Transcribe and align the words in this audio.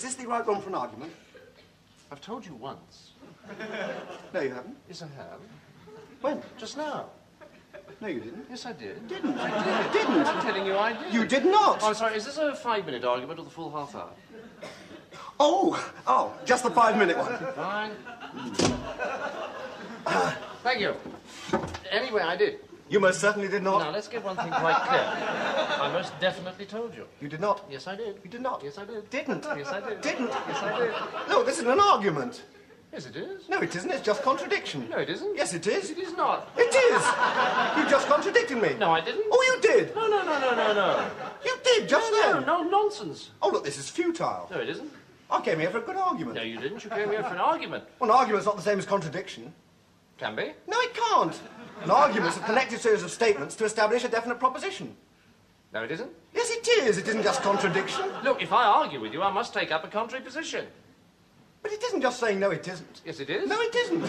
is 0.00 0.04
this 0.04 0.14
the 0.14 0.26
right 0.26 0.46
one 0.46 0.62
for 0.62 0.70
an 0.70 0.76
argument? 0.76 1.12
I've 2.10 2.22
told 2.22 2.46
you 2.46 2.54
once. 2.54 3.10
No, 4.32 4.40
you 4.40 4.48
haven't. 4.48 4.76
Yes, 4.88 5.02
I 5.02 5.08
have. 5.18 5.40
When? 6.22 6.40
Just 6.56 6.78
now. 6.78 7.10
No, 8.00 8.08
you 8.08 8.20
didn't. 8.20 8.46
Yes, 8.48 8.64
I 8.64 8.72
did. 8.72 9.06
Didn't. 9.08 9.36
I 9.36 9.50
did. 9.92 9.92
Didn't. 9.92 10.26
I'm 10.26 10.40
telling 10.40 10.64
you, 10.64 10.78
I 10.78 10.94
did. 10.94 11.12
You 11.12 11.26
did 11.26 11.44
not. 11.44 11.80
Oh, 11.82 11.88
I'm 11.88 11.94
sorry. 11.94 12.16
Is 12.16 12.24
this 12.24 12.38
a 12.38 12.54
five-minute 12.54 13.04
argument 13.04 13.40
or 13.40 13.44
the 13.44 13.50
full 13.50 13.70
half 13.70 13.94
hour? 13.94 14.08
Oh, 15.38 15.92
oh, 16.06 16.32
just 16.46 16.62
the 16.64 16.70
five-minute 16.70 17.18
one. 17.18 17.36
Fine. 17.54 17.90
Hmm. 20.06 20.30
Thank 20.62 20.80
you. 20.80 20.94
Anyway, 21.90 22.22
I 22.22 22.36
did. 22.36 22.60
You 22.90 22.98
most 22.98 23.20
certainly 23.20 23.46
did 23.46 23.62
not. 23.62 23.78
Now, 23.78 23.90
let's 23.92 24.08
get 24.08 24.24
one 24.24 24.34
thing 24.34 24.50
quite 24.50 24.74
clear. 24.82 25.00
I 25.00 25.90
most 25.92 26.12
definitely 26.18 26.66
told 26.66 26.92
you. 26.92 27.06
You 27.20 27.28
did 27.28 27.40
not. 27.40 27.64
Yes, 27.70 27.86
I 27.86 27.94
did. 27.94 28.16
You 28.24 28.30
did 28.30 28.40
not. 28.40 28.62
Yes, 28.64 28.78
I 28.78 28.84
did. 28.84 29.08
Didn't. 29.10 29.46
Yes, 29.56 29.68
I 29.68 29.80
did. 29.80 30.00
Didn't. 30.00 30.28
Yes, 30.28 30.62
I 30.62 30.78
did. 30.78 31.28
No, 31.28 31.44
this 31.44 31.58
isn't 31.58 31.70
an 31.70 31.78
argument. 31.78 32.42
Yes, 32.92 33.06
it 33.06 33.14
is. 33.14 33.48
No, 33.48 33.60
it 33.60 33.76
isn't. 33.76 33.88
It's 33.92 34.04
just 34.04 34.24
contradiction. 34.24 34.88
No, 34.90 34.98
it 34.98 35.08
isn't. 35.08 35.36
Yes, 35.36 35.54
it 35.54 35.68
is. 35.68 35.90
It 35.90 35.98
is 35.98 36.16
not. 36.16 36.50
It 36.56 36.74
is. 36.74 37.02
You 37.78 37.88
just 37.88 38.08
contradicted 38.08 38.60
me. 38.60 38.74
No, 38.80 38.90
I 38.90 39.00
didn't. 39.00 39.24
Oh, 39.30 39.54
you 39.54 39.62
did. 39.62 39.94
No, 39.94 40.08
no, 40.08 40.24
no, 40.24 40.40
no, 40.40 40.56
no, 40.56 40.74
no. 40.74 41.10
You 41.44 41.56
did 41.62 41.88
just 41.88 42.10
no, 42.10 42.32
then. 42.32 42.44
no, 42.44 42.64
no 42.64 42.68
nonsense. 42.68 43.30
Oh, 43.40 43.50
look, 43.50 43.64
this 43.64 43.78
is 43.78 43.88
futile. 43.88 44.48
No, 44.50 44.58
it 44.58 44.68
isn't. 44.68 44.90
I 45.30 45.40
came 45.40 45.60
here 45.60 45.70
for 45.70 45.78
a 45.78 45.82
good 45.82 45.96
argument. 45.96 46.34
No, 46.34 46.42
you 46.42 46.58
didn't. 46.58 46.82
You 46.82 46.90
came 46.90 47.10
here 47.10 47.22
for 47.22 47.34
an 47.34 47.40
argument. 47.40 47.84
Well, 48.00 48.10
an 48.10 48.16
argument's 48.16 48.46
not 48.46 48.56
the 48.56 48.62
same 48.62 48.80
as 48.80 48.86
contradiction. 48.86 49.54
Can 50.20 50.36
be. 50.36 50.52
No, 50.68 50.78
it 50.80 50.92
can't. 50.92 51.40
An 51.82 51.90
argument's 51.90 52.36
a 52.36 52.40
connected 52.40 52.78
series 52.78 53.02
of 53.02 53.10
statements 53.10 53.56
to 53.56 53.64
establish 53.64 54.04
a 54.04 54.08
definite 54.08 54.38
proposition. 54.38 54.94
No, 55.72 55.82
it 55.82 55.90
isn't. 55.90 56.10
Yes, 56.34 56.50
it 56.50 56.68
is. 56.68 56.98
It 56.98 57.08
isn't 57.08 57.22
just 57.22 57.40
contradiction. 57.40 58.04
Look, 58.22 58.42
if 58.42 58.52
I 58.52 58.66
argue 58.66 59.00
with 59.00 59.14
you, 59.14 59.22
I 59.22 59.32
must 59.32 59.54
take 59.54 59.72
up 59.72 59.82
a 59.82 59.88
contrary 59.88 60.22
position. 60.22 60.66
But 61.62 61.72
it 61.72 61.82
isn't 61.84 62.02
just 62.02 62.20
saying 62.20 62.38
no, 62.38 62.50
it 62.50 62.68
isn't. 62.68 63.00
Yes, 63.06 63.20
it 63.20 63.30
is. 63.30 63.48
No, 63.48 63.58
it 63.62 63.74
isn't. 63.74 64.02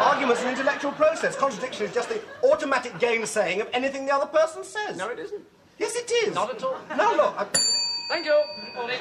Argument's 0.00 0.42
an 0.42 0.48
intellectual 0.48 0.92
process. 0.92 1.36
Contradiction 1.36 1.84
is 1.84 1.92
just 1.92 2.08
the 2.08 2.22
automatic 2.44 2.98
gainsaying 2.98 3.60
of 3.60 3.68
anything 3.74 4.06
the 4.06 4.14
other 4.14 4.24
person 4.24 4.64
says. 4.64 4.96
No, 4.96 5.10
it 5.10 5.18
isn't. 5.18 5.42
Yes, 5.78 5.96
it 5.96 6.10
is. 6.10 6.34
Not 6.34 6.48
at 6.48 6.62
all. 6.62 6.78
No, 6.96 7.14
look. 7.14 7.34
I... 7.36 7.46
Thank 8.08 8.24
you. 8.24 8.42
Morning. 8.74 9.00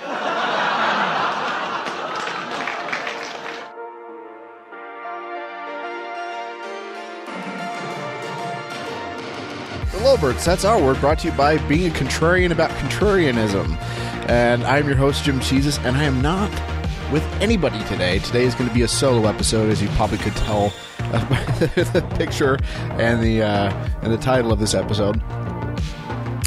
The 9.94 10.00
Lowbirds, 10.00 10.44
that's 10.44 10.66
our 10.66 10.82
word, 10.82 11.00
brought 11.00 11.20
to 11.20 11.28
you 11.28 11.34
by 11.38 11.60
being 11.68 11.92
a 11.92 11.94
contrarian 11.94 12.50
about 12.50 12.72
contrarianism. 12.72 13.78
And 14.28 14.64
I'm 14.64 14.88
your 14.88 14.96
host, 14.96 15.24
Jim 15.24 15.40
Jesus, 15.40 15.78
and 15.78 15.96
I 15.96 16.04
am 16.06 16.20
not 16.20 16.50
with 17.12 17.24
anybody 17.40 17.78
today. 17.84 18.18
Today 18.18 18.44
is 18.44 18.56
going 18.56 18.68
to 18.68 18.74
be 18.74 18.82
a 18.82 18.88
solo 18.88 19.30
episode, 19.30 19.70
as 19.70 19.84
you 19.84 19.90
probably 19.90 20.18
could 20.18 20.36
tell 20.36 20.74
by 20.98 21.20
the 21.60 22.16
picture 22.18 22.58
and 23.00 23.22
the 23.22 23.44
uh, 23.44 23.72
and 24.02 24.12
the 24.12 24.18
title 24.18 24.52
of 24.52 24.58
this 24.60 24.74
episode. 24.74 25.22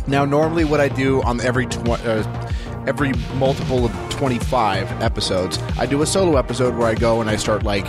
Now, 0.09 0.25
normally, 0.25 0.65
what 0.65 0.81
I 0.81 0.89
do 0.89 1.23
on 1.23 1.41
every 1.41 1.67
tw- 1.67 1.89
uh, 1.89 2.49
every 2.89 3.13
multiple 3.37 3.85
of 3.85 4.11
25 4.11 4.91
episodes, 5.01 5.59
I 5.79 5.87
do 5.87 6.03
a 6.03 6.07
solo 6.07 6.37
episode 6.37 6.75
where 6.75 6.89
I 6.89 6.97
go 6.97 7.21
and 7.21 7.31
I 7.31 7.37
start 7.37 7.63
like 7.63 7.87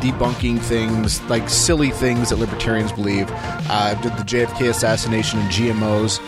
debunking 0.00 0.60
things, 0.60 1.20
like 1.22 1.48
silly 1.48 1.90
things 1.90 2.30
that 2.30 2.36
libertarians 2.36 2.92
believe. 2.92 3.30
Uh, 3.30 3.66
I 3.68 4.02
did 4.02 4.12
the 4.12 4.22
JFK 4.24 4.70
assassination 4.70 5.38
and 5.40 5.50
GMOs. 5.50 6.20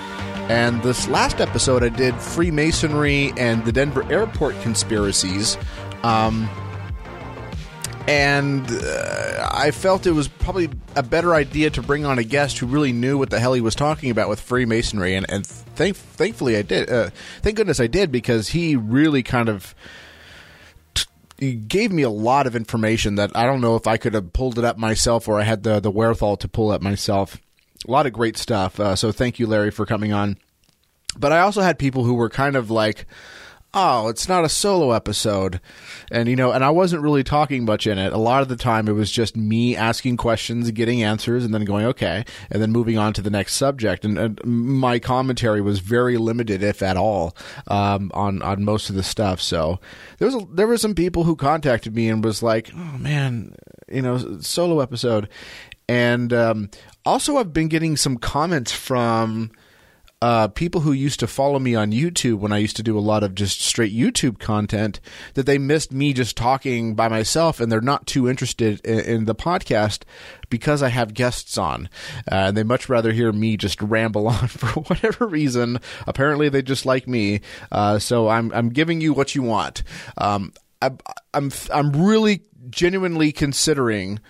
And 0.50 0.82
this 0.82 1.06
last 1.08 1.40
episode, 1.40 1.84
I 1.84 1.91
did 1.91 2.14
Freemasonry 2.16 3.32
and 3.36 3.64
the 3.64 3.72
Denver 3.72 4.04
airport 4.10 4.60
conspiracies. 4.62 5.56
Um, 6.02 6.48
and 8.08 8.69
uh, 8.69 9.48
I 9.53 9.70
felt 9.70 10.06
it 10.06 10.12
was 10.12 10.26
probably 10.26 10.69
a 10.97 11.02
better 11.02 11.34
idea 11.34 11.70
to 11.70 11.82
bring 11.82 12.04
on 12.04 12.19
a 12.19 12.25
guest 12.25 12.58
who 12.58 12.66
really 12.66 12.92
knew 12.92 13.16
what 13.16 13.31
the 13.31 13.38
hell 13.38 13.52
he 13.52 13.60
was 13.60 13.76
talking 13.76 14.10
about 14.10 14.28
with 14.28 14.41
Freemasonry, 14.41 15.14
and, 15.14 15.25
and 15.31 15.47
thank, 15.47 15.94
thankfully 15.94 16.56
I 16.56 16.62
did. 16.62 16.91
Uh, 16.91 17.10
thank 17.42 17.56
goodness 17.56 17.78
I 17.78 17.87
did 17.87 18.10
because 18.10 18.48
he 18.48 18.75
really 18.75 19.22
kind 19.22 19.48
of 19.48 19.76
gave 21.40 21.92
me 21.92 22.02
a 22.02 22.10
lot 22.10 22.46
of 22.46 22.54
information 22.54 23.14
that 23.16 23.34
I 23.34 23.46
don't 23.46 23.60
know 23.60 23.76
if 23.76 23.86
I 23.86 23.96
could 23.96 24.14
have 24.14 24.32
pulled 24.32 24.58
it 24.58 24.64
up 24.64 24.76
myself 24.78 25.26
or 25.28 25.40
I 25.40 25.44
had 25.44 25.62
the 25.62 25.80
the 25.80 25.90
wherewithal 25.90 26.36
to 26.38 26.48
pull 26.48 26.72
it 26.72 26.82
myself. 26.82 27.38
A 27.86 27.90
lot 27.90 28.06
of 28.06 28.12
great 28.12 28.36
stuff. 28.36 28.78
Uh, 28.78 28.94
so 28.94 29.10
thank 29.10 29.38
you, 29.38 29.46
Larry, 29.46 29.70
for 29.70 29.86
coming 29.86 30.12
on. 30.12 30.36
But 31.18 31.32
I 31.32 31.40
also 31.40 31.62
had 31.62 31.78
people 31.78 32.04
who 32.04 32.14
were 32.14 32.28
kind 32.28 32.56
of 32.56 32.70
like 32.70 33.06
oh, 33.72 34.08
it's 34.08 34.28
not 34.28 34.44
a 34.44 34.48
solo 34.48 34.91
episode. 34.91 35.60
And, 36.10 36.28
you 36.28 36.34
know, 36.34 36.50
and 36.50 36.64
I 36.64 36.70
wasn't 36.70 37.03
really 37.03 37.22
talking 37.22 37.64
much 37.64 37.86
in 37.86 37.98
it. 37.98 38.12
A 38.12 38.19
lot 38.19 38.42
of 38.42 38.48
the 38.48 38.56
time 38.56 38.88
it 38.88 38.92
was 38.92 39.10
just 39.10 39.36
me 39.36 39.76
asking 39.76 40.16
questions, 40.16 40.70
getting 40.72 41.03
answers, 41.03 41.44
and 41.44 41.54
then 41.54 41.64
going, 41.64 41.86
okay, 41.86 42.25
and 42.50 42.60
then 42.60 42.72
moving 42.72 42.98
on 42.98 43.12
to 43.12 43.22
the 43.22 43.31
next 43.31 43.54
subject. 43.54 44.04
And, 44.04 44.19
and 44.19 44.44
my 44.44 44.98
commentary 44.98 45.60
was 45.60 45.78
very 45.78 46.16
limited, 46.16 46.62
if 46.62 46.82
at 46.82 46.97
all, 46.97 47.36
um, 47.69 48.10
on, 48.12 48.42
on 48.42 48.64
most 48.64 48.91
of 48.91 48.97
the 48.97 49.04
stuff. 49.04 49.41
So 49.41 49.78
there 50.19 50.26
was, 50.26 50.34
a, 50.34 50.47
there 50.52 50.66
were 50.66 50.78
some 50.78 50.94
people 50.94 51.25
who 51.25 51.37
contacted 51.37 51.94
me 51.94 52.08
and 52.08 52.25
was 52.25 52.42
like, 52.42 52.70
oh 52.75 52.98
man, 52.98 53.54
you 53.88 54.02
know, 54.02 54.41
solo 54.41 54.81
episode. 54.81 55.28
And, 55.88 56.32
um, 56.32 56.70
also 57.04 57.37
I've 57.37 57.52
been 57.52 57.69
getting 57.69 57.97
some 57.97 58.16
comments 58.16 58.72
from, 58.72 59.52
uh, 60.22 60.48
people 60.48 60.82
who 60.82 60.92
used 60.92 61.19
to 61.20 61.26
follow 61.26 61.58
me 61.58 61.75
on 61.75 61.92
YouTube 61.92 62.41
when 62.41 62.53
I 62.53 62.58
used 62.58 62.76
to 62.76 62.82
do 62.82 62.98
a 62.98 63.00
lot 63.00 63.22
of 63.22 63.34
just 63.34 63.62
straight 63.62 63.94
YouTube 63.94 64.38
content 64.38 65.00
that 65.32 65.47
they 65.47 65.56
missed 65.56 65.92
me 65.92 66.12
just 66.12 66.36
talking 66.36 66.94
by 66.94 67.08
myself 67.08 67.58
and 67.58 67.72
they're 67.72 67.81
not 67.81 68.06
too 68.06 68.28
interested 68.28 68.84
in, 68.84 69.00
in 69.00 69.25
the 69.25 69.34
podcast 69.34 70.03
because 70.50 70.82
I 70.82 70.88
have 70.88 71.14
guests 71.14 71.56
on. 71.56 71.88
Uh, 72.31 72.48
and 72.48 72.56
they 72.56 72.62
much 72.62 72.88
rather 72.91 73.12
hear 73.12 73.32
me 73.32 73.56
just 73.56 73.81
ramble 73.82 74.28
on 74.28 74.48
for 74.48 74.81
whatever 74.82 75.26
reason. 75.26 75.78
Apparently, 76.06 76.50
they 76.50 76.60
just 76.62 76.84
like 76.84 77.08
me. 77.08 77.41
Uh, 77.72 77.98
so 77.98 78.28
I'm 78.28 78.52
I'm 78.52 78.69
giving 78.69 79.00
you 79.00 79.14
what 79.14 79.34
you 79.34 79.42
want. 79.42 79.82
Um, 80.19 80.52
I, 80.82 80.91
I'm 81.32 81.50
I'm 81.72 81.92
really 81.92 82.42
genuinely 82.69 83.32
considering 83.32 84.20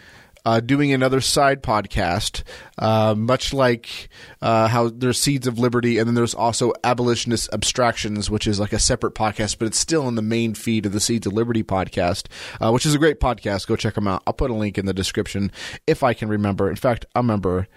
uh, 0.44 0.60
doing 0.60 0.92
another 0.92 1.20
side 1.20 1.62
podcast, 1.62 2.42
uh, 2.78 3.14
much 3.16 3.52
like 3.52 4.08
uh, 4.40 4.68
how 4.68 4.88
there's 4.88 5.20
Seeds 5.20 5.46
of 5.46 5.58
Liberty, 5.58 5.98
and 5.98 6.06
then 6.06 6.14
there's 6.14 6.34
also 6.34 6.72
Abolitionist 6.84 7.52
Abstractions, 7.52 8.30
which 8.30 8.46
is 8.46 8.58
like 8.58 8.72
a 8.72 8.78
separate 8.78 9.14
podcast, 9.14 9.58
but 9.58 9.66
it's 9.66 9.78
still 9.78 10.08
in 10.08 10.14
the 10.14 10.22
main 10.22 10.54
feed 10.54 10.86
of 10.86 10.92
the 10.92 11.00
Seeds 11.00 11.26
of 11.26 11.32
Liberty 11.32 11.62
podcast, 11.62 12.26
uh, 12.60 12.70
which 12.70 12.86
is 12.86 12.94
a 12.94 12.98
great 12.98 13.20
podcast. 13.20 13.66
Go 13.66 13.76
check 13.76 13.94
them 13.94 14.08
out. 14.08 14.22
I'll 14.26 14.32
put 14.32 14.50
a 14.50 14.54
link 14.54 14.78
in 14.78 14.86
the 14.86 14.94
description 14.94 15.52
if 15.86 16.02
I 16.02 16.14
can 16.14 16.28
remember. 16.28 16.68
In 16.68 16.76
fact, 16.76 17.06
I 17.14 17.20
remember. 17.20 17.68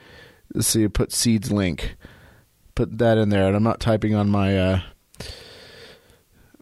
Let's 0.53 0.67
see, 0.67 0.87
put 0.87 1.11
Seeds 1.11 1.51
link, 1.51 1.95
put 2.75 2.99
that 2.99 3.17
in 3.17 3.29
there, 3.29 3.47
and 3.47 3.55
I'm 3.55 3.63
not 3.63 3.79
typing 3.79 4.13
on 4.13 4.29
my 4.29 4.57
uh, 4.57 4.81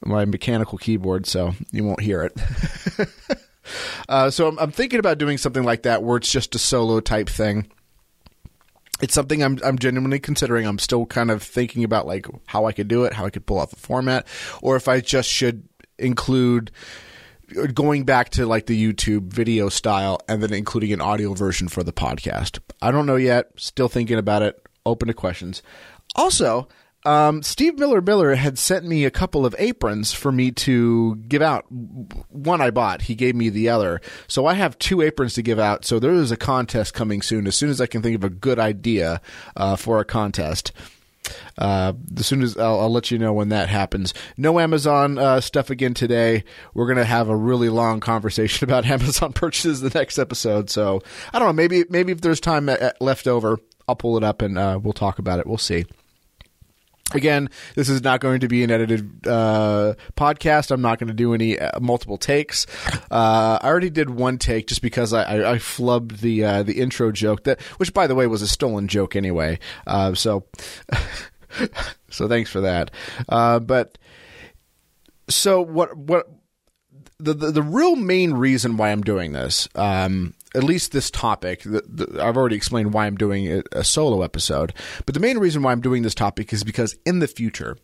my 0.04 0.26
mechanical 0.26 0.78
keyboard, 0.78 1.26
so 1.26 1.54
you 1.72 1.84
won't 1.84 2.02
hear 2.02 2.24
it. 2.24 3.38
Uh, 4.10 4.30
so 4.30 4.48
I'm, 4.48 4.60
I'm, 4.60 4.72
thinking 4.72 5.00
about 5.00 5.18
doing 5.18 5.38
something 5.38 5.64
like 5.64 5.84
that 5.84 6.04
where 6.04 6.18
it's 6.18 6.32
just 6.32 6.56
a 6.56 6.60
solo 6.60 7.00
type 7.00 7.30
thing. 7.30 7.72
It's 9.02 9.14
something 9.14 9.44
I'm, 9.44 9.60
I'm 9.64 9.80
genuinely 9.80 10.20
considering. 10.20 10.66
I'm 10.66 10.80
still 10.80 11.06
kind 11.06 11.32
of 11.32 11.42
thinking 11.42 11.84
about 11.84 12.06
like 12.08 12.28
how 12.48 12.66
I 12.66 12.72
could 12.72 12.88
do 12.88 13.04
it, 13.04 13.14
how 13.14 13.26
I 13.26 13.30
could 13.30 13.46
pull 13.46 13.60
off 13.60 13.72
the 13.72 13.76
format, 13.76 14.28
or 14.62 14.76
if 14.76 14.88
I 14.88 15.00
just 15.00 15.30
should 15.30 15.68
include 15.98 16.72
going 17.74 18.04
back 18.04 18.30
to 18.30 18.46
like 18.46 18.66
the 18.66 18.94
YouTube 18.94 19.34
video 19.34 19.70
style 19.70 20.20
and 20.28 20.42
then 20.42 20.54
including 20.54 20.94
an 20.94 21.02
audio 21.02 21.34
version 21.34 21.68
for 21.68 21.84
the 21.84 21.94
podcast. 21.94 22.60
I 22.82 22.92
don't 22.92 23.06
know 23.06 23.16
yet. 23.16 23.52
Still 23.58 23.90
thinking 23.90 24.18
about 24.18 24.42
it. 24.42 24.66
Open 24.86 25.08
to 25.08 25.14
questions. 25.14 25.62
Also, 26.16 26.68
um, 27.06 27.42
Steve 27.42 27.80
Miller 27.80 28.02
Miller 28.02 28.36
had 28.36 28.60
sent 28.60 28.86
me 28.86 29.06
a 29.06 29.12
couple 29.12 29.46
of 29.46 29.56
aprons 29.58 30.14
for 30.14 30.32
me 30.32 30.52
to 30.52 31.16
give 31.16 31.42
out. 31.42 31.66
One 31.70 32.62
I 32.62 32.70
bought, 32.70 33.04
he 33.04 33.16
gave 33.16 33.36
me 33.36 33.50
the 33.50 33.70
other. 33.70 34.02
So 34.28 34.46
I 34.46 34.54
have 34.54 34.78
two 34.78 35.02
aprons 35.02 35.34
to 35.36 35.42
give 35.42 35.60
out. 35.60 35.86
So 35.86 36.00
there 36.00 36.14
is 36.14 36.32
a 36.32 36.38
contest 36.38 36.94
coming 36.94 37.22
soon. 37.22 37.48
As 37.48 37.56
soon 37.56 37.70
as 37.70 37.82
I 37.82 37.88
can 37.88 38.02
think 38.02 38.16
of 38.16 38.24
a 38.24 38.30
good 38.30 38.60
idea 38.60 39.22
uh, 39.56 39.76
for 39.76 40.00
a 40.00 40.06
contest. 40.06 40.72
Uh, 41.58 41.94
as 42.18 42.26
soon 42.26 42.42
as 42.42 42.58
I'll, 42.58 42.80
I'll, 42.82 42.92
let 42.92 43.12
you 43.12 43.20
know 43.20 43.32
when 43.32 43.50
that 43.50 43.70
happens. 43.70 44.14
No 44.38 44.60
Amazon 44.60 45.18
uh, 45.18 45.40
stuff 45.40 45.70
again 45.70 45.94
today. 45.94 46.44
We're 46.74 46.88
gonna 46.88 47.06
have 47.06 47.30
a 47.30 47.36
really 47.36 47.70
long 47.70 48.00
conversation 48.00 48.64
about 48.70 48.86
Amazon 48.86 49.32
purchases 49.32 49.82
the 49.82 49.92
next 49.98 50.18
episode. 50.18 50.70
So 50.70 51.02
I 51.32 51.40
don't 51.40 51.48
know. 51.50 51.54
Maybe 51.54 51.86
maybe 51.90 52.12
if 52.12 52.22
there's 52.22 52.40
time 52.40 52.70
uh, 52.70 52.92
left 53.00 53.28
over, 53.28 53.60
I'll 53.88 53.96
pull 53.96 54.18
it 54.18 54.24
up 54.24 54.42
and 54.42 54.58
uh, 54.58 54.80
we'll 54.82 54.94
talk 54.94 55.20
about 55.20 55.40
it. 55.40 55.46
We'll 55.46 55.58
see. 55.58 55.86
Again, 57.14 57.50
this 57.76 57.90
is 57.90 58.04
not 58.04 58.20
going 58.20 58.40
to 58.42 58.48
be 58.48 58.64
an 58.64 58.72
edited 58.72 59.28
uh, 59.28 59.96
podcast. 60.16 60.72
I'm 60.72 60.82
not 60.82 61.00
going 61.00 61.10
to 61.10 61.14
do 61.14 61.34
any 61.34 61.60
uh, 61.60 61.80
multiple 61.80 62.18
takes. 62.18 62.66
Uh, 63.12 63.60
I 63.62 63.68
already 63.68 63.90
did 63.90 64.10
one 64.10 64.38
take 64.38 64.68
just 64.68 64.82
because 64.82 65.14
I, 65.14 65.24
I, 65.24 65.52
I 65.54 65.56
flubbed 65.58 66.20
the 66.20 66.44
uh, 66.44 66.64
the 66.64 66.80
intro 66.80 67.12
joke 67.12 67.44
that, 67.44 67.62
which 67.78 67.94
by 67.94 68.08
the 68.08 68.16
way 68.16 68.28
was 68.28 68.42
a 68.42 68.48
stolen 68.48 68.88
joke 68.88 69.16
anyway. 69.16 69.60
Uh, 69.86 70.14
so, 70.14 70.46
so 72.10 72.28
thanks 72.28 72.50
for 72.50 72.62
that. 72.62 72.92
Uh, 73.28 73.60
but 73.60 73.98
so 75.30 75.62
what 75.62 75.96
what 75.98 76.30
the, 77.20 77.34
the 77.34 77.52
the 77.52 77.64
real 77.64 77.96
main 77.96 78.34
reason 78.34 78.78
why 78.78 78.92
I'm 78.92 79.02
doing 79.02 79.34
this, 79.34 79.68
um, 79.76 80.34
at 80.54 80.64
least 80.64 80.92
this 80.92 81.10
topic, 81.10 81.64
the, 81.64 81.84
the, 81.88 82.24
I've 82.24 82.38
already 82.38 82.56
explained 82.56 82.94
why 82.94 83.06
I'm 83.06 83.16
doing 83.16 83.52
a, 83.52 83.64
a, 83.72 83.84
solo 83.84 84.22
episode. 84.22 84.74
But 85.06 85.14
the 85.14 85.22
main 85.22 85.38
reason 85.38 85.64
why 85.64 85.72
I'm 85.72 85.82
doing 85.82 86.04
this 86.04 86.16
topic 86.16 86.52
is 86.52 86.64
because 86.64 86.96
in 87.06 87.20
the 87.20 87.28
future, 87.28 87.78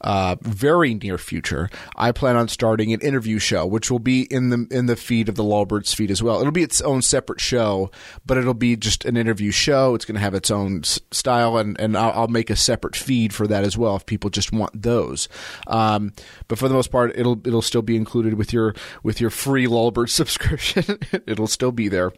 uh, 0.00 0.36
very 0.40 0.94
near 0.94 1.18
future, 1.18 1.68
I 1.96 2.12
plan 2.12 2.36
on 2.36 2.48
starting 2.48 2.92
an 2.92 3.00
interview 3.00 3.38
show, 3.38 3.66
which 3.66 3.90
will 3.90 3.98
be 3.98 4.22
in 4.22 4.50
the 4.50 4.66
in 4.70 4.86
the 4.86 4.96
feed 4.96 5.28
of 5.28 5.34
the 5.34 5.44
Lulberts 5.44 5.94
feed 5.94 6.10
as 6.10 6.22
well. 6.22 6.40
It'll 6.40 6.52
be 6.52 6.62
its 6.62 6.80
own 6.80 7.02
separate 7.02 7.40
show, 7.40 7.90
but 8.24 8.38
it'll 8.38 8.54
be 8.54 8.76
just 8.76 9.04
an 9.04 9.16
interview 9.16 9.50
show. 9.50 9.94
It's 9.94 10.04
going 10.04 10.14
to 10.14 10.20
have 10.20 10.34
its 10.34 10.50
own 10.50 10.80
s- 10.80 11.00
style, 11.10 11.58
and 11.58 11.78
and 11.80 11.96
I'll, 11.96 12.12
I'll, 12.12 12.28
make 12.28 12.50
a 12.50 12.56
separate 12.56 12.96
feed 12.96 13.34
for 13.34 13.46
that 13.48 13.64
as 13.64 13.76
well 13.76 13.96
if 13.96 14.06
people 14.06 14.30
just 14.30 14.52
want 14.52 14.82
those. 14.82 15.28
Um, 15.66 16.12
but 16.48 16.58
for 16.58 16.68
the 16.68 16.74
most 16.74 16.90
part, 16.90 17.12
it'll 17.16 17.40
it'll 17.46 17.62
still 17.62 17.82
be 17.82 17.96
included 17.96 18.34
with 18.34 18.52
your 18.52 18.74
with 19.02 19.20
your 19.20 19.30
free 19.30 19.66
Lulbert 19.66 20.10
subscription. 20.10 20.98
it'll 21.26 21.46
still 21.46 21.72
be 21.72 21.88
there. 21.88 22.12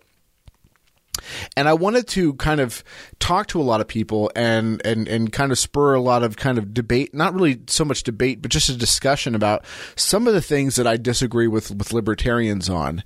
And 1.56 1.68
I 1.68 1.74
wanted 1.74 2.06
to 2.08 2.34
kind 2.34 2.60
of 2.60 2.82
talk 3.18 3.48
to 3.48 3.60
a 3.60 3.62
lot 3.62 3.80
of 3.80 3.88
people 3.88 4.30
and, 4.34 4.84
and, 4.84 5.08
and 5.08 5.32
kind 5.32 5.52
of 5.52 5.58
spur 5.58 5.94
a 5.94 6.00
lot 6.00 6.22
of 6.22 6.36
kind 6.36 6.58
of 6.58 6.74
debate, 6.74 7.14
not 7.14 7.34
really 7.34 7.60
so 7.66 7.84
much 7.84 8.02
debate, 8.02 8.42
but 8.42 8.50
just 8.50 8.68
a 8.68 8.76
discussion 8.76 9.34
about 9.34 9.64
some 9.96 10.26
of 10.26 10.34
the 10.34 10.42
things 10.42 10.76
that 10.76 10.86
I 10.86 10.96
disagree 10.96 11.48
with, 11.48 11.70
with 11.70 11.92
libertarians 11.92 12.68
on. 12.68 13.04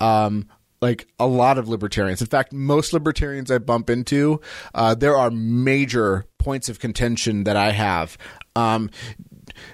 Um, 0.00 0.48
like 0.82 1.06
a 1.20 1.26
lot 1.26 1.58
of 1.58 1.68
libertarians. 1.68 2.20
In 2.20 2.26
fact, 2.26 2.52
most 2.52 2.92
libertarians 2.92 3.50
I 3.50 3.58
bump 3.58 3.88
into, 3.88 4.40
uh, 4.74 4.94
there 4.94 5.16
are 5.16 5.30
major 5.30 6.26
points 6.38 6.68
of 6.68 6.80
contention 6.80 7.44
that 7.44 7.56
I 7.56 7.70
have. 7.70 8.18
Um, 8.56 8.90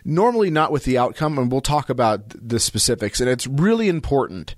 normally 0.05 0.51
not 0.51 0.73
with 0.73 0.85
the 0.85 0.99
outcome, 0.99 1.39
and 1.39 1.51
we'll 1.51 1.61
talk 1.61 1.91
about 1.91 2.23
the 2.29 2.61
specifics. 2.61 3.21
And 3.21 3.29
it's 3.29 3.47
really 3.47 3.89
important 3.89 4.55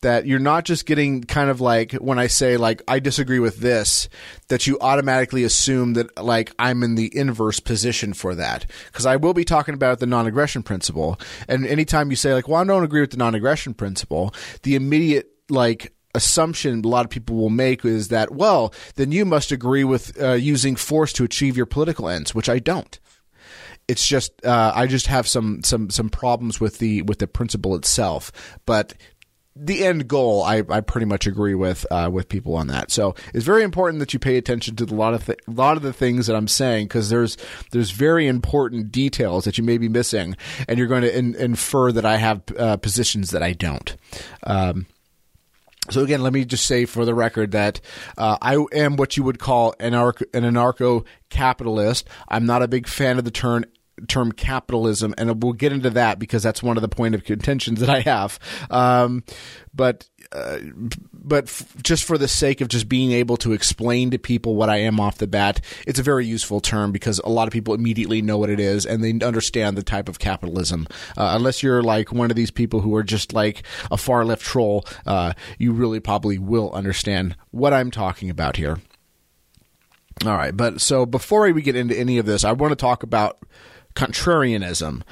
that 0.00 0.26
you're 0.26 0.38
not 0.38 0.64
just 0.64 0.86
getting 0.86 1.22
kind 1.22 1.50
of 1.50 1.60
like 1.60 1.92
when 1.92 2.18
I 2.18 2.26
say 2.26 2.56
like 2.56 2.82
I 2.88 2.98
disagree 2.98 3.38
with 3.38 3.58
this, 3.58 4.08
that 4.48 4.66
you 4.66 4.78
automatically 4.80 5.44
assume 5.44 5.94
that 5.94 6.22
like 6.22 6.52
I'm 6.58 6.82
in 6.82 6.94
the 6.94 7.16
inverse 7.16 7.60
position 7.60 8.14
for 8.14 8.34
that. 8.34 8.66
Because 8.86 9.06
I 9.06 9.16
will 9.16 9.34
be 9.34 9.44
talking 9.44 9.74
about 9.74 10.00
the 10.00 10.06
non-aggression 10.06 10.62
principle, 10.62 11.20
and 11.48 11.66
anytime 11.66 12.10
you 12.10 12.16
say 12.16 12.34
like, 12.34 12.48
well, 12.48 12.60
I 12.60 12.64
don't 12.64 12.84
agree 12.84 13.00
with 13.00 13.10
the 13.10 13.16
non-aggression 13.16 13.74
principle, 13.74 14.34
the 14.62 14.74
immediate 14.74 15.30
like 15.50 15.92
assumption 16.14 16.84
a 16.84 16.88
lot 16.88 17.04
of 17.04 17.10
people 17.10 17.36
will 17.36 17.50
make 17.50 17.84
is 17.84 18.08
that 18.08 18.32
well 18.32 18.72
then 18.94 19.10
you 19.10 19.24
must 19.24 19.50
agree 19.50 19.84
with 19.84 20.20
uh, 20.22 20.32
using 20.32 20.76
force 20.76 21.12
to 21.12 21.24
achieve 21.24 21.56
your 21.56 21.66
political 21.66 22.08
ends 22.08 22.34
which 22.34 22.48
i 22.48 22.58
don't 22.58 23.00
it's 23.88 24.06
just 24.06 24.44
uh, 24.44 24.72
I 24.74 24.86
just 24.86 25.06
have 25.08 25.26
some 25.26 25.62
some 25.62 25.90
some 25.90 26.08
problems 26.08 26.60
with 26.60 26.78
the 26.78 27.02
with 27.02 27.18
the 27.18 27.26
principle 27.26 27.74
itself, 27.74 28.32
but 28.66 28.94
the 29.56 29.84
end 29.84 30.08
goal 30.08 30.42
I, 30.42 30.64
I 30.68 30.80
pretty 30.80 31.04
much 31.04 31.26
agree 31.26 31.54
with 31.54 31.86
uh, 31.90 32.10
with 32.12 32.28
people 32.28 32.56
on 32.56 32.66
that. 32.68 32.90
So 32.90 33.14
it's 33.32 33.44
very 33.44 33.62
important 33.62 34.00
that 34.00 34.12
you 34.12 34.18
pay 34.18 34.36
attention 34.36 34.74
to 34.76 34.84
a 34.84 34.86
lot 34.86 35.14
of 35.14 35.26
th- 35.26 35.38
lot 35.46 35.76
of 35.76 35.82
the 35.82 35.92
things 35.92 36.26
that 36.26 36.34
I'm 36.34 36.48
saying 36.48 36.86
because 36.86 37.08
there's 37.08 37.36
there's 37.70 37.90
very 37.90 38.26
important 38.26 38.90
details 38.90 39.44
that 39.44 39.56
you 39.58 39.64
may 39.64 39.78
be 39.78 39.88
missing, 39.88 40.36
and 40.68 40.78
you're 40.78 40.88
going 40.88 41.02
to 41.02 41.16
in, 41.16 41.34
infer 41.36 41.92
that 41.92 42.04
I 42.04 42.16
have 42.16 42.42
uh, 42.58 42.76
positions 42.78 43.30
that 43.30 43.42
I 43.42 43.52
don't. 43.52 43.96
Um, 44.42 44.86
so 45.90 46.02
again, 46.02 46.22
let 46.22 46.32
me 46.32 46.44
just 46.44 46.66
say 46.66 46.86
for 46.86 47.04
the 47.04 47.14
record 47.14 47.52
that 47.52 47.80
uh, 48.16 48.38
I 48.40 48.56
am 48.72 48.96
what 48.96 49.16
you 49.16 49.22
would 49.22 49.38
call 49.38 49.74
an, 49.78 49.92
anarcho, 49.92 50.24
an 50.32 50.44
anarcho-capitalist. 50.44 52.08
I'm 52.28 52.46
not 52.46 52.62
a 52.62 52.68
big 52.68 52.88
fan 52.88 53.18
of 53.18 53.24
the 53.24 53.30
term 53.30 53.64
term 54.08 54.32
capitalism, 54.32 55.14
and 55.18 55.42
we'll 55.42 55.52
get 55.52 55.72
into 55.72 55.90
that 55.90 56.18
because 56.18 56.42
that's 56.42 56.62
one 56.62 56.76
of 56.76 56.82
the 56.82 56.88
point 56.88 57.14
of 57.14 57.24
contentions 57.24 57.80
that 57.80 57.90
I 57.90 58.00
have. 58.00 58.38
Um, 58.70 59.24
but 59.74 60.08
uh, 60.32 60.58
but 61.12 61.44
f- 61.44 61.74
just 61.82 62.04
for 62.04 62.18
the 62.18 62.28
sake 62.28 62.60
of 62.60 62.68
just 62.68 62.88
being 62.88 63.12
able 63.12 63.36
to 63.36 63.52
explain 63.52 64.10
to 64.10 64.18
people 64.18 64.56
what 64.56 64.68
I 64.68 64.78
am 64.78 64.98
off 64.98 65.18
the 65.18 65.26
bat, 65.26 65.60
it's 65.86 65.98
a 65.98 66.02
very 66.02 66.26
useful 66.26 66.60
term 66.60 66.92
because 66.92 67.18
a 67.20 67.28
lot 67.28 67.46
of 67.46 67.52
people 67.52 67.74
immediately 67.74 68.22
know 68.22 68.38
what 68.38 68.50
it 68.50 68.60
is 68.60 68.84
and 68.84 69.02
they 69.02 69.24
understand 69.24 69.76
the 69.76 69.82
type 69.82 70.08
of 70.08 70.18
capitalism. 70.18 70.86
Uh, 71.16 71.34
unless 71.36 71.62
you're 71.62 71.82
like 71.82 72.12
one 72.12 72.30
of 72.30 72.36
these 72.36 72.50
people 72.50 72.80
who 72.80 72.94
are 72.96 73.02
just 73.02 73.32
like 73.32 73.62
a 73.90 73.96
far 73.96 74.24
left 74.24 74.42
troll, 74.42 74.84
uh, 75.06 75.32
you 75.58 75.72
really 75.72 76.00
probably 76.00 76.38
will 76.38 76.72
understand 76.72 77.36
what 77.50 77.72
I'm 77.72 77.90
talking 77.90 78.30
about 78.30 78.56
here. 78.56 78.78
All 80.24 80.36
right, 80.36 80.56
but 80.56 80.80
so 80.80 81.06
before 81.06 81.50
we 81.52 81.60
get 81.60 81.76
into 81.76 81.98
any 81.98 82.18
of 82.18 82.26
this, 82.26 82.44
I 82.44 82.52
want 82.52 82.70
to 82.70 82.76
talk 82.76 83.02
about 83.02 83.38
contrarianism. 83.94 85.02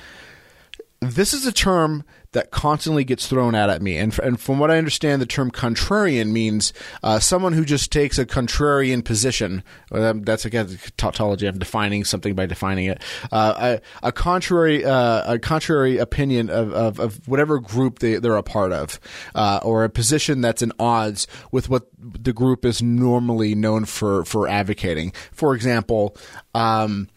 This 1.01 1.35
is 1.35 1.47
a 1.47 1.53
term 1.53 2.05
that 2.33 2.51
constantly 2.51 3.05
gets 3.05 3.27
thrown 3.27 3.55
out 3.55 3.71
at 3.71 3.83
me. 3.83 3.97
And, 3.99 4.19
and 4.21 4.41
from 4.41 4.59
what 4.59 4.71
I 4.71 4.79
understand, 4.79 5.21
the 5.21 5.27
term 5.27 5.51
contrarian 5.51 6.31
means 6.31 6.73
uh, 7.03 7.19
someone 7.19 7.53
who 7.53 7.65
just 7.65 7.93
takes 7.93 8.19
a 8.19 8.27
contrarian 8.27 9.05
position. 9.05 9.63
that's 9.91 10.45
again 10.45 10.79
tautology. 10.97 11.47
I'm 11.47 11.59
defining 11.59 12.05
something 12.05 12.35
by 12.35 12.47
defining 12.47 12.87
it. 12.87 13.03
Uh, 13.31 13.79
a, 14.03 14.09
a, 14.09 14.13
contrary, 14.13 14.85
uh, 14.85 15.35
a 15.35 15.39
contrary 15.39 15.99
opinion 15.99 16.51
of, 16.51 16.73
of, 16.73 16.99
of, 16.99 17.29
whatever 17.29 17.59
group 17.61 17.99
they, 17.99 18.17
they're 18.17 18.37
a 18.37 18.43
part 18.43 18.73
of, 18.73 18.99
uh, 19.35 19.61
or 19.63 19.85
a 19.85 19.91
position 19.91 20.41
that's 20.41 20.63
in 20.63 20.73
odds 20.79 21.27
with 21.51 21.69
what 21.69 21.87
the 21.99 22.33
group 22.33 22.65
is 22.65 22.83
normally 22.83 23.55
known 23.55 23.85
for 23.85 24.25
for 24.25 24.49
advocating. 24.49 25.13
For 25.33 25.55
example. 25.55 26.17
Um, 26.55 27.09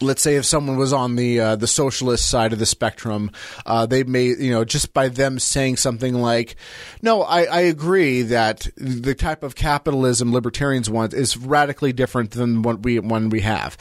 let's 0.00 0.22
say 0.22 0.36
if 0.36 0.44
someone 0.44 0.76
was 0.76 0.92
on 0.92 1.16
the 1.16 1.40
uh, 1.40 1.56
the 1.56 1.66
socialist 1.66 2.28
side 2.28 2.52
of 2.52 2.58
the 2.58 2.66
spectrum, 2.66 3.30
uh, 3.64 3.86
they 3.86 4.04
may 4.04 4.26
you 4.26 4.50
know 4.50 4.64
just 4.64 4.92
by 4.92 5.08
them 5.08 5.38
saying 5.38 5.76
something 5.76 6.14
like, 6.14 6.56
"No, 7.02 7.22
I, 7.22 7.44
I, 7.44 7.60
agree 7.60 8.22
that 8.22 8.68
the 8.76 9.14
type 9.14 9.42
of 9.42 9.54
capitalism 9.54 10.32
libertarians 10.32 10.90
want 10.90 11.14
is 11.14 11.36
radically 11.36 11.92
different 11.92 12.32
than 12.32 12.62
what 12.62 12.82
we 12.82 12.98
one 12.98 13.30
we 13.30 13.40
have." 13.40 13.76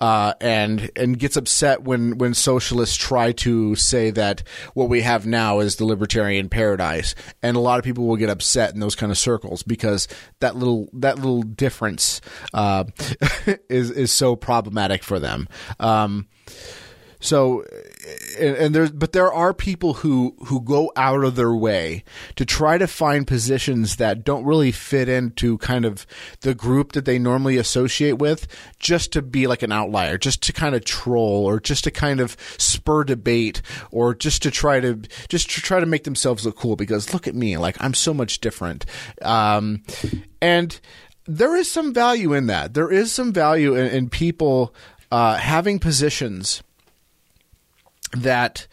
Uh, 0.00 0.34
and 0.40 0.90
and 0.96 1.18
gets 1.18 1.36
upset 1.36 1.82
when 1.82 2.18
when 2.18 2.34
socialists 2.34 2.96
try 2.96 3.32
to 3.32 3.74
say 3.76 4.10
that 4.10 4.42
what 4.74 4.88
we 4.88 5.00
have 5.02 5.26
now 5.26 5.60
is 5.60 5.76
the 5.76 5.84
libertarian 5.84 6.48
paradise, 6.48 7.14
and 7.42 7.56
a 7.56 7.60
lot 7.60 7.78
of 7.78 7.84
people 7.84 8.06
will 8.06 8.16
get 8.16 8.30
upset 8.30 8.74
in 8.74 8.80
those 8.80 8.94
kind 8.94 9.10
of 9.10 9.18
circles 9.18 9.62
because 9.62 10.08
that 10.40 10.56
little 10.56 10.88
that 10.92 11.16
little 11.16 11.42
difference 11.42 12.20
uh, 12.54 12.84
is 13.68 13.90
is 13.90 14.12
so 14.12 14.36
problematic 14.36 15.02
for 15.02 15.18
them. 15.18 15.48
Um, 15.80 16.28
so, 17.20 17.64
and, 18.38 18.56
and 18.56 18.74
there's, 18.74 18.90
but 18.92 19.12
there 19.12 19.32
are 19.32 19.52
people 19.52 19.94
who, 19.94 20.34
who 20.46 20.60
go 20.60 20.92
out 20.96 21.24
of 21.24 21.36
their 21.36 21.54
way 21.54 22.04
to 22.36 22.44
try 22.44 22.78
to 22.78 22.86
find 22.86 23.26
positions 23.26 23.96
that 23.96 24.24
don't 24.24 24.44
really 24.44 24.70
fit 24.72 25.08
into 25.08 25.58
kind 25.58 25.84
of 25.84 26.06
the 26.40 26.54
group 26.54 26.92
that 26.92 27.04
they 27.04 27.18
normally 27.18 27.56
associate 27.56 28.18
with, 28.18 28.46
just 28.78 29.12
to 29.12 29.22
be 29.22 29.46
like 29.46 29.62
an 29.62 29.72
outlier, 29.72 30.18
just 30.18 30.42
to 30.44 30.52
kind 30.52 30.74
of 30.74 30.84
troll 30.84 31.44
or 31.46 31.58
just 31.58 31.84
to 31.84 31.90
kind 31.90 32.20
of 32.20 32.36
spur 32.58 33.04
debate 33.04 33.62
or 33.90 34.14
just 34.14 34.42
to 34.42 34.50
try 34.50 34.80
to, 34.80 35.00
just 35.28 35.50
to 35.50 35.60
try 35.60 35.80
to 35.80 35.86
make 35.86 36.04
themselves 36.04 36.44
look 36.44 36.56
cool 36.56 36.76
because 36.76 37.12
look 37.12 37.26
at 37.26 37.34
me, 37.34 37.56
like 37.56 37.76
I'm 37.80 37.94
so 37.94 38.14
much 38.14 38.40
different. 38.40 38.86
Um, 39.22 39.82
and 40.40 40.78
there 41.26 41.56
is 41.56 41.70
some 41.70 41.92
value 41.92 42.32
in 42.32 42.46
that. 42.46 42.74
There 42.74 42.90
is 42.90 43.10
some 43.10 43.32
value 43.32 43.74
in, 43.74 43.86
in 43.86 44.08
people, 44.08 44.74
uh, 45.10 45.36
having 45.36 45.78
positions 45.78 46.62
that 48.12 48.66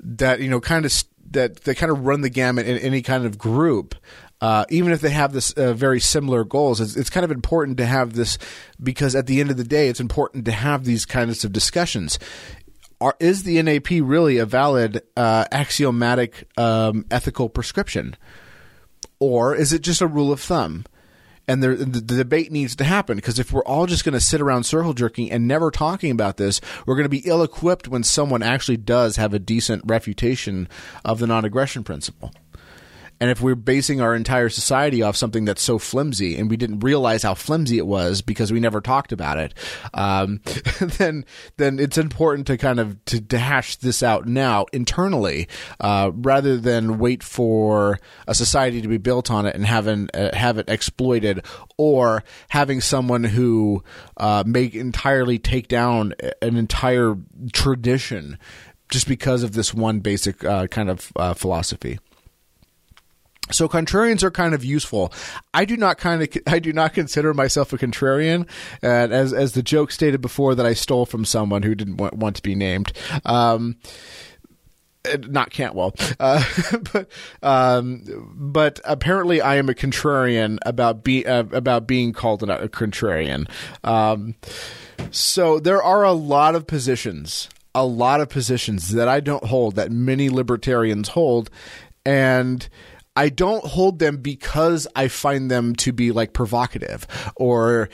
that 0.00 0.40
you 0.40 0.48
know 0.48 0.60
kind 0.60 0.84
of 0.84 0.92
that 1.30 1.62
they 1.62 1.74
kind 1.74 1.90
of 1.92 2.04
run 2.04 2.20
the 2.20 2.30
gamut 2.30 2.66
in 2.66 2.78
any 2.78 3.02
kind 3.02 3.24
of 3.24 3.38
group. 3.38 3.94
Uh, 4.40 4.64
even 4.70 4.92
if 4.92 5.00
they 5.00 5.10
have 5.10 5.32
this 5.32 5.52
uh, 5.52 5.72
very 5.72 6.00
similar 6.00 6.42
goals, 6.42 6.80
it's, 6.80 6.96
it's, 6.96 7.08
kind 7.08 7.22
of 7.22 7.30
important 7.30 7.76
to 7.76 7.86
have 7.86 8.14
this 8.14 8.38
because 8.82 9.14
at 9.14 9.28
the 9.28 9.40
end 9.40 9.52
of 9.52 9.56
the 9.56 9.62
day, 9.62 9.88
it's 9.88 10.00
important 10.00 10.44
to 10.44 10.50
have 10.50 10.84
these 10.84 11.06
kinds 11.06 11.44
of 11.44 11.52
discussions. 11.52 12.18
Are, 13.00 13.14
is 13.20 13.44
the 13.44 13.62
NAP 13.62 13.90
really 13.90 14.38
a 14.38 14.46
valid 14.46 15.00
uh, 15.16 15.44
axiomatic 15.52 16.48
um, 16.56 17.06
ethical 17.08 17.48
prescription, 17.48 18.16
or 19.20 19.54
is 19.54 19.72
it 19.72 19.82
just 19.82 20.00
a 20.00 20.08
rule 20.08 20.32
of 20.32 20.40
thumb? 20.40 20.86
And 21.52 21.62
the, 21.62 21.74
the, 21.76 22.16
debate 22.16 22.50
needs 22.50 22.74
to 22.76 22.84
happen 22.84 23.16
because 23.16 23.38
if 23.38 23.52
we're 23.52 23.64
all 23.64 23.86
just 23.86 24.04
going 24.04 24.14
to 24.14 24.20
sit 24.20 24.40
around 24.40 24.64
circle 24.64 24.94
jerking 24.94 25.30
and 25.30 25.46
never 25.46 25.70
talking 25.70 26.10
about 26.10 26.38
this, 26.38 26.62
we're 26.86 26.94
going 26.94 27.04
to 27.04 27.10
be 27.10 27.22
ill 27.26 27.42
equipped 27.42 27.88
when 27.88 28.02
someone 28.02 28.42
actually 28.42 28.78
does 28.78 29.16
have 29.16 29.34
a 29.34 29.38
decent 29.38 29.82
refutation 29.84 30.66
of 31.04 31.18
the 31.18 31.26
non 31.26 31.44
aggression 31.44 31.84
principle. 31.84 32.32
And 33.22 33.30
if 33.30 33.40
we're 33.40 33.54
basing 33.54 34.00
our 34.00 34.16
entire 34.16 34.48
society 34.48 35.00
off 35.00 35.14
something 35.14 35.44
that's 35.44 35.62
so 35.62 35.78
flimsy 35.78 36.36
and 36.36 36.50
we 36.50 36.56
didn't 36.56 36.80
realize 36.80 37.22
how 37.22 37.34
flimsy 37.34 37.78
it 37.78 37.86
was 37.86 38.20
because 38.20 38.52
we 38.52 38.58
never 38.58 38.80
talked 38.80 39.12
about 39.12 39.38
it, 39.38 39.54
um, 39.94 40.40
then 40.80 41.24
then 41.56 41.78
it's 41.78 41.96
important 41.96 42.48
to 42.48 42.58
kind 42.58 42.80
of 42.80 43.02
to, 43.04 43.20
to 43.20 43.38
hash 43.38 43.76
this 43.76 44.02
out 44.02 44.26
now 44.26 44.66
internally 44.72 45.46
uh, 45.78 46.10
rather 46.12 46.56
than 46.56 46.98
wait 46.98 47.22
for 47.22 48.00
a 48.26 48.34
society 48.34 48.82
to 48.82 48.88
be 48.88 48.98
built 48.98 49.30
on 49.30 49.46
it 49.46 49.54
and 49.54 49.66
having 49.66 50.08
uh, 50.14 50.34
have 50.34 50.58
it 50.58 50.68
exploited 50.68 51.46
or 51.78 52.24
having 52.48 52.80
someone 52.80 53.22
who 53.22 53.84
uh, 54.16 54.42
may 54.44 54.68
entirely 54.74 55.38
take 55.38 55.68
down 55.68 56.12
an 56.42 56.56
entire 56.56 57.16
tradition 57.52 58.36
just 58.88 59.06
because 59.06 59.44
of 59.44 59.52
this 59.52 59.72
one 59.72 60.00
basic 60.00 60.42
uh, 60.44 60.66
kind 60.66 60.90
of 60.90 61.12
uh, 61.14 61.34
philosophy. 61.34 62.00
So 63.50 63.68
contrarians 63.68 64.22
are 64.22 64.30
kind 64.30 64.54
of 64.54 64.64
useful. 64.64 65.12
I 65.52 65.64
do 65.64 65.76
not 65.76 65.98
kind 65.98 66.22
of 66.22 66.28
I 66.46 66.58
do 66.58 66.72
not 66.72 66.94
consider 66.94 67.34
myself 67.34 67.72
a 67.72 67.78
contrarian, 67.78 68.48
and 68.82 69.12
as 69.12 69.32
as 69.32 69.52
the 69.52 69.62
joke 69.62 69.90
stated 69.90 70.20
before 70.20 70.54
that 70.54 70.66
I 70.66 70.74
stole 70.74 71.06
from 71.06 71.24
someone 71.24 71.62
who 71.62 71.74
didn't 71.74 71.96
want, 71.96 72.14
want 72.14 72.36
to 72.36 72.42
be 72.42 72.54
named. 72.54 72.92
Um, 73.24 73.76
not 75.28 75.50
Cantwell, 75.50 75.94
uh, 76.20 76.44
but 76.92 77.08
um, 77.42 78.04
but 78.34 78.80
apparently 78.84 79.40
I 79.40 79.56
am 79.56 79.68
a 79.68 79.74
contrarian 79.74 80.58
about 80.64 81.02
be 81.02 81.26
uh, 81.26 81.44
about 81.52 81.86
being 81.86 82.12
called 82.12 82.42
a, 82.42 82.62
a 82.62 82.68
contrarian. 82.68 83.48
Um, 83.82 84.36
so 85.10 85.58
there 85.58 85.82
are 85.82 86.04
a 86.04 86.12
lot 86.12 86.54
of 86.54 86.66
positions, 86.66 87.48
a 87.74 87.84
lot 87.84 88.20
of 88.20 88.28
positions 88.28 88.90
that 88.92 89.08
I 89.08 89.20
don't 89.20 89.44
hold 89.44 89.74
that 89.76 89.90
many 89.90 90.28
libertarians 90.28 91.08
hold, 91.08 91.50
and. 92.04 92.68
I 93.14 93.28
don't 93.28 93.64
hold 93.64 93.98
them 93.98 94.18
because 94.18 94.86
I 94.96 95.08
find 95.08 95.50
them 95.50 95.74
to 95.76 95.92
be 95.92 96.12
like 96.12 96.32
provocative 96.32 97.06
or 97.36 97.88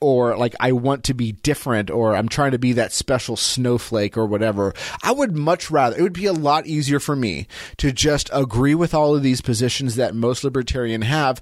or 0.00 0.36
like 0.36 0.54
I 0.58 0.72
want 0.72 1.04
to 1.04 1.14
be 1.14 1.32
different 1.32 1.90
or 1.90 2.16
I'm 2.16 2.28
trying 2.28 2.52
to 2.52 2.58
be 2.58 2.72
that 2.74 2.92
special 2.92 3.36
snowflake 3.36 4.16
or 4.16 4.26
whatever. 4.26 4.72
I 5.02 5.12
would 5.12 5.36
much 5.36 5.70
rather 5.70 5.96
it 5.96 6.02
would 6.02 6.12
be 6.12 6.26
a 6.26 6.32
lot 6.32 6.66
easier 6.66 6.98
for 6.98 7.14
me 7.14 7.46
to 7.76 7.92
just 7.92 8.30
agree 8.32 8.74
with 8.74 8.94
all 8.94 9.14
of 9.14 9.22
these 9.22 9.40
positions 9.40 9.96
that 9.96 10.14
most 10.14 10.44
libertarian 10.44 11.02
have 11.02 11.40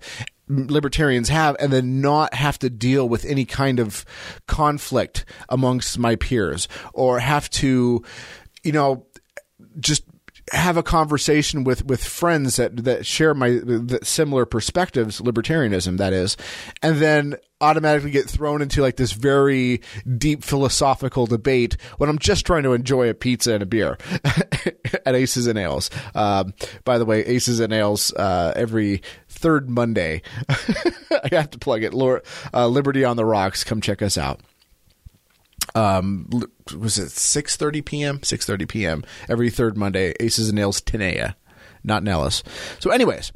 libertarians 0.49 1.31
have 1.31 1.57
and 1.59 1.73
then 1.73 2.03
not 2.03 2.35
have 2.35 2.59
to 2.59 2.69
deal 2.69 3.09
with 3.09 3.25
any 3.25 3.47
kind 3.47 3.81
of 3.81 4.05
conflict 4.47 5.25
amongst 5.49 5.99
my 5.99 6.17
peers 6.17 6.69
or 6.93 7.19
have 7.19 7.49
to 7.49 8.05
you 8.63 8.73
know 8.73 9.07
just 9.81 10.05
have 10.53 10.77
a 10.77 10.83
conversation 10.83 11.65
with 11.65 11.85
with 11.87 12.05
friends 12.05 12.57
that 12.57 12.85
that 12.85 13.07
share 13.07 13.33
my 13.35 13.61
that 13.63 14.07
similar 14.07 14.45
perspectives 14.45 15.21
libertarianism 15.21 15.97
that 15.97 16.13
is 16.13 16.37
and 16.83 16.99
then 16.99 17.35
automatically 17.61 18.11
get 18.11 18.29
thrown 18.29 18.61
into 18.61 18.83
like 18.83 18.97
this 18.97 19.13
very 19.13 19.81
deep 20.19 20.45
philosophical 20.45 21.27
debate 21.27 21.79
when 21.97 22.11
I'm 22.11 22.19
just 22.19 22.45
trying 22.45 22.65
to 22.65 22.75
enjoy 22.75 23.09
a 23.09 23.15
pizza 23.15 23.55
and 23.55 23.63
a 23.63 23.67
beer 23.67 23.97
at 25.07 25.15
Aces 25.15 25.47
and 25.47 25.59
Ales. 25.59 25.89
Um, 26.15 26.53
by 26.85 26.99
the 26.99 27.07
way, 27.07 27.25
Aces 27.25 27.61
and 27.61 27.73
Ales 27.73 28.13
uh, 28.13 28.53
every 28.55 29.03
third 29.29 29.71
Monday. 29.71 30.21
I 30.49 31.29
have 31.33 31.51
to 31.53 31.59
plug 31.59 31.85
it. 31.85 31.95
Uh, 32.53 32.67
Liberty 32.69 33.03
on 33.03 33.17
the 33.17 33.25
Rocks. 33.25 33.65
Come 33.65 33.81
check 33.81 34.03
us 34.03 34.19
out 34.19 34.41
um, 35.75 36.29
was 36.79 36.99
it 36.99 37.09
6.30 37.09 37.85
p.m 37.85 38.19
6.30 38.21 38.69
p.m 38.69 39.05
every 39.29 39.51
third 39.51 39.77
monday 39.77 40.15
aces 40.21 40.49
and 40.49 40.57
nails 40.57 40.81
Tenaya 40.81 41.35
not 41.83 42.03
nellis. 42.03 42.43
So 42.79 42.91
anyways 42.91 43.33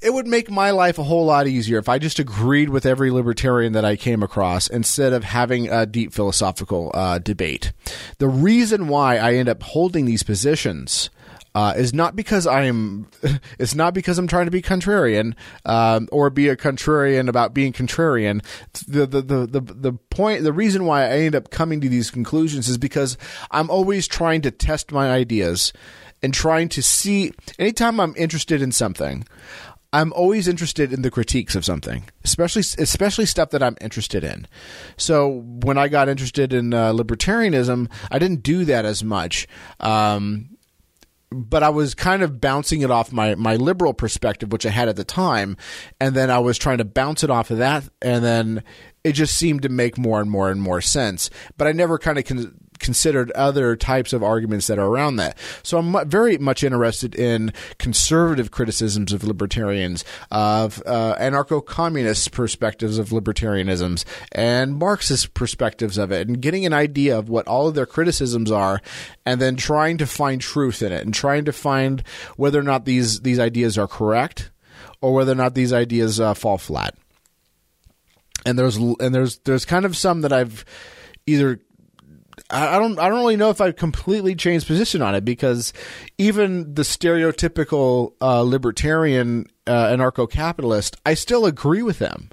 it 0.00 0.12
would 0.12 0.26
make 0.26 0.50
my 0.50 0.70
life 0.70 0.98
a 0.98 1.02
whole 1.02 1.26
lot 1.26 1.46
easier 1.46 1.78
if 1.78 1.88
i 1.88 1.98
just 1.98 2.18
agreed 2.18 2.70
with 2.70 2.86
every 2.86 3.10
libertarian 3.10 3.74
that 3.74 3.84
i 3.84 3.96
came 3.96 4.22
across 4.22 4.66
instead 4.68 5.12
of 5.12 5.24
having 5.24 5.68
a 5.68 5.84
deep 5.84 6.12
philosophical 6.12 6.90
uh, 6.94 7.18
debate. 7.18 7.72
The 8.18 8.28
reason 8.28 8.88
why 8.88 9.18
i 9.18 9.34
end 9.34 9.48
up 9.48 9.62
holding 9.62 10.06
these 10.06 10.22
positions 10.22 11.10
uh, 11.54 11.74
is 11.76 11.92
not 11.92 12.16
because 12.16 12.46
I'm. 12.46 13.08
It's 13.58 13.74
not 13.74 13.94
because 13.94 14.18
I'm 14.18 14.26
trying 14.26 14.46
to 14.46 14.50
be 14.50 14.62
contrarian 14.62 15.34
um, 15.64 16.08
or 16.10 16.30
be 16.30 16.48
a 16.48 16.56
contrarian 16.56 17.28
about 17.28 17.54
being 17.54 17.72
contrarian. 17.72 18.44
The, 18.88 19.06
the 19.06 19.22
the 19.22 19.46
the 19.46 19.60
the 19.60 19.92
point, 20.10 20.42
the 20.42 20.52
reason 20.52 20.84
why 20.84 21.04
I 21.04 21.18
end 21.18 21.34
up 21.34 21.50
coming 21.50 21.80
to 21.80 21.88
these 21.88 22.10
conclusions 22.10 22.68
is 22.68 22.78
because 22.78 23.16
I'm 23.50 23.70
always 23.70 24.08
trying 24.08 24.42
to 24.42 24.50
test 24.50 24.90
my 24.90 25.10
ideas 25.10 25.72
and 26.22 26.34
trying 26.34 26.68
to 26.70 26.82
see. 26.82 27.32
Anytime 27.58 28.00
I'm 28.00 28.14
interested 28.16 28.62
in 28.62 28.72
something, 28.72 29.24
I'm 29.92 30.12
always 30.14 30.48
interested 30.48 30.92
in 30.92 31.02
the 31.02 31.10
critiques 31.10 31.54
of 31.54 31.64
something, 31.64 32.04
especially 32.24 32.62
especially 32.78 33.26
stuff 33.26 33.50
that 33.50 33.62
I'm 33.62 33.76
interested 33.80 34.24
in. 34.24 34.46
So 34.96 35.42
when 35.44 35.76
I 35.76 35.88
got 35.88 36.08
interested 36.08 36.52
in 36.52 36.72
uh, 36.72 36.92
libertarianism, 36.92 37.90
I 38.10 38.18
didn't 38.18 38.42
do 38.42 38.64
that 38.64 38.86
as 38.86 39.04
much. 39.04 39.46
Um, 39.80 40.51
but 41.34 41.62
I 41.62 41.68
was 41.68 41.94
kind 41.94 42.22
of 42.22 42.40
bouncing 42.40 42.82
it 42.82 42.90
off 42.90 43.12
my, 43.12 43.34
my 43.34 43.56
liberal 43.56 43.94
perspective, 43.94 44.52
which 44.52 44.66
I 44.66 44.70
had 44.70 44.88
at 44.88 44.96
the 44.96 45.04
time. 45.04 45.56
And 46.00 46.14
then 46.14 46.30
I 46.30 46.38
was 46.38 46.58
trying 46.58 46.78
to 46.78 46.84
bounce 46.84 47.24
it 47.24 47.30
off 47.30 47.50
of 47.50 47.58
that. 47.58 47.84
And 48.00 48.24
then 48.24 48.62
it 49.04 49.12
just 49.12 49.36
seemed 49.36 49.62
to 49.62 49.68
make 49.68 49.98
more 49.98 50.20
and 50.20 50.30
more 50.30 50.50
and 50.50 50.60
more 50.60 50.80
sense. 50.80 51.30
But 51.56 51.66
I 51.66 51.72
never 51.72 51.98
kind 51.98 52.18
of 52.18 52.24
con- 52.24 52.54
considered 52.82 53.30
other 53.30 53.76
types 53.76 54.12
of 54.12 54.22
arguments 54.22 54.66
that 54.66 54.78
are 54.78 54.86
around 54.86 55.16
that. 55.16 55.38
So 55.62 55.78
I'm 55.78 56.08
very 56.08 56.36
much 56.36 56.62
interested 56.62 57.14
in 57.14 57.52
conservative 57.78 58.50
criticisms 58.50 59.12
of 59.12 59.24
libertarians, 59.24 60.04
of 60.30 60.82
uh, 60.84 61.16
anarcho 61.18 61.64
communist 61.64 62.32
perspectives 62.32 62.98
of 62.98 63.08
libertarianisms, 63.08 64.04
and 64.32 64.76
Marxist 64.76 65.32
perspectives 65.32 65.96
of 65.96 66.12
it, 66.12 66.28
and 66.28 66.42
getting 66.42 66.66
an 66.66 66.74
idea 66.74 67.18
of 67.18 67.28
what 67.28 67.46
all 67.46 67.68
of 67.68 67.74
their 67.74 67.86
criticisms 67.86 68.50
are, 68.50 68.80
and 69.24 69.40
then 69.40 69.56
trying 69.56 69.96
to 69.98 70.06
find 70.06 70.40
truth 70.40 70.82
in 70.82 70.92
it, 70.92 71.04
and 71.04 71.14
trying 71.14 71.44
to 71.44 71.52
find 71.52 72.02
whether 72.36 72.58
or 72.58 72.64
not 72.64 72.84
these, 72.84 73.20
these 73.20 73.38
ideas 73.38 73.78
are 73.78 73.88
correct 73.88 74.50
or 75.00 75.14
whether 75.14 75.32
or 75.32 75.36
not 75.36 75.54
these 75.54 75.72
ideas 75.72 76.20
uh, 76.20 76.34
fall 76.34 76.58
flat 76.58 76.94
and 78.44 78.58
there's 78.58 78.76
and 78.76 79.14
there's 79.14 79.38
there's 79.38 79.64
kind 79.64 79.84
of 79.84 79.96
some 79.96 80.22
that 80.22 80.32
I've 80.32 80.64
either 81.26 81.60
I 82.52 82.78
don't 82.78 82.98
I 82.98 83.08
don't 83.08 83.18
really 83.18 83.36
know 83.36 83.50
if 83.50 83.60
I've 83.60 83.76
completely 83.76 84.34
changed 84.34 84.66
position 84.66 85.00
on 85.00 85.14
it 85.14 85.24
because 85.24 85.72
even 86.18 86.74
the 86.74 86.82
stereotypical 86.82 88.12
uh, 88.20 88.42
libertarian 88.42 89.46
uh, 89.66 89.86
anarcho-capitalist, 89.86 90.96
I 91.06 91.14
still 91.14 91.46
agree 91.46 91.82
with 91.82 91.98
them 91.98 92.28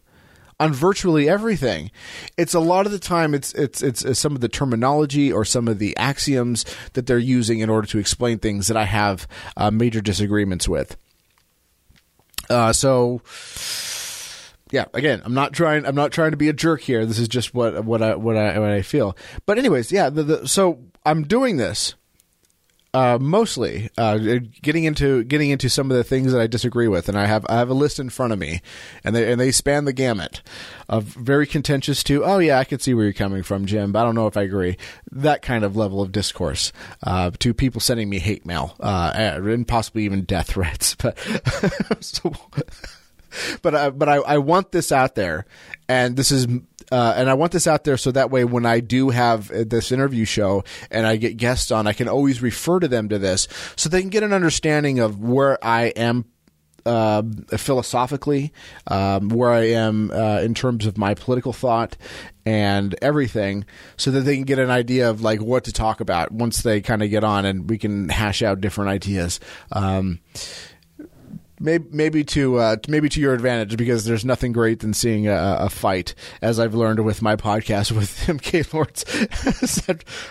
on 0.59 0.73
virtually 0.73 1.29
everything. 1.29 1.89
It's 2.37 2.53
a 2.53 2.59
lot 2.59 2.85
of 2.85 2.91
the 2.91 2.99
time 2.99 3.33
it's 3.33 3.53
it's 3.53 3.81
it's, 3.81 4.03
it's 4.03 4.19
some 4.19 4.35
of 4.35 4.41
the 4.41 4.49
terminology 4.49 5.31
or 5.31 5.45
some 5.45 5.67
of 5.69 5.79
the 5.79 5.95
axioms 5.95 6.65
that 6.93 7.07
they're 7.07 7.17
using 7.17 7.59
in 7.59 7.69
order 7.69 7.87
to 7.87 7.97
explain 7.97 8.39
things 8.39 8.67
that 8.67 8.77
I 8.77 8.85
have 8.85 9.27
uh, 9.55 9.71
major 9.71 10.01
disagreements 10.01 10.67
with. 10.67 10.97
Uh, 12.49 12.73
so 12.73 13.21
yeah, 14.71 14.85
again, 14.93 15.21
I'm 15.25 15.33
not 15.33 15.53
trying. 15.53 15.85
I'm 15.85 15.95
not 15.95 16.11
trying 16.11 16.31
to 16.31 16.37
be 16.37 16.49
a 16.49 16.53
jerk 16.53 16.81
here. 16.81 17.05
This 17.05 17.19
is 17.19 17.27
just 17.27 17.53
what 17.53 17.83
what 17.85 18.01
I 18.01 18.15
what 18.15 18.37
I 18.37 18.59
what 18.59 18.69
I 18.69 18.81
feel. 18.81 19.17
But 19.45 19.57
anyways, 19.57 19.91
yeah. 19.91 20.09
The, 20.09 20.23
the, 20.23 20.47
so 20.47 20.79
I'm 21.05 21.23
doing 21.23 21.57
this 21.57 21.95
uh, 22.93 23.17
mostly 23.21 23.89
uh, 23.97 24.17
getting 24.61 24.83
into 24.83 25.23
getting 25.23 25.51
into 25.51 25.69
some 25.69 25.91
of 25.91 25.97
the 25.97 26.03
things 26.03 26.31
that 26.31 26.41
I 26.41 26.47
disagree 26.47 26.87
with, 26.87 27.07
and 27.07 27.17
I 27.17 27.27
have 27.27 27.45
I 27.47 27.55
have 27.55 27.69
a 27.69 27.75
list 27.75 27.99
in 27.99 28.09
front 28.09 28.33
of 28.33 28.39
me, 28.39 28.61
and 29.03 29.15
they 29.15 29.31
and 29.31 29.39
they 29.39 29.51
span 29.51 29.85
the 29.85 29.93
gamut 29.93 30.41
of 30.87 31.03
very 31.03 31.45
contentious 31.45 32.03
to 32.05 32.25
oh 32.25 32.39
yeah 32.39 32.57
I 32.57 32.63
can 32.63 32.79
see 32.79 32.93
where 32.93 33.05
you're 33.05 33.13
coming 33.13 33.43
from 33.43 33.65
Jim, 33.65 33.91
but 33.91 33.99
I 33.99 34.03
don't 34.03 34.15
know 34.15 34.27
if 34.27 34.37
I 34.37 34.41
agree 34.41 34.77
that 35.11 35.41
kind 35.41 35.63
of 35.63 35.75
level 35.75 36.01
of 36.01 36.11
discourse 36.11 36.71
uh, 37.03 37.31
to 37.39 37.53
people 37.53 37.79
sending 37.79 38.09
me 38.09 38.19
hate 38.19 38.45
mail 38.45 38.75
uh, 38.79 39.11
and 39.15 39.67
possibly 39.67 40.05
even 40.05 40.23
death 40.23 40.47
threats, 40.47 40.95
but 40.99 41.17
so 41.99 42.33
but 43.61 43.75
I, 43.75 43.89
but 43.89 44.09
I, 44.09 44.15
I 44.15 44.37
want 44.37 44.71
this 44.71 44.91
out 44.91 45.15
there, 45.15 45.45
and 45.87 46.15
this 46.15 46.31
is 46.31 46.47
uh, 46.91 47.13
and 47.15 47.29
I 47.29 47.33
want 47.35 47.51
this 47.51 47.67
out 47.67 47.83
there 47.83 47.97
so 47.97 48.11
that 48.11 48.31
way 48.31 48.45
when 48.45 48.65
I 48.65 48.79
do 48.79 49.09
have 49.09 49.47
this 49.47 49.91
interview 49.91 50.25
show 50.25 50.63
and 50.89 51.05
I 51.05 51.17
get 51.17 51.37
guests 51.37 51.71
on, 51.71 51.87
I 51.87 51.93
can 51.93 52.07
always 52.07 52.41
refer 52.41 52.79
to 52.79 52.87
them 52.87 53.09
to 53.09 53.19
this 53.19 53.47
so 53.75 53.89
they 53.89 54.01
can 54.01 54.09
get 54.09 54.23
an 54.23 54.33
understanding 54.33 54.99
of 54.99 55.19
where 55.19 55.63
I 55.63 55.87
am 55.87 56.25
uh, 56.85 57.21
philosophically, 57.51 58.51
um, 58.87 59.29
where 59.29 59.51
I 59.51 59.69
am 59.71 60.11
uh, 60.11 60.39
in 60.41 60.53
terms 60.53 60.85
of 60.85 60.97
my 60.97 61.13
political 61.13 61.53
thought 61.53 61.95
and 62.45 62.95
everything, 63.01 63.65
so 63.97 64.09
that 64.11 64.21
they 64.21 64.35
can 64.35 64.45
get 64.45 64.57
an 64.57 64.71
idea 64.71 65.09
of 65.09 65.21
like 65.21 65.41
what 65.41 65.65
to 65.65 65.71
talk 65.71 65.99
about 65.99 66.31
once 66.31 66.63
they 66.63 66.81
kind 66.81 67.03
of 67.03 67.09
get 67.09 67.23
on 67.23 67.45
and 67.45 67.69
we 67.69 67.77
can 67.77 68.09
hash 68.09 68.41
out 68.41 68.61
different 68.61 68.89
ideas. 68.89 69.39
Um, 69.71 70.19
maybe 71.59 71.85
maybe 71.91 72.23
to 72.23 72.57
uh, 72.57 72.77
maybe 72.87 73.09
to 73.09 73.19
your 73.19 73.33
advantage 73.33 73.77
because 73.77 74.05
there's 74.05 74.25
nothing 74.25 74.51
great 74.51 74.79
than 74.79 74.93
seeing 74.93 75.27
a, 75.27 75.57
a 75.61 75.69
fight, 75.69 76.15
as 76.41 76.59
I've 76.59 76.73
learned 76.75 77.03
with 77.03 77.21
my 77.21 77.35
podcast 77.35 77.91
with 77.95 78.17
MK 78.27 78.73
Lords. 78.73 79.05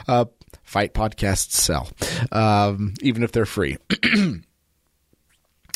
uh, 0.09 0.25
fight 0.63 0.95
podcasts 0.95 1.53
sell, 1.53 1.89
um, 2.33 2.95
even 3.01 3.23
if 3.23 3.33
they're 3.33 3.47
free. 3.47 3.77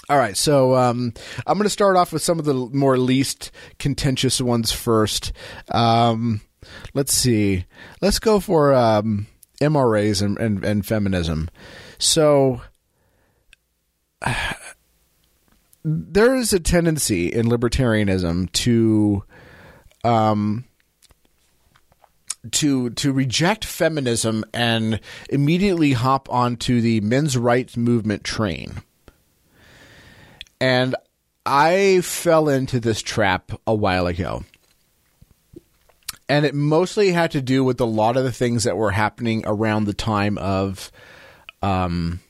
All 0.09 0.19
right, 0.19 0.37
so 0.37 0.75
um, 0.75 1.15
I'm 1.47 1.57
going 1.57 1.65
to 1.65 1.71
start 1.71 1.97
off 1.97 2.13
with 2.13 2.23
some 2.23 2.39
of 2.39 2.45
the 2.45 2.53
more 2.53 2.99
least 2.99 3.51
contentious 3.79 4.41
ones 4.41 4.73
first. 4.73 5.33
Um, 5.71 6.41
let's 6.93 7.15
see. 7.15 7.67
Let's 8.03 8.19
go 8.19 8.41
for 8.41 8.75
um, 8.75 9.29
MRAs 9.61 10.21
and, 10.21 10.37
and, 10.39 10.65
and 10.65 10.85
feminism. 10.85 11.49
So 11.99 12.61
there 15.85 16.37
is 16.37 16.53
a 16.53 16.61
tendency 16.61 17.29
in 17.29 17.47
libertarianism 17.47 18.51
to 18.53 19.25
um, 20.05 20.65
to 22.51 22.91
to 22.91 23.13
reject 23.13 23.65
feminism 23.65 24.45
and 24.53 25.01
immediately 25.31 25.93
hop 25.93 26.29
onto 26.31 26.81
the 26.81 27.01
men's 27.01 27.37
rights 27.37 27.77
movement 27.77 28.25
train. 28.25 28.83
And 30.61 30.95
I 31.45 32.01
fell 32.03 32.49
into 32.49 32.79
this 32.79 33.03
trap 33.03 33.53
a 33.67 33.75
while 33.75 34.07
ago. 34.07 34.45
And 36.29 36.47
it 36.47 36.55
mostly 36.55 37.11
had 37.11 37.33
to 37.33 37.43
do 37.43 37.65
with 37.65 37.81
a 37.81 37.85
lot 37.85 38.17
of 38.17 38.25
the 38.25 38.33
things 38.33 38.65
that 38.65 38.77
were 38.77 38.93
happening 38.93 39.43
around 39.45 39.85
the 39.85 39.95
time 39.95 40.39
of 40.39 40.91
um 41.63 42.21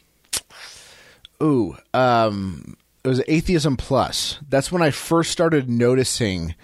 ooh, 1.42 1.76
um 1.94 2.76
it 3.04 3.08
was 3.08 3.22
Atheism 3.26 3.76
Plus. 3.76 4.38
That's 4.48 4.70
when 4.70 4.82
I 4.82 4.90
first 4.90 5.32
started 5.32 5.68
noticing 5.68 6.54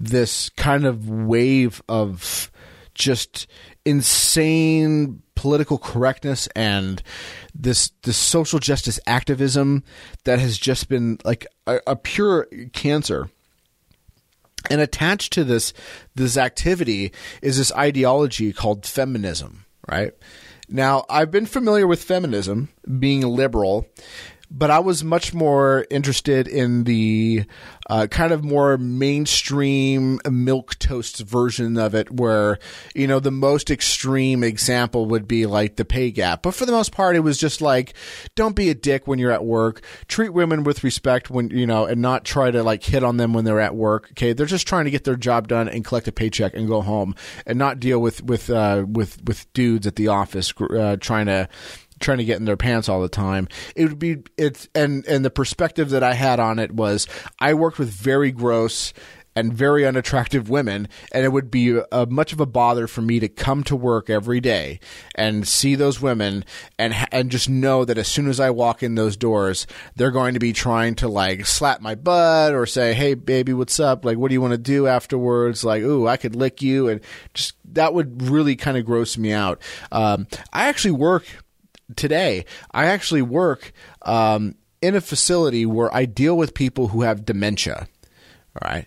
this 0.00 0.48
kind 0.50 0.86
of 0.86 1.08
wave 1.08 1.82
of 1.88 2.50
just 2.94 3.46
insane 3.84 5.22
political 5.34 5.78
correctness 5.78 6.48
and 6.56 7.02
this 7.54 7.92
this 8.02 8.16
social 8.16 8.58
justice 8.58 8.98
activism 9.06 9.84
that 10.24 10.38
has 10.38 10.58
just 10.58 10.88
been 10.88 11.18
like 11.24 11.46
a, 11.66 11.80
a 11.86 11.96
pure 11.96 12.48
cancer. 12.72 13.30
And 14.70 14.80
attached 14.80 15.32
to 15.34 15.44
this 15.44 15.72
this 16.14 16.36
activity 16.36 17.12
is 17.40 17.58
this 17.58 17.72
ideology 17.72 18.52
called 18.52 18.84
feminism, 18.84 19.64
right? 19.88 20.12
Now, 20.68 21.06
I've 21.08 21.30
been 21.30 21.46
familiar 21.46 21.86
with 21.86 22.02
feminism, 22.02 22.68
being 22.98 23.22
liberal, 23.22 23.86
but 24.50 24.70
I 24.70 24.78
was 24.78 25.04
much 25.04 25.34
more 25.34 25.86
interested 25.90 26.48
in 26.48 26.84
the 26.84 27.44
uh, 27.88 28.06
kind 28.10 28.32
of 28.32 28.44
more 28.44 28.78
mainstream 28.78 30.20
milk 30.28 30.78
toast 30.78 31.20
version 31.20 31.76
of 31.78 31.94
it, 31.94 32.10
where 32.10 32.58
you 32.94 33.06
know 33.06 33.20
the 33.20 33.30
most 33.30 33.70
extreme 33.70 34.42
example 34.42 35.06
would 35.06 35.28
be 35.28 35.46
like 35.46 35.76
the 35.76 35.84
pay 35.84 36.10
gap. 36.10 36.42
But 36.42 36.54
for 36.54 36.66
the 36.66 36.72
most 36.72 36.92
part, 36.92 37.16
it 37.16 37.20
was 37.20 37.38
just 37.38 37.60
like, 37.60 37.94
don't 38.34 38.56
be 38.56 38.70
a 38.70 38.74
dick 38.74 39.06
when 39.06 39.18
you're 39.18 39.32
at 39.32 39.44
work. 39.44 39.82
Treat 40.06 40.30
women 40.30 40.64
with 40.64 40.84
respect 40.84 41.30
when 41.30 41.50
you 41.50 41.66
know, 41.66 41.86
and 41.86 42.00
not 42.00 42.24
try 42.24 42.50
to 42.50 42.62
like 42.62 42.82
hit 42.82 43.04
on 43.04 43.16
them 43.16 43.32
when 43.32 43.44
they're 43.44 43.60
at 43.60 43.74
work. 43.74 44.08
Okay, 44.12 44.32
they're 44.32 44.46
just 44.46 44.66
trying 44.66 44.86
to 44.86 44.90
get 44.90 45.04
their 45.04 45.16
job 45.16 45.48
done 45.48 45.68
and 45.68 45.84
collect 45.84 46.08
a 46.08 46.12
paycheck 46.12 46.54
and 46.54 46.68
go 46.68 46.80
home, 46.80 47.14
and 47.46 47.58
not 47.58 47.80
deal 47.80 48.00
with 48.00 48.22
with 48.22 48.48
uh, 48.48 48.84
with 48.88 49.22
with 49.24 49.52
dudes 49.52 49.86
at 49.86 49.96
the 49.96 50.08
office 50.08 50.52
uh, 50.58 50.96
trying 51.00 51.26
to 51.26 51.48
trying 52.00 52.18
to 52.18 52.24
get 52.24 52.38
in 52.38 52.44
their 52.44 52.56
pants 52.56 52.88
all 52.88 53.00
the 53.00 53.08
time. 53.08 53.48
It 53.74 53.88
would 53.88 53.98
be 53.98 54.18
it's 54.36 54.68
and 54.74 55.06
and 55.06 55.24
the 55.24 55.30
perspective 55.30 55.90
that 55.90 56.02
I 56.02 56.14
had 56.14 56.40
on 56.40 56.58
it 56.58 56.72
was 56.72 57.06
I 57.38 57.54
worked 57.54 57.78
with 57.78 57.90
very 57.90 58.32
gross 58.32 58.92
and 59.38 59.54
very 59.54 59.86
unattractive 59.86 60.50
women, 60.50 60.88
and 61.12 61.24
it 61.24 61.28
would 61.28 61.48
be 61.48 61.80
a, 61.92 62.06
much 62.06 62.32
of 62.32 62.40
a 62.40 62.46
bother 62.46 62.88
for 62.88 63.02
me 63.02 63.20
to 63.20 63.28
come 63.28 63.62
to 63.62 63.76
work 63.76 64.10
every 64.10 64.40
day 64.40 64.80
and 65.14 65.46
see 65.46 65.76
those 65.76 66.00
women 66.00 66.44
and 66.76 66.92
and 67.12 67.30
just 67.30 67.48
know 67.48 67.84
that 67.84 67.98
as 67.98 68.08
soon 68.08 68.28
as 68.28 68.40
I 68.40 68.50
walk 68.50 68.82
in 68.82 68.96
those 68.96 69.16
doors, 69.16 69.68
they're 69.94 70.10
going 70.10 70.34
to 70.34 70.40
be 70.40 70.52
trying 70.52 70.96
to 70.96 71.08
like 71.08 71.46
slap 71.46 71.80
my 71.80 71.94
butt 71.94 72.52
or 72.52 72.66
say, 72.66 72.94
"Hey, 72.94 73.14
baby, 73.14 73.52
what's 73.52 73.78
up? 73.78 74.04
Like, 74.04 74.18
what 74.18 74.28
do 74.28 74.34
you 74.34 74.40
want 74.40 74.54
to 74.54 74.58
do 74.58 74.88
afterwards? 74.88 75.62
Like, 75.62 75.82
ooh, 75.82 76.08
I 76.08 76.16
could 76.16 76.34
lick 76.34 76.60
you," 76.60 76.88
and 76.88 77.00
just 77.32 77.52
that 77.74 77.94
would 77.94 78.28
really 78.28 78.56
kind 78.56 78.76
of 78.76 78.84
gross 78.84 79.16
me 79.16 79.32
out. 79.32 79.62
Um, 79.92 80.26
I 80.52 80.66
actually 80.66 80.92
work 80.92 81.26
today, 81.96 82.44
I 82.70 82.86
actually 82.86 83.22
work 83.22 83.72
um, 84.02 84.54
in 84.80 84.94
a 84.94 85.00
facility 85.00 85.66
where 85.66 85.94
I 85.94 86.04
deal 86.04 86.36
with 86.36 86.54
people 86.54 86.88
who 86.88 87.02
have 87.02 87.24
dementia. 87.24 87.88
All 88.60 88.70
right. 88.70 88.86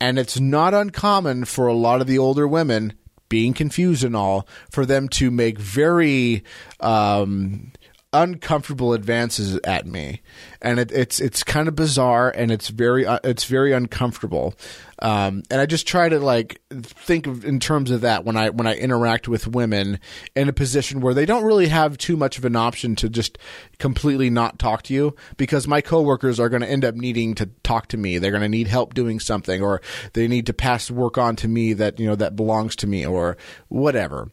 And 0.00 0.18
it's 0.18 0.40
not 0.40 0.74
uncommon 0.74 1.44
for 1.44 1.66
a 1.66 1.74
lot 1.74 2.00
of 2.00 2.06
the 2.06 2.18
older 2.18 2.48
women 2.48 2.94
being 3.28 3.54
confused 3.54 4.02
and 4.02 4.16
all 4.16 4.46
for 4.70 4.84
them 4.84 5.08
to 5.08 5.30
make 5.30 5.58
very 5.58 6.42
um, 6.80 7.72
uncomfortable 8.12 8.92
advances 8.92 9.58
at 9.64 9.86
me, 9.86 10.20
and 10.60 10.80
it, 10.80 10.90
it's 10.90 11.20
it's 11.20 11.44
kind 11.44 11.68
of 11.68 11.76
bizarre 11.76 12.30
and 12.30 12.50
it's 12.50 12.68
very 12.68 13.06
uh, 13.06 13.20
it's 13.22 13.44
very 13.44 13.72
uncomfortable. 13.72 14.54
Um, 15.02 15.44
and 15.50 15.60
I 15.60 15.66
just 15.66 15.86
try 15.86 16.08
to 16.08 16.18
like 16.18 16.60
think 16.70 17.26
of 17.26 17.44
in 17.44 17.60
terms 17.60 17.90
of 17.90 18.00
that 18.02 18.24
when 18.24 18.36
I 18.36 18.50
when 18.50 18.66
I 18.66 18.74
interact 18.74 19.28
with 19.28 19.46
women 19.46 20.00
in 20.34 20.48
a 20.48 20.52
position 20.52 21.00
where 21.00 21.14
they 21.14 21.24
don't 21.24 21.44
really 21.44 21.68
have 21.68 21.96
too 21.98 22.16
much 22.16 22.36
of 22.36 22.44
an 22.44 22.56
option 22.56 22.96
to 22.96 23.08
just 23.08 23.38
completely 23.78 24.28
not 24.28 24.58
talk 24.58 24.82
to 24.84 24.94
you 24.94 25.14
because 25.36 25.68
my 25.68 25.80
coworkers 25.80 26.40
are 26.40 26.48
going 26.48 26.62
to 26.62 26.70
end 26.70 26.84
up 26.84 26.96
needing 26.96 27.34
to 27.36 27.46
talk 27.62 27.86
to 27.88 27.96
me. 27.96 28.18
They're 28.18 28.32
going 28.32 28.42
to 28.42 28.48
need 28.48 28.66
help 28.66 28.94
doing 28.94 29.20
something, 29.20 29.62
or 29.62 29.80
they 30.14 30.26
need 30.26 30.46
to 30.46 30.52
pass 30.52 30.90
work 30.90 31.16
on 31.16 31.36
to 31.36 31.48
me 31.48 31.72
that 31.74 32.00
you 32.00 32.06
know 32.06 32.16
that 32.16 32.34
belongs 32.34 32.74
to 32.76 32.86
me, 32.86 33.06
or 33.06 33.36
whatever 33.68 34.30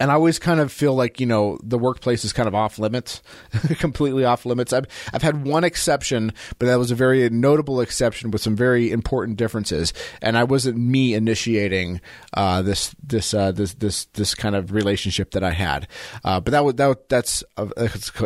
and 0.00 0.10
I 0.10 0.14
always 0.14 0.38
kind 0.38 0.58
of 0.58 0.72
feel 0.72 0.94
like 0.94 1.20
you 1.20 1.26
know 1.26 1.58
the 1.62 1.78
workplace 1.78 2.24
is 2.24 2.32
kind 2.32 2.48
of 2.48 2.54
off 2.54 2.78
limits, 2.78 3.22
completely 3.78 4.24
off 4.24 4.46
limits. 4.46 4.72
I've 4.72 4.86
I've 5.12 5.22
had 5.22 5.44
one 5.46 5.62
exception, 5.62 6.32
but 6.58 6.66
that 6.66 6.78
was 6.78 6.90
a 6.90 6.94
very 6.94 7.28
notable 7.28 7.80
exception 7.80 8.30
with 8.30 8.40
some 8.40 8.56
very 8.56 8.90
important 8.90 9.36
differences, 9.36 9.92
and 10.22 10.38
I 10.38 10.44
wasn't 10.44 10.78
me 10.78 11.14
initiating 11.14 12.00
uh, 12.32 12.62
this 12.62 12.94
this 13.02 13.34
uh, 13.34 13.52
this 13.52 13.74
this 13.74 14.06
this 14.06 14.34
kind 14.34 14.56
of 14.56 14.72
relationship 14.72 15.32
that 15.32 15.44
I 15.44 15.50
had, 15.50 15.86
uh, 16.24 16.40
but 16.40 16.52
that 16.52 16.64
was 16.64 16.74
that 16.76 17.08
that's 17.10 17.44
an 17.58 17.70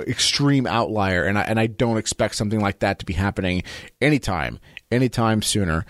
extreme 0.07 0.67
outlier, 0.67 1.25
and 1.25 1.39
I 1.39 1.43
and 1.43 1.59
I 1.59 1.67
don't 1.67 1.99
expect 1.99 2.37
something 2.37 2.61
like 2.61 2.79
that 2.79 3.01
to 3.01 3.05
be 3.05 3.15
happening 3.15 3.65
anytime 4.01 4.61
anytime 4.93 5.43
sooner 5.43 5.85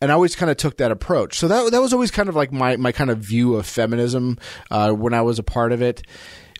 and 0.00 0.10
I 0.10 0.14
always 0.14 0.36
kind 0.36 0.50
of 0.50 0.56
took 0.56 0.76
that 0.78 0.90
approach. 0.90 1.38
So 1.38 1.48
that 1.48 1.70
that 1.72 1.80
was 1.80 1.92
always 1.92 2.10
kind 2.10 2.28
of 2.28 2.36
like 2.36 2.52
my 2.52 2.76
my 2.76 2.92
kind 2.92 3.10
of 3.10 3.18
view 3.18 3.54
of 3.54 3.66
feminism 3.66 4.38
uh, 4.70 4.92
when 4.92 5.14
I 5.14 5.22
was 5.22 5.38
a 5.38 5.42
part 5.42 5.72
of 5.72 5.82
it. 5.82 6.02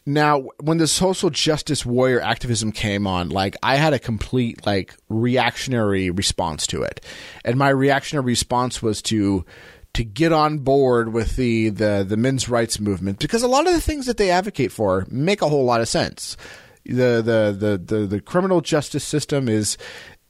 Now, 0.09 0.45
when 0.61 0.79
the 0.79 0.87
social 0.87 1.31
justice 1.31 1.85
warrior 1.85 2.21
activism 2.21 2.71
came 2.71 3.09
on, 3.09 3.29
like 3.29 3.57
I 3.63 3.75
had 3.75 3.93
a 3.93 3.99
complete 3.99 4.65
like 4.65 4.95
reactionary 5.09 6.11
response 6.11 6.67
to 6.69 6.83
it, 6.83 7.05
and 7.45 7.59
my 7.59 7.71
reactionary 7.71 8.25
response 8.25 8.81
was 8.81 9.03
to 9.03 9.45
to 9.95 10.05
get 10.05 10.33
on 10.33 10.59
board 10.59 11.13
with 11.13 11.37
the 11.37 11.71
the 11.71 12.05
the 12.07 12.17
men's 12.17 12.49
rights 12.49 12.79
movement 12.79 13.19
because 13.19 13.43
a 13.43 13.49
lot 13.49 13.67
of 13.67 13.73
the 13.73 13.81
things 13.81 14.07
that 14.07 14.17
they 14.17 14.31
advocate 14.31 14.71
for 14.71 15.07
make 15.11 15.43
a 15.43 15.49
whole 15.49 15.65
lot 15.65 15.81
of 15.81 15.89
sense. 15.89 16.37
The 16.85 17.21
the 17.21 17.57
the 17.59 17.97
the, 17.97 18.07
the 18.07 18.21
criminal 18.21 18.61
justice 18.61 19.03
system 19.03 19.49
is 19.49 19.77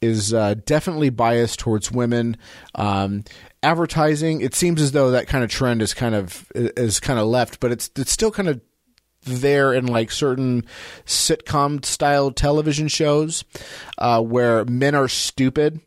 is 0.01 0.35
uh, 0.35 0.55
definitely 0.67 1.11
biased 1.11 1.59
towards 1.59 1.91
women. 1.91 2.37
Um, 2.75 3.25
advertising, 3.63 4.41
it 4.41 4.55
seems 4.55 4.81
as 4.81 4.93
though 4.93 5.11
that 5.13 5.27
kind 5.27 5.45
of 5.45 5.51
trend 5.51 5.83
is 5.83 5.95
kind 5.95 6.15
of 6.15 6.51
is 6.55 7.01
kind 7.01 7.19
of 7.19 7.27
left, 7.27 7.61
but 7.61 7.73
it's 7.73 7.91
it's 7.97 8.13
still 8.13 8.31
kind 8.31 8.49
of 8.49 8.61
there 9.23 9.75
in 9.75 9.87
like 9.87 10.11
certain 10.11 10.65
sitcom 11.05 11.85
style 11.85 12.31
television 12.31 12.89
shows 12.89 13.45
uh, 13.99 14.23
where 14.23 14.65
men 14.65 14.95
are 14.95 15.09
stupid 15.09 15.81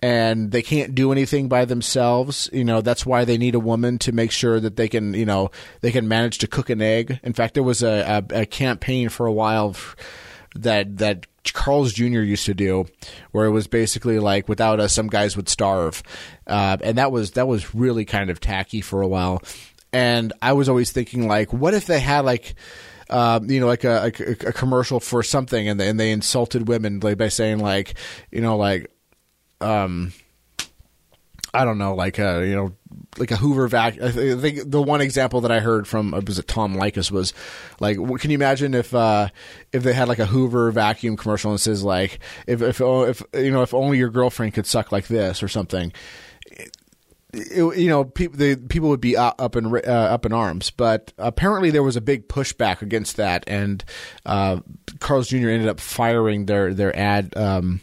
and 0.00 0.52
they 0.52 0.62
can't 0.62 0.94
do 0.94 1.12
anything 1.12 1.48
by 1.48 1.64
themselves. 1.64 2.48
You 2.52 2.64
know, 2.64 2.80
that's 2.80 3.04
why 3.04 3.24
they 3.24 3.36
need 3.36 3.54
a 3.54 3.60
woman 3.60 3.98
to 4.00 4.12
make 4.12 4.30
sure 4.30 4.60
that 4.60 4.76
they 4.76 4.88
can, 4.88 5.14
you 5.14 5.26
know, 5.26 5.50
they 5.80 5.92
can 5.92 6.08
manage 6.08 6.38
to 6.38 6.46
cook 6.46 6.70
an 6.70 6.80
egg. 6.80 7.20
In 7.22 7.32
fact, 7.32 7.54
there 7.54 7.62
was 7.62 7.82
a, 7.82 8.24
a, 8.30 8.42
a 8.42 8.46
campaign 8.46 9.08
for 9.08 9.26
a 9.26 9.32
while 9.32 9.76
that 10.54 10.98
that 10.98 11.26
Carl's 11.52 11.92
Jr. 11.92 12.20
used 12.20 12.46
to 12.46 12.54
do, 12.54 12.86
where 13.32 13.46
it 13.46 13.50
was 13.50 13.66
basically 13.66 14.18
like 14.18 14.48
without 14.48 14.80
us, 14.80 14.92
some 14.92 15.08
guys 15.08 15.36
would 15.36 15.48
starve, 15.48 16.02
uh, 16.46 16.76
and 16.82 16.98
that 16.98 17.12
was 17.12 17.32
that 17.32 17.46
was 17.46 17.74
really 17.74 18.04
kind 18.04 18.30
of 18.30 18.40
tacky 18.40 18.80
for 18.80 19.02
a 19.02 19.08
while. 19.08 19.42
And 19.92 20.32
I 20.42 20.52
was 20.52 20.68
always 20.68 20.92
thinking 20.92 21.28
like, 21.28 21.52
what 21.52 21.74
if 21.74 21.86
they 21.86 22.00
had 22.00 22.24
like. 22.24 22.54
Um, 23.10 23.48
you 23.48 23.58
know, 23.58 23.66
like 23.66 23.84
a, 23.84 24.12
a, 24.18 24.48
a, 24.48 24.52
commercial 24.52 25.00
for 25.00 25.22
something, 25.22 25.66
and 25.66 25.80
they, 25.80 25.88
and 25.88 25.98
they 25.98 26.10
insulted 26.10 26.68
women 26.68 27.00
like, 27.00 27.16
by 27.16 27.28
saying 27.28 27.58
like, 27.58 27.94
you 28.30 28.42
know, 28.42 28.58
like, 28.58 28.90
um, 29.62 30.12
I 31.54 31.64
don't 31.64 31.78
know, 31.78 31.94
like 31.94 32.18
a 32.18 32.46
you 32.46 32.54
know, 32.54 32.72
like 33.18 33.30
a 33.30 33.36
Hoover 33.36 33.68
vac. 33.68 34.00
I 34.00 34.10
think 34.10 34.70
the 34.70 34.82
one 34.82 35.00
example 35.00 35.40
that 35.42 35.50
I 35.50 35.60
heard 35.60 35.88
from 35.88 36.12
uh, 36.12 36.20
was 36.26 36.38
it 36.38 36.46
Tom 36.46 36.76
Leykis 36.76 37.10
was 37.10 37.32
like, 37.80 37.96
can 38.20 38.30
you 38.30 38.34
imagine 38.34 38.74
if 38.74 38.94
uh, 38.94 39.28
if 39.72 39.82
they 39.82 39.92
had 39.92 40.08
like 40.08 40.18
a 40.18 40.26
Hoover 40.26 40.70
vacuum 40.70 41.16
commercial 41.16 41.50
and 41.50 41.60
says 41.60 41.82
like, 41.82 42.18
if 42.46 42.60
if 42.60 42.80
oh, 42.80 43.04
if 43.04 43.22
you 43.34 43.50
know 43.50 43.62
if 43.62 43.72
only 43.72 43.98
your 43.98 44.10
girlfriend 44.10 44.54
could 44.54 44.66
suck 44.66 44.92
like 44.92 45.06
this 45.06 45.42
or 45.42 45.48
something. 45.48 45.92
It, 47.30 47.76
you 47.76 47.90
know, 47.90 48.04
people 48.04 48.38
the 48.38 48.56
people 48.56 48.88
would 48.88 49.02
be 49.02 49.16
up 49.16 49.54
in 49.54 49.66
uh, 49.66 49.80
up 49.80 50.24
in 50.24 50.32
arms, 50.32 50.70
but 50.70 51.12
apparently 51.18 51.70
there 51.70 51.82
was 51.82 51.94
a 51.94 52.00
big 52.00 52.26
pushback 52.26 52.80
against 52.80 53.16
that, 53.16 53.44
and 53.46 53.84
uh, 54.24 54.60
Carl's 54.98 55.28
Jr. 55.28 55.50
ended 55.50 55.68
up 55.68 55.78
firing 55.78 56.46
their 56.46 56.72
their 56.72 56.96
ad 56.96 57.36
um, 57.36 57.82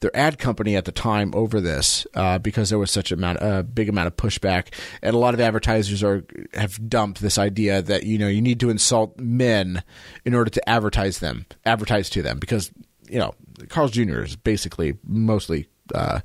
their 0.00 0.14
ad 0.16 0.38
company 0.38 0.76
at 0.76 0.84
the 0.86 0.92
time 0.92 1.32
over 1.34 1.60
this 1.60 2.06
uh, 2.14 2.38
because 2.38 2.70
there 2.70 2.78
was 2.78 2.90
such 2.90 3.12
a 3.12 3.14
amount, 3.14 3.38
a 3.40 3.62
big 3.62 3.88
amount 3.88 4.06
of 4.06 4.16
pushback, 4.16 4.74
and 5.02 5.14
a 5.14 5.18
lot 5.18 5.34
of 5.34 5.40
advertisers 5.40 6.02
are 6.02 6.24
have 6.54 6.88
dumped 6.88 7.20
this 7.20 7.38
idea 7.38 7.82
that 7.82 8.04
you 8.04 8.18
know 8.18 8.28
you 8.28 8.40
need 8.40 8.60
to 8.60 8.70
insult 8.70 9.18
men 9.18 9.82
in 10.24 10.34
order 10.34 10.50
to 10.50 10.68
advertise 10.68 11.18
them, 11.18 11.46
advertise 11.64 12.10
to 12.10 12.22
them 12.22 12.38
because 12.38 12.70
you 13.08 13.18
know 13.18 13.34
Carl's 13.68 13.92
Jr. 13.92 14.22
is 14.22 14.36
basically 14.36 14.96
mostly 15.04 15.68
uh, 15.94 16.20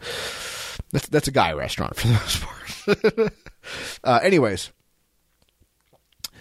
that's 0.91 1.07
that's 1.09 1.27
a 1.27 1.31
guy 1.31 1.53
restaurant 1.53 1.95
for 1.95 2.07
the 2.07 2.13
most 2.13 2.41
part. 2.41 3.33
uh, 4.03 4.19
anyways, 4.23 4.71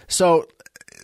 so 0.06 0.46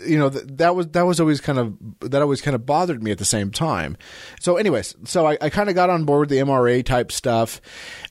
you 0.06 0.18
know 0.18 0.30
th- 0.30 0.44
that 0.48 0.74
was 0.74 0.88
that 0.88 1.02
was 1.02 1.20
always 1.20 1.40
kind 1.40 1.58
of 1.58 1.76
that 2.00 2.22
always 2.22 2.40
kind 2.40 2.54
of 2.54 2.66
bothered 2.66 3.02
me 3.02 3.10
at 3.10 3.18
the 3.18 3.24
same 3.24 3.50
time. 3.50 3.96
So, 4.40 4.56
anyways, 4.56 4.94
so 5.04 5.26
I, 5.26 5.38
I 5.40 5.50
kind 5.50 5.68
of 5.68 5.74
got 5.74 5.90
on 5.90 6.04
board 6.04 6.20
with 6.20 6.28
the 6.30 6.44
MRA 6.44 6.84
type 6.84 7.12
stuff, 7.12 7.60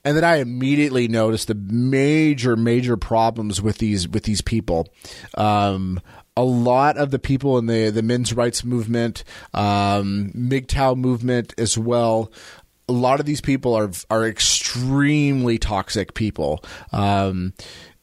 and 0.03 0.15
then 0.15 0.23
I 0.23 0.37
immediately 0.37 1.07
noticed 1.07 1.47
the 1.47 1.55
major 1.55 2.55
major 2.55 2.97
problems 2.97 3.61
with 3.61 3.77
these 3.77 4.07
with 4.07 4.23
these 4.23 4.41
people. 4.41 4.87
Um, 5.35 5.99
a 6.37 6.43
lot 6.43 6.97
of 6.97 7.11
the 7.11 7.19
people 7.19 7.57
in 7.57 7.65
the 7.65 7.89
the 7.89 8.03
men's 8.03 8.33
rights 8.33 8.63
movement, 8.63 9.23
um, 9.53 10.31
MGTOW 10.35 10.95
movement 10.95 11.53
as 11.57 11.77
well. 11.77 12.31
A 12.87 12.93
lot 12.93 13.19
of 13.19 13.25
these 13.25 13.41
people 13.41 13.75
are 13.75 13.91
are 14.09 14.25
extremely 14.25 15.57
toxic 15.57 16.13
people. 16.13 16.63
Um, 16.91 17.53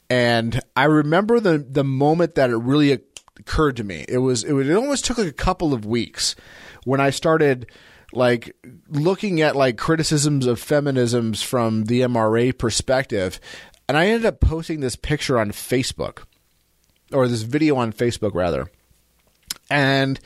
and 0.09 0.61
I 0.77 0.85
remember 0.85 1.41
the 1.41 1.59
the 1.59 1.85
moment 1.85 2.37
that 2.37 2.51
it 2.51 2.57
really 2.57 2.93
occurred 3.39 3.77
to 3.77 3.85
me. 3.85 4.05
It 4.09 4.19
was 4.19 4.45
it, 4.45 4.55
it 4.55 4.75
almost 4.75 5.05
took 5.05 5.19
like 5.19 5.27
a 5.27 5.33
couple 5.33 5.73
of 5.73 5.85
weeks 5.85 6.35
when 6.85 7.01
I 7.01 7.11
started 7.11 7.71
like 8.13 8.57
looking 8.89 9.41
at 9.41 9.57
like 9.57 9.77
criticisms 9.77 10.47
of 10.47 10.61
feminisms 10.61 11.43
from 11.43 11.85
the 11.85 12.03
MRA 12.03 12.57
perspective, 12.57 13.41
and 13.89 13.97
I 13.97 14.07
ended 14.07 14.27
up 14.27 14.41
posting 14.41 14.81
this 14.81 14.97
picture 14.97 15.39
on 15.39 15.51
Facebook 15.51 16.25
or 17.13 17.29
this 17.29 17.43
video 17.43 17.77
on 17.77 17.93
Facebook 17.93 18.35
rather, 18.35 18.71
and 19.71 20.19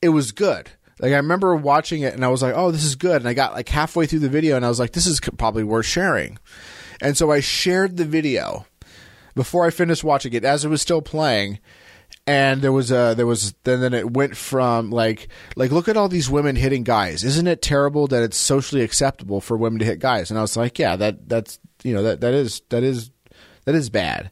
it 0.00 0.10
was 0.10 0.32
good. 0.32 0.70
Like 1.00 1.12
I 1.12 1.16
remember 1.16 1.54
watching 1.54 2.02
it 2.02 2.14
and 2.14 2.24
I 2.24 2.28
was 2.28 2.42
like, 2.42 2.54
"Oh, 2.56 2.70
this 2.70 2.84
is 2.84 2.96
good." 2.96 3.22
And 3.22 3.28
I 3.28 3.34
got 3.34 3.52
like 3.52 3.68
halfway 3.68 4.06
through 4.06 4.18
the 4.20 4.28
video 4.28 4.56
and 4.56 4.64
I 4.64 4.68
was 4.68 4.80
like, 4.80 4.92
"This 4.92 5.06
is 5.06 5.20
probably 5.20 5.64
worth 5.64 5.86
sharing." 5.86 6.38
And 7.00 7.16
so 7.16 7.30
I 7.30 7.40
shared 7.40 7.96
the 7.96 8.04
video 8.04 8.66
before 9.34 9.64
I 9.64 9.70
finished 9.70 10.02
watching 10.02 10.32
it 10.32 10.44
as 10.44 10.64
it 10.64 10.68
was 10.68 10.82
still 10.82 11.00
playing 11.00 11.60
and 12.28 12.60
there 12.60 12.72
was 12.72 12.92
a 12.92 13.14
there 13.16 13.26
was 13.26 13.54
then 13.64 13.80
then 13.80 13.94
it 13.94 14.12
went 14.12 14.36
from 14.36 14.90
like 14.90 15.28
like 15.56 15.72
look 15.72 15.88
at 15.88 15.96
all 15.96 16.10
these 16.10 16.28
women 16.28 16.56
hitting 16.56 16.84
guys. 16.84 17.24
Isn't 17.24 17.46
it 17.46 17.62
terrible 17.62 18.06
that 18.08 18.22
it's 18.22 18.36
socially 18.36 18.82
acceptable 18.82 19.40
for 19.40 19.56
women 19.56 19.78
to 19.78 19.86
hit 19.86 19.98
guys? 19.98 20.30
And 20.30 20.38
i 20.38 20.42
was 20.42 20.54
like 20.54 20.78
yeah 20.78 20.94
that 20.96 21.26
that's 21.26 21.58
you 21.82 21.94
know 21.94 22.02
that 22.02 22.20
that 22.20 22.34
is 22.34 22.60
that 22.68 22.82
is 22.82 23.10
that 23.64 23.74
is 23.74 23.88
bad. 23.88 24.30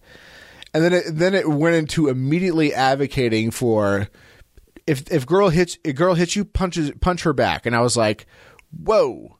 And 0.74 0.84
then 0.84 0.92
it 0.92 1.04
then 1.06 1.34
it 1.34 1.48
went 1.48 1.76
into 1.76 2.08
immediately 2.08 2.74
advocating 2.74 3.50
for 3.50 4.08
if 4.86 5.10
if 5.10 5.24
girl 5.24 5.48
hits 5.48 5.78
a 5.82 5.94
girl 5.94 6.12
hits 6.12 6.36
you 6.36 6.44
punches 6.44 6.92
punch 7.00 7.22
her 7.22 7.32
back. 7.32 7.64
And 7.64 7.74
i 7.74 7.80
was 7.80 7.96
like 7.96 8.26
whoa. 8.78 9.38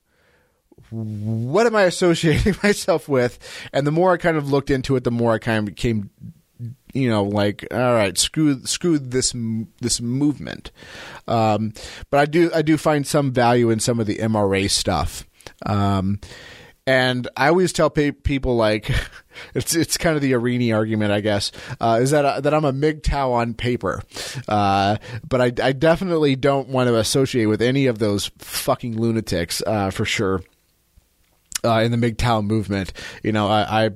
What 0.90 1.66
am 1.66 1.76
I 1.76 1.82
associating 1.82 2.54
myself 2.62 3.06
with? 3.06 3.38
And 3.74 3.86
the 3.86 3.90
more 3.90 4.12
I 4.12 4.16
kind 4.16 4.36
of 4.38 4.50
looked 4.50 4.70
into 4.70 4.96
it, 4.96 5.04
the 5.04 5.10
more 5.10 5.32
I 5.32 5.38
kind 5.38 5.58
of 5.58 5.64
became, 5.64 6.10
you 6.96 7.09
know, 7.09 7.24
like, 7.24 7.66
all 7.70 7.94
right, 7.94 8.16
screw, 8.16 8.64
screw 8.64 8.98
this, 8.98 9.35
this 9.80 10.00
movement. 10.00 10.70
Um, 11.28 11.72
but 12.11 12.20
I 12.20 12.26
do, 12.26 12.50
I 12.54 12.62
do 12.62 12.76
find 12.76 13.06
some 13.06 13.32
value 13.32 13.70
in 13.70 13.80
some 13.80 14.00
of 14.00 14.06
the 14.06 14.16
MRA 14.16 14.70
stuff. 14.70 15.24
Um, 15.64 16.20
and 16.87 17.28
I 17.37 17.48
always 17.48 17.72
tell 17.72 17.90
pe- 17.90 18.12
people 18.12 18.56
like, 18.56 18.90
it's 19.54 19.74
it's 19.74 19.98
kind 19.98 20.14
of 20.14 20.22
the 20.22 20.32
Arini 20.32 20.74
argument, 20.74 21.12
I 21.12 21.20
guess, 21.20 21.50
uh, 21.80 21.98
is 22.00 22.12
that 22.12 22.24
uh, 22.24 22.40
that 22.40 22.54
I'm 22.54 22.64
a 22.64 22.72
MGTOW 22.72 23.32
on 23.32 23.54
paper, 23.54 24.02
uh, 24.46 24.96
but 25.28 25.40
I, 25.40 25.52
I 25.66 25.72
definitely 25.72 26.37
don't 26.37 26.68
want 26.68 26.88
to 26.88 26.96
associate 26.96 27.46
with 27.46 27.61
any 27.61 27.87
of 27.87 27.98
those 27.98 28.30
fucking 28.38 28.96
lunatics 28.96 29.62
uh, 29.66 29.90
for 29.90 30.04
sure 30.04 30.42
uh, 31.64 31.80
in 31.80 31.90
the 31.90 31.98
MGTOW 31.98 32.46
movement. 32.46 32.92
You 33.22 33.32
know, 33.32 33.48
I, 33.48 33.87
I 33.87 33.90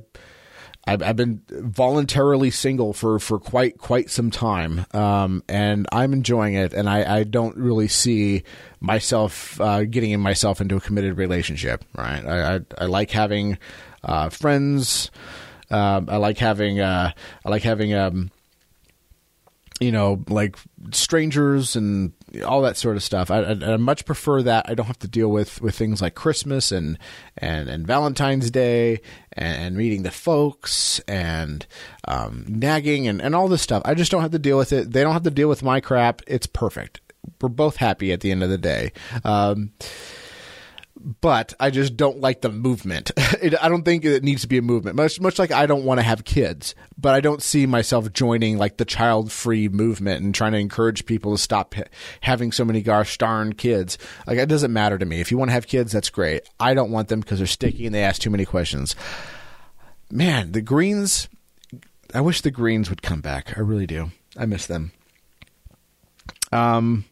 I've, 0.90 1.02
I've, 1.02 1.16
been 1.16 1.40
voluntarily 1.48 2.50
single 2.50 2.92
for, 2.92 3.20
for 3.20 3.38
quite 3.38 3.78
quite 3.78 4.10
some 4.10 4.30
time, 4.32 4.86
um, 4.92 5.44
and 5.48 5.86
I'm 5.92 6.12
enjoying 6.12 6.54
it. 6.54 6.72
And 6.72 6.90
I, 6.90 7.18
I 7.18 7.24
don't 7.24 7.56
really 7.56 7.86
see 7.86 8.42
myself 8.80 9.60
uh, 9.60 9.84
getting 9.84 10.18
myself 10.18 10.60
into 10.60 10.76
a 10.76 10.80
committed 10.80 11.16
relationship. 11.16 11.84
Right? 11.96 12.24
I 12.26 12.56
I, 12.56 12.60
I 12.78 12.84
like 12.86 13.12
having 13.12 13.56
uh, 14.02 14.30
friends. 14.30 15.12
Um, 15.70 16.08
I 16.10 16.16
like 16.16 16.38
having 16.38 16.80
uh, 16.80 17.12
I 17.44 17.48
like 17.48 17.62
having 17.62 17.94
um, 17.94 18.32
you 19.80 19.92
know, 19.92 20.22
like 20.28 20.56
strangers 20.92 21.76
and 21.76 22.12
all 22.44 22.62
that 22.62 22.76
sort 22.76 22.96
of 22.96 23.02
stuff. 23.02 23.30
I, 23.30 23.40
I, 23.40 23.50
I, 23.50 23.76
much 23.76 24.04
prefer 24.04 24.42
that. 24.42 24.66
I 24.68 24.74
don't 24.74 24.86
have 24.86 24.98
to 25.00 25.08
deal 25.08 25.28
with, 25.28 25.60
with 25.60 25.74
things 25.76 26.00
like 26.00 26.14
Christmas 26.14 26.72
and 26.72 26.98
and, 27.36 27.68
and 27.68 27.86
Valentine's 27.86 28.50
Day 28.50 29.00
and, 29.32 29.76
meeting 29.76 30.02
the 30.02 30.10
folks 30.10 30.98
and 31.00 31.66
um, 32.06 32.44
nagging 32.48 33.08
and, 33.08 33.20
and 33.20 33.34
all 33.34 33.48
this 33.48 33.62
stuff. 33.62 33.82
I 33.84 33.94
just 33.94 34.10
don't 34.10 34.22
have 34.22 34.32
to 34.32 34.38
deal 34.38 34.58
with 34.58 34.72
it. 34.72 34.92
They 34.92 35.02
don't 35.02 35.12
have 35.12 35.22
to 35.24 35.30
deal 35.30 35.48
with 35.48 35.62
my 35.62 35.80
crap. 35.80 36.22
It's 36.26 36.46
perfect. 36.46 37.00
We're 37.40 37.48
both 37.48 37.76
happy 37.76 38.12
at 38.12 38.20
the 38.20 38.30
end 38.30 38.42
of 38.42 38.50
the 38.50 38.58
day. 38.58 38.92
Um, 39.24 39.72
but 41.02 41.54
I 41.58 41.70
just 41.70 41.96
don't 41.96 42.20
like 42.20 42.42
the 42.42 42.50
movement. 42.50 43.10
It, 43.40 43.54
I 43.62 43.70
don't 43.70 43.84
think 43.84 44.04
it 44.04 44.22
needs 44.22 44.42
to 44.42 44.48
be 44.48 44.58
a 44.58 44.62
movement. 44.62 44.96
Much 44.96 45.18
much 45.18 45.38
like 45.38 45.50
I 45.50 45.64
don't 45.64 45.84
want 45.84 45.98
to 45.98 46.02
have 46.02 46.24
kids, 46.24 46.74
but 46.98 47.14
I 47.14 47.20
don't 47.20 47.40
see 47.40 47.64
myself 47.64 48.12
joining 48.12 48.58
like 48.58 48.76
the 48.76 48.84
child 48.84 49.32
free 49.32 49.66
movement 49.66 50.22
and 50.22 50.34
trying 50.34 50.52
to 50.52 50.58
encourage 50.58 51.06
people 51.06 51.32
to 51.34 51.40
stop 51.42 51.74
having 52.20 52.52
so 52.52 52.62
many 52.62 52.82
gosh 52.82 53.16
darn 53.16 53.54
kids. 53.54 53.96
Like 54.26 54.36
it 54.36 54.50
doesn't 54.50 54.74
matter 54.74 54.98
to 54.98 55.06
me. 55.06 55.20
If 55.20 55.30
you 55.30 55.38
want 55.38 55.48
to 55.48 55.54
have 55.54 55.66
kids, 55.66 55.92
that's 55.92 56.10
great. 56.10 56.42
I 56.58 56.74
don't 56.74 56.90
want 56.90 57.08
them 57.08 57.20
because 57.20 57.38
they're 57.38 57.46
sticky 57.46 57.86
and 57.86 57.94
they 57.94 58.02
ask 58.02 58.20
too 58.20 58.28
many 58.28 58.44
questions. 58.44 58.94
Man, 60.10 60.52
the 60.52 60.60
Greens. 60.60 61.28
I 62.12 62.20
wish 62.20 62.42
the 62.42 62.50
Greens 62.50 62.90
would 62.90 63.00
come 63.00 63.22
back. 63.22 63.56
I 63.56 63.60
really 63.60 63.86
do. 63.86 64.10
I 64.36 64.44
miss 64.44 64.66
them. 64.66 64.92
Um 66.52 67.06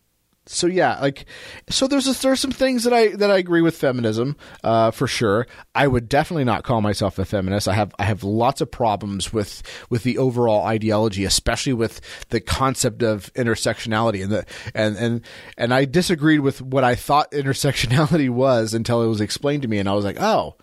so 0.49 0.67
yeah, 0.67 0.99
like 1.01 1.27
so 1.69 1.87
there's 1.87 2.07
a, 2.07 2.21
there's 2.23 2.41
some 2.41 2.51
things 2.51 2.85
that 2.85 2.93
I 2.93 3.09
that 3.17 3.31
I 3.31 3.37
agree 3.37 3.61
with 3.61 3.77
feminism 3.77 4.37
uh, 4.65 4.91
for 4.91 5.07
sure. 5.07 5.47
I 5.75 5.87
would 5.87 6.09
definitely 6.09 6.45
not 6.45 6.65
call 6.65 6.81
myself 6.81 7.19
a 7.19 7.25
feminist. 7.25 7.69
I 7.69 7.75
have 7.75 7.95
I 7.99 8.05
have 8.05 8.25
lots 8.25 8.61
of 8.61 8.71
problems 8.71 9.33
with 9.33 9.63
with 9.91 10.05
the 10.05 10.17
overall 10.17 10.65
ideology, 10.65 11.25
especially 11.25 11.75
with 11.75 12.01
the 12.31 12.41
concept 12.41 13.03
of 13.03 13.33
intersectionality 13.35 14.23
and 14.23 14.33
the 14.33 14.47
and 14.75 14.97
and 14.97 15.21
and 15.59 15.75
I 15.75 15.85
disagreed 15.85 16.41
with 16.41 16.63
what 16.63 16.83
I 16.83 16.95
thought 16.95 17.31
intersectionality 17.33 18.31
was 18.39 18.73
until 18.73 19.03
it 19.03 19.09
was 19.09 19.21
explained 19.21 19.63
to 19.63 19.69
me, 19.69 19.79
and 19.79 19.89
I 19.89 19.95
was 19.95 20.05
like, 20.05 20.21
oh, 20.21 20.57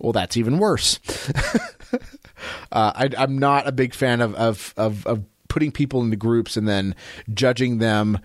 well, 0.00 0.12
that's 0.12 0.36
even 0.36 0.58
worse. 0.58 0.98
uh, 2.72 2.92
I, 2.94 3.10
I'm 3.16 3.38
not 3.38 3.68
a 3.68 3.72
big 3.72 3.94
fan 3.94 4.20
of 4.20 4.34
of 4.34 4.74
of, 4.76 5.06
of 5.06 5.24
putting 5.48 5.72
people 5.72 6.02
into 6.02 6.16
groups 6.16 6.56
and 6.56 6.68
then 6.68 6.94
judging 7.32 7.78
them 7.78 8.18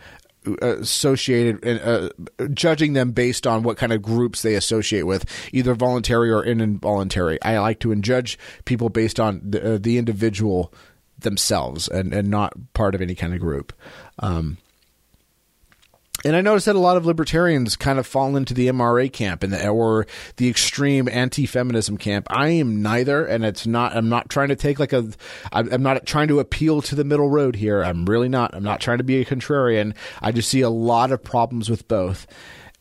associated 0.62 1.63
and 1.63 1.79
uh, 1.82 2.47
judging 2.53 2.93
them 2.93 3.12
based 3.12 3.47
on 3.47 3.63
what 3.63 3.77
kind 3.77 3.91
of 3.91 4.01
groups 4.01 4.41
they 4.41 4.56
associate 4.56 5.03
with, 5.03 5.25
either 5.51 5.73
voluntary 5.73 6.32
or 6.32 6.43
involuntary. 6.43 7.41
I 7.41 7.58
like 7.60 7.79
to 7.82 7.95
judge 7.95 8.38
people 8.65 8.89
based 8.89 9.19
on 9.19 9.41
the, 9.43 9.75
uh, 9.75 9.77
the 9.79 9.97
individual 9.97 10.73
themselves 11.19 11.88
and, 11.88 12.13
and 12.13 12.29
not 12.29 12.53
part 12.73 12.95
of 12.95 13.01
any 13.01 13.15
kind 13.15 13.34
of 13.34 13.39
group. 13.39 13.73
Um, 14.19 14.58
and 16.23 16.36
I 16.36 16.41
noticed 16.41 16.67
that 16.67 16.75
a 16.75 16.79
lot 16.79 16.95
of 16.95 17.05
libertarians 17.05 17.75
kind 17.75 17.99
of 17.99 18.07
fall 18.07 18.36
into 18.36 18.53
the 18.53 18.67
MRA 18.67 19.12
camp 19.12 19.43
and 19.43 19.51
the, 19.51 19.67
or 19.67 20.07
the 20.38 20.49
extreme 20.49 21.09
anti-feminism 21.09 21.97
camp. 21.97 22.27
I 22.29 22.49
am 22.49 22.81
neither, 22.81 23.25
and 23.25 23.43
it's 23.43 23.67
not. 23.67 23.95
I'm 23.95 24.09
not 24.09 24.29
trying 24.29 24.49
to 24.49 24.55
take 24.55 24.79
like 24.79 24.93
a. 24.93 25.09
I'm 25.51 25.83
not 25.83 26.05
trying 26.05 26.29
to 26.29 26.39
appeal 26.39 26.81
to 26.83 26.95
the 26.95 27.03
middle 27.03 27.29
road 27.29 27.55
here. 27.55 27.83
I'm 27.83 28.05
really 28.05 28.29
not. 28.29 28.55
I'm 28.55 28.63
not 28.63 28.79
trying 28.79 28.99
to 28.99 29.03
be 29.03 29.19
a 29.19 29.25
contrarian. 29.25 29.95
I 30.21 30.31
just 30.31 30.49
see 30.49 30.62
a 30.62 30.69
lot 30.69 31.12
of 31.12 31.23
problems 31.23 31.69
with 31.69 31.88
both, 31.88 32.25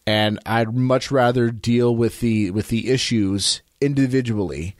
and 0.06 0.38
I'd 0.46 0.74
much 0.74 1.10
rather 1.10 1.50
deal 1.50 1.94
with 1.96 2.20
the 2.20 2.50
with 2.52 2.68
the 2.68 2.90
issues 2.90 3.62
individually 3.80 4.76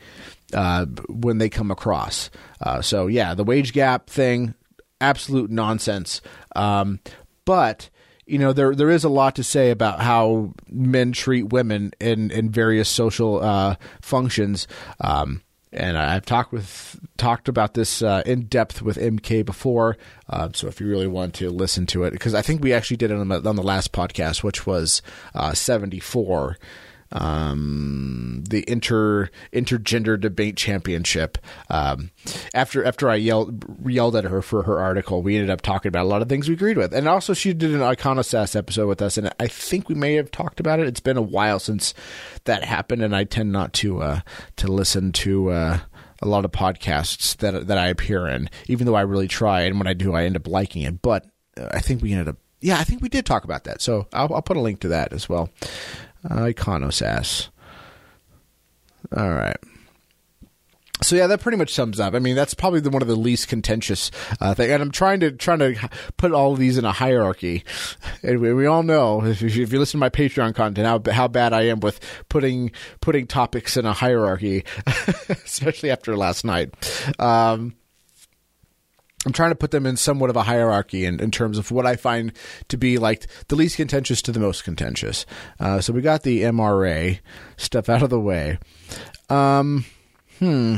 uh, 0.55 0.87
when 1.09 1.39
they 1.39 1.49
come 1.49 1.71
across. 1.71 2.31
Uh, 2.61 2.81
so 2.81 3.09
yeah, 3.09 3.35
the 3.35 3.45
wage 3.45 3.73
gap 3.73 4.09
thing, 4.09 4.55
absolute 5.01 5.51
nonsense. 5.51 6.21
Um, 6.55 7.01
but 7.45 7.91
you 8.27 8.39
know 8.39 8.53
there 8.53 8.75
there 8.75 8.91
is 8.91 9.05
a 9.05 9.09
lot 9.09 9.35
to 9.37 9.45
say 9.45 9.71
about 9.71 10.01
how 10.01 10.53
men 10.69 11.13
treat 11.13 11.45
women 11.45 11.93
in 12.01 12.31
in 12.31 12.51
various 12.51 12.89
social 12.89 13.43
uh, 13.43 13.77
functions. 14.01 14.67
Um, 15.01 15.43
and 15.73 15.97
I've 15.97 16.27
talked 16.27 16.53
with 16.53 17.01
talked 17.17 17.49
about 17.49 17.75
this 17.75 18.03
uh, 18.03 18.23
in 18.27 18.43
depth 18.43 18.83
with 18.83 18.99
MK 18.99 19.45
before. 19.45 19.97
Uh, 20.29 20.51
so 20.53 20.69
if 20.69 20.81
you 20.81 20.87
really 20.87 21.07
want 21.07 21.35
to 21.35 21.51
listen 21.51 21.87
to 21.87 22.05
it, 22.05 22.11
because 22.11 22.35
I 22.35 22.43
think 22.43 22.63
we 22.63 22.75
actually 22.75 22.99
did 22.99 23.11
it 23.11 23.17
on 23.17 23.29
the, 23.29 23.49
on 23.49 23.57
the 23.57 23.63
last 23.63 23.93
podcast, 23.93 24.43
which 24.43 24.67
was 24.67 25.01
uh, 25.35 25.55
seventy 25.55 26.01
four 26.01 26.59
um, 27.13 28.43
the 28.49 28.65
inter 28.69 29.31
intergender 29.53 30.21
debate 30.21 30.57
championship. 30.57 31.39
Um, 31.71 32.11
after 32.55 32.85
after 32.85 33.09
I 33.09 33.17
yelled 33.17 33.65
yelled 33.87 34.17
at 34.17 34.25
her 34.25 34.43
for 34.43 34.63
her 34.65 34.79
article, 34.81 35.23
we 35.23 35.37
ended 35.37 35.51
up 35.51 35.61
talking 35.61 35.89
about 35.89 36.05
a 36.05 36.09
lot 36.09 36.23
of 36.23 36.29
things 36.29 36.49
we 36.49 36.55
agreed 36.55 36.79
with, 36.79 36.93
and 36.95 37.09
also 37.09 37.35
she 37.35 37.53
did 37.53 37.73
an 37.73 37.81
Iconosas 37.81 38.57
episode 38.57 38.89
with 38.89 39.03
us, 39.03 39.17
and 39.19 39.33
I 39.39 39.47
think 39.47 39.89
we 39.89 39.95
may 39.95 40.15
have 40.15 40.31
talked 40.31 40.61
about 40.61 40.81
it. 40.81 40.87
It's 40.87 41.01
been 41.01 41.17
a 41.17 41.23
while 41.23 41.59
since 41.59 41.95
that 42.45 42.65
happened, 42.65 43.03
and 43.03 43.15
I 43.15 43.25
tend 43.25 43.53
not 43.53 43.73
to 43.75 44.03
uh, 44.03 44.21
to 44.57 44.69
listen 44.69 45.13
to. 45.13 45.51
Uh, 45.51 45.79
a 46.25 46.29
lot 46.29 46.45
of 46.45 46.53
podcasts 46.53 47.37
that 47.39 47.67
that 47.67 47.79
I 47.79 47.89
appear 47.89 48.29
in, 48.29 48.49
even 48.69 48.87
though 48.87 48.95
I 48.95 49.01
really 49.01 49.27
try, 49.27 49.63
and 49.63 49.79
when 49.79 49.89
I 49.89 49.93
do, 49.93 50.15
I 50.15 50.23
end 50.23 50.37
up 50.37 50.47
liking 50.47 50.83
it. 50.83 51.03
But 51.03 51.27
uh, 51.59 51.67
I 51.73 51.81
think 51.81 52.01
we 52.01 52.13
ended 52.13 52.29
up, 52.29 52.37
yeah, 52.61 52.79
I 52.79 52.85
think 52.85 53.03
we 53.03 53.09
did 53.09 53.27
talk 53.27 53.43
about 53.43 53.65
that. 53.65 53.83
So 53.83 54.07
I'll, 54.13 54.33
I'll 54.33 54.41
put 54.41 54.57
a 54.57 54.61
link 54.61 54.79
to 54.81 54.89
that 54.89 55.13
as 55.13 55.29
well. 55.29 55.51
Uh, 56.29 56.47
Iconosass. 56.47 57.49
All 59.17 59.31
right. 59.31 59.57
So 61.03 61.17
yeah, 61.17 61.27
that 61.27 61.41
pretty 61.41 61.59
much 61.59 61.73
sums 61.75 61.99
up. 61.99 62.15
I 62.15 62.21
mean, 62.21 62.37
that's 62.37 62.55
probably 62.55 62.81
the, 62.81 62.91
one 62.91 63.03
of 63.03 63.09
the 63.09 63.17
least 63.17 63.49
contentious 63.49 64.11
uh, 64.41 64.55
thing. 64.55 64.71
And 64.71 64.83
I'm 64.83 64.93
trying 64.93 65.21
to 65.21 65.33
trying 65.33 65.59
to 65.59 65.91
put 66.17 66.33
all 66.33 66.53
of 66.53 66.59
these 66.59 66.79
in 66.79 66.85
a 66.85 66.93
hierarchy. 66.93 67.65
And 68.25 68.39
we, 68.39 68.53
we 68.53 68.67
all 68.67 68.85
know 68.85 69.25
if 69.25 69.43
you, 69.43 69.65
if 69.65 69.73
you 69.73 69.81
listen 69.81 69.99
to 69.99 70.01
my 70.01 70.09
Patreon 70.09 70.55
content 70.55 70.87
how 70.87 71.13
how 71.13 71.27
bad 71.27 71.53
I 71.53 71.63
am 71.63 71.81
with 71.81 71.99
putting 72.29 72.71
putting 73.01 73.27
topics 73.27 73.77
in 73.77 73.85
a 73.85 73.93
hierarchy, 73.93 74.65
especially 75.29 75.91
after 75.91 76.17
last 76.17 76.45
night. 76.45 76.73
Um, 77.19 77.75
I'm 79.25 79.33
trying 79.33 79.51
to 79.51 79.57
put 79.57 79.71
them 79.71 79.87
in 79.87 79.97
somewhat 79.97 80.31
of 80.31 80.37
a 80.37 80.43
hierarchy 80.43 81.05
in, 81.05 81.21
in 81.21 81.31
terms 81.31 81.57
of 81.57 81.71
what 81.71 81.87
I 81.87 81.95
find 81.97 82.33
to 82.69 82.77
be 82.77 82.99
like 82.99 83.27
the 83.49 83.55
least 83.55 83.77
contentious 83.77 84.21
to 84.23 84.33
the 84.33 84.41
most 84.41 84.65
contentious. 84.65 85.27
Uh, 85.61 85.81
so 85.81 85.93
we 85.93 86.01
got 86.01 86.23
the 86.23 86.43
MRA 86.43 87.21
stuff 87.57 87.89
out 87.89 88.03
of 88.03 88.11
the 88.11 88.21
way. 88.21 88.59
Um, 89.31 89.85
hmm. 90.39 90.77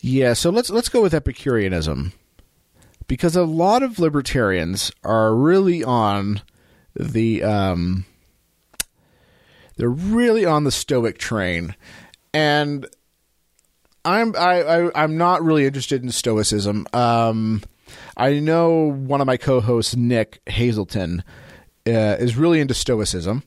Yeah, 0.00 0.34
so 0.34 0.50
let's 0.50 0.70
let's 0.70 0.88
go 0.88 1.02
with 1.02 1.14
Epicureanism. 1.14 2.12
Because 3.06 3.36
a 3.36 3.44
lot 3.44 3.82
of 3.82 3.98
libertarians 3.98 4.92
are 5.02 5.34
really 5.34 5.82
on 5.82 6.42
the 6.94 7.42
um 7.42 8.04
they're 9.76 9.88
really 9.88 10.44
on 10.44 10.64
the 10.64 10.70
stoic 10.70 11.18
train. 11.18 11.74
And 12.32 12.86
I'm 14.04 14.34
I, 14.36 14.62
I 14.62 15.02
I'm 15.04 15.16
not 15.16 15.42
really 15.42 15.66
interested 15.66 16.02
in 16.02 16.10
stoicism. 16.10 16.86
Um 16.92 17.62
I 18.16 18.38
know 18.40 18.92
one 18.92 19.20
of 19.20 19.26
my 19.26 19.36
co-hosts 19.36 19.96
Nick 19.96 20.40
Hazelton 20.46 21.22
uh, 21.86 22.16
is 22.18 22.36
really 22.36 22.60
into 22.60 22.74
stoicism 22.74 23.42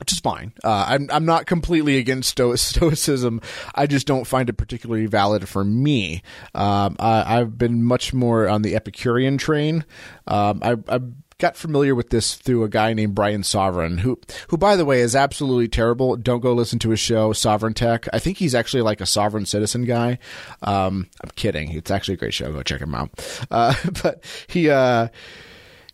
which 0.00 0.12
is 0.12 0.18
fine. 0.18 0.52
Uh, 0.64 0.86
I'm 0.88 1.10
I'm 1.12 1.26
not 1.26 1.44
completely 1.44 1.98
against 1.98 2.30
sto- 2.30 2.54
stoicism. 2.56 3.40
I 3.74 3.86
just 3.86 4.06
don't 4.06 4.26
find 4.26 4.48
it 4.48 4.54
particularly 4.54 5.04
valid 5.06 5.46
for 5.46 5.62
me. 5.62 6.22
Um, 6.54 6.96
I, 6.98 7.36
have 7.36 7.58
been 7.58 7.84
much 7.84 8.14
more 8.14 8.48
on 8.48 8.62
the 8.62 8.74
Epicurean 8.74 9.36
train. 9.36 9.84
Um, 10.26 10.60
I, 10.62 10.76
I 10.88 11.00
got 11.40 11.56
familiar 11.56 11.94
with 11.94 12.10
this 12.10 12.36
through 12.36 12.62
a 12.64 12.68
guy 12.68 12.92
named 12.92 13.14
Brian 13.14 13.42
Sovereign, 13.42 13.98
who 13.98 14.20
who 14.48 14.56
by 14.56 14.76
the 14.76 14.84
way 14.84 15.00
is 15.00 15.16
absolutely 15.16 15.68
terrible. 15.68 16.16
Don't 16.16 16.40
go 16.40 16.52
listen 16.52 16.78
to 16.80 16.90
his 16.90 17.00
show, 17.00 17.32
Sovereign 17.32 17.74
Tech. 17.74 18.06
I 18.12 18.18
think 18.18 18.38
he's 18.38 18.54
actually 18.54 18.82
like 18.82 19.00
a 19.00 19.06
sovereign 19.06 19.46
citizen 19.46 19.84
guy. 19.84 20.18
Um, 20.62 21.08
I'm 21.22 21.30
kidding. 21.34 21.72
It's 21.72 21.90
actually 21.90 22.14
a 22.14 22.18
great 22.18 22.34
show. 22.34 22.52
Go 22.52 22.62
check 22.62 22.80
him 22.80 22.94
out. 22.94 23.10
Uh, 23.50 23.74
but 24.02 24.24
he. 24.46 24.70
Uh, 24.70 25.08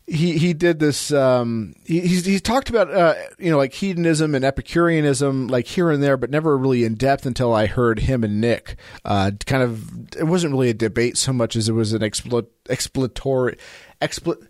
he 0.09 0.39
he 0.39 0.55
did 0.55 0.79
this. 0.79 1.11
Um, 1.11 1.75
he 1.85 2.01
he's, 2.01 2.25
he's 2.25 2.41
talked 2.41 2.71
about 2.71 2.93
uh, 2.93 3.15
you 3.39 3.51
know 3.51 3.57
like 3.57 3.73
hedonism 3.73 4.37
and 4.37 4.45
Epicureanism 4.45 5.49
like 5.49 5.67
here 5.67 5.91
and 5.91 6.01
there, 6.01 6.17
but 6.17 6.31
never 6.31 6.57
really 6.57 6.85
in 6.85 6.95
depth 6.95 7.27
until 7.27 7.53
I 7.53 7.67
heard 7.67 7.99
him 7.99 8.23
and 8.23 8.41
Nick. 8.41 8.77
Uh, 9.05 9.33
kind 9.47 9.65
of 9.65 10.15
it 10.17 10.25
wasn't 10.25 10.53
really 10.53 10.71
a 10.71 10.75
debate 10.75 11.17
so 11.17 11.33
much 11.33 11.57
as 11.57 11.69
it 11.69 11.73
was 11.73 11.93
an 11.93 12.03
expl- 12.03 12.47
exploratory 12.69 13.59
expl- 14.01 14.47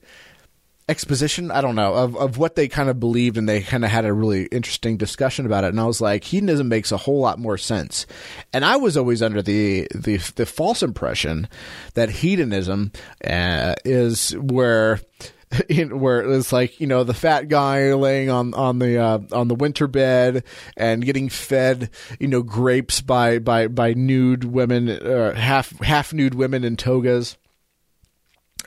exposition. 0.89 1.51
I 1.51 1.61
don't 1.61 1.75
know 1.75 1.95
of 1.95 2.17
of 2.17 2.39
what 2.39 2.55
they 2.55 2.69
kind 2.69 2.89
of 2.89 3.01
believed, 3.01 3.37
and 3.37 3.49
they 3.49 3.63
kind 3.63 3.85
of 3.85 3.91
had 3.91 4.05
a 4.05 4.13
really 4.13 4.47
interesting 4.47 4.97
discussion 4.97 5.47
about 5.47 5.65
it. 5.65 5.69
And 5.69 5.81
I 5.81 5.85
was 5.85 6.01
like, 6.01 6.25
hedonism 6.25 6.69
makes 6.69 6.93
a 6.93 6.97
whole 6.97 7.21
lot 7.21 7.39
more 7.39 7.59
sense. 7.59 8.07
And 8.53 8.65
I 8.65 8.77
was 8.77 8.97
always 8.97 9.23
under 9.23 9.43
the 9.43 9.89
the 9.95 10.19
the 10.37 10.47
false 10.47 10.83
impression 10.83 11.49
that 11.95 12.11
hedonism 12.11 12.93
uh, 13.25 13.75
is 13.85 14.33
where 14.33 15.01
in, 15.69 16.01
where 16.01 16.21
it's 16.33 16.53
like 16.53 16.81
you 16.81 16.87
know 16.87 17.05
the 17.05 17.15
fat 17.15 17.49
guy 17.49 17.93
laying 17.95 18.31
on 18.31 18.55
on 18.55 18.79
the 18.79 18.99
uh, 18.99 19.19
on 19.33 19.49
the 19.49 19.55
winter 19.55 19.87
bed 19.87 20.45
and 20.77 21.05
getting 21.05 21.29
fed 21.29 21.91
you 22.19 22.29
know 22.29 22.43
grapes 22.43 23.01
by 23.01 23.39
by 23.39 23.69
by 23.69 23.95
nude 23.95 24.45
women 24.45 24.89
uh, 24.89 25.35
half 25.35 25.79
half 25.81 26.13
nude 26.13 26.35
women 26.35 26.65
in 26.65 26.77
togas 26.77 27.37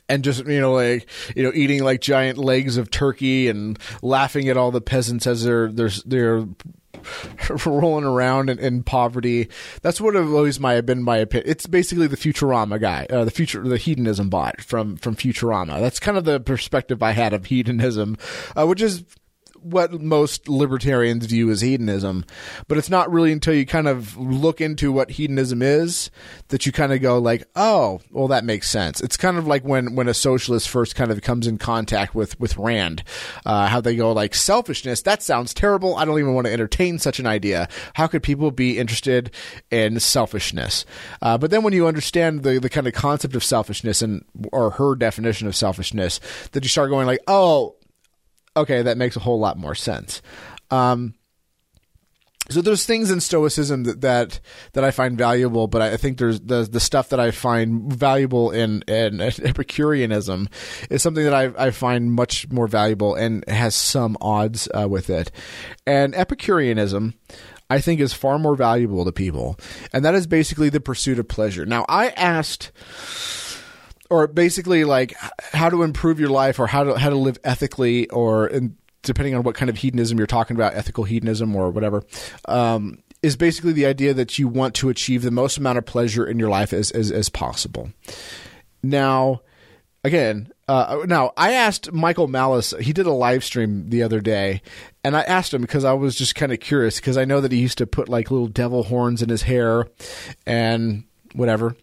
and 0.09 0.23
just 0.23 0.45
you 0.45 0.59
know 0.59 0.73
like 0.73 1.07
you 1.35 1.43
know 1.43 1.51
eating 1.53 1.83
like 1.83 2.01
giant 2.01 2.37
legs 2.37 2.75
of 2.75 2.91
turkey 2.91 3.47
and 3.47 3.79
laughing 4.01 4.49
at 4.49 4.57
all 4.57 4.71
the 4.71 4.81
peasants 4.81 5.27
as 5.27 5.43
they're 5.43 5.71
they're 5.71 5.91
they're 6.05 6.45
rolling 7.65 8.05
around 8.05 8.49
in, 8.49 8.59
in, 8.59 8.83
poverty. 8.83 9.49
That's 9.81 10.01
what 10.01 10.15
always 10.15 10.59
my 10.59 10.81
been 10.81 11.03
my 11.03 11.17
opinion. 11.17 11.49
It's 11.49 11.65
basically 11.65 12.07
the 12.07 12.17
Futurama 12.17 12.79
guy, 12.79 13.07
uh, 13.09 13.23
the 13.25 13.31
future, 13.31 13.61
the 13.63 13.77
hedonism 13.77 14.29
bot 14.29 14.61
from 14.61 14.97
from 14.97 15.15
Futurama. 15.15 15.79
That's 15.79 15.99
kind 15.99 16.17
of 16.17 16.25
the 16.25 16.39
perspective 16.39 17.01
I 17.01 17.11
had 17.11 17.33
of 17.33 17.45
hedonism, 17.45 18.17
uh, 18.55 18.67
which 18.67 18.81
is 18.81 19.03
what 19.63 19.99
most 20.01 20.47
libertarians 20.47 21.25
view 21.25 21.49
as 21.49 21.61
hedonism, 21.61 22.25
but 22.67 22.77
it's 22.77 22.89
not 22.89 23.11
really 23.11 23.31
until 23.31 23.53
you 23.53 23.65
kind 23.65 23.87
of 23.87 24.17
look 24.17 24.61
into 24.61 24.91
what 24.91 25.11
hedonism 25.11 25.61
is 25.61 26.11
that 26.49 26.65
you 26.65 26.71
kind 26.71 26.93
of 26.93 27.01
go 27.01 27.17
like, 27.17 27.45
oh, 27.55 27.99
well, 28.11 28.27
that 28.27 28.43
makes 28.43 28.69
sense. 28.69 29.01
It's 29.01 29.17
kind 29.17 29.37
of 29.37 29.47
like 29.47 29.63
when 29.63 29.95
when 29.95 30.07
a 30.07 30.13
socialist 30.13 30.69
first 30.69 30.95
kind 30.95 31.11
of 31.11 31.21
comes 31.21 31.47
in 31.47 31.57
contact 31.57 32.15
with 32.15 32.39
with 32.39 32.57
Rand, 32.57 33.03
uh, 33.45 33.67
how 33.67 33.81
they 33.81 33.95
go 33.95 34.11
like 34.11 34.35
selfishness. 34.35 35.01
That 35.03 35.21
sounds 35.21 35.53
terrible. 35.53 35.95
I 35.95 36.05
don't 36.05 36.19
even 36.19 36.33
want 36.33 36.47
to 36.47 36.53
entertain 36.53 36.99
such 36.99 37.19
an 37.19 37.27
idea. 37.27 37.67
How 37.93 38.07
could 38.07 38.23
people 38.23 38.51
be 38.51 38.77
interested 38.77 39.31
in 39.71 39.99
selfishness? 39.99 40.85
Uh, 41.21 41.37
but 41.37 41.51
then 41.51 41.63
when 41.63 41.73
you 41.73 41.87
understand 41.87 42.43
the 42.43 42.59
the 42.59 42.69
kind 42.69 42.87
of 42.87 42.93
concept 42.93 43.35
of 43.35 43.43
selfishness 43.43 44.01
and 44.01 44.23
or 44.51 44.71
her 44.71 44.95
definition 44.95 45.47
of 45.47 45.55
selfishness, 45.55 46.19
that 46.51 46.63
you 46.63 46.69
start 46.69 46.89
going 46.89 47.07
like, 47.07 47.19
oh 47.27 47.75
okay, 48.55 48.81
that 48.81 48.97
makes 48.97 49.15
a 49.15 49.19
whole 49.19 49.39
lot 49.39 49.57
more 49.57 49.75
sense. 49.75 50.21
Um, 50.71 51.15
so 52.49 52.63
there's 52.63 52.83
things 52.83 53.11
in 53.11 53.19
Stoicism 53.19 53.83
that, 53.83 54.01
that 54.01 54.39
that 54.73 54.83
I 54.83 54.89
find 54.89 55.17
valuable, 55.17 55.67
but 55.67 55.83
I 55.83 55.97
think 55.97 56.17
there's 56.17 56.39
the 56.41 56.63
the 56.63 56.79
stuff 56.79 57.09
that 57.09 57.19
I 57.19 57.29
find 57.29 57.93
valuable 57.93 58.49
in, 58.49 58.81
in 58.87 59.21
Epicureanism 59.21 60.49
is 60.89 61.03
something 61.03 61.23
that 61.23 61.33
I, 61.33 61.67
I 61.67 61.71
find 61.71 62.11
much 62.11 62.49
more 62.49 62.67
valuable 62.67 63.13
and 63.13 63.47
has 63.47 63.75
some 63.75 64.17
odds 64.19 64.67
uh, 64.73 64.87
with 64.89 65.11
it. 65.11 65.31
And 65.85 66.15
Epicureanism, 66.15 67.13
I 67.69 67.81
think, 67.81 67.99
is 67.99 68.13
far 68.13 68.39
more 68.39 68.55
valuable 68.55 69.05
to 69.05 69.11
people, 69.11 69.59
and 69.93 70.03
that 70.03 70.15
is 70.15 70.25
basically 70.25 70.69
the 70.69 70.79
pursuit 70.79 71.19
of 71.19 71.27
pleasure. 71.27 71.67
Now, 71.67 71.85
I 71.87 72.09
asked 72.09 72.71
or 74.09 74.27
basically 74.27 74.83
like 74.83 75.15
how 75.53 75.69
to 75.69 75.83
improve 75.83 76.19
your 76.19 76.29
life 76.29 76.59
or 76.59 76.67
how 76.67 76.83
to 76.83 76.97
how 76.97 77.09
to 77.09 77.15
live 77.15 77.37
ethically 77.43 78.09
or 78.09 78.47
in, 78.47 78.75
depending 79.03 79.35
on 79.35 79.43
what 79.43 79.55
kind 79.55 79.69
of 79.69 79.77
hedonism 79.77 80.17
you're 80.17 80.27
talking 80.27 80.55
about, 80.55 80.73
ethical 80.73 81.03
hedonism 81.03 81.55
or 81.55 81.69
whatever. 81.69 82.03
Um, 82.45 83.03
is 83.21 83.35
basically 83.35 83.73
the 83.73 83.85
idea 83.85 84.13
that 84.13 84.39
you 84.39 84.47
want 84.47 84.73
to 84.75 84.89
achieve 84.89 85.23
the 85.23 85.31
most 85.31 85.57
amount 85.57 85.77
of 85.77 85.85
pleasure 85.85 86.25
in 86.25 86.39
your 86.39 86.49
life 86.49 86.73
as 86.73 86.91
as, 86.91 87.11
as 87.11 87.29
possible. 87.29 87.91
Now, 88.81 89.41
again, 90.03 90.51
uh, 90.67 91.03
now 91.05 91.33
I 91.35 91.53
asked 91.53 91.91
Michael 91.91 92.27
Malice. 92.27 92.73
He 92.79 92.93
did 92.93 93.05
a 93.05 93.11
live 93.11 93.43
stream 93.43 93.89
the 93.89 94.03
other 94.03 94.21
day, 94.21 94.61
and 95.03 95.15
I 95.17 95.21
asked 95.21 95.53
him 95.53 95.61
because 95.61 95.83
I 95.83 95.93
was 95.93 96.15
just 96.15 96.35
kind 96.35 96.51
of 96.51 96.59
curious 96.59 96.99
because 96.99 97.17
I 97.17 97.25
know 97.25 97.41
that 97.41 97.51
he 97.51 97.59
used 97.59 97.77
to 97.79 97.87
put 97.87 98.09
like 98.09 98.31
little 98.31 98.47
devil 98.47 98.83
horns 98.83 99.21
in 99.21 99.29
his 99.29 99.43
hair 99.43 99.85
and 100.45 101.03
whatever 101.33 101.75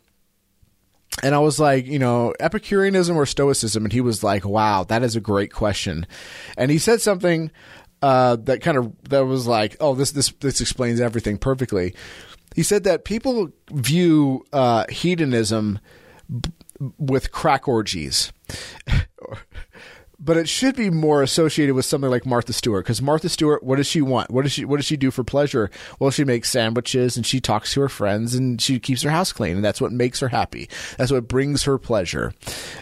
and 1.23 1.35
I 1.35 1.39
was 1.39 1.59
like, 1.59 1.87
you 1.87 1.99
know, 1.99 2.35
Epicureanism 2.41 3.17
or 3.17 3.27
Stoicism? 3.27 3.85
And 3.85 3.93
he 3.93 4.01
was 4.01 4.23
like, 4.23 4.45
wow, 4.45 4.85
that 4.85 5.03
is 5.03 5.17
a 5.17 5.21
great 5.21 5.53
question. 5.53 6.07
And 6.57 6.71
he 6.71 6.79
said 6.79 7.01
something 7.01 7.51
uh, 8.03 8.37
that 8.37 8.61
kind 8.61 8.77
of 8.77 8.93
that 9.09 9.25
was 9.25 9.47
like, 9.47 9.77
oh, 9.81 9.95
this 9.95 10.13
this 10.13 10.31
this 10.41 10.61
explains 10.61 11.01
everything 11.01 11.39
perfectly. 11.39 11.95
He 12.55 12.63
said 12.63 12.85
that 12.85 13.05
people 13.05 13.51
view 13.71 14.45
uh, 14.53 14.85
hedonism 14.89 15.79
b- 16.29 16.51
with 16.99 17.33
crack 17.33 17.69
orgies. 17.69 18.33
but 20.19 20.37
it 20.37 20.49
should 20.49 20.77
be 20.77 20.91
more 20.91 21.23
associated 21.23 21.75
with 21.75 21.85
something 21.85 22.11
like 22.11 22.25
Martha 22.27 22.53
Stewart 22.53 22.85
because 22.85 23.03
Martha 23.03 23.29
Stewart, 23.29 23.63
what 23.63 23.77
does 23.77 23.87
she 23.87 24.01
want? 24.01 24.31
What 24.31 24.43
does 24.43 24.53
she 24.53 24.65
what 24.65 24.77
does 24.77 24.87
she 24.87 24.97
do 24.97 25.11
for 25.11 25.25
pleasure? 25.25 25.71
Well, 25.99 26.11
she 26.11 26.25
makes 26.25 26.51
sandwiches 26.51 27.17
and 27.17 27.27
she 27.27 27.41
talks 27.41 27.73
to 27.75 27.81
her 27.81 27.89
friends 27.89 28.35
and 28.35 28.61
she 28.61 28.79
keeps 28.79 29.03
her 29.03 29.11
house 29.11 29.33
clean 29.33 29.57
and 29.57 29.65
that's 29.65 29.81
what 29.81 29.93
makes 29.93 30.21
her 30.21 30.29
happy. 30.29 30.69
That's 30.97 31.13
what 31.13 31.29
brings 31.29 31.65
her 31.65 31.79
pleasure. 31.79 32.33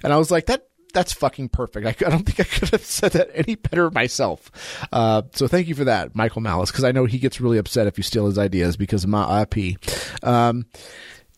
And 0.02 0.12
I 0.12 0.18
was 0.18 0.30
like 0.30 0.46
that. 0.46 0.68
That's 0.92 1.12
fucking 1.12 1.48
perfect. 1.48 1.86
I, 1.86 2.06
I 2.06 2.10
don't 2.10 2.24
think 2.24 2.38
I 2.38 2.44
could 2.44 2.68
have 2.68 2.84
said 2.84 3.12
that 3.12 3.28
any 3.34 3.56
better 3.56 3.90
myself. 3.90 4.52
Uh, 4.92 5.22
so 5.32 5.48
thank 5.48 5.66
you 5.66 5.74
for 5.74 5.82
that, 5.84 6.14
Michael 6.14 6.40
Malice, 6.40 6.70
because 6.70 6.84
I 6.84 6.92
know 6.92 7.04
he 7.04 7.18
gets 7.18 7.40
really 7.40 7.58
upset 7.58 7.88
if 7.88 7.98
you 7.98 8.04
steal 8.04 8.26
his 8.26 8.38
ideas 8.38 8.76
because 8.76 9.02
of 9.02 9.10
my 9.10 9.42
IP. 9.42 9.76
Um, 10.22 10.66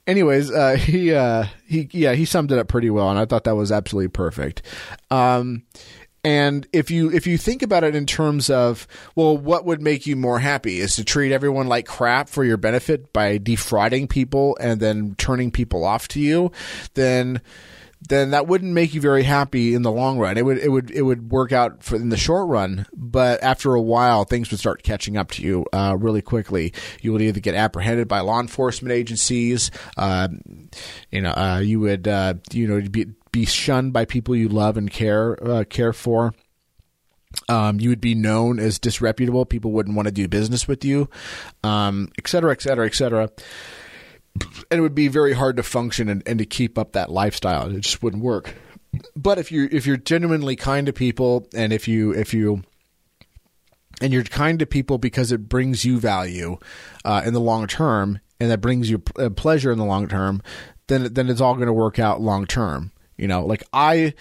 anyways, 0.07 0.51
uh, 0.51 0.77
he 0.79 1.12
uh, 1.14 1.47
he 1.66 1.88
yeah 1.92 2.12
he 2.12 2.25
summed 2.25 2.53
it 2.53 2.59
up 2.59 2.69
pretty 2.69 2.90
well, 2.90 3.11
and 3.11 3.19
I 3.19 3.25
thought 3.25 3.45
that 3.45 3.57
was 3.57 3.73
absolutely 3.73 4.09
perfect. 4.09 4.62
Um, 5.11 5.64
And 6.25 6.66
if 6.73 6.90
you 6.90 7.09
if 7.12 7.29
you 7.29 7.38
think 7.38 7.62
about 7.62 7.85
it 7.85 7.95
in 7.95 8.05
terms 8.05 8.51
of 8.51 8.88
well, 9.14 9.38
what 9.38 9.64
would 9.64 9.81
make 9.81 10.09
you 10.09 10.16
more 10.16 10.40
happy 10.40 10.81
is 10.81 10.97
to 10.97 11.05
treat 11.05 11.31
everyone 11.31 11.69
like 11.69 11.87
crap 11.87 12.29
for 12.29 12.42
your 12.42 12.57
benefit 12.57 13.12
by 13.12 13.38
defrauding 13.38 14.09
people 14.09 14.57
and 14.61 14.81
then 14.81 15.14
turning 15.19 15.53
people 15.53 15.85
off 15.85 16.09
to 16.09 16.21
you, 16.21 16.51
then 16.95 17.40
then 18.01 18.31
that 18.31 18.47
wouldn't 18.47 18.73
make 18.73 18.95
you 18.95 19.01
very 19.01 19.23
happy 19.23 19.75
in 19.75 19.83
the 19.83 19.91
long 19.91 20.19
run. 20.19 20.37
It 20.37 20.45
would 20.45 20.59
it 20.59 20.69
would 20.69 20.91
it 20.91 21.03
would 21.03 21.31
work 21.31 21.53
out 21.53 21.83
for 21.83 21.97
in 21.97 22.11
the 22.11 22.17
short 22.17 22.49
run, 22.49 22.87
but 22.93 23.43
after 23.43 23.75
a 23.75 23.81
while, 23.81 24.25
things 24.25 24.51
would 24.51 24.61
start 24.61 24.83
catching 24.83 25.17
up 25.17 25.31
to 25.33 25.43
you 25.43 25.65
uh, 25.73 25.97
really 25.99 26.23
quickly. 26.23 26.73
You 27.01 27.13
would 27.13 27.23
either 27.23 27.41
get 27.41 27.55
apprehended 27.55 28.07
by 28.07 28.21
law 28.21 28.41
enforcement 28.41 28.93
agencies, 28.93 29.71
uh, 29.97 30.29
you 31.11 31.23
know, 31.23 31.31
uh, 31.31 31.61
you 31.61 31.81
would 31.81 32.07
uh, 32.07 32.35
you 32.53 32.67
know 32.69 32.87
be 32.89 33.07
be 33.33 33.47
shunned 33.47 33.93
by 33.93 34.05
people 34.05 34.37
you 34.37 34.49
love 34.49 34.77
and 34.77 34.91
care 34.91 35.43
uh, 35.43 35.65
care 35.65 35.93
for. 35.93 36.35
Um, 37.49 37.81
you 37.81 37.91
would 37.91 38.01
be 38.01 38.15
known 38.15 38.59
as 38.59 38.79
disreputable. 38.79 39.45
People 39.45 39.73
wouldn't 39.73 39.95
want 39.95 40.07
to 40.07 40.13
do 40.13 40.27
business 40.27 40.67
with 40.67 40.85
you, 40.85 41.09
um, 41.63 42.11
et 42.17 42.29
cetera, 42.29 42.53
et 42.53 42.63
cetera, 42.63 42.87
et 42.87 42.95
cetera 42.95 43.31
and 44.70 44.79
it 44.79 44.81
would 44.81 44.94
be 44.94 45.09
very 45.09 45.33
hard 45.33 45.57
to 45.57 45.62
function 45.62 46.09
and, 46.09 46.22
and 46.27 46.38
to 46.38 46.46
keep 46.46 46.79
up 46.79 46.92
that 46.92 47.11
lifestyle. 47.11 47.70
It 47.70 47.81
just 47.81 48.03
wouldn't 48.03 48.22
work. 48.22 48.55
But 49.14 49.38
if 49.38 49.53
you 49.53 49.68
if 49.70 49.87
you're 49.87 49.96
genuinely 49.96 50.57
kind 50.57 50.87
to 50.87 50.92
people, 50.92 51.49
and 51.55 51.72
if 51.72 51.87
you 51.87 52.12
if 52.12 52.33
you 52.33 52.62
and 54.01 54.12
you're 54.12 54.25
kind 54.25 54.59
to 54.59 54.66
people 54.66 54.99
because 54.99 55.33
it 55.33 55.49
brings 55.49 55.85
you 55.85 55.99
value 55.99 56.59
uh, 57.05 57.22
in 57.25 57.33
the 57.33 57.40
long 57.40 57.66
term, 57.66 58.20
and 58.40 58.51
that 58.51 58.61
brings 58.61 58.90
you 58.90 59.03
uh, 59.18 59.31
pleasure 59.31 59.72
in 59.72 59.79
the 59.79 59.85
long 59.85 60.09
term, 60.09 60.42
then 60.87 61.12
then 61.12 61.29
it's 61.29 61.40
all 61.40 61.55
going 61.55 61.66
to 61.66 61.72
work 61.72 61.99
out 61.99 62.20
long 62.20 62.46
term. 62.46 62.92
You 63.16 63.29
know, 63.29 63.44
like 63.44 63.64
I, 63.72 64.14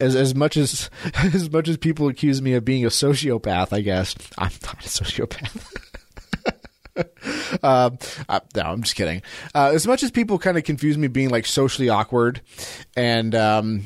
as 0.00 0.16
as 0.16 0.34
much 0.34 0.56
as 0.56 0.90
as 1.14 1.50
much 1.50 1.68
as 1.68 1.76
people 1.76 2.08
accuse 2.08 2.42
me 2.42 2.54
of 2.54 2.64
being 2.64 2.84
a 2.84 2.88
sociopath, 2.88 3.72
I 3.72 3.80
guess 3.80 4.14
I'm 4.38 4.52
not 4.64 4.84
a 4.84 4.88
sociopath. 4.88 5.76
uh, 7.62 7.90
uh, 8.28 8.40
no, 8.54 8.62
I'm 8.62 8.82
just 8.82 8.96
kidding. 8.96 9.22
Uh, 9.54 9.72
as 9.74 9.86
much 9.86 10.02
as 10.02 10.10
people 10.10 10.38
kind 10.38 10.58
of 10.58 10.64
confuse 10.64 10.98
me 10.98 11.08
being 11.08 11.30
like 11.30 11.46
socially 11.46 11.88
awkward, 11.88 12.40
and 12.96 13.34
um, 13.34 13.84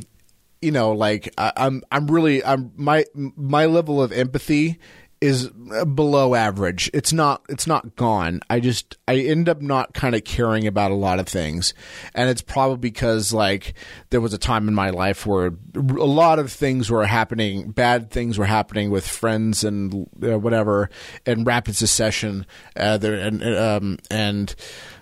you 0.61 0.71
know, 0.71 0.93
like 0.93 1.33
I, 1.37 1.53
I'm, 1.57 1.83
I'm 1.91 2.07
really, 2.07 2.45
I'm 2.45 2.73
my 2.77 3.05
my 3.15 3.67
level 3.67 4.03
of 4.03 4.13
empathy 4.13 4.79
is 5.25 5.49
below 5.49 6.35
average. 6.35 6.91
It's 6.93 7.13
not 7.13 7.43
it's 7.49 7.67
not 7.67 7.97
gone. 7.97 8.41
I 8.51 8.61
just 8.61 8.99
I 9.09 9.17
end 9.17 9.49
up 9.49 9.63
not 9.63 9.95
kind 9.95 10.15
of 10.15 10.25
caring 10.25 10.67
about 10.67 10.91
a 10.91 10.95
lot 10.95 11.19
of 11.19 11.27
things. 11.27 11.73
And 12.15 12.29
it's 12.29 12.43
probably 12.43 12.77
because 12.77 13.33
like 13.33 13.73
there 14.11 14.21
was 14.21 14.35
a 14.35 14.39
time 14.39 14.69
in 14.69 14.75
my 14.75 14.91
life 14.91 15.25
where 15.25 15.55
a 15.75 15.81
lot 15.81 16.39
of 16.39 16.53
things 16.53 16.91
were 16.91 17.07
happening, 17.07 17.71
bad 17.71 18.11
things 18.11 18.39
were 18.39 18.45
happening 18.45 18.91
with 18.91 19.09
friends 19.09 19.65
and 19.65 20.07
uh, 20.23 20.39
whatever 20.39 20.91
in 21.25 21.45
rapid 21.45 21.75
succession 21.75 22.45
uh, 22.77 22.99
there 22.99 23.15
and 23.15 23.43
um 23.43 23.99
and 24.11 24.55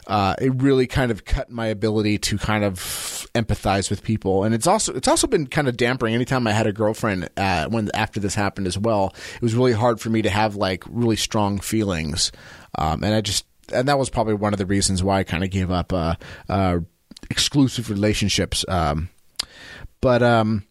uh, 0.07 0.35
it 0.41 0.53
really 0.63 0.87
kind 0.87 1.11
of 1.11 1.25
cut 1.25 1.51
my 1.51 1.67
ability 1.67 2.19
to 2.19 2.39
kind 2.39 2.65
of 2.65 2.77
empathize 3.35 3.89
with 3.89 4.03
people, 4.03 4.45
and 4.45 4.55
it's 4.55 4.67
also 4.67 4.93
it's 4.95 5.09
also 5.09 5.27
been 5.27 5.47
kind 5.47 5.69
of 5.69 5.77
dampering. 5.77 6.15
Anytime 6.15 6.47
I 6.47 6.53
had 6.53 6.67
a 6.67 6.73
girlfriend 6.73 7.29
uh, 7.37 7.69
when 7.69 7.91
after 7.95 8.19
this 8.19 8.35
happened 8.35 8.67
as 8.67 8.77
well, 8.77 9.15
it 9.35 9.43
was 9.43 9.55
really 9.55 9.73
hard 9.73 10.01
for 10.01 10.11
me 10.11 10.23
to 10.23 10.31
have 10.31 10.57
like 10.57 10.85
really 10.89 11.17
strong 11.17 11.61
feelings, 11.61 12.33
um, 12.77 13.05
and 13.05 13.15
I 13.15 13.21
just 13.21 13.47
and 13.73 13.87
that 13.89 13.99
was 13.99 14.11
probably 14.11 14.35
one 14.35 14.53
of 14.53 14.59
the 14.59 14.67
reasons 14.67 15.03
why 15.03 15.21
I 15.21 15.25
kind 15.25 15.45
of 15.45 15.51
gave 15.51 15.71
up 15.71 15.93
uh, 15.93 16.17
uh, 16.49 16.79
exclusive 17.31 17.89
relationships. 17.89 18.65
Um, 18.69 19.09
but 20.01 20.23
um, 20.23 20.65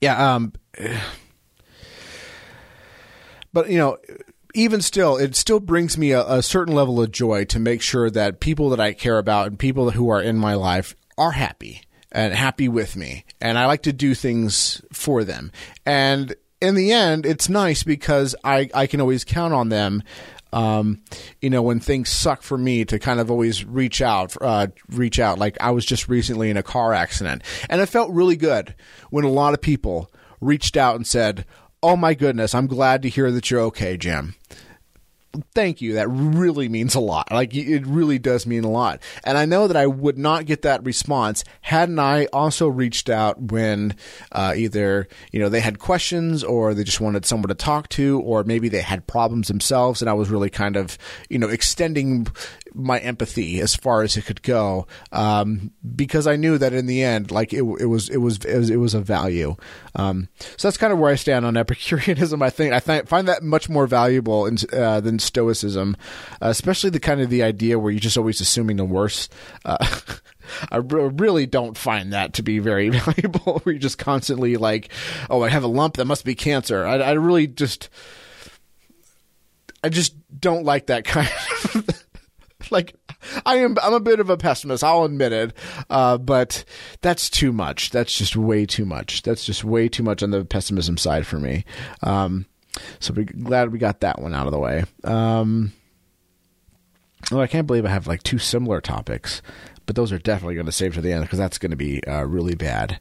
yeah, 0.00 0.34
um, 0.34 0.52
but 3.52 3.68
you 3.68 3.78
know 3.78 3.98
even 4.54 4.80
still, 4.80 5.16
it 5.16 5.34
still 5.34 5.60
brings 5.60 5.98
me 5.98 6.12
a, 6.12 6.24
a, 6.26 6.42
certain 6.42 6.74
level 6.74 7.02
of 7.02 7.10
joy 7.10 7.44
to 7.46 7.58
make 7.58 7.82
sure 7.82 8.08
that 8.10 8.40
people 8.40 8.70
that 8.70 8.80
I 8.80 8.92
care 8.92 9.18
about 9.18 9.48
and 9.48 9.58
people 9.58 9.90
who 9.90 10.08
are 10.08 10.22
in 10.22 10.38
my 10.38 10.54
life 10.54 10.94
are 11.18 11.32
happy 11.32 11.82
and 12.12 12.32
happy 12.32 12.68
with 12.68 12.96
me. 12.96 13.24
And 13.40 13.58
I 13.58 13.66
like 13.66 13.82
to 13.82 13.92
do 13.92 14.14
things 14.14 14.80
for 14.92 15.24
them. 15.24 15.50
And 15.84 16.34
in 16.60 16.76
the 16.76 16.92
end, 16.92 17.26
it's 17.26 17.48
nice 17.48 17.82
because 17.82 18.36
I, 18.44 18.70
I 18.72 18.86
can 18.86 19.00
always 19.00 19.24
count 19.24 19.52
on 19.52 19.68
them. 19.68 20.02
Um, 20.52 21.02
you 21.42 21.50
know, 21.50 21.62
when 21.62 21.80
things 21.80 22.08
suck 22.10 22.42
for 22.42 22.56
me 22.56 22.84
to 22.84 23.00
kind 23.00 23.18
of 23.18 23.28
always 23.28 23.64
reach 23.64 24.00
out, 24.00 24.36
uh, 24.40 24.68
reach 24.88 25.18
out. 25.18 25.40
Like 25.40 25.56
I 25.60 25.72
was 25.72 25.84
just 25.84 26.08
recently 26.08 26.48
in 26.48 26.56
a 26.56 26.62
car 26.62 26.94
accident 26.94 27.42
and 27.68 27.80
it 27.80 27.86
felt 27.86 28.12
really 28.12 28.36
good 28.36 28.76
when 29.10 29.24
a 29.24 29.30
lot 29.30 29.52
of 29.52 29.60
people 29.60 30.12
reached 30.40 30.76
out 30.76 30.94
and 30.94 31.04
said, 31.04 31.44
Oh 31.84 31.96
my 31.96 32.14
goodness, 32.14 32.54
I'm 32.54 32.66
glad 32.66 33.02
to 33.02 33.10
hear 33.10 33.30
that 33.30 33.50
you're 33.50 33.60
okay, 33.60 33.98
Jim 33.98 34.34
thank 35.54 35.80
you. 35.80 35.94
That 35.94 36.08
really 36.08 36.68
means 36.68 36.94
a 36.94 37.00
lot. 37.00 37.30
Like 37.30 37.54
it 37.54 37.86
really 37.86 38.18
does 38.18 38.46
mean 38.46 38.64
a 38.64 38.70
lot. 38.70 39.00
And 39.24 39.36
I 39.38 39.44
know 39.44 39.66
that 39.66 39.76
I 39.76 39.86
would 39.86 40.18
not 40.18 40.46
get 40.46 40.62
that 40.62 40.84
response 40.84 41.44
hadn't 41.62 41.98
I 41.98 42.26
also 42.26 42.68
reached 42.68 43.08
out 43.08 43.40
when 43.40 43.96
uh, 44.32 44.54
either 44.56 45.08
you 45.32 45.40
know 45.40 45.48
they 45.48 45.60
had 45.60 45.78
questions 45.78 46.44
or 46.44 46.74
they 46.74 46.84
just 46.84 47.00
wanted 47.00 47.24
someone 47.24 47.48
to 47.48 47.54
talk 47.54 47.88
to, 47.90 48.20
or 48.20 48.44
maybe 48.44 48.68
they 48.68 48.80
had 48.80 49.06
problems 49.06 49.48
themselves, 49.48 50.00
and 50.00 50.08
I 50.08 50.14
was 50.14 50.30
really 50.30 50.50
kind 50.50 50.76
of 50.76 50.98
you 51.28 51.38
know 51.38 51.48
extending 51.48 52.26
my 52.74 52.98
empathy 52.98 53.60
as 53.60 53.74
far 53.76 54.02
as 54.02 54.16
it 54.16 54.26
could 54.26 54.42
go 54.42 54.86
um, 55.12 55.70
because 55.94 56.26
I 56.26 56.36
knew 56.36 56.58
that 56.58 56.72
in 56.72 56.86
the 56.86 57.02
end, 57.02 57.30
like 57.30 57.52
it, 57.52 57.58
it 57.58 57.86
was 57.86 58.08
it 58.08 58.18
was 58.18 58.44
it 58.44 58.56
was 58.58 58.70
it 58.70 58.76
was 58.76 58.94
a 58.94 59.00
value. 59.00 59.56
Um, 59.94 60.28
so 60.56 60.68
that's 60.68 60.76
kind 60.76 60.92
of 60.92 60.98
where 60.98 61.12
I 61.12 61.14
stand 61.14 61.46
on 61.46 61.56
Epicureanism. 61.56 62.42
I 62.42 62.50
think 62.50 62.72
I 62.72 62.80
th- 62.80 63.06
find 63.06 63.28
that 63.28 63.42
much 63.42 63.68
more 63.68 63.86
valuable 63.86 64.46
in, 64.46 64.58
uh, 64.72 65.00
than 65.00 65.18
Stoicism, 65.18 65.96
uh, 66.42 66.48
especially 66.48 66.90
the 66.90 67.00
kind 67.00 67.20
of 67.20 67.30
the 67.30 67.42
idea 67.42 67.78
where 67.78 67.92
you're 67.92 68.00
just 68.00 68.18
always 68.18 68.40
assuming 68.40 68.76
the 68.76 68.84
worst. 68.84 69.32
Uh, 69.64 69.78
I 70.70 70.76
really 70.76 71.46
don't 71.46 71.76
find 71.76 72.12
that 72.12 72.34
to 72.34 72.42
be 72.42 72.58
very 72.58 72.88
valuable. 72.90 73.60
where 73.60 73.74
you're 73.74 73.80
just 73.80 73.98
constantly 73.98 74.56
like, 74.56 74.90
"Oh, 75.30 75.42
I 75.42 75.48
have 75.48 75.64
a 75.64 75.68
lump 75.68 75.96
that 75.96 76.04
must 76.04 76.24
be 76.24 76.34
cancer." 76.34 76.84
I, 76.84 76.96
I 76.98 77.12
really 77.12 77.46
just, 77.46 77.88
I 79.82 79.88
just 79.88 80.14
don't 80.40 80.64
like 80.64 80.86
that 80.86 81.04
kind 81.04 81.28
of. 81.28 81.83
like 82.70 82.94
I 83.46 83.56
am 83.56 83.76
I'm 83.82 83.94
a 83.94 84.00
bit 84.00 84.20
of 84.20 84.30
a 84.30 84.36
pessimist, 84.36 84.84
I'll 84.84 85.04
admit 85.04 85.32
it. 85.32 85.52
Uh, 85.90 86.18
but 86.18 86.64
that's 87.00 87.30
too 87.30 87.52
much. 87.52 87.90
That's 87.90 88.16
just 88.16 88.36
way 88.36 88.66
too 88.66 88.84
much. 88.84 89.22
That's 89.22 89.44
just 89.44 89.64
way 89.64 89.88
too 89.88 90.02
much 90.02 90.22
on 90.22 90.30
the 90.30 90.44
pessimism 90.44 90.96
side 90.96 91.26
for 91.26 91.38
me. 91.38 91.64
Um, 92.02 92.46
so 92.98 93.12
we're 93.14 93.24
glad 93.24 93.72
we 93.72 93.78
got 93.78 94.00
that 94.00 94.20
one 94.20 94.34
out 94.34 94.46
of 94.46 94.52
the 94.52 94.58
way. 94.58 94.84
Um, 95.04 95.72
well, 97.30 97.40
I 97.40 97.46
can't 97.46 97.66
believe 97.66 97.86
I 97.86 97.90
have 97.90 98.06
like 98.06 98.22
two 98.22 98.38
similar 98.38 98.80
topics, 98.80 99.42
but 99.86 99.96
those 99.96 100.12
are 100.12 100.18
definitely 100.18 100.54
going 100.54 100.66
to 100.66 100.72
save 100.72 100.94
to 100.94 101.00
the 101.00 101.12
end 101.12 101.22
because 101.22 101.38
that's 101.38 101.58
going 101.58 101.70
to 101.70 101.76
be 101.76 102.02
uh, 102.04 102.24
really 102.24 102.54
bad. 102.54 103.00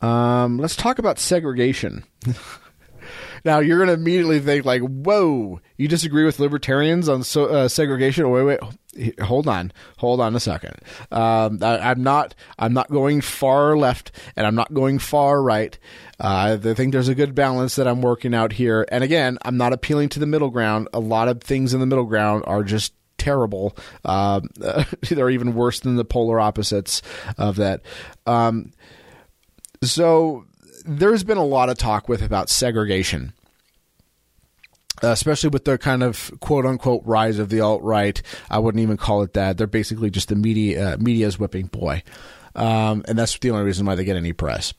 Um, 0.00 0.58
let's 0.58 0.76
talk 0.76 0.98
about 0.98 1.18
segregation. 1.18 2.04
Now 3.44 3.60
you're 3.60 3.78
going 3.78 3.88
to 3.88 3.94
immediately 3.94 4.40
think 4.40 4.64
like, 4.64 4.82
"Whoa, 4.82 5.60
you 5.76 5.88
disagree 5.88 6.24
with 6.24 6.38
libertarians 6.38 7.08
on 7.08 7.22
so, 7.22 7.46
uh, 7.46 7.68
segregation?" 7.68 8.30
Wait, 8.30 8.42
wait, 8.42 8.60
hold 9.20 9.48
on, 9.48 9.72
hold 9.98 10.20
on 10.20 10.36
a 10.36 10.40
second. 10.40 10.76
Um, 11.10 11.58
I, 11.62 11.90
am 11.90 12.02
not, 12.02 12.34
I'm 12.58 12.72
not 12.72 12.90
going 12.90 13.20
far 13.20 13.76
left, 13.76 14.12
and 14.36 14.46
I'm 14.46 14.54
not 14.54 14.72
going 14.72 14.98
far 14.98 15.42
right. 15.42 15.78
Uh, 16.20 16.58
I 16.62 16.74
think 16.74 16.92
there's 16.92 17.08
a 17.08 17.14
good 17.14 17.34
balance 17.34 17.76
that 17.76 17.88
I'm 17.88 18.02
working 18.02 18.34
out 18.34 18.52
here. 18.52 18.86
And 18.90 19.02
again, 19.02 19.38
I'm 19.42 19.56
not 19.56 19.72
appealing 19.72 20.10
to 20.10 20.20
the 20.20 20.26
middle 20.26 20.50
ground. 20.50 20.88
A 20.92 21.00
lot 21.00 21.28
of 21.28 21.42
things 21.42 21.74
in 21.74 21.80
the 21.80 21.86
middle 21.86 22.04
ground 22.04 22.44
are 22.46 22.62
just 22.62 22.92
terrible. 23.18 23.76
Uh, 24.04 24.40
they're 25.10 25.30
even 25.30 25.54
worse 25.54 25.80
than 25.80 25.96
the 25.96 26.04
polar 26.04 26.40
opposites 26.40 27.02
of 27.38 27.56
that. 27.56 27.82
Um, 28.26 28.72
so 29.82 30.44
there's 30.84 31.24
been 31.24 31.38
a 31.38 31.44
lot 31.44 31.68
of 31.68 31.78
talk 31.78 32.08
with 32.08 32.22
about 32.22 32.48
segregation. 32.48 33.32
Especially 35.00 35.48
with 35.48 35.64
the 35.64 35.78
kind 35.78 36.02
of 36.02 36.30
quote 36.40 36.64
unquote 36.64 37.02
rise 37.04 37.38
of 37.38 37.48
the 37.48 37.60
alt 37.60 37.82
right, 37.82 38.22
I 38.48 38.58
wouldn't 38.58 38.82
even 38.82 38.96
call 38.96 39.22
it 39.22 39.32
that. 39.32 39.58
They're 39.58 39.66
basically 39.66 40.10
just 40.10 40.28
the 40.28 40.36
media 40.36 40.94
uh, 40.94 40.96
media's 40.98 41.38
whipping 41.38 41.66
boy, 41.66 42.04
um, 42.54 43.02
and 43.08 43.18
that's 43.18 43.36
the 43.38 43.50
only 43.50 43.64
reason 43.64 43.84
why 43.84 43.96
they 43.96 44.04
get 44.04 44.16
any 44.16 44.32
press. 44.32 44.74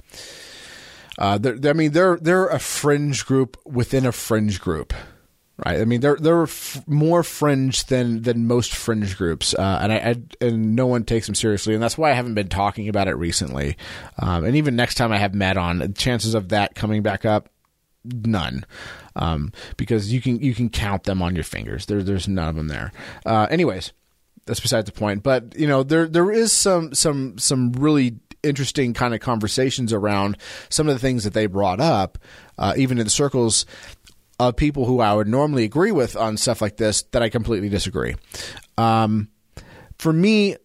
Uh, 1.18 1.40
I 1.66 1.74
mean, 1.74 1.92
they're 1.92 2.18
they're 2.18 2.48
a 2.48 2.60
fringe 2.60 3.26
group 3.26 3.58
within 3.66 4.06
a 4.06 4.14
fringe 4.14 4.62
group 4.62 4.94
right? 5.66 5.80
I 5.80 5.86
mean, 5.86 6.02
they're 6.02 6.18
they're 6.18 6.44
f- 6.44 6.84
more 6.88 7.24
fringe 7.24 7.86
than 7.86 8.22
than 8.24 8.48
most 8.48 8.74
fringe 8.74 9.18
groups, 9.18 9.54
uh, 9.54 9.80
and 9.82 9.92
I, 9.92 9.96
I, 9.98 10.46
and 10.46 10.76
no 10.76 10.88
one 10.88 11.04
takes 11.04 11.26
them 11.26 11.36
seriously, 11.36 11.74
and 11.74 11.82
that's 11.82 11.98
why 11.98 12.12
I 12.12 12.14
haven't 12.14 12.36
been 12.36 12.50
talking 12.50 12.90
about 12.90 13.08
it 13.08 13.16
recently. 13.16 13.78
Um, 14.20 14.44
and 14.44 14.56
even 14.56 14.76
next 14.76 14.96
time 14.96 15.12
I 15.12 15.18
have 15.18 15.34
Matt 15.34 15.58
on, 15.58 15.94
chances 15.94 16.34
of 16.34 16.50
that 16.50 16.76
coming 16.76 17.02
back 17.02 17.26
up, 17.26 17.50
none, 18.04 18.66
um, 19.16 19.52
because 19.78 20.12
you 20.12 20.22
can 20.22 20.40
you 20.40 20.54
can 20.54 20.70
count 20.70 21.04
them 21.04 21.22
on 21.22 21.36
your 21.36 21.44
fingers. 21.44 21.86
There 21.86 22.04
there's 22.04 22.28
none 22.28 22.50
of 22.50 22.56
them 22.56 22.68
there. 22.68 22.92
Uh, 23.26 23.48
anyways, 23.50 23.94
that's 24.46 24.60
besides 24.60 24.86
the 24.86 24.92
point. 24.92 25.24
But 25.24 25.58
you 25.58 25.68
know, 25.68 25.84
there 25.84 26.08
there 26.08 26.32
is 26.32 26.52
some 26.52 26.94
some 26.94 27.38
some 27.38 27.72
really 27.74 28.16
interesting 28.44 28.94
kind 28.94 29.14
of 29.14 29.22
conversations 29.22 29.94
around 29.94 30.38
some 30.70 30.88
of 30.90 30.94
the 30.96 31.00
things 31.00 31.24
that 31.24 31.34
they 31.34 31.46
brought 31.46 31.80
up, 31.80 32.18
uh, 32.58 32.74
even 32.78 32.98
in 32.98 33.06
the 33.06 33.10
circles 33.10 33.66
of 34.50 34.56
people 34.56 34.86
who 34.86 35.00
I 35.00 35.14
would 35.14 35.28
normally 35.28 35.64
agree 35.64 35.92
with 35.92 36.16
on 36.16 36.38
stuff 36.38 36.62
like 36.62 36.78
this 36.78 37.04
that 37.12 37.22
I 37.22 37.30
completely 37.30 37.70
disagree. 37.70 38.16
Um, 38.78 39.30
for 39.98 40.12
me, 40.12 40.58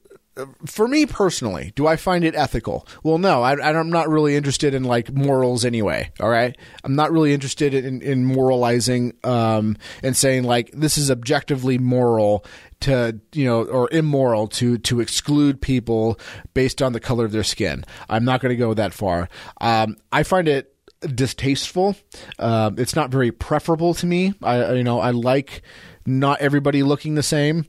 for 0.66 0.87
me 0.87 1.07
personally, 1.07 1.72
do 1.74 1.87
I 1.87 1.97
find 1.97 2.24
it 2.24 2.35
ethical? 2.35 2.87
Well, 3.03 3.18
no, 3.18 3.43
I, 3.43 3.55
I'm 3.55 3.91
not 3.91 4.09
really 4.09 4.37
interested 4.37 4.74
in 4.74 4.85
like 4.85 5.12
morals 5.12 5.64
anyway. 5.64 6.11
All 6.20 6.29
right, 6.29 6.57
I'm 6.85 6.95
not 6.95 7.11
really 7.11 7.33
interested 7.33 7.74
in, 7.74 8.03
in 8.03 8.24
moralizing 8.24 9.14
um, 9.24 9.76
and 10.03 10.16
saying 10.16 10.45
like 10.45 10.70
this 10.72 10.99
is 10.99 11.11
objectively 11.11 11.79
moral 11.79 12.45
to 12.81 13.18
you 13.33 13.45
know 13.45 13.64
or 13.64 13.89
immoral 13.91 14.47
to 14.47 14.79
to 14.79 15.01
exclude 15.01 15.61
people 15.61 16.18
based 16.55 16.81
on 16.81 16.93
the 16.93 17.01
color 17.01 17.24
of 17.24 17.33
their 17.33 17.45
skin. 17.45 17.85
I'm 18.09 18.24
not 18.24 18.41
going 18.41 18.51
to 18.51 18.57
go 18.57 18.74
that 18.74 18.95
far. 18.95 19.29
Um, 19.61 19.97
I 20.12 20.22
find 20.22 20.47
it 20.47 20.74
distasteful. 21.01 21.97
Um, 22.39 22.77
it's 22.79 22.97
not 22.97 23.11
very 23.11 23.31
preferable 23.31 23.95
to 23.95 24.07
me. 24.07 24.35
I 24.43 24.73
you 24.75 24.85
know 24.85 25.01
I 25.01 25.11
like 25.11 25.63
not 26.07 26.41
everybody 26.41 26.83
looking 26.83 27.15
the 27.15 27.23
same. 27.23 27.67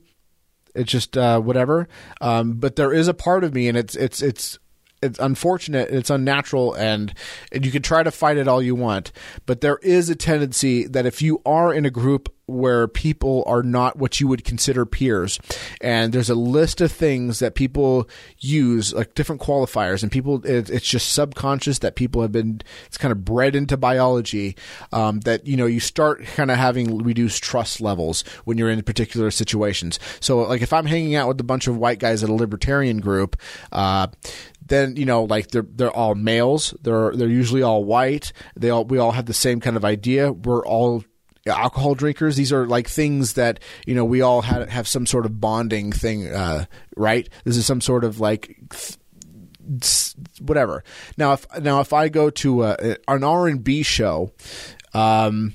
It's 0.74 0.90
just 0.90 1.16
uh, 1.16 1.40
whatever. 1.40 1.88
Um, 2.20 2.54
but 2.54 2.76
there 2.76 2.92
is 2.92 3.08
a 3.08 3.14
part 3.14 3.44
of 3.44 3.54
me, 3.54 3.68
and 3.68 3.76
it's 3.76 3.94
it's 3.94 4.22
it's 4.22 4.58
it's 5.02 5.18
unfortunate, 5.18 5.90
it's 5.90 6.10
unnatural, 6.10 6.74
and, 6.74 7.14
and 7.52 7.64
you 7.64 7.70
can 7.70 7.82
try 7.82 8.02
to 8.02 8.10
fight 8.10 8.36
it 8.36 8.48
all 8.48 8.62
you 8.62 8.74
want. 8.74 9.12
But 9.46 9.60
there 9.60 9.78
is 9.78 10.10
a 10.10 10.14
tendency 10.14 10.86
that 10.86 11.06
if 11.06 11.22
you 11.22 11.40
are 11.46 11.72
in 11.72 11.86
a 11.86 11.90
group 11.90 12.32
where 12.46 12.88
people 12.88 13.44
are 13.46 13.62
not 13.62 13.96
what 13.96 14.20
you 14.20 14.26
would 14.26 14.44
consider 14.44 14.84
peers, 14.84 15.38
and 15.80 16.12
there's 16.12 16.28
a 16.28 16.34
list 16.34 16.80
of 16.80 16.90
things 16.90 17.38
that 17.38 17.54
people 17.54 18.08
use, 18.38 18.92
like 18.92 19.14
different 19.14 19.40
qualifiers, 19.40 20.02
and 20.02 20.10
people, 20.10 20.44
it, 20.44 20.68
it's 20.68 20.86
just 20.86 21.12
subconscious 21.12 21.78
that 21.78 21.94
people 21.94 22.20
have 22.20 22.32
been, 22.32 22.60
it's 22.86 22.98
kind 22.98 23.12
of 23.12 23.24
bred 23.24 23.54
into 23.54 23.76
biology, 23.76 24.56
um, 24.92 25.20
that, 25.20 25.46
you 25.46 25.56
know, 25.56 25.66
you 25.66 25.80
start 25.80 26.24
kind 26.34 26.50
of 26.50 26.58
having 26.58 26.98
reduced 26.98 27.42
trust 27.42 27.80
levels 27.80 28.22
when 28.44 28.58
you're 28.58 28.70
in 28.70 28.82
particular 28.82 29.30
situations. 29.30 29.98
So, 30.18 30.40
like, 30.40 30.60
if 30.60 30.72
I'm 30.72 30.86
hanging 30.86 31.14
out 31.14 31.28
with 31.28 31.40
a 31.40 31.44
bunch 31.44 31.68
of 31.68 31.76
white 31.76 32.00
guys 32.00 32.22
at 32.24 32.28
a 32.28 32.34
libertarian 32.34 32.98
group, 32.98 33.36
uh, 33.70 34.08
then 34.70 34.96
you 34.96 35.04
know 35.04 35.24
like 35.24 35.48
they're 35.48 35.66
they're 35.68 35.90
all 35.90 36.14
males. 36.14 36.74
They're 36.80 37.14
they're 37.14 37.28
usually 37.28 37.62
all 37.62 37.84
white. 37.84 38.32
They 38.56 38.70
all 38.70 38.84
we 38.86 38.96
all 38.98 39.10
have 39.12 39.26
the 39.26 39.34
same 39.34 39.60
kind 39.60 39.76
of 39.76 39.84
idea. 39.84 40.32
We're 40.32 40.64
all 40.64 41.04
alcohol 41.46 41.94
drinkers. 41.94 42.36
These 42.36 42.52
are 42.52 42.66
like 42.66 42.88
things 42.88 43.34
that 43.34 43.60
you 43.86 43.94
know 43.94 44.04
we 44.04 44.22
all 44.22 44.42
have 44.42 44.70
have 44.70 44.88
some 44.88 45.04
sort 45.04 45.26
of 45.26 45.40
bonding 45.40 45.92
thing 45.92 46.28
uh, 46.28 46.64
right? 46.96 47.28
This 47.44 47.56
is 47.56 47.66
some 47.66 47.80
sort 47.80 48.04
of 48.04 48.20
like 48.20 48.56
th- 48.70 50.14
whatever. 50.40 50.82
Now 51.18 51.34
if 51.34 51.46
now 51.60 51.80
if 51.80 51.92
i 51.92 52.08
go 52.08 52.30
to 52.30 52.64
a, 52.64 52.96
an 53.08 53.24
r&b 53.24 53.82
show 53.82 54.32
um 54.94 55.54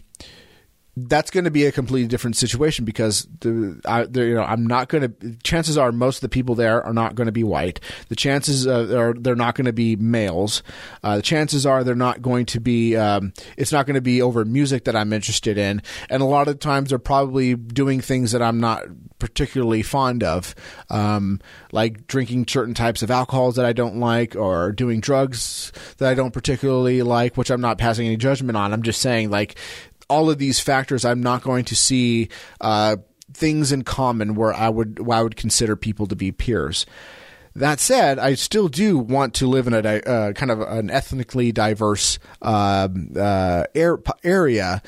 that's 0.98 1.30
going 1.30 1.43
to 1.43 1.52
be 1.52 1.66
a 1.66 1.72
completely 1.72 2.08
different 2.08 2.38
situation 2.38 2.86
because 2.86 3.28
the 3.41 3.82
I, 3.86 4.04
you 4.04 4.34
know 4.36 4.43
I'm 4.43 4.66
not 4.66 4.88
going 4.88 5.14
to. 5.14 5.36
Chances 5.43 5.78
are 5.78 5.91
most 5.91 6.18
of 6.18 6.22
the 6.22 6.30
people 6.30 6.56
there 6.56 6.82
are 6.84 6.93
not 6.93 7.16
going 7.16 7.26
to 7.26 7.34
be 7.34 7.43
white. 7.43 7.82
The 8.08 8.16
chances 8.16 8.66
uh, 8.66 8.96
are 8.98 9.14
they're 9.14 9.36
not 9.36 9.56
going 9.56 9.66
to 9.66 9.74
be 9.74 9.98
males. 9.98 10.64
Uh, 11.04 11.18
the 11.18 11.22
chances 11.22 11.66
are 11.66 11.84
they're 11.84 11.96
not 11.96 12.22
going 12.22 12.46
to 12.48 12.62
be. 12.62 12.96
Um, 12.96 13.34
it's 13.58 13.74
not 13.74 13.86
going 13.86 13.96
to 13.96 14.02
be 14.02 14.22
over 14.22 14.46
music 14.46 14.86
that 14.86 14.96
I'm 14.96 15.12
interested 15.12 15.58
in, 15.58 15.82
and 16.10 16.22
a 16.22 16.26
lot 16.26 16.48
of 16.48 16.60
times 16.60 16.89
they're 16.89 17.00
probably 17.00 17.56
doing 17.56 18.00
things 18.00 18.32
that 18.32 18.41
I'm 18.41 18.62
not 18.62 18.86
particularly 19.20 19.82
fond 19.82 20.24
of, 20.24 20.56
um, 20.89 21.41
like 21.72 22.06
drinking 22.08 22.48
certain 22.48 22.74
types 22.74 23.02
of 23.02 23.12
alcohols 23.12 23.56
that 23.56 23.66
I 23.66 23.74
don't 23.74 24.00
like, 24.00 24.36
or 24.36 24.72
doing 24.72 25.02
drugs 25.02 25.74
that 25.98 26.10
I 26.10 26.14
don't 26.14 26.32
particularly 26.32 27.02
like, 27.02 27.36
which 27.36 27.50
I'm 27.50 27.62
not 27.62 27.78
passing 27.78 28.08
any 28.08 28.18
judgment 28.18 28.56
on. 28.56 28.72
I'm 28.72 28.84
just 28.84 29.02
saying 29.02 29.30
like 29.30 29.58
all 30.10 30.30
of 30.30 30.38
these 30.38 30.60
factors, 30.60 31.06
I'm 31.06 31.22
not 31.22 31.43
going 31.43 31.66
to 31.66 31.76
see 31.76 32.30
uh, 32.62 32.97
things 33.34 33.72
in 33.72 33.84
common 33.84 34.36
where 34.36 34.53
I 34.53 34.70
would 34.70 34.99
where 34.99 35.18
I 35.18 35.24
would 35.24 35.36
consider 35.36 35.76
people 35.76 36.08
to 36.08 36.16
be 36.16 36.32
peers. 36.32 36.86
That 37.56 37.80
said, 37.80 38.20
I 38.20 38.34
still 38.34 38.68
do 38.68 38.97
want 38.97 39.34
to 39.36 39.47
live 39.47 39.68
in 39.68 39.74
a 39.74 39.80
uh, 39.80 40.34
kind 40.34 40.51
of 40.51 40.60
an 40.60 40.89
ethnically 40.89 41.53
diverse 41.53 42.20
uh, 42.41 42.89
uh, 43.16 43.64
area, 43.74 44.82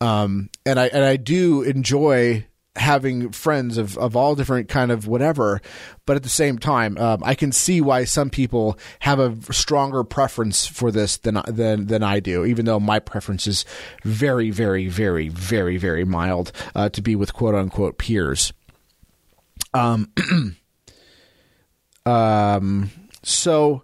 um, 0.00 0.48
and 0.64 0.80
I 0.80 0.86
and 0.86 1.04
I 1.04 1.16
do 1.16 1.62
enjoy 1.62 2.46
having 2.76 3.30
friends 3.30 3.78
of, 3.78 3.96
of 3.98 4.16
all 4.16 4.34
different 4.34 4.68
kind 4.68 4.92
of 4.92 5.06
whatever 5.06 5.60
but 6.04 6.16
at 6.16 6.22
the 6.22 6.28
same 6.28 6.58
time 6.58 6.96
um, 6.98 7.22
i 7.24 7.34
can 7.34 7.52
see 7.52 7.80
why 7.80 8.04
some 8.04 8.30
people 8.30 8.78
have 9.00 9.18
a 9.18 9.52
stronger 9.52 10.04
preference 10.04 10.66
for 10.66 10.90
this 10.90 11.16
than 11.18 11.40
than 11.48 11.86
than 11.86 12.02
i 12.02 12.20
do 12.20 12.44
even 12.44 12.64
though 12.64 12.80
my 12.80 12.98
preference 12.98 13.46
is 13.46 13.64
very 14.04 14.50
very 14.50 14.88
very 14.88 15.28
very 15.28 15.76
very 15.76 16.04
mild 16.04 16.52
uh, 16.74 16.88
to 16.88 17.02
be 17.02 17.16
with 17.16 17.32
quote 17.32 17.54
unquote 17.54 17.98
peers 17.98 18.52
um 19.74 20.10
um 22.06 22.90
so 23.22 23.82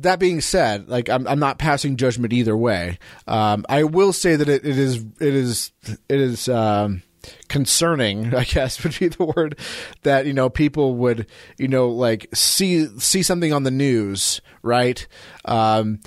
that 0.00 0.18
being 0.18 0.40
said, 0.40 0.88
like 0.88 1.08
I'm, 1.08 1.26
I'm 1.26 1.38
not 1.38 1.58
passing 1.58 1.96
judgment 1.96 2.32
either 2.32 2.56
way. 2.56 2.98
Um, 3.26 3.64
I 3.68 3.84
will 3.84 4.12
say 4.12 4.36
that 4.36 4.48
it, 4.48 4.64
it 4.64 4.78
is, 4.78 4.96
it 4.96 5.34
is, 5.34 5.72
it 6.08 6.20
is, 6.20 6.48
um, 6.48 7.02
concerning, 7.48 8.34
I 8.34 8.44
guess 8.44 8.82
would 8.82 8.98
be 8.98 9.08
the 9.08 9.24
word 9.24 9.58
that 10.02 10.26
you 10.26 10.32
know 10.32 10.48
people 10.48 10.94
would 10.96 11.26
you 11.58 11.68
know 11.68 11.88
like 11.88 12.28
see 12.34 12.86
see 12.98 13.22
something 13.22 13.52
on 13.52 13.62
the 13.62 13.70
news, 13.70 14.40
right? 14.62 15.06
Um, 15.44 16.00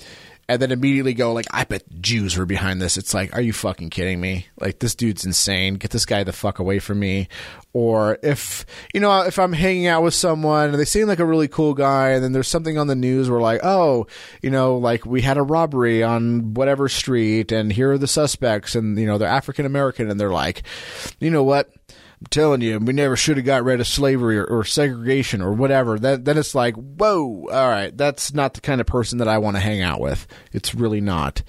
and 0.50 0.60
then 0.60 0.72
immediately 0.72 1.14
go 1.14 1.32
like, 1.32 1.46
I 1.52 1.64
bet 1.64 1.84
Jews 2.02 2.36
were 2.36 2.48
behind 2.48 2.82
this. 2.82 2.98
It's 2.98 3.14
like, 3.14 3.36
are 3.36 3.42
you 3.42 3.54
fucking 3.54 3.92
kidding 3.92 4.20
me? 4.20 4.48
Like 4.60 4.80
this 4.80 4.96
dude's 4.96 5.24
insane. 5.24 5.76
Get 5.76 5.92
this 5.92 6.08
guy 6.08 6.24
the 6.24 6.34
fuck 6.34 6.58
away 6.58 6.80
from 6.80 7.00
me. 7.00 7.28
Or 7.72 8.18
if 8.24 8.66
you 8.92 9.00
know, 9.00 9.22
if 9.22 9.38
I'm 9.38 9.54
hanging 9.54 9.86
out 9.86 10.02
with 10.02 10.16
someone 10.16 10.72
and 10.72 10.80
they 10.80 10.86
seem 10.86 11.08
like 11.08 11.20
a 11.20 11.26
really 11.26 11.48
cool 11.48 11.76
guy, 11.76 12.10
and 12.10 12.24
then 12.24 12.32
there's 12.32 12.48
something 12.48 12.80
on 12.80 12.88
the 12.88 12.96
news 12.96 13.30
where 13.30 13.40
like, 13.40 13.62
oh, 13.64 14.08
you 14.42 14.50
know, 14.50 14.78
like 14.78 15.06
we 15.06 15.22
had 15.22 15.38
a 15.38 15.44
robbery 15.44 16.02
on 16.02 16.56
whatever 16.56 16.90
street, 16.90 17.52
and 17.52 17.72
here 17.72 17.92
are 17.92 18.00
the 18.00 18.08
suspects, 18.08 18.74
and 18.74 18.98
you 18.98 19.06
know 19.06 19.20
they're 19.20 19.30
African 19.30 19.68
American, 19.68 20.10
and 20.10 20.20
they're 20.20 20.32
like, 20.32 20.64
you 21.20 21.30
know 21.30 21.44
what? 21.44 21.72
I'm 22.22 22.28
telling 22.30 22.62
you, 22.62 22.80
we 22.80 22.92
never 22.92 23.16
should 23.16 23.38
have 23.38 23.46
got 23.46 23.64
rid 23.64 23.80
of 23.80 23.88
slavery 23.88 24.38
or, 24.38 24.44
or, 24.44 24.66
segregation 24.66 25.42
or 25.42 25.54
whatever. 25.54 25.98
That 25.98 26.26
then 26.26 26.38
it's 26.38 26.54
like, 26.54 26.76
whoa, 26.76 27.48
all 27.50 27.70
right, 27.70 27.96
that's 27.96 28.34
not 28.34 28.56
the 28.56 28.62
kind 28.62 28.82
of 28.82 28.88
person 28.88 29.20
that 29.20 29.30
I 29.30 29.38
want 29.38 29.56
to 29.56 29.62
hang 29.62 29.82
out 29.82 30.02
with. 30.02 30.28
It's 30.52 30.76
really 30.76 31.00
not. 31.00 31.44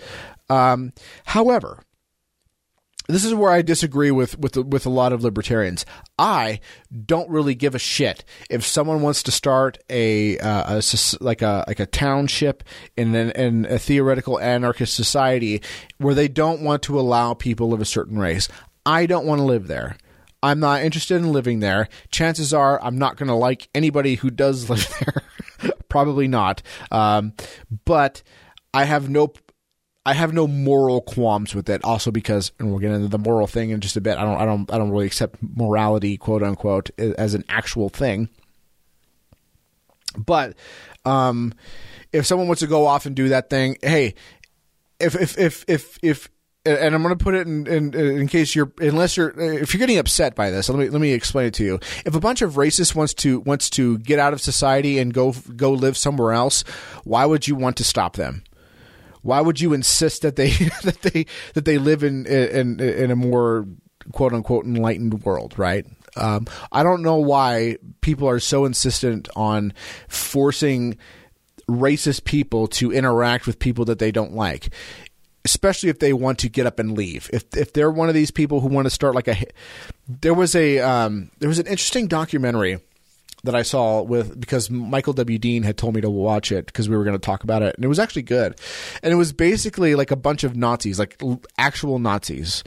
Um, 0.49 0.93
however, 1.25 1.81
this 3.09 3.25
is 3.25 3.35
where 3.35 3.51
I 3.51 3.63
disagree 3.63 4.13
with 4.13 4.39
with 4.39 4.57
with 4.57 4.87
a 4.87 4.91
lot 4.91 5.13
of 5.13 5.25
libertarians. 5.25 5.85
I 6.19 6.61
don't 7.07 7.29
really 7.29 7.57
give 7.57 7.75
a 7.75 7.79
shit 7.79 8.25
if 8.49 8.65
someone 8.65 9.03
wants 9.03 9.25
to 9.25 9.33
start 9.33 9.79
a, 9.91 10.39
uh, 10.39 10.81
a 10.81 10.83
like 11.21 11.43
a 11.43 11.65
like 11.67 11.81
a 11.81 11.87
township 11.87 12.63
in 12.97 13.15
an 13.15 13.31
in 13.33 13.67
a 13.67 13.79
theoretical 13.79 14.39
anarchist 14.39 14.95
society 14.95 15.63
where 15.99 16.15
they 16.15 16.29
don't 16.29 16.63
want 16.63 16.83
to 16.85 17.01
allow 17.01 17.35
people 17.35 17.75
of 17.75 17.81
a 17.81 17.85
certain 17.85 18.19
race. 18.19 18.49
I 18.87 19.07
don't 19.07 19.27
want 19.27 19.41
to 19.41 19.45
live 19.45 19.67
there. 19.67 19.97
I'm 20.43 20.61
not 20.61 20.83
interested 20.83 21.17
in 21.17 21.33
living 21.33 21.61
there. 21.61 21.89
Chances 22.11 22.55
are 22.55 22.83
I'm 22.83 22.99
not 22.99 23.17
going 23.17 23.29
to 23.29 23.35
like 23.35 23.69
anybody 23.75 24.15
who 24.17 24.31
does 24.31 24.71
live 24.71 24.89
there. 25.01 25.73
Probably 25.89 26.29
not. 26.29 26.63
Um, 26.91 27.35
but 27.85 28.23
I 28.73 28.85
have 28.85 29.09
no 29.09 29.33
I 30.07 30.15
have 30.15 30.33
no 30.33 30.47
moral 30.47 31.03
qualms 31.03 31.55
with 31.55 31.69
it. 31.69 31.85
Also 31.85 32.11
because, 32.11 32.53
and 32.59 32.71
we'll 32.71 32.79
get 32.79 32.91
into 32.91 33.09
the 33.09 33.19
moral 33.19 33.47
thing 33.47 33.71
in 33.71 33.81
just 33.81 33.97
a 33.97 34.01
bit. 34.01 34.17
I 34.17 34.23
don't, 34.23 34.41
I 34.41 34.45
don't, 34.47 34.73
I 34.73 34.79
don't 34.79 34.91
really 34.91 35.07
accept 35.07 35.37
morality, 35.43 36.17
quote 36.17 36.43
unquote, 36.43 36.91
as 36.99 37.35
an 37.35 37.45
actual 37.49 37.91
thing. 37.91 38.31
But 40.17 40.57
um, 41.05 41.53
if 42.13 42.27
someone 42.27 42.49
wants 42.49 42.61
to 42.61 42.67
go 42.67 42.87
off 42.87 43.07
and 43.07 43.15
do 43.15 43.29
that 43.29 43.51
thing, 43.51 43.77
hey, 43.83 44.15
if 44.99 45.15
if 45.15 45.39
if 45.39 45.65
if 45.69 45.99
if 46.03 46.29
and 46.67 46.95
I'm 46.95 47.03
going 47.03 47.17
to 47.17 47.23
put 47.23 47.35
it 47.35 47.47
in, 47.47 47.67
in, 47.67 47.95
in 47.95 48.29
case 48.29 48.55
you're 48.55 48.73
unless 48.79 49.17
you're 49.17 49.31
if 49.39 49.73
you're 49.73 49.79
getting 49.79 49.99
upset 49.99 50.35
by 50.35 50.51
this. 50.51 50.69
Let 50.69 50.79
me 50.79 50.89
let 50.91 51.01
me 51.01 51.13
explain 51.13 51.47
it 51.47 51.55
to 51.55 51.65
you. 51.65 51.81
If 52.05 52.15
a 52.15 52.21
bunch 52.21 52.43
of 52.43 52.55
racists 52.55 52.95
wants 52.95 53.15
to 53.15 53.41
wants 53.41 53.71
to 53.71 53.99
get 53.99 54.19
out 54.19 54.33
of 54.33 54.41
society 54.41 54.99
and 54.99 55.15
go 55.15 55.33
go 55.57 55.73
live 55.73 55.97
somewhere 55.97 56.33
else, 56.33 56.63
why 57.05 57.25
would 57.25 57.49
you 57.49 57.55
want 57.55 57.77
to 57.79 57.85
stop 57.85 58.17
them? 58.17 58.45
Why 59.23 59.41
would 59.41 59.61
you 59.61 59.73
insist 59.73 60.23
that 60.23 60.37
they 60.37 60.51
that 60.83 61.01
they 61.03 61.27
that 61.55 61.65
they 61.65 61.79
live 61.79 62.05
in 62.05 62.27
in 62.27 62.79
in 62.81 63.11
a 63.11 63.17
more 63.17 63.67
quote 64.13 64.35
unquote 64.35 64.67
enlightened 64.67 65.25
world, 65.25 65.59
right? 65.59 65.87
Um, 66.17 66.47
I 66.73 66.83
don't 66.83 67.03
know 67.03 67.17
why 67.17 67.77
people 68.01 68.29
are 68.29 68.41
so 68.41 68.65
insistent 68.65 69.29
on 69.37 69.73
forcing 70.09 70.99
racist 71.69 72.25
people 72.25 72.67
to 72.67 72.93
interact 72.93 73.47
with 73.47 73.61
people 73.61 73.85
that 73.85 74.01
they 74.01 74.11
don't 74.11 74.35
like 74.35 74.71
especially 75.45 75.89
if 75.89 75.99
they 75.99 76.13
want 76.13 76.39
to 76.41 76.49
get 76.49 76.67
up 76.67 76.79
and 76.79 76.97
leave. 76.97 77.31
If 77.33 77.45
if 77.57 77.73
they're 77.73 77.91
one 77.91 78.09
of 78.09 78.15
these 78.15 78.31
people 78.31 78.61
who 78.61 78.69
want 78.69 78.87
to 78.87 78.91
start 78.91 79.15
like 79.15 79.29
a, 79.29 79.37
there 80.09 80.35
was 80.35 80.55
a 80.55 80.79
um, 80.81 81.31
there 81.39 81.49
was 81.49 81.59
an 81.59 81.67
interesting 81.67 82.07
documentary 82.07 82.81
that 83.45 83.55
I 83.55 83.63
saw 83.63 84.03
with 84.03 84.39
because 84.39 84.71
Michael 84.71 85.15
W. 85.15 85.39
Dean 85.39 85.63
had 85.63 85.77
told 85.77 85.95
me 85.95 86.01
to 86.03 86.11
watch 86.11 86.53
it 86.53 86.67
because 86.67 86.89
we 86.89 86.97
were 86.97 87.05
going 87.05 87.19
to 87.19 87.25
talk 87.25 87.45
about 87.45 87.63
it, 87.63 87.75
and 87.75 87.85
it 87.85 87.89
was 87.89 87.99
actually 87.99 88.23
good. 88.23 88.59
And 89.03 89.13
it 89.13 89.17
was 89.17 89.33
basically 89.33 89.95
like 89.95 90.11
a 90.11 90.17
bunch 90.17 90.45
of 90.45 90.57
Nazis, 90.57 90.99
like 90.99 91.21
actual 91.57 91.99
Nazis, 91.99 92.63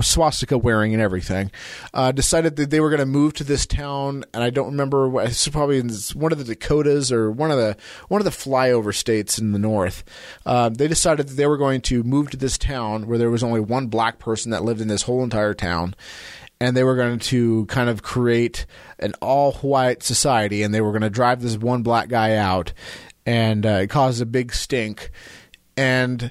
swastika 0.00 0.56
wearing 0.56 0.92
and 0.94 1.02
everything, 1.02 1.50
uh, 1.92 2.12
decided 2.12 2.56
that 2.56 2.70
they 2.70 2.80
were 2.80 2.90
going 2.90 3.00
to 3.00 3.06
move 3.06 3.34
to 3.34 3.44
this 3.44 3.66
town, 3.66 4.24
and 4.32 4.42
I 4.42 4.50
don't 4.50 4.70
remember. 4.70 5.22
It's 5.22 5.48
probably 5.48 5.78
in 5.78 5.90
one 6.14 6.32
of 6.32 6.38
the 6.38 6.44
Dakotas 6.44 7.10
or 7.10 7.30
one 7.30 7.50
of 7.50 7.58
the 7.58 7.76
one 8.08 8.20
of 8.20 8.24
the 8.24 8.30
flyover 8.30 8.94
states 8.94 9.38
in 9.38 9.52
the 9.52 9.58
north. 9.58 10.04
Uh, 10.46 10.68
they 10.68 10.86
decided 10.86 11.28
that 11.28 11.34
they 11.34 11.46
were 11.46 11.56
going 11.56 11.80
to 11.82 12.02
move 12.02 12.30
to 12.30 12.36
this 12.36 12.56
town 12.56 13.06
where 13.06 13.18
there 13.18 13.30
was 13.30 13.42
only 13.42 13.60
one 13.60 13.88
black 13.88 14.18
person 14.18 14.52
that 14.52 14.64
lived 14.64 14.80
in 14.80 14.88
this 14.88 15.02
whole 15.02 15.22
entire 15.22 15.54
town. 15.54 15.94
And 16.62 16.76
they 16.76 16.84
were 16.84 16.96
going 16.96 17.20
to 17.20 17.64
kind 17.66 17.88
of 17.88 18.02
create 18.02 18.66
an 18.98 19.14
all 19.22 19.52
white 19.52 20.02
society, 20.02 20.62
and 20.62 20.74
they 20.74 20.82
were 20.82 20.92
going 20.92 21.00
to 21.00 21.08
drive 21.08 21.40
this 21.40 21.56
one 21.56 21.82
black 21.82 22.10
guy 22.10 22.36
out, 22.36 22.74
and 23.24 23.64
uh, 23.64 23.80
it 23.82 23.88
caused 23.88 24.20
a 24.20 24.26
big 24.26 24.52
stink. 24.52 25.10
And 25.74 26.30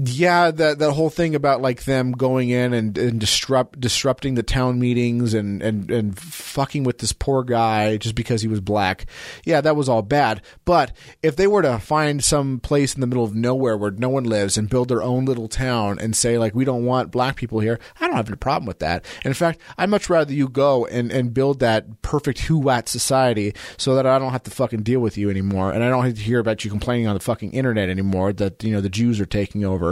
yeah, 0.00 0.50
that 0.52 0.78
that 0.78 0.92
whole 0.92 1.10
thing 1.10 1.34
about 1.34 1.60
like 1.60 1.84
them 1.84 2.12
going 2.12 2.50
in 2.50 2.72
and, 2.72 2.96
and 2.96 3.18
disrupt 3.18 3.80
disrupting 3.80 4.34
the 4.34 4.42
town 4.42 4.78
meetings 4.78 5.34
and, 5.34 5.60
and 5.62 5.90
and 5.90 6.18
fucking 6.18 6.84
with 6.84 6.98
this 6.98 7.12
poor 7.12 7.42
guy 7.42 7.96
just 7.96 8.14
because 8.14 8.42
he 8.42 8.48
was 8.48 8.60
black. 8.60 9.06
Yeah, 9.44 9.60
that 9.60 9.76
was 9.76 9.88
all 9.88 10.02
bad. 10.02 10.42
But 10.64 10.92
if 11.22 11.34
they 11.34 11.46
were 11.46 11.62
to 11.62 11.78
find 11.78 12.22
some 12.22 12.60
place 12.60 12.94
in 12.94 13.00
the 13.00 13.06
middle 13.06 13.24
of 13.24 13.34
nowhere 13.34 13.76
where 13.76 13.90
no 13.90 14.08
one 14.08 14.24
lives 14.24 14.56
and 14.56 14.70
build 14.70 14.88
their 14.88 15.02
own 15.02 15.24
little 15.24 15.48
town 15.48 15.98
and 15.98 16.14
say 16.14 16.38
like 16.38 16.54
we 16.54 16.64
don't 16.64 16.84
want 16.84 17.10
black 17.10 17.36
people 17.36 17.60
here, 17.60 17.80
I 18.00 18.06
don't 18.06 18.16
have 18.16 18.28
any 18.28 18.36
problem 18.36 18.66
with 18.66 18.78
that. 18.78 19.04
In 19.24 19.34
fact, 19.34 19.60
I'd 19.76 19.90
much 19.90 20.08
rather 20.08 20.32
you 20.32 20.48
go 20.48 20.86
and, 20.86 21.10
and 21.10 21.34
build 21.34 21.58
that 21.60 22.02
perfect 22.02 22.40
who-wat 22.40 22.88
society 22.88 23.54
so 23.76 23.96
that 23.96 24.06
I 24.06 24.18
don't 24.18 24.32
have 24.32 24.44
to 24.44 24.50
fucking 24.50 24.82
deal 24.82 25.00
with 25.00 25.18
you 25.18 25.28
anymore 25.30 25.72
and 25.72 25.82
I 25.82 25.88
don't 25.88 26.04
have 26.04 26.14
to 26.14 26.20
hear 26.20 26.38
about 26.38 26.64
you 26.64 26.70
complaining 26.70 27.08
on 27.08 27.14
the 27.14 27.20
fucking 27.20 27.52
internet 27.52 27.88
anymore 27.88 28.32
that 28.34 28.62
you 28.62 28.70
know 28.70 28.80
the 28.80 28.88
Jews 28.88 29.18
are 29.20 29.26
taking 29.26 29.64
over. 29.64 29.87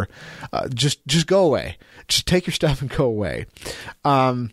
Uh, 0.52 0.68
just 0.68 1.06
just 1.06 1.26
go 1.26 1.44
away. 1.44 1.78
Just 2.08 2.26
take 2.26 2.46
your 2.46 2.54
stuff 2.54 2.80
and 2.80 2.90
go 2.90 3.04
away. 3.04 3.46
Um, 4.04 4.52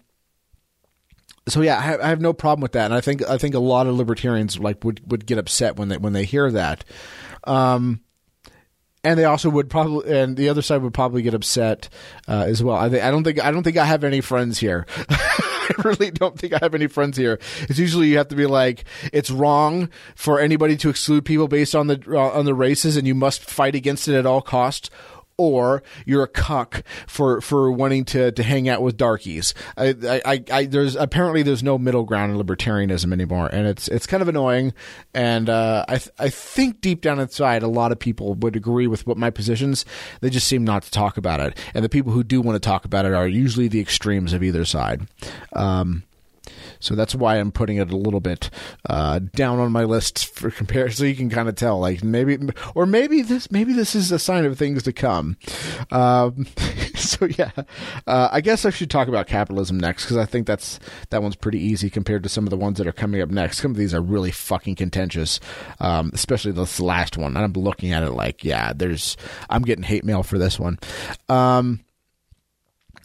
so 1.47 1.61
yeah, 1.61 1.77
I 1.77 1.81
have, 1.81 2.01
I 2.01 2.07
have 2.07 2.21
no 2.21 2.33
problem 2.33 2.61
with 2.61 2.71
that, 2.73 2.85
and 2.85 2.93
I 2.93 3.01
think 3.01 3.21
I 3.27 3.37
think 3.37 3.55
a 3.55 3.59
lot 3.59 3.87
of 3.87 3.95
libertarians 3.95 4.59
like 4.59 4.83
would, 4.83 5.11
would 5.11 5.25
get 5.25 5.37
upset 5.37 5.75
when 5.75 5.89
they 5.89 5.97
when 5.97 6.13
they 6.13 6.25
hear 6.25 6.51
that. 6.51 6.85
Um, 7.43 8.01
and 9.03 9.19
they 9.19 9.25
also 9.25 9.49
would 9.49 9.69
probably, 9.69 10.17
and 10.17 10.37
the 10.37 10.47
other 10.47 10.61
side 10.61 10.81
would 10.81 10.93
probably 10.93 11.21
get 11.21 11.33
upset 11.33 11.89
uh, 12.27 12.45
as 12.47 12.63
well. 12.63 12.77
I, 12.77 12.85
I 12.85 13.11
don't 13.11 13.23
think 13.23 13.43
I 13.43 13.51
don't 13.51 13.63
think 13.63 13.77
I 13.77 13.85
have 13.85 14.03
any 14.03 14.21
friends 14.21 14.59
here. 14.59 14.85
I 15.09 15.73
really 15.83 16.11
don't 16.11 16.37
think 16.37 16.53
I 16.53 16.59
have 16.61 16.75
any 16.75 16.87
friends 16.87 17.17
here. 17.17 17.39
It's 17.63 17.79
usually 17.79 18.07
you 18.07 18.17
have 18.17 18.29
to 18.29 18.35
be 18.35 18.45
like, 18.45 18.85
it's 19.11 19.31
wrong 19.31 19.89
for 20.15 20.39
anybody 20.39 20.77
to 20.77 20.89
exclude 20.89 21.25
people 21.25 21.47
based 21.47 21.75
on 21.75 21.87
the 21.87 22.01
uh, 22.07 22.31
on 22.31 22.45
the 22.45 22.53
races, 22.53 22.95
and 22.95 23.05
you 23.05 23.15
must 23.15 23.43
fight 23.43 23.75
against 23.75 24.07
it 24.07 24.15
at 24.15 24.25
all 24.25 24.41
costs. 24.41 24.89
Or 25.37 25.81
you're 26.05 26.23
a 26.23 26.27
cuck 26.27 26.83
for, 27.07 27.41
for 27.41 27.71
wanting 27.71 28.05
to, 28.05 28.31
to 28.31 28.43
hang 28.43 28.69
out 28.69 28.81
with 28.81 28.97
darkies. 28.97 29.53
I, 29.75 30.21
I, 30.25 30.43
I, 30.51 30.65
there's 30.65 30.95
apparently 30.95 31.41
there's 31.41 31.63
no 31.63 31.77
middle 31.77 32.03
ground 32.03 32.31
in 32.31 32.37
libertarianism 32.37 33.11
anymore, 33.11 33.49
and 33.51 33.67
it's 33.67 33.87
it's 33.87 34.05
kind 34.05 34.21
of 34.21 34.29
annoying. 34.29 34.73
And 35.13 35.49
uh, 35.49 35.85
I 35.87 35.97
th- 35.97 36.11
I 36.19 36.29
think 36.29 36.81
deep 36.81 37.01
down 37.01 37.19
inside, 37.19 37.63
a 37.63 37.67
lot 37.67 37.91
of 37.91 37.99
people 37.99 38.35
would 38.35 38.55
agree 38.55 38.87
with 38.87 39.07
what 39.07 39.17
my 39.17 39.29
positions. 39.29 39.85
They 40.21 40.29
just 40.29 40.47
seem 40.47 40.63
not 40.63 40.83
to 40.83 40.91
talk 40.91 41.17
about 41.17 41.39
it, 41.39 41.57
and 41.73 41.83
the 41.83 41.89
people 41.89 42.11
who 42.11 42.23
do 42.23 42.39
want 42.41 42.55
to 42.55 42.59
talk 42.59 42.85
about 42.85 43.05
it 43.05 43.13
are 43.13 43.27
usually 43.27 43.67
the 43.67 43.79
extremes 43.81 44.33
of 44.33 44.43
either 44.43 44.65
side. 44.65 45.07
Um, 45.53 46.03
so 46.83 46.95
that's 46.95 47.15
why 47.15 47.37
I'm 47.37 47.51
putting 47.51 47.77
it 47.77 47.91
a 47.91 47.95
little 47.97 48.19
bit 48.19 48.49
uh, 48.89 49.19
down 49.33 49.59
on 49.59 49.71
my 49.71 49.85
list 49.85 50.25
for 50.35 50.51
comparison. 50.51 50.97
So 50.97 51.05
you 51.05 51.15
can 51.15 51.29
kind 51.29 51.47
of 51.47 51.55
tell, 51.55 51.79
like 51.79 52.03
maybe, 52.03 52.37
or 52.75 52.85
maybe 52.85 53.21
this, 53.21 53.49
maybe 53.49 53.71
this 53.71 53.95
is 53.95 54.11
a 54.11 54.19
sign 54.19 54.43
of 54.43 54.57
things 54.57 54.83
to 54.83 54.91
come. 54.91 55.37
Um, 55.91 56.45
so 56.95 57.25
yeah, 57.25 57.51
uh, 58.05 58.29
I 58.31 58.41
guess 58.41 58.65
I 58.65 58.69
should 58.69 58.89
talk 58.89 59.07
about 59.07 59.27
capitalism 59.27 59.79
next 59.79 60.03
because 60.03 60.17
I 60.17 60.25
think 60.25 60.45
that's 60.45 60.77
that 61.09 61.23
one's 61.23 61.37
pretty 61.37 61.59
easy 61.59 61.89
compared 61.89 62.21
to 62.23 62.29
some 62.29 62.43
of 62.43 62.49
the 62.49 62.57
ones 62.57 62.79
that 62.79 62.87
are 62.87 62.91
coming 62.91 63.21
up 63.21 63.29
next. 63.29 63.59
Some 63.59 63.71
of 63.71 63.77
these 63.77 63.93
are 63.93 64.01
really 64.01 64.31
fucking 64.31 64.75
contentious, 64.75 65.39
um, 65.79 66.11
especially 66.13 66.51
this 66.51 66.81
last 66.81 67.17
one. 67.17 67.37
I'm 67.37 67.53
looking 67.53 67.93
at 67.93 68.03
it 68.03 68.11
like, 68.11 68.43
yeah, 68.43 68.73
there's, 68.75 69.15
I'm 69.49 69.61
getting 69.61 69.83
hate 69.83 70.03
mail 70.03 70.21
for 70.21 70.37
this 70.37 70.59
one. 70.59 70.79
Um, 71.29 71.79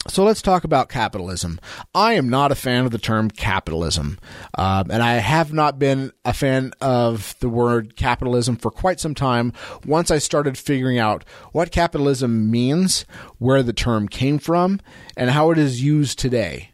so 0.07 0.23
let's 0.23 0.41
talk 0.41 0.63
about 0.63 0.87
capitalism. 0.87 1.59
I 1.93 2.13
am 2.13 2.29
not 2.29 2.51
a 2.51 2.55
fan 2.55 2.85
of 2.85 2.91
the 2.91 2.97
term 2.97 3.29
capitalism, 3.29 4.17
um, 4.57 4.89
and 4.89 5.03
I 5.03 5.15
have 5.15 5.51
not 5.51 5.77
been 5.77 6.13
a 6.23 6.33
fan 6.33 6.71
of 6.79 7.35
the 7.41 7.49
word 7.49 7.95
capitalism 7.97 8.55
for 8.55 8.71
quite 8.71 8.99
some 8.99 9.13
time. 9.13 9.51
Once 9.85 10.09
I 10.09 10.17
started 10.17 10.57
figuring 10.57 10.99
out 10.99 11.25
what 11.51 11.71
capitalism 11.71 12.49
means, 12.49 13.05
where 13.39 13.61
the 13.61 13.73
term 13.73 14.07
came 14.07 14.39
from, 14.39 14.79
and 15.17 15.31
how 15.31 15.51
it 15.51 15.57
is 15.57 15.83
used 15.83 16.17
today. 16.17 16.71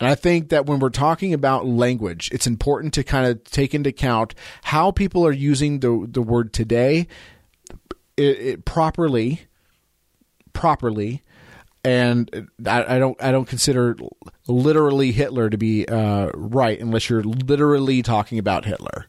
And 0.00 0.08
I 0.08 0.14
think 0.14 0.48
that 0.48 0.66
when 0.66 0.78
we're 0.78 0.90
talking 0.90 1.34
about 1.34 1.66
language, 1.66 2.30
it's 2.32 2.46
important 2.46 2.94
to 2.94 3.04
kind 3.04 3.26
of 3.26 3.44
take 3.44 3.74
into 3.74 3.90
account 3.90 4.34
how 4.62 4.92
people 4.92 5.26
are 5.26 5.32
using 5.32 5.80
the 5.80 6.06
the 6.08 6.22
word 6.22 6.52
today 6.52 7.06
it, 8.16 8.40
it 8.40 8.64
properly 8.64 9.47
properly 10.58 11.22
and 11.84 12.50
I, 12.66 12.96
I, 12.96 12.98
don't 12.98 13.22
I 13.22 13.30
don't 13.30 13.46
consider 13.46 13.96
literally 14.46 15.12
Hitler 15.12 15.48
to 15.48 15.56
be 15.56 15.86
uh, 15.86 16.30
right 16.34 16.78
unless 16.80 17.08
you're 17.08 17.22
literally 17.22 18.02
talking 18.02 18.38
about 18.38 18.64
Hitler. 18.64 19.06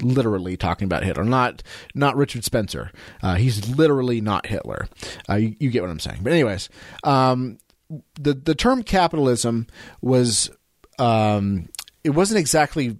Literally 0.00 0.56
talking 0.56 0.86
about 0.86 1.04
Hitler, 1.04 1.24
not 1.24 1.62
not 1.94 2.16
Richard 2.16 2.44
Spencer. 2.44 2.90
Uh, 3.22 3.34
he's 3.34 3.68
literally 3.68 4.20
not 4.20 4.46
Hitler. 4.46 4.88
Uh, 5.28 5.34
you, 5.34 5.54
you, 5.60 5.70
get 5.70 5.82
what 5.82 5.90
I'm 5.90 6.00
saying. 6.00 6.20
But 6.22 6.32
anyways, 6.32 6.68
um, 7.04 7.58
the 8.14 8.34
the 8.34 8.54
term 8.54 8.82
capitalism 8.82 9.66
was 10.00 10.50
um, 10.98 11.68
it 12.02 12.10
wasn't 12.10 12.40
exactly 12.40 12.98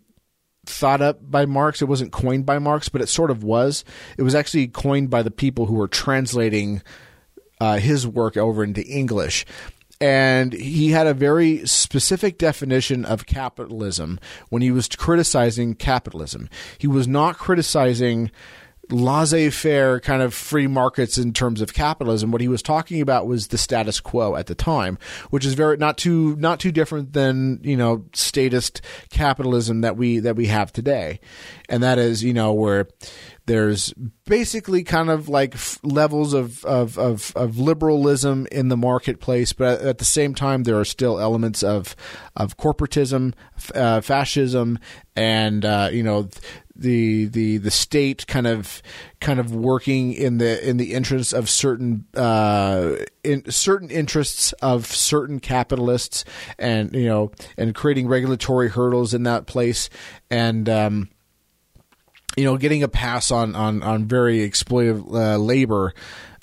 thought 0.65 1.01
up 1.01 1.19
by 1.29 1.45
Marx. 1.45 1.83
It 1.83 1.87
wasn't 1.87 2.13
coined 2.13 2.47
by 2.47 2.61
Marx, 2.61 2.89
but 2.89 3.01
it 3.01 3.09
sort 3.09 3.33
of 3.33 3.43
was. 3.43 3.85
It 4.17 4.23
was 4.23 4.35
actually 4.37 4.69
coined 4.69 5.11
by 5.11 5.23
the 5.23 5.31
people 5.33 5.67
who 5.67 5.75
were 5.75 5.89
translating 5.89 6.83
uh, 7.63 7.79
his 7.79 8.09
work 8.09 8.37
over 8.37 8.65
into 8.65 8.83
English. 8.83 9.47
And 10.01 10.53
he 10.53 10.91
had 10.91 11.07
a 11.07 11.15
very 11.15 11.65
specific 11.65 12.37
definition 12.37 13.05
of 13.05 13.25
capitalism 13.25 14.19
when 14.49 14.63
he 14.63 14.73
was 14.73 14.89
criticizing 14.89 15.77
capitalism. 15.77 16.49
He 16.79 16.89
was 16.89 17.07
not 17.07 17.39
criticizing 17.39 18.33
laissez 18.91 19.51
faire 19.51 20.01
kind 20.01 20.23
of 20.23 20.35
free 20.35 20.67
markets 20.67 21.19
in 21.19 21.33
terms 21.33 21.61
of 21.61 21.73
capitalism. 21.73 22.33
What 22.33 22.41
he 22.41 22.49
was 22.49 22.63
talking 22.63 23.01
about 23.01 23.29
was 23.29 23.49
the 23.49 23.59
status 23.59 24.01
quo 24.01 24.35
at 24.35 24.47
the 24.49 24.57
time, 24.57 24.99
which 25.31 25.47
is 25.47 25.55
very 25.55 25.77
not 25.77 25.97
too 25.97 26.35
not 26.37 26.59
too 26.59 26.73
different 26.73 27.13
than 27.13 27.61
you 27.63 27.77
know 27.77 28.05
statist 28.13 28.83
capitalism 29.11 29.83
that 29.83 29.97
we 29.97 30.19
that 30.19 30.35
we 30.35 30.47
have 30.47 30.73
today, 30.73 31.21
and 31.69 31.81
that 31.85 31.99
is 31.99 32.25
you 32.25 32.35
know 32.35 32.53
where 32.53 32.89
there's 33.47 33.93
basically 34.25 34.85
kind 34.85 35.11
of 35.11 35.29
like 35.29 35.55
f- 35.55 35.81
levels 35.83 36.33
of, 36.33 36.65
of, 36.65 36.99
of, 36.99 37.33
of, 37.35 37.59
liberalism 37.59 38.47
in 38.53 38.69
the 38.69 38.77
marketplace, 38.77 39.53
but 39.53 39.81
at 39.81 39.99
the 39.99 40.05
same 40.05 40.35
time, 40.35 40.63
there 40.63 40.79
are 40.79 40.85
still 40.85 41.19
elements 41.19 41.63
of 41.63 41.97
of 42.37 42.57
corporatism, 42.57 43.35
uh, 43.75 44.01
fascism, 44.01 44.79
and 45.17 45.65
uh, 45.65 45.89
you 45.93 46.03
know 46.03 46.29
the 46.75 47.27
the 47.27 47.59
the 47.59 47.71
state 47.71 48.27
kind 48.27 48.47
of 48.47 48.83
kind 49.21 49.39
of 49.39 49.55
working 49.55 50.13
in 50.13 50.39
the 50.39 50.69
in 50.69 50.77
the 50.77 50.95
interests 50.95 51.33
of 51.33 51.51
certain 51.51 52.07
uh, 52.17 52.97
in 53.25 53.51
certain 53.51 53.91
interests 53.91 54.53
of 54.55 54.87
certain 54.87 55.41
capitalists, 55.41 56.25
and 56.59 56.95
you 56.95 57.07
know, 57.07 57.33
and 57.59 57.75
creating 57.75 58.09
regulatory 58.09 58.69
hurdles 58.69 59.15
in 59.15 59.25
that 59.25 59.47
place, 59.47 59.91
and 60.31 60.69
um, 60.69 61.09
you 62.37 62.45
know, 62.45 62.57
getting 62.57 62.83
a 62.83 62.89
pass 62.89 63.31
on 63.31 63.55
on 63.55 63.83
on 63.83 64.07
very 64.07 64.49
exploitative 64.49 65.15
uh, 65.15 65.37
labor. 65.39 65.95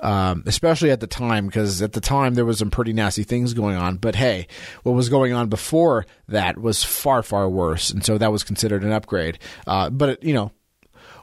Um, 0.02 0.44
especially 0.46 0.92
at 0.92 1.02
the 1.02 1.08
time, 1.08 1.48
because 1.48 1.82
at 1.82 1.92
the 1.92 2.00
time 2.00 2.34
there 2.36 2.46
was 2.46 2.60
some 2.60 2.72
pretty 2.72 2.94
nasty 2.94 3.24
things 3.24 3.54
going 3.54 3.76
on. 3.76 3.98
But 3.98 4.16
hey, 4.16 4.48
what 4.84 4.94
was 4.94 5.10
going 5.10 5.34
on 5.34 5.50
before 5.50 6.06
that 6.30 6.58
was 6.58 6.86
far, 6.86 7.22
far 7.22 7.50
worse, 7.50 7.90
and 7.90 8.06
so 8.06 8.18
that 8.18 8.32
was 8.32 8.46
considered 8.46 8.86
an 8.86 8.94
upgrade. 8.94 9.40
Uh, 9.68 9.90
but 9.90 10.10
it, 10.10 10.24
you 10.24 10.34
know, 10.34 10.54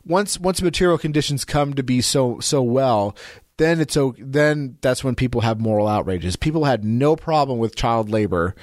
once 0.04 0.38
once 0.38 0.60
material 0.60 0.98
conditions 0.98 1.46
come 1.46 1.72
to 1.72 1.82
be 1.82 2.02
so 2.02 2.38
so 2.40 2.62
well, 2.62 3.16
then 3.56 3.80
it's 3.80 3.96
okay, 3.96 4.22
then 4.22 4.76
that's 4.82 5.02
when 5.02 5.14
people 5.14 5.40
have 5.40 5.58
moral 5.58 5.88
outrages. 5.88 6.36
People 6.36 6.64
had 6.64 6.84
no 6.84 7.16
problem 7.16 7.58
with 7.58 7.76
child 7.76 8.10
labor 8.10 8.54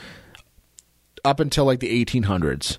up 1.26 1.40
until 1.40 1.66
like 1.66 1.80
the 1.80 2.06
1800s 2.06 2.78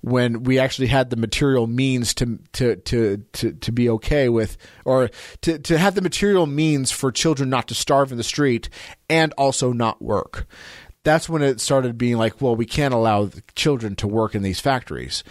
when 0.00 0.44
we 0.44 0.58
actually 0.58 0.86
had 0.86 1.10
the 1.10 1.16
material 1.16 1.66
means 1.66 2.14
to 2.14 2.38
to 2.52 2.76
to 2.76 3.18
to, 3.32 3.52
to 3.52 3.72
be 3.72 3.90
okay 3.90 4.28
with 4.28 4.56
or 4.84 5.10
to 5.42 5.58
to 5.58 5.76
have 5.76 5.94
the 5.94 6.02
material 6.02 6.46
means 6.46 6.90
for 6.90 7.10
children 7.10 7.50
not 7.50 7.66
to 7.68 7.74
starve 7.74 8.12
in 8.12 8.18
the 8.18 8.24
street 8.24 8.68
and 9.08 9.32
also 9.36 9.72
not 9.72 10.00
work 10.00 10.46
that's 11.02 11.28
when 11.28 11.42
it 11.42 11.60
started 11.60 11.96
being 11.96 12.16
like, 12.16 12.40
well, 12.40 12.56
we 12.56 12.66
can't 12.66 12.94
allow 12.94 13.30
children 13.54 13.96
to 13.96 14.06
work 14.06 14.34
in 14.34 14.42
these 14.42 14.60
factories. 14.60 15.24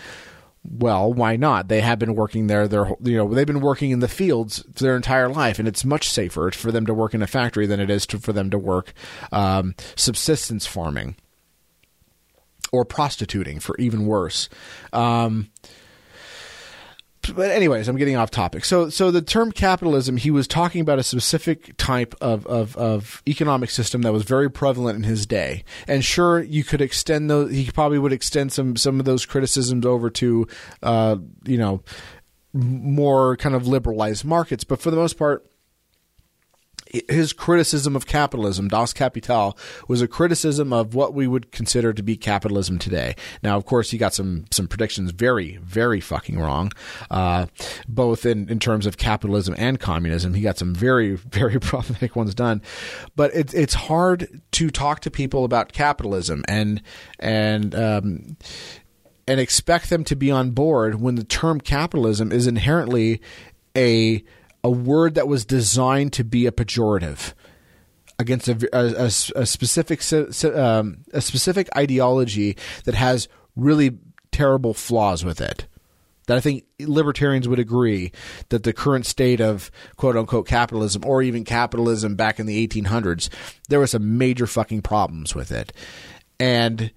Well, 0.64 1.14
why 1.14 1.36
not? 1.36 1.68
They 1.68 1.82
have 1.82 2.00
been 2.00 2.16
working 2.16 2.48
there. 2.48 2.68
Their 2.68 2.88
you 3.02 3.18
know 3.18 3.34
they've 3.34 3.48
been 3.48 3.62
working 3.62 3.92
in 3.92 4.00
the 4.00 4.10
fields 4.10 4.58
their 4.64 4.96
entire 4.96 5.30
life, 5.30 5.58
and 5.58 5.68
it's 5.68 5.86
much 5.86 6.10
safer 6.10 6.52
for 6.52 6.72
them 6.72 6.86
to 6.86 6.94
work 6.94 7.14
in 7.14 7.22
a 7.22 7.28
factory 7.28 7.66
than 7.66 7.80
it 7.80 7.90
is 7.90 8.06
to, 8.08 8.20
for 8.20 8.34
them 8.34 8.50
to 8.50 8.58
work 8.58 8.94
um, 9.32 9.74
subsistence 9.96 10.66
farming 10.66 11.16
or 12.72 12.86
prostituting, 12.86 13.60
for 13.60 13.76
even 13.78 14.06
worse. 14.06 14.50
Um, 14.94 15.50
but 17.36 17.52
anyways, 17.52 17.88
I'm 17.88 17.98
getting 17.98 18.16
off 18.16 18.32
topic. 18.32 18.66
So, 18.66 18.90
so 18.90 19.12
the 19.12 19.22
term 19.22 19.52
capitalism, 19.52 20.18
he 20.18 20.32
was 20.32 20.48
talking 20.48 20.82
about 20.82 21.00
a 21.00 21.04
specific 21.04 21.76
type 21.78 22.16
of, 22.22 22.46
of, 22.48 22.76
of 22.78 23.22
economic 23.28 23.70
system 23.70 24.02
that 24.04 24.14
was 24.14 24.24
very 24.24 24.50
prevalent 24.50 24.98
in 24.98 25.04
his 25.04 25.26
day. 25.26 25.64
And 25.88 26.04
sure, 26.04 26.42
you 26.42 26.64
could 26.64 26.82
extend 26.82 27.30
those. 27.30 27.52
He 27.52 27.70
probably 27.72 28.00
would 28.00 28.14
extend 28.14 28.52
some 28.52 28.76
some 28.76 29.00
of 29.00 29.06
those 29.06 29.26
criticisms 29.26 29.86
over 29.86 30.10
to, 30.12 30.48
uh, 30.82 31.18
you 31.46 31.58
know, 31.58 31.82
more 32.54 33.38
kind 33.38 33.56
of 33.56 33.68
liberalized 33.68 34.26
markets. 34.26 34.64
But 34.64 34.82
for 34.82 34.90
the 34.90 34.98
most 34.98 35.18
part, 35.18 35.49
his 37.08 37.34
criticism 37.34 37.96
of 37.96 38.06
capitalism, 38.06 38.68
Das 38.68 38.94
Kapital, 38.94 39.58
was 39.88 40.02
a 40.02 40.08
criticism 40.08 40.74
of 40.74 40.96
what 40.96 41.14
we 41.14 41.28
would 41.28 41.52
consider 41.52 41.94
to 41.94 42.02
be 42.02 42.18
capitalism 42.18 42.80
today. 42.80 43.16
Now, 43.44 43.58
of 43.58 43.66
course, 43.66 43.92
he 43.92 43.98
got 43.98 44.14
some 44.14 44.46
some 44.52 44.68
predictions 44.68 45.12
very, 45.12 45.58
very 45.58 46.02
fucking 46.02 46.40
wrong, 46.40 46.72
uh, 47.12 47.46
both 47.88 48.26
in, 48.26 48.50
in 48.50 48.60
terms 48.60 48.86
of 48.86 48.98
capitalism 48.98 49.56
and 49.58 49.80
communism. 49.80 50.34
He 50.34 50.42
got 50.42 50.58
some 50.58 50.74
very, 50.74 51.16
very 51.16 51.60
problematic 51.60 52.16
ones 52.16 52.34
done. 52.34 52.62
But 53.16 53.32
it's 53.34 53.54
it's 53.54 53.74
hard 53.74 54.42
to 54.54 54.70
talk 54.70 55.02
to 55.02 55.12
people 55.12 55.46
about 55.46 55.74
capitalism 55.74 56.44
and 56.48 56.82
and 57.20 57.76
um, 57.76 58.38
and 59.28 59.40
expect 59.40 59.92
them 59.92 60.04
to 60.06 60.16
be 60.16 60.32
on 60.32 60.52
board 60.52 61.00
when 61.00 61.16
the 61.16 61.24
term 61.24 61.62
capitalism 61.62 62.32
is 62.32 62.48
inherently 62.48 63.22
a 63.78 64.24
a 64.64 64.70
word 64.70 65.16
that 65.16 65.28
was 65.28 65.46
designed 65.46 66.14
to 66.14 66.24
be 66.24 66.46
a 66.46 66.52
pejorative 66.52 67.34
against 68.18 68.50
a, 68.50 68.70
a, 68.74 69.06
a 69.06 69.46
specific 69.46 70.02
um, 70.44 70.98
a 71.14 71.22
specific 71.22 71.70
ideology 71.76 72.58
that 72.84 72.96
has 72.96 73.28
really 73.56 73.98
terrible 74.32 74.74
flaws 74.74 75.24
with 75.24 75.42
it. 75.42 75.66
That 76.28 76.38
I 76.38 76.42
think 76.42 76.66
libertarians 76.80 77.48
would 77.48 77.58
agree 77.58 78.12
that 78.50 78.64
the 78.64 78.74
current 78.74 79.08
state 79.08 79.42
of 79.42 79.72
quote 79.96 80.16
unquote 80.16 80.48
capitalism 80.48 81.04
or 81.06 81.24
even 81.24 81.44
capitalism 81.44 82.16
back 82.16 82.40
in 82.40 82.46
the 82.46 82.68
1800s, 82.68 83.30
there 83.70 83.80
were 83.80 83.88
some 83.88 84.18
major 84.18 84.46
fucking 84.46 84.84
problems 84.84 85.34
with 85.34 85.52
it. 85.52 85.74
And 86.40 86.92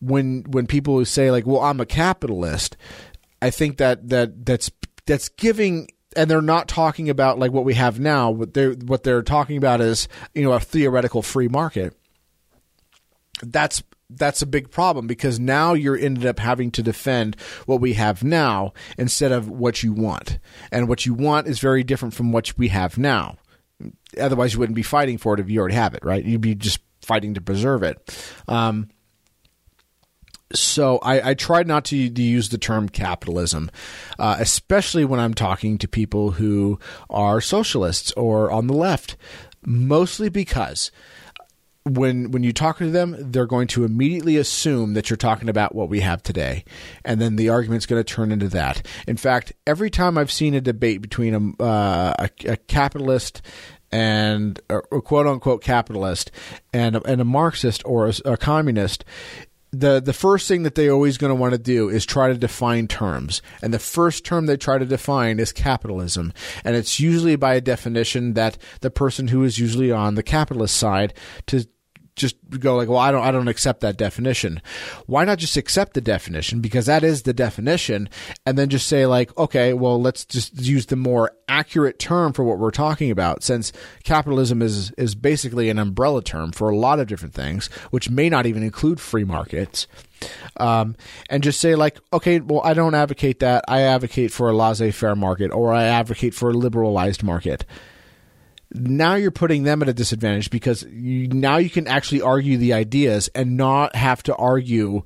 when 0.00 0.44
when 0.48 0.66
people 0.66 1.02
say 1.06 1.30
like, 1.30 1.46
"Well, 1.46 1.62
I'm 1.62 1.80
a 1.80 1.86
capitalist," 1.86 2.76
I 3.40 3.50
think 3.50 3.78
that 3.78 4.08
that 4.10 4.44
that's 4.44 4.70
that's 5.06 5.28
giving 5.30 5.88
and 6.16 6.30
they're 6.30 6.42
not 6.42 6.68
talking 6.68 7.08
about 7.10 7.38
like 7.38 7.52
what 7.52 7.64
we 7.64 7.74
have 7.74 8.00
now. 8.00 8.30
What 8.30 8.54
they're 8.54 8.72
what 8.72 9.02
they're 9.02 9.22
talking 9.22 9.56
about 9.56 9.80
is 9.80 10.08
you 10.34 10.42
know 10.42 10.52
a 10.52 10.60
theoretical 10.60 11.22
free 11.22 11.48
market. 11.48 11.94
That's 13.42 13.82
that's 14.08 14.42
a 14.42 14.46
big 14.46 14.70
problem 14.70 15.06
because 15.06 15.38
now 15.38 15.74
you're 15.74 15.96
ended 15.96 16.26
up 16.26 16.38
having 16.38 16.70
to 16.72 16.82
defend 16.82 17.36
what 17.66 17.80
we 17.80 17.94
have 17.94 18.22
now 18.22 18.72
instead 18.96 19.32
of 19.32 19.48
what 19.48 19.82
you 19.82 19.92
want, 19.92 20.38
and 20.72 20.88
what 20.88 21.06
you 21.06 21.14
want 21.14 21.46
is 21.46 21.58
very 21.58 21.84
different 21.84 22.14
from 22.14 22.32
what 22.32 22.56
we 22.56 22.68
have 22.68 22.98
now. 22.98 23.36
Otherwise, 24.18 24.54
you 24.54 24.58
wouldn't 24.58 24.76
be 24.76 24.82
fighting 24.82 25.18
for 25.18 25.34
it 25.34 25.40
if 25.40 25.50
you 25.50 25.60
already 25.60 25.74
have 25.74 25.94
it, 25.94 26.04
right? 26.04 26.24
You'd 26.24 26.40
be 26.40 26.54
just 26.54 26.80
fighting 27.02 27.34
to 27.34 27.40
preserve 27.40 27.82
it. 27.82 28.18
Um, 28.48 28.88
so 30.52 30.98
I, 30.98 31.30
I 31.30 31.34
try 31.34 31.62
not 31.62 31.84
to, 31.86 32.10
to, 32.10 32.22
use 32.22 32.50
the 32.50 32.58
term 32.58 32.88
capitalism, 32.88 33.70
uh, 34.18 34.36
especially 34.38 35.04
when 35.04 35.18
I'm 35.18 35.34
talking 35.34 35.78
to 35.78 35.88
people 35.88 36.32
who 36.32 36.78
are 37.10 37.40
socialists 37.40 38.12
or 38.12 38.50
on 38.50 38.66
the 38.66 38.74
left, 38.74 39.16
mostly 39.64 40.28
because 40.28 40.90
when 41.84 42.32
when 42.32 42.42
you 42.42 42.52
talk 42.52 42.78
to 42.78 42.90
them, 42.90 43.16
they're 43.18 43.46
going 43.46 43.68
to 43.68 43.84
immediately 43.84 44.36
assume 44.36 44.94
that 44.94 45.08
you're 45.08 45.16
talking 45.16 45.48
about 45.48 45.74
what 45.74 45.88
we 45.88 46.00
have 46.00 46.22
today, 46.22 46.64
and 47.04 47.20
then 47.20 47.36
the 47.36 47.48
argument's 47.48 47.86
going 47.86 48.02
to 48.02 48.14
turn 48.14 48.32
into 48.32 48.48
that. 48.48 48.84
In 49.06 49.16
fact, 49.16 49.52
every 49.66 49.90
time 49.90 50.18
I've 50.18 50.32
seen 50.32 50.54
a 50.54 50.60
debate 50.60 51.00
between 51.00 51.56
a, 51.60 51.62
uh, 51.62 52.14
a, 52.18 52.30
a 52.50 52.56
capitalist 52.56 53.40
and 53.92 54.60
a, 54.68 54.80
quote 55.00 55.26
unquote 55.26 55.62
capitalist 55.62 56.32
and 56.72 56.96
a, 56.96 57.02
and 57.04 57.20
a 57.20 57.24
Marxist 57.24 57.82
or 57.86 58.08
a, 58.08 58.14
a 58.24 58.36
communist, 58.36 59.04
the 59.72 60.00
the 60.00 60.12
first 60.12 60.48
thing 60.48 60.62
that 60.62 60.74
they're 60.74 60.92
always 60.92 61.18
going 61.18 61.30
to 61.30 61.34
want 61.34 61.52
to 61.52 61.58
do 61.58 61.88
is 61.88 62.06
try 62.06 62.28
to 62.28 62.36
define 62.36 62.88
terms. 62.88 63.42
And 63.62 63.74
the 63.74 63.78
first 63.78 64.24
term 64.24 64.46
they 64.46 64.56
try 64.56 64.78
to 64.78 64.86
define 64.86 65.38
is 65.38 65.52
capitalism. 65.52 66.32
And 66.64 66.76
it's 66.76 67.00
usually 67.00 67.36
by 67.36 67.54
a 67.54 67.60
definition 67.60 68.34
that 68.34 68.58
the 68.80 68.90
person 68.90 69.28
who 69.28 69.44
is 69.44 69.58
usually 69.58 69.92
on 69.92 70.14
the 70.14 70.22
capitalist 70.22 70.76
side 70.76 71.14
to 71.46 71.66
just 72.16 72.36
go 72.58 72.76
like, 72.76 72.88
well, 72.88 72.98
I 72.98 73.12
don't, 73.12 73.22
I 73.22 73.30
don't 73.30 73.48
accept 73.48 73.80
that 73.82 73.96
definition. 73.96 74.60
Why 75.06 75.24
not 75.24 75.38
just 75.38 75.56
accept 75.56 75.94
the 75.94 76.00
definition 76.00 76.60
because 76.60 76.86
that 76.86 77.04
is 77.04 77.22
the 77.22 77.34
definition, 77.34 78.08
and 78.44 78.58
then 78.58 78.70
just 78.70 78.86
say 78.86 79.06
like, 79.06 79.36
okay, 79.38 79.74
well, 79.74 80.00
let's 80.00 80.24
just 80.24 80.58
use 80.58 80.86
the 80.86 80.96
more 80.96 81.32
accurate 81.48 81.98
term 81.98 82.32
for 82.32 82.42
what 82.42 82.58
we're 82.58 82.70
talking 82.70 83.10
about, 83.10 83.42
since 83.42 83.72
capitalism 84.02 84.62
is 84.62 84.90
is 84.92 85.14
basically 85.14 85.70
an 85.70 85.78
umbrella 85.78 86.22
term 86.22 86.52
for 86.52 86.70
a 86.70 86.76
lot 86.76 86.98
of 86.98 87.06
different 87.06 87.34
things, 87.34 87.68
which 87.90 88.10
may 88.10 88.28
not 88.28 88.46
even 88.46 88.62
include 88.62 88.98
free 88.98 89.24
markets. 89.24 89.86
Um, 90.56 90.96
and 91.28 91.42
just 91.42 91.60
say 91.60 91.74
like, 91.74 91.98
okay, 92.12 92.40
well, 92.40 92.62
I 92.64 92.72
don't 92.72 92.94
advocate 92.94 93.40
that. 93.40 93.64
I 93.68 93.82
advocate 93.82 94.32
for 94.32 94.48
a 94.48 94.54
laissez-faire 94.54 95.14
market, 95.14 95.52
or 95.52 95.74
I 95.74 95.84
advocate 95.84 96.32
for 96.32 96.50
a 96.50 96.54
liberalized 96.54 97.22
market 97.22 97.66
now 98.78 99.14
you're 99.14 99.30
putting 99.30 99.62
them 99.62 99.82
at 99.82 99.88
a 99.88 99.94
disadvantage 99.94 100.50
because 100.50 100.82
you, 100.84 101.28
now 101.28 101.56
you 101.56 101.70
can 101.70 101.86
actually 101.86 102.22
argue 102.22 102.56
the 102.56 102.72
ideas 102.72 103.28
and 103.34 103.56
not 103.56 103.96
have 103.96 104.22
to 104.24 104.34
argue 104.36 105.02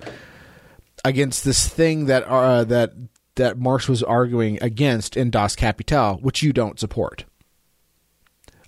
against 1.05 1.45
this 1.45 1.69
thing 1.69 2.07
that 2.07 2.25
uh, 2.25 2.65
that 2.65 2.93
that 3.37 3.59
Marx 3.59 3.89
was 3.89 4.03
arguing 4.03 4.59
against 4.63 5.17
in 5.17 5.31
Das 5.31 5.57
Kapital, 5.57 6.19
which 6.21 6.43
you 6.43 6.53
don't 6.53 6.79
support. 6.79 7.25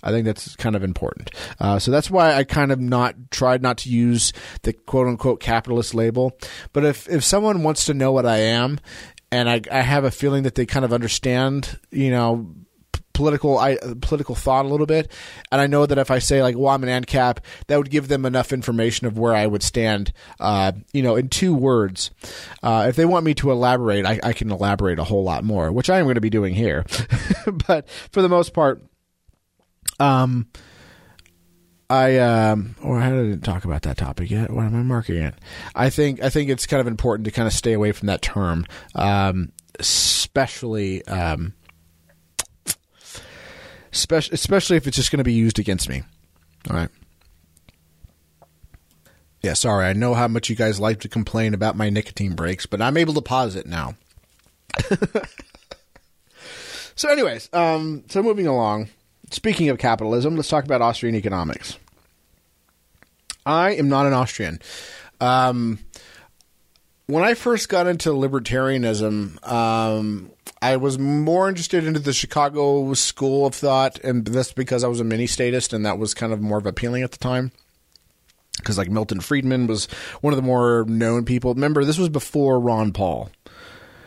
I 0.05 0.11
think 0.11 0.25
that's 0.25 0.55
kind 0.57 0.75
of 0.75 0.83
important. 0.83 1.31
Uh, 1.59 1.79
so 1.79 1.89
that's 1.89 2.11
why 2.11 2.33
I 2.33 2.43
kind 2.43 2.71
of 2.71 2.79
not 2.79 3.15
tried 3.31 3.61
not 3.61 3.77
to 3.79 3.89
use 3.89 4.33
the 4.63 4.73
quote 4.73 5.07
unquote 5.07 5.39
capitalist 5.39 5.95
label. 5.95 6.37
But 6.73 6.85
if 6.85 7.09
if 7.09 7.23
someone 7.23 7.63
wants 7.63 7.85
to 7.85 7.93
know 7.93 8.11
what 8.11 8.25
I 8.25 8.37
am, 8.37 8.79
and 9.31 9.49
I, 9.49 9.61
I 9.71 9.81
have 9.81 10.03
a 10.03 10.11
feeling 10.11 10.43
that 10.43 10.55
they 10.55 10.65
kind 10.65 10.85
of 10.85 10.93
understand, 10.93 11.79
you 11.89 12.11
know, 12.11 12.53
political 13.13 13.57
I, 13.57 13.77
political 14.01 14.35
thought 14.35 14.65
a 14.65 14.67
little 14.67 14.85
bit, 14.85 15.11
and 15.51 15.61
I 15.61 15.67
know 15.67 15.85
that 15.85 15.97
if 15.97 16.11
I 16.11 16.19
say 16.19 16.41
like, 16.41 16.57
"Well, 16.57 16.69
I'm 16.69 16.83
an 16.83 17.03
ANCAP," 17.03 17.37
that 17.67 17.77
would 17.77 17.89
give 17.89 18.07
them 18.07 18.25
enough 18.25 18.51
information 18.51 19.07
of 19.07 19.17
where 19.17 19.33
I 19.33 19.47
would 19.47 19.63
stand. 19.63 20.11
Uh, 20.39 20.73
you 20.93 21.03
know, 21.03 21.15
in 21.15 21.29
two 21.29 21.53
words. 21.53 22.11
Uh, 22.61 22.85
if 22.89 22.95
they 22.95 23.05
want 23.05 23.25
me 23.25 23.33
to 23.35 23.51
elaborate, 23.51 24.05
I, 24.05 24.19
I, 24.23 24.33
can 24.33 24.51
elaborate 24.51 24.99
a 24.99 25.03
whole 25.03 25.23
lot 25.23 25.43
more, 25.43 25.71
which 25.71 25.89
I 25.89 25.99
am 25.99 26.05
going 26.05 26.15
to 26.15 26.21
be 26.21 26.29
doing 26.29 26.53
here. 26.53 26.85
but 27.67 27.87
for 28.11 28.21
the 28.21 28.29
most 28.29 28.53
part, 28.53 28.83
um. 29.99 30.47
I 31.89 32.17
um 32.17 32.75
or 32.81 32.97
I 32.97 33.09
didn't 33.09 33.41
talk 33.41 33.65
about 33.65 33.83
that 33.83 33.97
topic 33.97 34.31
yet. 34.31 34.49
What 34.49 34.65
am 34.65 34.73
I 34.73 34.81
marking 34.81 35.17
it? 35.17 35.35
I 35.75 35.91
think 35.91 36.23
I 36.23 36.29
think 36.29 36.49
it's 36.49 36.65
kind 36.65 36.81
of 36.81 36.87
important 36.87 37.25
to 37.25 37.31
kind 37.31 37.45
of 37.45 37.53
stay 37.53 37.73
away 37.73 37.91
from 37.91 38.07
that 38.07 38.23
term, 38.23 38.65
um, 38.95 39.51
especially 39.77 41.05
um, 41.05 41.53
especially, 43.93 44.77
if 44.77 44.87
it's 44.87 44.97
just 44.97 45.11
going 45.11 45.19
to 45.19 45.23
be 45.23 45.33
used 45.33 45.59
against 45.59 45.87
me. 45.87 46.03
All 46.69 46.75
right. 46.75 46.89
Yeah, 49.41 49.53
sorry. 49.53 49.85
I 49.85 49.93
know 49.93 50.13
how 50.13 50.27
much 50.27 50.49
you 50.49 50.55
guys 50.55 50.79
like 50.79 51.01
to 51.01 51.09
complain 51.09 51.53
about 51.53 51.75
my 51.75 51.89
nicotine 51.89 52.33
breaks, 52.33 52.65
but 52.65 52.81
I'm 52.81 52.97
able 52.97 53.13
to 53.13 53.21
pause 53.21 53.55
it 53.55 53.65
now. 53.65 53.95
so, 56.95 57.09
anyways, 57.09 57.49
um, 57.53 58.03
so 58.07 58.23
moving 58.23 58.47
along. 58.47 58.89
Speaking 59.31 59.69
of 59.69 59.77
capitalism, 59.77 60.35
let's 60.35 60.47
talk 60.47 60.63
about 60.63 60.81
Austrian 60.81 61.15
economics. 61.15 61.77
I 63.45 63.71
am 63.75 63.89
not 63.89 64.05
an 64.05 64.13
Austrian. 64.13 64.59
Um, 65.19 65.79
when 67.07 67.23
I 67.23 67.33
first 67.33 67.69
got 67.69 67.87
into 67.87 68.09
libertarianism, 68.09 69.45
um, 69.47 70.31
I 70.61 70.77
was 70.77 70.97
more 70.97 71.49
interested 71.49 71.85
into 71.85 71.99
the 71.99 72.13
Chicago 72.13 72.93
school 72.93 73.45
of 73.45 73.53
thought, 73.53 73.99
and 73.99 74.25
that's 74.25 74.53
because 74.53 74.83
I 74.83 74.87
was 74.87 74.99
a 74.99 75.03
mini 75.03 75.27
statist, 75.27 75.73
and 75.73 75.85
that 75.85 75.97
was 75.97 76.13
kind 76.13 76.31
of 76.31 76.41
more 76.41 76.57
of 76.57 76.65
appealing 76.65 77.03
at 77.03 77.11
the 77.11 77.17
time. 77.17 77.51
Because 78.57 78.77
like 78.77 78.89
Milton 78.89 79.19
Friedman 79.19 79.67
was 79.67 79.85
one 80.21 80.31
of 80.31 80.37
the 80.37 80.43
more 80.43 80.85
known 80.87 81.25
people. 81.25 81.53
Remember, 81.53 81.83
this 81.83 81.97
was 81.97 82.09
before 82.09 82.59
Ron 82.59 82.93
Paul. 82.93 83.29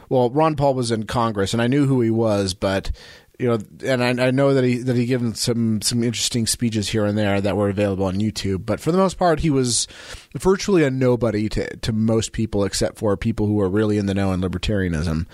Well, 0.09 0.31
Ron 0.31 0.55
Paul 0.55 0.75
was 0.75 0.91
in 0.91 1.05
Congress, 1.05 1.53
and 1.53 1.61
I 1.61 1.67
knew 1.67 1.87
who 1.87 2.01
he 2.01 2.11
was, 2.11 2.55
but 2.55 2.93
you 3.39 3.49
know, 3.49 3.59
and 3.85 4.03
I, 4.03 4.29
I 4.29 4.31
know 4.31 4.55
that 4.55 4.65
he 4.65 4.79
that 4.79 4.97
he 4.97 5.07
given 5.07 5.35
some 5.35 5.83
some 5.83 6.03
interesting 6.03 6.47
speeches 6.47 6.89
here 6.89 7.05
and 7.05 7.19
there 7.19 7.41
that 7.41 7.57
were 7.57 7.69
available 7.69 8.07
on 8.07 8.15
YouTube. 8.15 8.65
But 8.65 8.81
for 8.81 8.93
the 8.93 8.99
most 8.99 9.19
part, 9.19 9.41
he 9.41 9.51
was 9.51 9.87
virtually 10.35 10.85
a 10.85 10.91
nobody 10.91 11.49
to 11.51 11.77
to 11.77 11.93
most 11.93 12.33
people, 12.33 12.65
except 12.65 12.99
for 12.99 13.17
people 13.17 13.47
who 13.47 13.61
are 13.61 13.69
really 13.69 13.99
in 13.99 14.07
the 14.07 14.15
know 14.15 14.33
in 14.33 14.41
libertarianism, 14.41 15.27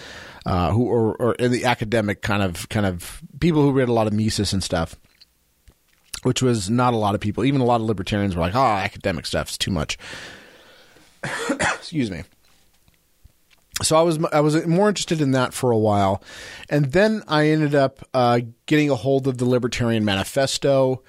uh, 0.47 0.73
who 0.73 0.87
or, 0.87 1.15
or 1.17 1.35
in 1.35 1.53
the 1.53 1.65
academic 1.65 2.23
kind 2.23 2.43
of 2.43 2.69
kind 2.69 2.87
of 2.87 3.23
people 3.41 3.63
who 3.63 3.73
read 3.73 3.89
a 3.89 3.93
lot 3.93 4.07
of 4.07 4.13
Mises 4.13 4.53
and 4.53 4.63
stuff. 4.63 4.97
Which 6.23 6.41
was 6.41 6.71
not 6.71 6.95
a 6.95 6.97
lot 6.97 7.17
of 7.17 7.21
people. 7.21 7.45
Even 7.45 7.61
a 7.61 7.65
lot 7.65 7.81
of 7.81 7.87
libertarians 7.87 8.37
were 8.37 8.43
like, 8.43 8.55
"Oh, 8.55 8.63
academic 8.63 9.27
stuff 9.27 9.51
is 9.51 9.59
too 9.59 9.73
much." 9.73 9.99
Excuse 11.51 12.11
me 12.11 12.23
so 13.83 13.97
I 13.97 14.03
was 14.03 14.19
I 14.33 14.41
was 14.41 14.67
more 14.67 14.89
interested 14.89 15.21
in 15.21 15.33
that 15.33 15.53
for 15.55 15.71
a 15.71 15.79
while, 15.79 16.23
and 16.69 16.93
then 16.93 17.23
I 17.29 17.49
ended 17.49 17.75
up 17.75 18.01
uh, 18.15 18.41
getting 18.67 18.91
a 18.91 18.97
hold 18.97 19.27
of 19.27 19.39
the 19.39 19.45
Libertarian 19.45 20.05
Manifesto, 20.05 21.03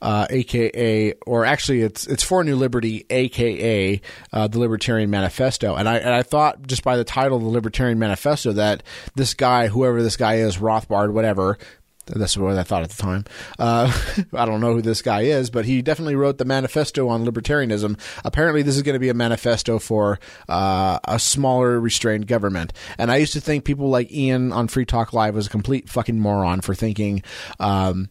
uh, 0.00 0.26
aka, 0.30 1.12
or 1.26 1.44
actually, 1.44 1.82
it's 1.82 2.06
it's 2.06 2.22
for 2.22 2.44
New 2.44 2.56
Liberty, 2.56 3.04
aka 3.10 4.00
uh, 4.32 4.48
the 4.48 4.58
Libertarian 4.58 5.10
Manifesto, 5.10 5.74
and 5.74 5.88
I 5.88 5.96
and 5.96 6.14
I 6.14 6.22
thought 6.22 6.66
just 6.66 6.84
by 6.84 6.96
the 6.96 7.04
title, 7.04 7.38
the 7.38 7.46
Libertarian 7.46 7.98
Manifesto, 7.98 8.52
that 8.52 8.82
this 9.16 9.34
guy, 9.34 9.68
whoever 9.68 10.02
this 10.02 10.16
guy 10.16 10.36
is, 10.36 10.58
Rothbard, 10.58 11.12
whatever, 11.12 11.58
that's 12.14 12.36
what 12.36 12.56
I 12.56 12.62
thought 12.62 12.82
at 12.82 12.90
the 12.90 13.02
time. 13.02 13.24
Uh, 13.58 13.92
I 14.32 14.44
don't 14.44 14.60
know 14.60 14.74
who 14.74 14.82
this 14.82 15.02
guy 15.02 15.22
is, 15.22 15.50
but 15.50 15.64
he 15.64 15.82
definitely 15.82 16.16
wrote 16.16 16.38
the 16.38 16.44
manifesto 16.44 17.08
on 17.08 17.24
libertarianism. 17.24 17.98
Apparently, 18.24 18.62
this 18.62 18.76
is 18.76 18.82
going 18.82 18.94
to 18.94 19.00
be 19.00 19.08
a 19.08 19.14
manifesto 19.14 19.78
for 19.78 20.18
uh, 20.48 20.98
a 21.04 21.18
smaller, 21.18 21.80
restrained 21.80 22.26
government. 22.26 22.72
And 22.98 23.10
I 23.10 23.16
used 23.16 23.32
to 23.34 23.40
think 23.40 23.64
people 23.64 23.88
like 23.88 24.12
Ian 24.12 24.52
on 24.52 24.68
Free 24.68 24.84
Talk 24.84 25.12
Live 25.12 25.34
was 25.34 25.46
a 25.46 25.50
complete 25.50 25.88
fucking 25.88 26.18
moron 26.18 26.60
for 26.60 26.74
thinking, 26.74 27.22
um, 27.60 28.08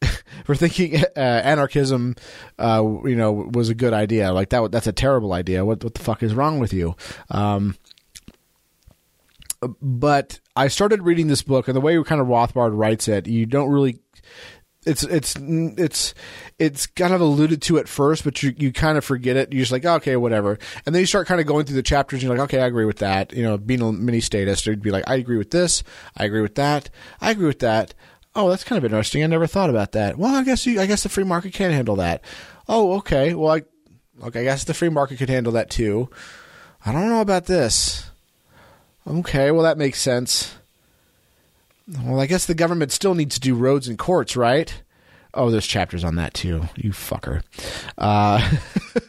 for 0.44 0.54
thinking 0.54 1.02
uh, 1.16 1.20
anarchism, 1.20 2.16
uh, 2.58 2.82
you 3.04 3.16
know, 3.16 3.32
was 3.32 3.68
a 3.68 3.74
good 3.74 3.92
idea. 3.92 4.32
Like 4.32 4.50
that, 4.50 4.70
that's 4.72 4.86
a 4.86 4.92
terrible 4.92 5.32
idea. 5.32 5.64
What, 5.64 5.82
what 5.84 5.94
the 5.94 6.02
fuck 6.02 6.22
is 6.22 6.34
wrong 6.34 6.58
with 6.58 6.72
you? 6.72 6.94
Um, 7.30 7.76
but 9.80 10.40
I 10.56 10.68
started 10.68 11.02
reading 11.02 11.28
this 11.28 11.42
book, 11.42 11.68
and 11.68 11.76
the 11.76 11.80
way 11.80 12.02
kind 12.02 12.20
of 12.20 12.26
Rothbard 12.26 12.76
writes 12.76 13.08
it, 13.08 13.26
you 13.26 13.46
don't 13.46 13.70
really. 13.70 14.00
It's 14.86 15.02
it's 15.02 15.36
it's 15.38 16.14
it's 16.58 16.86
kind 16.86 17.12
of 17.12 17.20
alluded 17.20 17.60
to 17.62 17.76
at 17.78 17.86
first, 17.86 18.24
but 18.24 18.42
you 18.42 18.54
you 18.56 18.72
kind 18.72 18.96
of 18.96 19.04
forget 19.04 19.36
it. 19.36 19.52
You're 19.52 19.60
just 19.60 19.72
like, 19.72 19.84
okay, 19.84 20.16
whatever, 20.16 20.58
and 20.86 20.94
then 20.94 21.00
you 21.00 21.06
start 21.06 21.26
kind 21.26 21.38
of 21.38 21.46
going 21.46 21.66
through 21.66 21.76
the 21.76 21.82
chapters. 21.82 22.18
and 22.18 22.22
You're 22.22 22.38
like, 22.38 22.44
okay, 22.44 22.62
I 22.62 22.66
agree 22.66 22.86
with 22.86 22.98
that. 22.98 23.34
You 23.34 23.42
know, 23.42 23.58
being 23.58 23.82
a 23.82 23.92
mini 23.92 24.20
statist, 24.20 24.64
you'd 24.64 24.80
be 24.80 24.90
like, 24.90 25.04
I 25.06 25.16
agree 25.16 25.36
with 25.36 25.50
this, 25.50 25.82
I 26.16 26.24
agree 26.24 26.40
with 26.40 26.54
that, 26.54 26.88
I 27.20 27.30
agree 27.30 27.46
with 27.46 27.58
that. 27.58 27.92
Oh, 28.34 28.48
that's 28.48 28.64
kind 28.64 28.78
of 28.78 28.84
interesting. 28.84 29.22
I 29.22 29.26
never 29.26 29.46
thought 29.46 29.70
about 29.70 29.92
that. 29.92 30.16
Well, 30.16 30.34
I 30.34 30.44
guess 30.44 30.64
you, 30.64 30.80
I 30.80 30.86
guess 30.86 31.02
the 31.02 31.08
free 31.08 31.24
market 31.24 31.52
can 31.52 31.72
handle 31.72 31.96
that. 31.96 32.22
Oh, 32.68 32.92
okay. 32.98 33.34
Well, 33.34 33.52
I, 33.52 33.62
okay, 34.28 34.40
I 34.40 34.44
guess 34.44 34.64
the 34.64 34.72
free 34.72 34.88
market 34.88 35.18
could 35.18 35.28
handle 35.28 35.52
that 35.54 35.68
too. 35.68 36.08
I 36.86 36.92
don't 36.92 37.08
know 37.08 37.20
about 37.20 37.46
this. 37.46 38.09
Okay, 39.06 39.50
well 39.50 39.62
that 39.62 39.78
makes 39.78 40.00
sense. 40.00 40.54
Well, 42.04 42.20
I 42.20 42.26
guess 42.26 42.46
the 42.46 42.54
government 42.54 42.92
still 42.92 43.14
needs 43.14 43.34
to 43.34 43.40
do 43.40 43.54
roads 43.54 43.88
and 43.88 43.98
courts, 43.98 44.36
right? 44.36 44.82
Oh, 45.34 45.50
there's 45.50 45.66
chapters 45.66 46.04
on 46.04 46.16
that 46.16 46.34
too. 46.34 46.68
You 46.76 46.90
fucker. 46.90 47.42
Uh, 47.98 48.58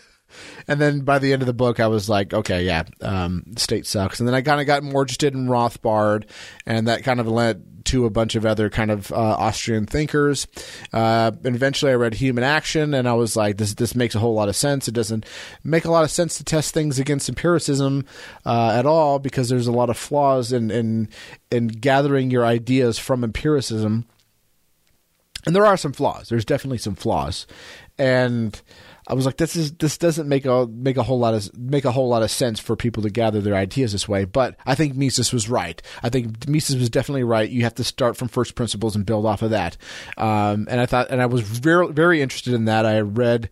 and 0.67 0.79
then 0.79 1.01
by 1.01 1.19
the 1.19 1.33
end 1.33 1.41
of 1.41 1.45
the 1.45 1.53
book, 1.53 1.79
I 1.79 1.87
was 1.87 2.09
like, 2.09 2.33
okay, 2.33 2.63
yeah, 2.63 2.83
um, 3.01 3.43
state 3.57 3.85
sucks. 3.85 4.19
And 4.19 4.27
then 4.27 4.35
I 4.35 4.41
kind 4.41 4.61
of 4.61 4.67
got 4.67 4.83
more 4.83 5.01
interested 5.03 5.33
in 5.33 5.47
Rothbard, 5.47 6.25
and 6.65 6.87
that 6.87 7.03
kind 7.03 7.19
of 7.19 7.27
led 7.27 7.63
to 7.85 8.05
a 8.05 8.09
bunch 8.09 8.35
of 8.35 8.45
other 8.45 8.69
kind 8.69 8.91
of 8.91 9.11
uh, 9.11 9.15
Austrian 9.15 9.85
thinkers. 9.85 10.47
Uh, 10.93 11.31
and 11.43 11.55
eventually, 11.55 11.91
I 11.91 11.95
read 11.95 12.15
Human 12.15 12.43
Action, 12.43 12.93
and 12.93 13.07
I 13.07 13.13
was 13.13 13.35
like, 13.35 13.57
"This 13.57 13.73
this 13.73 13.95
makes 13.95 14.15
a 14.15 14.19
whole 14.19 14.33
lot 14.33 14.49
of 14.49 14.55
sense. 14.55 14.87
It 14.87 14.93
doesn't 14.93 15.25
make 15.63 15.85
a 15.85 15.91
lot 15.91 16.03
of 16.03 16.11
sense 16.11 16.37
to 16.37 16.43
test 16.43 16.73
things 16.73 16.99
against 16.99 17.29
empiricism 17.29 18.05
uh, 18.45 18.71
at 18.71 18.85
all 18.85 19.19
because 19.19 19.49
there's 19.49 19.67
a 19.67 19.71
lot 19.71 19.89
of 19.89 19.97
flaws 19.97 20.51
in 20.51 20.71
in 20.71 21.09
in 21.51 21.67
gathering 21.67 22.31
your 22.31 22.45
ideas 22.45 22.99
from 22.99 23.23
empiricism." 23.23 24.05
And 25.45 25.55
there 25.55 25.65
are 25.65 25.77
some 25.77 25.93
flaws. 25.93 26.29
There's 26.29 26.45
definitely 26.45 26.77
some 26.77 26.95
flaws, 26.95 27.47
and 27.97 28.61
I 29.07 29.13
was 29.13 29.25
like, 29.25 29.37
this 29.37 29.55
is 29.55 29.73
this 29.73 29.97
doesn't 29.97 30.27
make 30.27 30.45
a 30.45 30.67
make 30.67 30.97
a 30.97 31.03
whole 31.03 31.19
lot 31.19 31.33
of 31.33 31.57
make 31.57 31.85
a 31.85 31.91
whole 31.91 32.07
lot 32.07 32.23
of 32.23 32.31
sense 32.31 32.59
for 32.59 32.75
people 32.75 33.03
to 33.03 33.09
gather 33.09 33.41
their 33.41 33.55
ideas 33.55 33.91
this 33.91 34.07
way. 34.07 34.25
But 34.25 34.55
I 34.65 34.75
think 34.75 34.95
Mises 34.95 35.33
was 35.33 35.49
right. 35.49 35.81
I 36.03 36.09
think 36.09 36.47
Mises 36.47 36.77
was 36.77 36.89
definitely 36.89 37.23
right. 37.23 37.49
You 37.49 37.63
have 37.63 37.75
to 37.75 37.83
start 37.83 38.15
from 38.17 38.27
first 38.27 38.55
principles 38.55 38.95
and 38.95 39.05
build 39.05 39.25
off 39.25 39.41
of 39.41 39.51
that. 39.51 39.77
Um, 40.17 40.67
and 40.69 40.79
I 40.79 40.85
thought, 40.85 41.09
and 41.09 41.21
I 41.21 41.25
was 41.25 41.41
very 41.41 41.91
very 41.91 42.21
interested 42.21 42.53
in 42.53 42.65
that. 42.65 42.85
I 42.85 42.99
read 42.99 43.49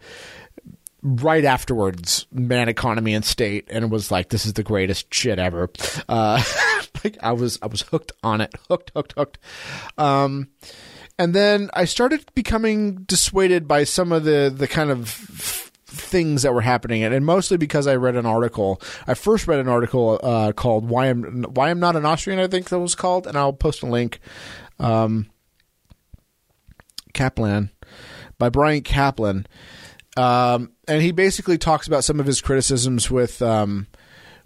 right 1.01 1.45
afterwards 1.45 2.27
man 2.31 2.67
economy 2.67 3.13
and 3.13 3.23
state 3.23 3.65
and 3.69 3.89
was 3.89 4.11
like 4.11 4.29
this 4.29 4.45
is 4.45 4.53
the 4.53 4.63
greatest 4.63 5.13
shit 5.13 5.39
ever 5.39 5.69
uh 6.09 6.43
like 7.03 7.17
i 7.21 7.31
was 7.31 7.57
i 7.61 7.67
was 7.67 7.83
hooked 7.83 8.11
on 8.21 8.41
it 8.41 8.53
hooked 8.67 8.91
hooked 8.93 9.13
hooked 9.13 9.37
um 9.97 10.49
and 11.19 11.35
then 11.35 11.69
I 11.73 11.83
started 11.83 12.25
becoming 12.33 13.03
dissuaded 13.03 13.67
by 13.67 13.83
some 13.83 14.13
of 14.13 14.23
the 14.23 14.51
the 14.55 14.67
kind 14.67 14.89
of 14.89 15.09
things 15.09 16.43
that 16.43 16.53
were 16.53 16.61
happening, 16.61 17.03
and, 17.03 17.25
mostly 17.25 17.57
because 17.57 17.87
I 17.87 17.95
read 17.95 18.15
an 18.15 18.25
article. 18.25 18.81
I 19.05 19.15
first 19.15 19.47
read 19.47 19.59
an 19.59 19.67
article 19.67 20.19
uh, 20.23 20.53
called 20.53 20.89
"Why 20.89 21.07
I'm 21.07 21.43
Why 21.43 21.69
I'm 21.69 21.79
Not 21.79 21.97
an 21.97 22.05
Austrian," 22.05 22.39
I 22.39 22.47
think 22.47 22.69
that 22.69 22.79
was 22.79 22.95
called, 22.95 23.27
and 23.27 23.37
I'll 23.37 23.53
post 23.53 23.83
a 23.83 23.85
link. 23.85 24.21
Um, 24.79 25.29
Caplan 27.13 27.71
by 28.37 28.47
Bryan 28.47 28.83
Caplan, 28.83 29.45
um, 30.15 30.71
and 30.87 31.01
he 31.01 31.11
basically 31.11 31.57
talks 31.57 31.85
about 31.85 32.05
some 32.05 32.19
of 32.19 32.25
his 32.25 32.41
criticisms 32.41 33.11
with. 33.11 33.41
Um, 33.41 33.87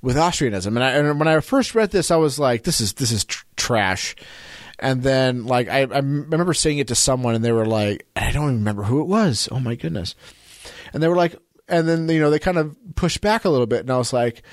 with 0.02 0.18
Austrianism, 0.18 0.68
and, 0.68 0.84
I, 0.84 0.90
and 0.90 1.18
when 1.18 1.30
I 1.30 1.40
first 1.40 1.76
read 1.76 1.92
this, 1.92 2.12
I 2.12 2.18
was 2.18 2.38
like, 2.38 2.64
"This 2.64 2.82
is 2.82 2.92
this 2.92 3.14
is 3.14 3.24
tr- 3.24 3.46
trash." 3.56 4.18
And 4.84 5.02
then, 5.02 5.46
like, 5.46 5.70
I, 5.70 5.84
I 5.84 6.00
remember 6.00 6.54
saying 6.54 6.80
it 6.80 6.90
to 6.90 6.96
someone, 6.96 7.36
and 7.36 7.44
they 7.44 7.54
were 7.54 7.66
like, 7.66 8.06
I 8.18 8.34
don't 8.34 8.44
even 8.44 8.56
remember 8.56 8.84
who 8.84 9.00
it 9.00 9.08
was. 9.08 9.48
Oh 9.50 9.62
my 9.62 9.76
goodness! 9.76 10.14
And 10.92 11.02
they 11.02 11.08
were 11.08 11.16
like, 11.16 11.38
and 11.70 11.88
then 11.88 12.10
you 12.10 12.20
know 12.20 12.30
they 12.30 12.38
kind 12.38 12.58
of 12.58 12.76
pushed 12.96 13.22
back 13.22 13.46
a 13.46 13.50
little 13.50 13.66
bit, 13.66 13.80
and 13.80 13.90
I 13.90 13.98
was 13.98 14.12
like, 14.12 14.44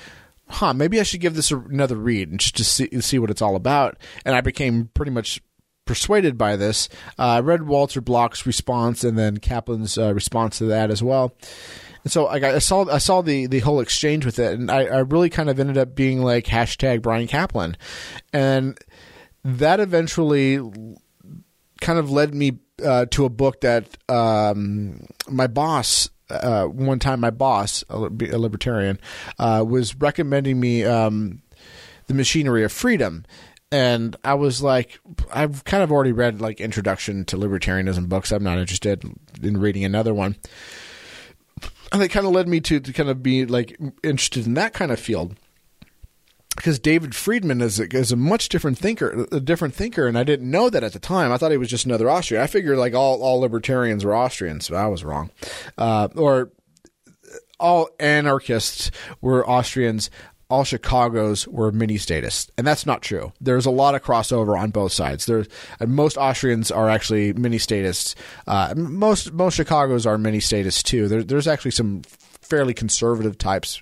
huh, 0.47 0.73
maybe 0.73 1.01
I 1.01 1.03
should 1.03 1.19
give 1.19 1.35
this 1.35 1.51
another 1.51 1.97
read 1.97 2.29
and 2.29 2.39
just 2.39 2.55
to 2.55 2.63
see 2.63 3.01
see 3.01 3.19
what 3.19 3.29
it's 3.29 3.41
all 3.41 3.57
about. 3.57 3.97
And 4.23 4.33
I 4.33 4.39
became 4.39 4.89
pretty 4.93 5.11
much 5.11 5.41
persuaded 5.83 6.37
by 6.37 6.55
this. 6.55 6.87
Uh, 7.19 7.23
I 7.23 7.39
read 7.41 7.63
Walter 7.63 7.99
Block's 7.99 8.45
response 8.45 9.03
and 9.03 9.19
then 9.19 9.37
Caplan's 9.37 9.97
uh, 9.97 10.13
response 10.13 10.59
to 10.59 10.65
that 10.67 10.91
as 10.91 11.03
well. 11.03 11.35
And 12.05 12.11
so 12.13 12.27
I, 12.27 12.39
got, 12.39 12.55
I 12.55 12.59
saw 12.59 12.89
I 12.89 12.99
saw 12.99 13.21
the, 13.21 13.47
the 13.47 13.59
whole 13.59 13.81
exchange 13.81 14.25
with 14.25 14.39
it, 14.39 14.57
and 14.57 14.71
I, 14.71 14.85
I 14.85 14.99
really 14.99 15.29
kind 15.29 15.49
of 15.49 15.59
ended 15.59 15.77
up 15.77 15.93
being 15.93 16.21
like 16.21 16.45
hashtag 16.45 17.01
Bryan 17.01 17.27
Caplan, 17.27 17.75
and 18.31 18.79
that 19.43 19.79
eventually 19.79 20.59
kind 21.79 21.99
of 21.99 22.11
led 22.11 22.33
me 22.33 22.59
uh, 22.83 23.05
to 23.07 23.25
a 23.25 23.29
book 23.29 23.61
that 23.61 23.97
um, 24.09 25.05
my 25.29 25.47
boss 25.47 26.09
uh, 26.29 26.65
one 26.65 26.99
time 26.99 27.19
my 27.19 27.29
boss 27.29 27.83
a, 27.89 27.97
libertarian 27.97 28.99
uh, 29.39 29.63
was 29.67 29.95
recommending 29.95 30.59
me 30.59 30.85
um, 30.85 31.41
the 32.07 32.13
machinery 32.13 32.63
of 32.63 32.71
freedom. 32.71 33.25
And 33.73 34.17
i 34.25 34.33
was 34.33 34.61
like 34.61 34.99
i've 35.33 35.63
kind 35.63 35.81
of 35.81 35.91
already 35.93 36.11
read 36.11 36.41
like 36.41 36.59
introduction 36.59 37.25
to 37.25 37.37
libertarianism 37.37 38.09
books. 38.09 38.31
I'm 38.31 38.43
not 38.43 38.57
interested 38.57 39.03
in 39.41 39.57
reading 39.57 39.85
another 39.85 40.13
one. 40.13 40.35
And 41.93 42.01
it 42.01 42.07
kind 42.07 42.25
of 42.25 42.31
led 42.31 42.47
me 42.47 42.61
to, 42.61 42.79
to 42.79 42.93
kind 42.93 43.09
of 43.09 43.21
be 43.21 43.45
like 43.45 43.77
interested 44.03 44.45
in 44.45 44.53
that 44.53 44.73
kind 44.73 44.91
of 44.91 44.99
field 44.99 45.35
because 46.55 46.79
David 46.79 47.15
Friedman 47.15 47.61
is 47.61 47.79
a, 47.79 47.87
is 47.95 48.11
a 48.11 48.15
much 48.15 48.49
different 48.49 48.77
thinker, 48.77 49.25
a 49.31 49.39
different 49.39 49.73
thinker, 49.73 50.07
and 50.07 50.17
I 50.17 50.23
didn't 50.23 50.49
know 50.49 50.69
that 50.69 50.83
at 50.83 50.93
the 50.93 50.99
time. 50.99 51.31
I 51.31 51.37
thought 51.37 51.51
he 51.51 51.57
was 51.57 51.69
just 51.69 51.85
another 51.85 52.09
Austrian. 52.09 52.43
I 52.43 52.47
figured 52.47 52.77
like 52.77 52.93
all 52.93 53.21
all 53.21 53.39
libertarians 53.39 54.03
were 54.03 54.15
Austrians, 54.15 54.69
but 54.69 54.77
I 54.77 54.87
was 54.87 55.03
wrong. 55.03 55.31
Uh, 55.77 56.09
or 56.15 56.51
all 57.59 57.89
anarchists 57.99 58.91
were 59.21 59.47
Austrians. 59.47 60.09
All 60.49 60.65
Chicago's 60.65 61.47
were 61.47 61.71
mini 61.71 61.97
statists, 61.97 62.51
and 62.57 62.67
that's 62.67 62.85
not 62.85 63.01
true. 63.01 63.31
There's 63.39 63.65
a 63.65 63.71
lot 63.71 63.95
of 63.95 64.03
crossover 64.03 64.59
on 64.59 64.71
both 64.71 64.91
sides. 64.91 65.25
There's 65.25 65.47
most 65.79 66.17
Austrians 66.17 66.71
are 66.71 66.89
actually 66.89 67.31
mini 67.31 67.57
statists. 67.57 68.15
Uh, 68.45 68.73
most 68.75 69.31
most 69.31 69.55
Chicago's 69.55 70.05
are 70.05 70.17
mini 70.17 70.41
statists 70.41 70.83
too. 70.83 71.07
There, 71.07 71.23
there's 71.23 71.47
actually 71.47 71.71
some 71.71 72.01
fairly 72.41 72.73
conservative 72.73 73.37
types 73.37 73.81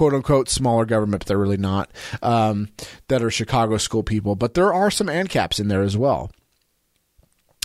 quote 0.00 0.14
unquote 0.14 0.48
smaller 0.48 0.86
government, 0.86 1.20
but 1.20 1.26
they're 1.26 1.36
really 1.36 1.58
not, 1.58 1.90
um, 2.22 2.70
that 3.08 3.22
are 3.22 3.30
Chicago 3.30 3.76
school 3.76 4.02
people. 4.02 4.34
But 4.34 4.54
there 4.54 4.72
are 4.72 4.90
some 4.90 5.08
ANCAPs 5.08 5.60
in 5.60 5.68
there 5.68 5.82
as 5.82 5.94
well. 5.94 6.30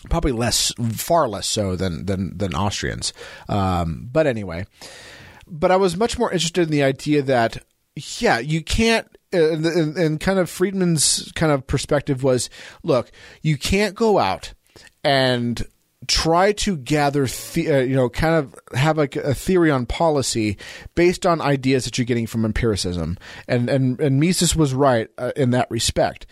Probably 0.09 0.33
less, 0.33 0.73
far 0.97 1.29
less 1.29 1.47
so 1.47 1.77
than 1.77 2.07
than 2.07 2.37
than 2.37 2.53
Austrians. 2.53 3.13
Um, 3.47 4.09
but 4.11 4.27
anyway, 4.27 4.65
but 5.47 5.71
I 5.71 5.77
was 5.77 5.95
much 5.95 6.19
more 6.19 6.29
interested 6.29 6.63
in 6.63 6.71
the 6.71 6.83
idea 6.83 7.21
that 7.21 7.63
yeah, 8.19 8.39
you 8.39 8.61
can't 8.61 9.07
and, 9.31 9.65
and, 9.65 9.97
and 9.97 10.19
kind 10.19 10.37
of 10.37 10.49
Friedman's 10.49 11.31
kind 11.35 11.53
of 11.53 11.65
perspective 11.65 12.21
was, 12.21 12.49
look, 12.83 13.11
you 13.43 13.57
can't 13.57 13.95
go 13.95 14.19
out 14.19 14.53
and 15.05 15.65
try 16.07 16.51
to 16.53 16.77
gather, 16.77 17.25
the, 17.25 17.71
uh, 17.71 17.79
you 17.79 17.95
know, 17.95 18.09
kind 18.09 18.35
of 18.35 18.55
have 18.77 18.97
a 18.97 19.07
theory 19.07 19.71
on 19.71 19.85
policy 19.85 20.57
based 20.95 21.25
on 21.25 21.41
ideas 21.41 21.85
that 21.85 21.97
you're 21.97 22.05
getting 22.05 22.27
from 22.27 22.45
empiricism. 22.45 23.17
And 23.47 23.69
and 23.69 23.99
and 23.99 24.19
Mises 24.19 24.55
was 24.55 24.73
right 24.73 25.09
uh, 25.17 25.31
in 25.35 25.51
that 25.51 25.69
respect, 25.69 26.25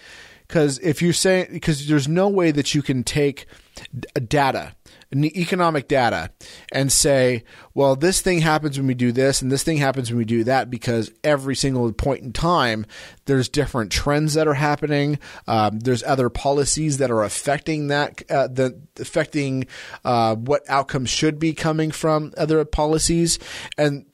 because 0.47 0.79
if 0.79 1.01
you're 1.01 1.13
saying 1.13 1.47
because 1.51 1.87
there's 1.87 2.07
no 2.07 2.27
way 2.29 2.51
that 2.51 2.73
you 2.73 2.81
can 2.81 3.03
take 3.03 3.45
d- 3.93 4.07
data 4.27 4.75
economic 5.13 5.87
data 5.87 6.31
and 6.71 6.91
say, 6.91 7.43
well, 7.73 7.95
this 7.95 8.21
thing 8.21 8.39
happens 8.39 8.77
when 8.77 8.87
we 8.87 8.93
do 8.93 9.11
this 9.11 9.41
and 9.41 9.51
this 9.51 9.63
thing 9.63 9.77
happens 9.77 10.09
when 10.09 10.17
we 10.17 10.25
do 10.25 10.43
that 10.43 10.69
because 10.69 11.11
every 11.23 11.55
single 11.55 11.91
point 11.91 12.23
in 12.23 12.33
time, 12.33 12.85
there's 13.25 13.49
different 13.49 13.91
trends 13.91 14.33
that 14.33 14.47
are 14.47 14.53
happening. 14.53 15.19
Um, 15.47 15.79
there's 15.79 16.03
other 16.03 16.29
policies 16.29 16.97
that 16.97 17.11
are 17.11 17.23
affecting 17.23 17.87
that, 17.87 18.21
uh, 18.29 18.47
the, 18.47 18.79
affecting 18.99 19.67
uh, 20.03 20.35
what 20.35 20.63
outcomes 20.69 21.09
should 21.09 21.39
be 21.39 21.53
coming 21.53 21.91
from 21.91 22.33
other 22.37 22.63
policies. 22.65 23.39
And 23.77 24.05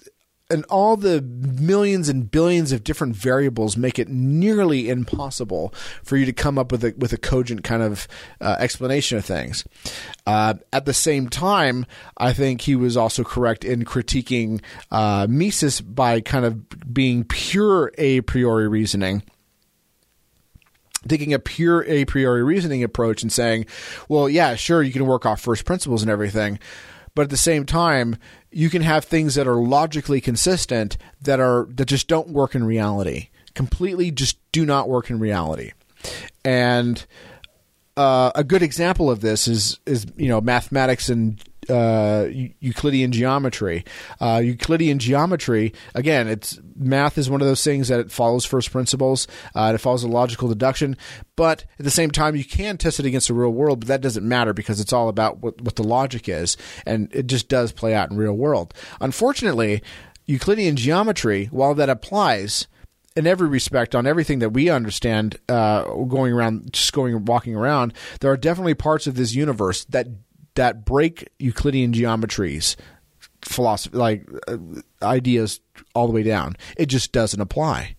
and 0.49 0.65
all 0.65 0.97
the 0.97 1.21
millions 1.21 2.09
and 2.09 2.29
billions 2.29 2.71
of 2.71 2.83
different 2.83 3.15
variables 3.15 3.77
make 3.77 3.99
it 3.99 4.09
nearly 4.09 4.89
impossible 4.89 5.73
for 6.03 6.17
you 6.17 6.25
to 6.25 6.33
come 6.33 6.57
up 6.57 6.71
with 6.71 6.83
a 6.83 6.93
with 6.97 7.13
a 7.13 7.17
cogent 7.17 7.63
kind 7.63 7.83
of 7.83 8.07
uh, 8.41 8.55
explanation 8.59 9.17
of 9.17 9.25
things. 9.25 9.63
Uh, 10.25 10.55
at 10.73 10.85
the 10.85 10.93
same 10.93 11.29
time, 11.29 11.85
I 12.17 12.33
think 12.33 12.61
he 12.61 12.75
was 12.75 12.97
also 12.97 13.23
correct 13.23 13.63
in 13.63 13.85
critiquing 13.85 14.61
uh, 14.91 15.27
Mises 15.29 15.81
by 15.81 16.21
kind 16.21 16.45
of 16.45 16.93
being 16.93 17.23
pure 17.23 17.91
a 17.97 18.21
priori 18.21 18.67
reasoning 18.67 19.23
taking 21.07 21.33
a 21.33 21.39
pure 21.39 21.85
a 21.85 22.05
priori 22.05 22.43
reasoning 22.43 22.83
approach 22.83 23.21
and 23.21 23.31
saying, 23.31 23.65
well, 24.09 24.27
yeah, 24.27 24.55
sure, 24.55 24.83
you 24.83 24.91
can 24.91 25.05
work 25.05 25.25
off 25.25 25.39
first 25.39 25.63
principles 25.65 26.01
and 26.01 26.11
everything, 26.11 26.59
but 27.15 27.23
at 27.23 27.29
the 27.29 27.37
same 27.37 27.65
time, 27.65 28.17
you 28.51 28.69
can 28.69 28.81
have 28.81 29.05
things 29.05 29.35
that 29.35 29.47
are 29.47 29.55
logically 29.55 30.21
consistent 30.21 30.97
that 31.21 31.39
are 31.39 31.67
that 31.71 31.85
just 31.85 32.07
don't 32.07 32.29
work 32.29 32.55
in 32.55 32.63
reality. 32.63 33.29
Completely 33.53 34.11
just 34.11 34.37
do 34.51 34.65
not 34.65 34.89
work 34.89 35.09
in 35.09 35.19
reality. 35.19 35.71
And 36.45 37.05
uh, 37.97 38.31
a 38.35 38.43
good 38.43 38.63
example 38.63 39.11
of 39.11 39.21
this 39.21 39.47
is 39.47 39.79
is 39.85 40.05
you 40.15 40.29
know 40.29 40.39
mathematics 40.41 41.09
and 41.09 41.43
uh, 41.69 42.27
Euclidean 42.59 43.11
geometry. 43.11 43.85
Uh, 44.19 44.41
Euclidean 44.43 44.99
geometry, 44.99 45.73
again, 45.95 46.27
it's 46.27 46.59
math 46.75 47.17
is 47.17 47.29
one 47.29 47.41
of 47.41 47.47
those 47.47 47.63
things 47.63 47.87
that 47.87 47.99
it 47.99 48.11
follows 48.11 48.45
first 48.45 48.71
principles. 48.71 49.27
Uh, 49.55 49.71
it 49.75 49.77
follows 49.79 50.03
a 50.03 50.07
logical 50.07 50.47
deduction, 50.47 50.97
but 51.35 51.65
at 51.77 51.85
the 51.85 51.91
same 51.91 52.11
time, 52.11 52.35
you 52.35 52.45
can 52.45 52.77
test 52.77 52.99
it 52.99 53.05
against 53.05 53.27
the 53.27 53.33
real 53.33 53.51
world. 53.51 53.79
But 53.79 53.87
that 53.87 54.01
doesn't 54.01 54.27
matter 54.27 54.53
because 54.53 54.79
it's 54.79 54.93
all 54.93 55.09
about 55.09 55.39
what, 55.39 55.61
what 55.61 55.75
the 55.75 55.83
logic 55.83 56.27
is, 56.27 56.57
and 56.85 57.13
it 57.13 57.27
just 57.27 57.49
does 57.49 57.71
play 57.71 57.93
out 57.93 58.11
in 58.11 58.17
real 58.17 58.33
world. 58.33 58.73
Unfortunately, 59.01 59.81
Euclidean 60.25 60.75
geometry, 60.75 61.45
while 61.45 61.73
that 61.75 61.89
applies 61.89 62.67
in 63.15 63.27
every 63.27 63.47
respect 63.47 63.95
on 63.95 64.05
everything 64.07 64.39
that 64.39 64.51
we 64.51 64.69
understand 64.69 65.37
uh, 65.49 65.83
going 66.05 66.31
around 66.31 66.71
just 66.71 66.93
going 66.93 67.25
walking 67.25 67.55
around 67.55 67.93
there 68.21 68.31
are 68.31 68.37
definitely 68.37 68.73
parts 68.73 69.07
of 69.07 69.15
this 69.15 69.33
universe 69.33 69.83
that 69.85 70.07
that 70.59 70.83
break 70.83 71.29
Euclidean 71.39 71.93
geometries 71.93 72.75
philosophy 73.41 73.95
like 73.95 74.27
uh, 74.45 74.57
ideas 75.01 75.61
all 75.95 76.05
the 76.05 76.11
way 76.11 76.21
down. 76.21 76.57
It 76.75 76.87
just 76.87 77.13
doesn't 77.13 77.39
apply. 77.39 77.95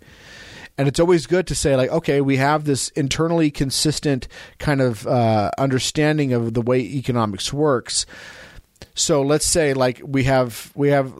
And 0.76 0.86
it's 0.86 1.00
always 1.00 1.26
good 1.26 1.46
to 1.46 1.54
say, 1.54 1.74
like, 1.74 1.90
okay, 1.90 2.20
we 2.20 2.36
have 2.36 2.64
this 2.64 2.90
internally 2.90 3.50
consistent 3.50 4.28
kind 4.58 4.82
of 4.82 5.06
uh, 5.06 5.50
understanding 5.56 6.34
of 6.34 6.52
the 6.52 6.60
way 6.60 6.80
economics 6.80 7.50
works. 7.50 8.04
So 8.94 9.22
let's 9.22 9.46
say, 9.46 9.72
like, 9.72 10.02
we 10.04 10.24
have 10.24 10.70
we 10.74 10.90
have 10.90 11.14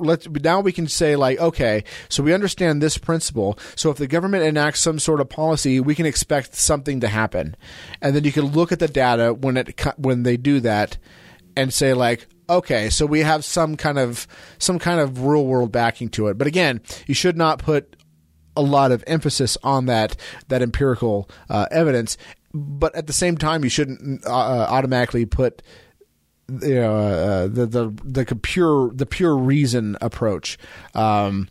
let's 0.00 0.28
now 0.28 0.60
we 0.60 0.72
can 0.72 0.88
say 0.88 1.16
like 1.16 1.38
okay 1.38 1.84
so 2.08 2.22
we 2.22 2.34
understand 2.34 2.82
this 2.82 2.98
principle. 2.98 3.58
So 3.76 3.90
if 3.90 3.96
the 3.96 4.06
government 4.06 4.44
enacts 4.44 4.80
some 4.80 4.98
sort 4.98 5.20
of 5.20 5.28
policy 5.28 5.80
we 5.80 5.94
can 5.94 6.06
expect 6.06 6.54
something 6.54 7.00
to 7.00 7.08
happen. 7.08 7.56
And 8.00 8.14
then 8.14 8.24
you 8.24 8.32
can 8.32 8.46
look 8.46 8.72
at 8.72 8.78
the 8.78 8.88
data 8.88 9.34
when 9.34 9.56
it 9.56 9.80
when 9.96 10.22
they 10.22 10.36
do 10.36 10.60
that 10.60 10.98
and 11.56 11.72
say 11.72 11.94
like 11.94 12.26
okay 12.48 12.90
so 12.90 13.06
we 13.06 13.20
have 13.20 13.44
some 13.44 13.76
kind 13.76 13.98
of 13.98 14.26
some 14.58 14.78
kind 14.78 15.00
of 15.00 15.24
real 15.24 15.46
world 15.46 15.72
backing 15.72 16.08
to 16.10 16.28
it. 16.28 16.38
But 16.38 16.46
again 16.46 16.80
you 17.06 17.14
should 17.14 17.36
not 17.36 17.58
put 17.58 17.96
a 18.56 18.62
lot 18.62 18.92
of 18.92 19.04
emphasis 19.06 19.56
on 19.62 19.86
that 19.86 20.16
that 20.48 20.62
empirical 20.62 21.30
uh, 21.48 21.66
evidence. 21.70 22.16
But 22.52 22.94
at 22.96 23.06
the 23.06 23.12
same 23.12 23.36
time 23.36 23.62
you 23.64 23.70
shouldn't 23.70 24.26
uh, 24.26 24.30
automatically 24.30 25.24
put 25.26 25.62
you 26.62 26.74
know, 26.74 26.96
uh, 26.96 27.48
the 27.48 27.66
the 27.66 27.90
the 28.04 28.36
pure 28.36 28.90
the 28.92 29.06
pure 29.06 29.36
reason 29.36 29.96
approach. 30.00 30.58
Um, 30.94 31.48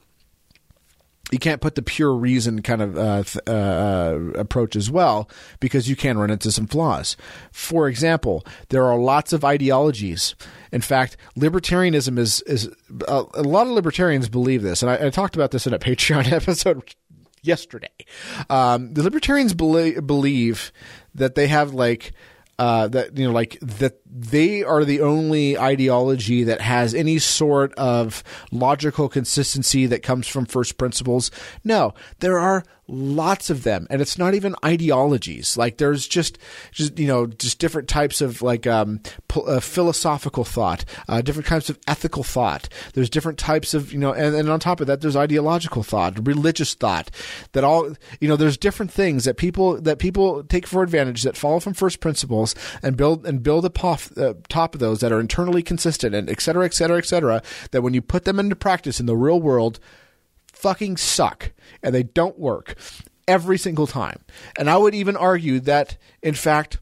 you 1.32 1.38
can't 1.38 1.62
put 1.62 1.76
the 1.76 1.82
pure 1.82 2.14
reason 2.14 2.62
kind 2.62 2.82
of 2.82 2.98
uh, 2.98 3.24
th- 3.24 3.44
uh, 3.48 3.52
uh, 3.52 4.20
approach 4.36 4.76
as 4.76 4.90
well 4.90 5.30
because 5.60 5.88
you 5.88 5.96
can 5.96 6.18
run 6.18 6.32
into 6.32 6.52
some 6.52 6.68
flaws. 6.68 7.16
For 7.52 7.88
example, 7.88 8.46
there 8.70 8.86
are 8.86 8.98
lots 8.98 9.32
of 9.32 9.46
ideologies. 9.46 10.36
In 10.72 10.82
fact, 10.82 11.18
libertarianism 11.38 12.18
is 12.18 12.42
is 12.44 12.70
uh, 13.08 13.26
a 13.34 13.44
lot 13.44 13.68
of 13.68 13.74
libertarians 13.74 14.30
believe 14.30 14.62
this, 14.64 14.82
and 14.82 14.90
I, 14.90 15.08
I, 15.08 15.10
talked 15.10 15.36
about 15.36 15.52
this 15.52 15.68
in 15.68 15.74
a 15.74 15.80
Patreon 15.90 16.32
episode 16.32 16.96
yesterday. 17.42 17.88
Um, 18.50 18.94
the 18.94 19.04
libertarians 19.04 19.54
believe, 19.54 20.06
believe 20.06 20.72
that 21.16 21.36
they 21.36 21.48
have 21.48 21.74
like 21.74 22.14
uh, 22.60 22.88
that 22.90 23.18
you 23.18 23.26
know, 23.26 23.34
like 23.34 23.58
that 23.62 24.00
they 24.10 24.64
are 24.64 24.84
the 24.84 25.02
only 25.02 25.58
ideology 25.58 26.44
that 26.44 26.62
has 26.62 26.96
any 26.96 27.20
sort 27.20 27.74
of 27.76 28.24
logical 28.52 29.08
consistency 29.08 29.86
that 29.86 30.02
comes 30.02 30.28
from 30.28 30.46
first 30.46 30.78
principles. 30.78 31.30
No, 31.64 31.94
there 32.20 32.40
are 32.40 32.64
lots 32.92 33.52
of 33.52 33.62
them 33.62 33.86
and 33.92 34.02
it's 34.02 34.18
not 34.18 34.34
even 34.34 34.56
ideologies 34.66 35.56
like 35.56 35.78
there's 35.78 36.08
just 36.08 36.40
just 36.72 36.98
you 36.98 37.06
know 37.06 37.28
just 37.28 37.60
different 37.60 37.88
types 37.88 38.20
of 38.20 38.42
like 38.42 38.66
um, 38.66 39.00
uh, 39.46 39.60
philosophical 39.60 40.44
thought 40.44 40.84
uh, 41.08 41.22
different 41.22 41.46
types 41.46 41.70
of 41.70 41.78
ethical 41.88 42.24
thought 42.24 42.68
there's 42.96 43.08
different 43.08 43.38
types 43.38 43.76
of 43.76 43.94
you 43.94 44.00
know 44.00 44.12
and, 44.12 44.36
and 44.36 44.50
on 44.50 44.60
top 44.60 44.82
of 44.82 44.88
that 44.88 45.02
there's 45.02 45.16
ideological 45.16 45.84
thought 45.84 46.28
religious 46.28 46.74
thought 46.74 47.12
that 47.52 47.64
all 47.64 47.94
you 48.20 48.28
know 48.28 48.36
there's 48.36 48.58
different 48.58 48.92
things 48.92 49.24
that 49.24 49.38
people 49.38 49.80
that 49.80 50.00
people 50.00 50.44
take 50.46 50.66
for 50.66 50.82
advantage 50.82 51.22
that 51.22 51.38
follow 51.38 51.60
from 51.60 51.76
first 51.76 52.00
principles 52.00 52.56
and 52.82 52.98
build 52.98 53.24
and 53.24 53.44
build 53.44 53.66
upon 53.66 53.99
uh, 54.18 54.34
top 54.48 54.74
of 54.74 54.80
those 54.80 55.00
that 55.00 55.12
are 55.12 55.20
internally 55.20 55.64
consistent 55.64 56.16
and 56.16 56.30
et 56.30 56.42
cetera 56.42 56.66
et 56.66 56.74
cetera 56.74 56.98
et 56.98 57.06
cetera 57.06 57.42
that 57.72 57.82
when 57.82 57.94
you 57.94 58.02
put 58.02 58.26
them 58.26 58.40
into 58.40 58.56
practice 58.56 59.00
in 59.00 59.06
the 59.06 59.16
real 59.16 59.40
world 59.40 59.80
fucking 60.54 60.98
suck 60.98 61.52
and 61.82 61.96
they 61.96 62.04
don't 62.04 62.38
work 62.38 62.76
every 63.28 63.58
single 63.58 63.88
time. 63.88 64.20
And 64.58 64.70
I 64.70 64.78
would 64.78 64.96
even 64.96 65.16
argue 65.16 65.60
that, 65.62 65.98
in 66.22 66.34
fact, 66.34 66.80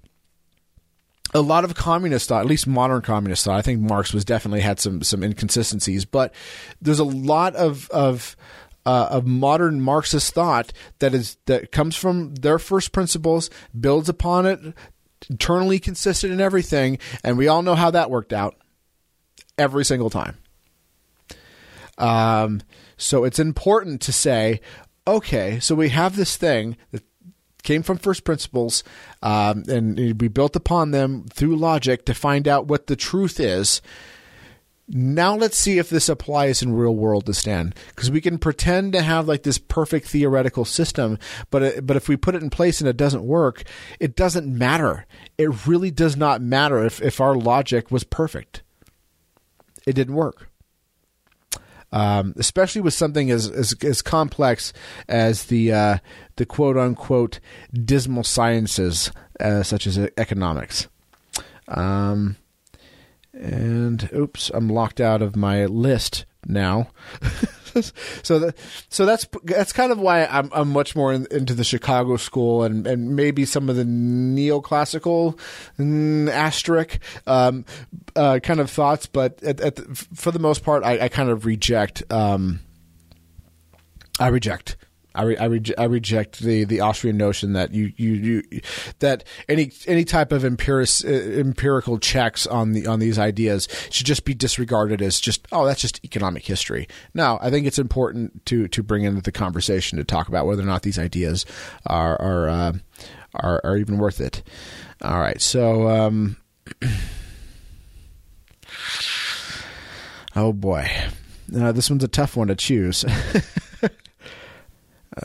a 1.34 1.42
lot 1.42 1.66
of 1.66 1.76
communist 1.76 2.30
thought, 2.30 2.40
at 2.42 2.48
least 2.48 2.66
modern 2.66 3.02
communist 3.02 3.44
thought, 3.44 3.58
I 3.58 3.62
think 3.62 3.82
Marx 3.82 4.14
was 4.14 4.24
definitely 4.24 4.62
had 4.62 4.80
some 4.80 5.04
some 5.04 5.24
inconsistencies, 5.24 6.06
but 6.06 6.34
there's 6.82 7.00
a 7.00 7.04
lot 7.04 7.56
of 7.56 7.90
of 7.90 8.38
uh, 8.86 9.10
of 9.12 9.28
modern 9.28 9.82
Marxist 9.82 10.34
thought 10.34 10.72
that 11.00 11.14
is 11.14 11.38
that 11.46 11.74
comes 11.74 11.98
from 11.98 12.36
their 12.36 12.58
first 12.58 12.94
principles, 12.94 13.50
builds 13.78 14.08
upon 14.08 14.46
it, 14.46 14.74
internally 15.30 15.80
consistent 15.80 16.34
in 16.34 16.42
everything, 16.42 16.98
and 17.24 17.38
we 17.38 17.48
all 17.48 17.62
know 17.62 17.76
how 17.76 17.92
that 17.92 18.10
worked 18.10 18.34
out 18.34 18.56
every 19.58 19.86
single 19.86 20.10
time. 20.10 20.38
Um, 21.98 22.62
so 22.98 23.24
it's 23.24 23.40
important 23.40 24.02
to 24.02 24.14
say, 24.14 24.62
okay, 25.08 25.60
so 25.60 25.76
we 25.76 25.90
have 25.90 26.16
this 26.16 26.38
thing 26.38 26.78
that 26.92 27.04
came 27.64 27.84
from 27.84 27.98
first 27.98 28.24
principles, 28.24 28.84
um, 29.22 29.64
and 29.68 29.98
we 30.22 30.28
built 30.28 30.56
upon 30.56 30.92
them 30.92 31.26
through 31.34 31.56
logic 31.56 32.06
to 32.06 32.14
find 32.14 32.48
out 32.48 32.68
what 32.68 32.88
the 32.88 32.96
truth 32.96 33.40
is. 33.40 33.82
Now 34.88 35.36
let's 35.36 35.58
see 35.58 35.80
if 35.80 35.90
this 35.90 36.08
applies 36.08 36.62
in 36.62 36.74
real 36.74 36.96
world 36.96 37.26
to 37.26 37.34
stand 37.34 37.76
because 37.90 38.10
we 38.10 38.22
can 38.22 38.38
pretend 38.38 38.94
to 38.94 39.02
have 39.02 39.28
like 39.28 39.44
this 39.44 39.58
perfect 39.58 40.08
theoretical 40.08 40.64
system, 40.64 41.20
but 41.50 41.62
it, 41.62 41.86
but 41.86 41.98
if 41.98 42.08
we 42.08 42.16
put 42.16 42.36
it 42.36 42.44
in 42.44 42.50
place 42.50 42.80
and 42.80 42.90
it 42.90 42.96
doesn't 42.96 43.24
work, 43.24 43.64
it 44.00 44.16
doesn't 44.16 44.48
matter. 44.48 45.06
It 45.38 45.68
really 45.68 45.92
does 45.92 46.16
not 46.16 46.42
matter 46.42 46.86
if 46.86 47.02
if 47.02 47.20
our 47.20 47.36
logic 47.36 47.92
was 47.92 48.06
perfect. 48.06 48.64
It 49.86 49.94
didn't 49.94 50.16
work 50.16 50.50
um, 51.92 52.34
especially 52.38 52.82
with 52.82 52.94
something 52.94 53.32
as, 53.32 53.50
as, 53.50 53.74
as 53.84 54.02
complex 54.02 54.74
as 55.08 55.46
the 55.46 55.72
uh, 55.72 55.98
the 56.36 56.46
quote 56.46 56.78
unquote 56.78 57.40
dismal 57.74 58.24
sciences 58.24 59.12
uh, 59.40 59.64
such 59.64 59.88
as 59.88 59.98
economics. 60.18 60.88
Um, 61.68 62.38
and 63.40 64.10
oops, 64.14 64.52
I'm 64.54 64.70
locked 64.70 65.00
out 65.00 65.22
of 65.22 65.36
my 65.36 65.66
list 65.66 66.26
now. 66.46 66.90
so 68.24 68.52
so 68.90 69.06
that's 69.06 69.28
that's 69.44 69.74
kind 69.74 69.92
of 69.92 70.00
why 70.00 70.26
I'm 70.26 70.50
I'm 70.54 70.70
much 70.70 70.96
more 70.96 71.14
in, 71.14 71.28
into 71.32 71.54
the 71.54 71.64
Chicago 71.64 72.18
school 72.18 72.64
and 72.64 72.88
and 72.88 73.16
maybe 73.16 73.46
some 73.46 73.70
of 73.70 73.76
the 73.76 73.84
neoclassical 73.84 75.40
mm, 75.78 76.30
asterisk 76.30 77.00
um, 77.26 77.66
uh, 78.16 78.40
kind 78.42 78.60
of 78.60 78.70
thoughts, 78.70 79.06
but 79.06 79.42
at, 79.44 79.60
at 79.62 79.76
the, 79.76 79.96
for 79.96 80.32
the 80.32 80.40
most 80.40 80.64
part, 80.64 80.84
I, 80.84 81.06
I 81.06 81.10
kind 81.10 81.30
of 81.30 81.46
reject. 81.46 82.04
Um, 82.12 82.62
I 84.20 84.28
reject 84.30 84.78
I, 85.18 85.24
re, 85.24 85.38
I, 85.38 85.46
re, 85.46 85.62
I, 85.78 85.86
reject 85.86 86.40
the, 86.40 86.64
the 86.64 86.82
Austrian 86.82 87.18
notion 87.18 87.54
that 87.54 87.74
you, 87.74 87.92
you, 87.98 88.12
you 88.12 88.62
that 89.00 89.24
any 89.50 89.72
any 89.88 90.06
type 90.06 90.32
of 90.32 90.46
empiric, 90.46 90.90
uh, 91.04 91.10
empirical 91.10 91.98
checks 91.98 92.46
on 92.46 92.74
the 92.74 92.86
on 92.86 93.00
these 93.00 93.18
ideas 93.18 93.68
should 93.90 94.06
just 94.06 94.26
be 94.26 94.36
disregarded 94.36 95.02
as 95.02 95.20
just 95.20 95.48
oh 95.52 95.66
that's 95.66 95.82
just 95.82 96.04
economic 96.06 96.46
history. 96.46 96.88
No, 97.16 97.40
I 97.42 97.50
think 97.50 97.66
it's 97.66 97.80
important 97.80 98.46
to 98.46 98.68
to 98.68 98.84
bring 98.84 99.04
into 99.04 99.22
the 99.22 99.32
conversation 99.32 99.98
to 99.98 100.04
talk 100.04 100.28
about 100.28 100.46
whether 100.46 100.62
or 100.62 100.68
not 100.68 100.84
these 100.84 101.00
ideas 101.00 101.46
are 101.88 102.22
are 102.22 102.50
uh, 102.50 102.74
are, 103.34 103.62
are, 103.64 103.78
even 103.78 103.98
worth 103.98 104.22
it. 104.22 104.44
All 105.02 105.20
right, 105.20 105.42
so. 105.42 105.90
Um, 105.90 106.38
oh 110.36 110.54
boy, 110.54 110.90
uh, 111.56 111.72
this 111.72 111.90
one's 111.90 112.04
a 112.04 112.08
tough 112.08 112.38
one 112.38 112.48
to 112.48 112.56
choose. 112.56 113.04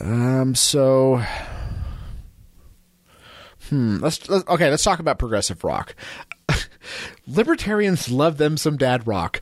Um, 0.00 0.54
so, 0.54 1.22
hmm. 3.68 3.98
Let's, 3.98 4.28
let's 4.28 4.48
okay. 4.48 4.70
Let's 4.70 4.84
talk 4.84 4.98
about 4.98 5.18
progressive 5.18 5.64
rock. 5.64 5.94
Libertarians 7.26 8.10
love 8.10 8.38
them 8.38 8.56
some 8.56 8.76
dad 8.76 9.06
rock. 9.06 9.40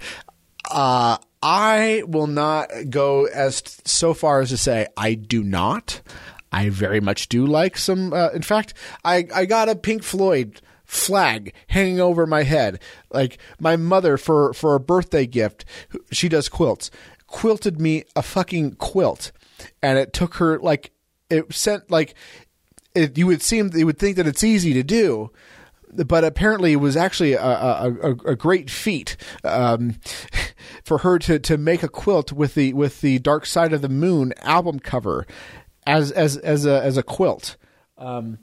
Uh, 0.71 1.19
I 1.43 2.03
will 2.07 2.27
not 2.27 2.69
go 2.91 3.27
as 3.27 3.63
so 3.85 4.13
far 4.13 4.41
as 4.41 4.51
to 4.51 4.57
say 4.57 4.87
I 4.97 5.15
do 5.15 5.43
not. 5.43 6.01
I 6.53 6.69
very 6.69 7.01
much 7.01 7.29
do 7.29 7.47
like 7.47 7.79
some. 7.79 8.13
Uh, 8.13 8.31
in 8.31 8.43
fact, 8.43 8.75
I 9.05 9.27
I 9.35 9.47
got 9.47 9.69
a 9.69 9.77
Pink 9.77 10.03
Floyd 10.03 10.61
flag 10.85 11.55
hanging 11.69 12.01
over 12.01 12.27
my 12.27 12.43
head. 12.43 12.81
Like 13.11 13.39
my 13.61 13.77
mother 13.77 14.17
for 14.17 14.53
for 14.53 14.75
a 14.75 14.81
birthday 14.81 15.27
gift, 15.27 15.65
she 16.11 16.29
does 16.29 16.49
quilts. 16.49 16.91
Quilted 17.29 17.81
me 17.81 18.05
a 18.17 18.23
fucking 18.23 18.73
quilt 18.73 19.31
and 19.83 19.99
it 19.99 20.13
took 20.13 20.35
her 20.37 20.59
like 20.59 20.93
it 21.29 21.53
sent 21.53 21.91
like 21.91 22.15
it, 22.95 23.17
you 23.17 23.27
would 23.27 23.43
seem 23.43 23.71
you 23.75 23.87
would 23.87 23.99
think 23.99 24.17
that 24.17 24.27
it's 24.27 24.45
easy 24.45 24.73
to 24.73 24.83
do 24.83 25.31
but 25.93 26.25
apparently 26.25 26.73
it 26.73 26.77
was 26.77 26.97
actually 26.97 27.33
a, 27.33 27.43
a, 27.43 27.93
a, 28.03 28.11
a 28.11 28.37
great 28.37 28.71
feat 28.71 29.17
um, 29.45 29.97
for 30.85 30.99
her 30.99 31.19
to, 31.19 31.39
to 31.39 31.59
make 31.59 31.83
a 31.83 31.89
quilt 31.89 32.33
with 32.33 32.55
the 32.55 32.73
with 32.73 33.01
the 33.01 33.19
Dark 33.19 33.47
Side 33.47 33.73
of 33.73 33.83
the 33.83 33.89
Moon 33.89 34.33
album 34.43 34.79
cover 34.79 35.27
as 35.87 36.11
as 36.13 36.37
as 36.37 36.67
a 36.67 36.83
as 36.83 36.97
a 36.97 37.03
quilt. 37.03 37.57
Um, 37.99 38.39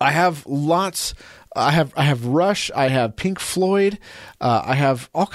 I 0.00 0.10
have 0.10 0.46
lots. 0.46 1.14
I 1.54 1.72
have 1.72 1.92
I 1.96 2.04
have 2.04 2.26
Rush. 2.26 2.70
I 2.74 2.88
have 2.88 3.16
Pink 3.16 3.38
Floyd. 3.38 3.98
Uh, 4.40 4.62
I 4.64 4.74
have 4.74 5.10
all 5.14 5.30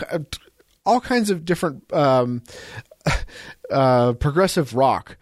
all 0.86 1.00
kinds 1.00 1.30
of 1.30 1.46
different 1.46 1.91
um, 1.94 2.44
uh, 3.72 4.14
progressive 4.14 4.76
rock 4.76 5.18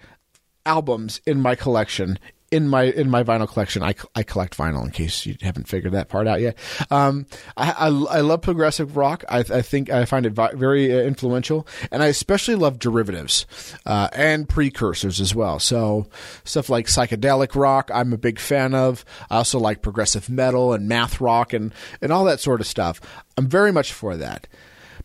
albums 0.65 1.21
in 1.25 1.41
my 1.41 1.55
collection 1.55 2.19
in 2.51 2.67
my 2.67 2.83
in 2.83 3.09
my 3.09 3.23
vinyl 3.23 3.47
collection. 3.47 3.81
I, 3.81 3.95
I 4.13 4.23
collect 4.23 4.57
vinyl 4.57 4.83
in 4.83 4.91
case 4.91 5.25
you 5.25 5.37
haven't 5.41 5.69
figured 5.69 5.93
that 5.93 6.09
part 6.09 6.27
out 6.27 6.41
yet. 6.41 6.57
Um, 6.91 7.25
I, 7.55 7.71
I, 7.71 7.87
I 7.87 8.19
love 8.21 8.41
progressive 8.41 8.97
rock. 8.97 9.23
I, 9.29 9.39
I 9.39 9.61
think 9.61 9.89
I 9.89 10.03
find 10.03 10.25
it 10.25 10.33
vi- 10.33 10.53
very 10.53 10.93
uh, 10.93 11.01
influential, 11.03 11.65
and 11.91 12.03
I 12.03 12.07
especially 12.07 12.55
love 12.55 12.77
derivatives 12.77 13.45
uh, 13.85 14.09
and 14.11 14.49
precursors 14.49 15.21
as 15.21 15.33
well. 15.33 15.59
So 15.59 16.07
stuff 16.43 16.69
like 16.69 16.87
psychedelic 16.87 17.55
rock, 17.55 17.89
I'm 17.93 18.11
a 18.11 18.17
big 18.17 18.37
fan 18.37 18.75
of. 18.75 19.05
I 19.29 19.37
also 19.37 19.57
like 19.57 19.81
progressive 19.81 20.29
metal 20.29 20.73
and 20.73 20.89
math 20.89 21.21
rock 21.21 21.53
and 21.53 21.73
and 22.01 22.11
all 22.11 22.25
that 22.25 22.41
sort 22.41 22.59
of 22.59 22.67
stuff. 22.67 22.99
I'm 23.37 23.47
very 23.47 23.71
much 23.71 23.93
for 23.93 24.17
that. 24.17 24.47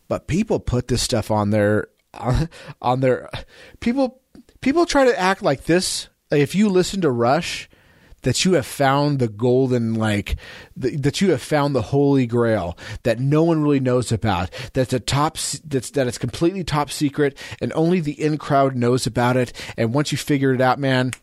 But 0.09 0.27
people 0.27 0.59
put 0.59 0.87
this 0.87 1.01
stuff 1.01 1.31
on 1.31 1.49
their 1.49 1.87
on, 2.81 2.99
their 2.99 3.29
people 3.79 4.21
people 4.61 4.85
try 4.85 5.05
to 5.05 5.19
act 5.19 5.41
like 5.41 5.65
this 5.65 6.09
if 6.31 6.55
you 6.55 6.69
listen 6.69 7.01
to 7.01 7.11
rush 7.11 7.69
that 8.23 8.43
you 8.43 8.53
have 8.53 8.65
found 8.65 9.19
the 9.19 9.27
golden 9.27 9.93
like 9.93 10.35
the, 10.75 10.95
that 10.97 11.21
you 11.21 11.31
have 11.31 11.41
found 11.41 11.75
the 11.75 11.81
holy 11.81 12.25
grail 12.25 12.77
that 13.03 13.19
no 13.19 13.43
one 13.43 13.61
really 13.61 13.79
knows 13.79 14.11
about 14.11 14.49
that's 14.73 14.93
a 14.93 14.99
top 14.99 15.37
that's 15.65 15.91
that 15.91 16.07
it's 16.07 16.17
completely 16.17 16.63
top 16.63 16.89
secret 16.89 17.37
and 17.61 17.71
only 17.73 17.99
the 17.99 18.21
in 18.21 18.37
crowd 18.37 18.75
knows 18.75 19.07
about 19.07 19.37
it. 19.37 19.53
And 19.77 19.93
once 19.93 20.11
you 20.11 20.17
figure 20.17 20.53
it 20.53 20.61
out 20.61 20.79
man 20.79 21.13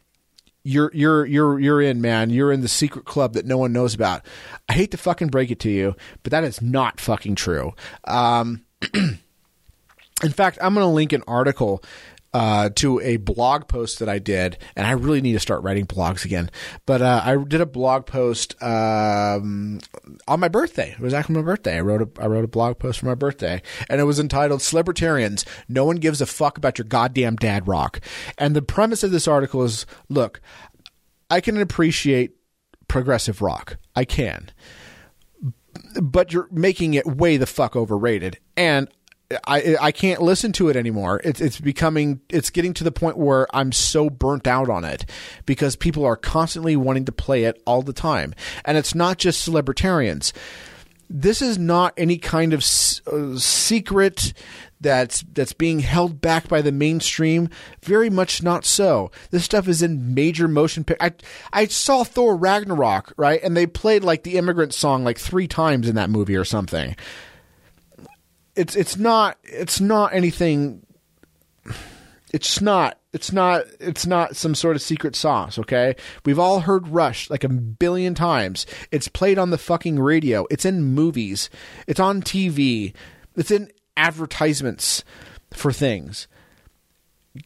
you're 0.63 0.91
you're 0.95 1.27
you're 1.27 1.59
you're 1.61 1.83
in 1.83 2.01
man. 2.01 2.31
You're 2.31 2.51
in 2.51 2.63
the 2.63 2.69
secret 2.69 3.05
club 3.05 3.35
that 3.35 3.45
no 3.45 3.59
one 3.59 3.75
knows 3.75 3.93
about. 3.93 4.25
I 4.67 4.73
hate 4.73 4.93
to 4.93 4.97
fucking 4.97 5.29
break 5.29 5.51
it 5.51 5.61
to 5.61 5.71
you 5.71 5.95
but 6.23 6.31
that 6.31 6.45
is 6.45 6.63
not 6.63 7.01
fucking 7.01 7.35
true. 7.35 7.75
Um 8.05 8.65
In 10.25 10.33
fact, 10.33 10.59
I'm 10.61 10.75
going 10.75 10.85
to 10.85 10.89
link 10.89 11.13
an 11.13 11.23
article 11.29 11.83
uh, 12.35 12.69
to 12.75 13.01
a 13.01 13.17
blog 13.17 13.69
post 13.69 14.01
that 14.01 14.09
I 14.09 14.19
did, 14.19 14.59
and 14.75 14.85
I 14.85 14.91
really 14.91 15.21
need 15.21 15.35
to 15.35 15.41
start 15.41 15.63
writing 15.63 15.87
blogs 15.87 16.25
again. 16.25 16.51
But 16.85 17.01
uh, 17.01 17.23
I 17.25 17.37
did 17.37 17.61
a 17.61 17.67
blog 17.67 18.07
post 18.07 18.61
um, 18.61 19.79
on 20.27 20.41
my 20.41 20.49
birthday. 20.49 20.91
It 20.91 20.99
was 20.99 21.15
actually 21.15 21.37
my 21.37 21.43
birthday. 21.43 21.77
I 21.77 21.81
wrote 21.81 22.03
a 22.03 22.23
I 22.23 22.27
wrote 22.27 22.45
a 22.45 22.49
blog 22.49 22.81
post 22.81 22.99
for 22.99 23.07
my 23.07 23.15
birthday, 23.15 23.63
and 23.89 24.01
it 24.01 24.05
was 24.05 24.19
entitled 24.19 24.63
"Celebrarians. 24.63 25.45
No 25.69 25.85
one 25.85 25.97
gives 25.97 26.21
a 26.21 26.27
fuck 26.27 26.59
about 26.59 26.77
your 26.77 26.87
goddamn 26.87 27.37
dad 27.37 27.69
rock." 27.69 28.01
And 28.37 28.57
the 28.57 28.63
premise 28.63 29.05
of 29.05 29.13
this 29.13 29.29
article 29.29 29.63
is: 29.63 29.87
Look, 30.09 30.41
I 31.31 31.41
can 31.41 31.61
appreciate 31.61 32.33
progressive 32.89 33.43
rock. 33.43 33.77
I 33.95 34.05
can. 34.05 34.51
But 36.03 36.33
you're 36.33 36.49
making 36.51 36.95
it 36.95 37.07
way 37.07 37.37
the 37.37 37.47
fuck 37.47 37.77
overrated. 37.77 38.39
And 38.57 38.89
I 39.47 39.77
I 39.81 39.93
can't 39.93 40.23
listen 40.23 40.53
to 40.53 40.69
it 40.69 40.77
anymore. 40.77 41.21
It's 41.25 41.41
it's 41.41 41.61
becoming 41.61 42.21
it's 42.29 42.51
getting 42.51 42.75
to 42.75 42.85
the 42.85 42.93
point 42.93 43.17
where 43.17 43.47
I'm 43.57 43.73
so 43.73 44.11
burnt 44.11 44.47
out 44.47 44.69
on 44.69 44.85
it 44.85 45.07
because 45.47 45.77
people 45.77 46.05
are 46.05 46.17
constantly 46.17 46.77
wanting 46.77 47.07
to 47.07 47.13
play 47.13 47.45
it 47.45 47.61
all 47.67 47.83
the 47.83 47.93
time, 47.93 48.35
and 48.65 48.77
it's 48.77 48.95
not 48.95 49.19
just 49.19 49.43
celebrarians. 49.43 50.33
This 51.11 51.43
is 51.43 51.59
not 51.59 51.93
any 51.97 52.17
kind 52.17 52.53
of 52.53 52.61
uh, 52.61 53.39
secret 53.39 54.33
that's 54.81 55.23
that's 55.33 55.53
being 55.53 55.81
held 55.81 56.21
back 56.21 56.49
by 56.49 56.61
the 56.61 56.73
mainstream. 56.73 57.49
Very 57.83 58.11
much 58.11 58.43
not 58.43 58.65
so. 58.65 59.11
This 59.31 59.45
stuff 59.45 59.69
is 59.69 59.83
in 59.83 60.15
major 60.15 60.49
motion. 60.49 60.85
I 61.01 61.13
I 61.53 61.67
saw 61.67 62.05
Thor 62.05 62.37
Ragnarok 62.37 63.15
right, 63.17 63.43
and 63.43 63.57
they 63.57 63.67
played 63.67 64.05
like 64.05 64.23
the 64.23 64.37
immigrant 64.37 64.75
song 64.75 65.05
like 65.05 65.19
three 65.19 65.49
times 65.49 65.89
in 65.89 65.95
that 65.95 66.11
movie 66.11 66.37
or 66.37 66.45
something 66.45 66.95
it's 68.57 68.77
it's 68.77 68.97
not 68.97 69.39
it's 69.43 69.81
not 69.81 70.15
anything 70.15 70.85
it's 72.33 72.61
not 72.61 72.99
it's 73.13 73.33
not 73.33 73.65
it's 73.81 74.07
not 74.07 74.37
some 74.37 74.55
sort 74.55 74.77
of 74.77 74.83
secret 74.83 75.17
sauce 75.17 75.59
okay? 75.59 75.95
We've 76.25 76.39
all 76.39 76.61
heard 76.61 76.89
rush 76.89 77.31
like 77.31 77.45
a 77.45 77.49
billion 77.49 78.15
times. 78.15 78.67
It's 78.91 79.09
played 79.09 79.39
on 79.39 79.51
the 79.51 79.59
fucking 79.59 79.99
radio. 79.99 80.47
It's 80.51 80.65
in 80.65 80.83
movies. 80.83 81.51
It's 81.87 82.01
on 82.01 82.23
tv 82.23 82.93
it's 83.37 83.51
in 83.51 83.71
advertisements 83.97 85.05
for 85.53 85.73
things. 85.73 86.29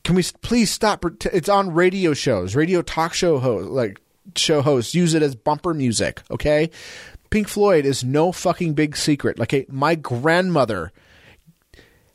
Can 0.04 0.14
we 0.14 0.24
please 0.42 0.70
stop 0.70 1.04
it's 1.26 1.48
on 1.48 1.72
radio 1.72 2.14
shows 2.14 2.54
radio 2.54 2.82
talk 2.82 3.14
show 3.14 3.38
host 3.38 3.70
like 3.70 4.00
show 4.36 4.60
hosts. 4.62 4.94
Use 4.94 5.14
it 5.14 5.22
as 5.22 5.34
bumper 5.34 5.72
music 5.72 6.22
okay 6.30 6.70
Pink 7.30 7.48
Floyd 7.48 7.84
is 7.84 8.04
no 8.04 8.32
fucking 8.32 8.74
big 8.74 8.96
secret. 8.96 9.38
Like, 9.38 9.66
my 9.70 9.94
grandmother 9.94 10.92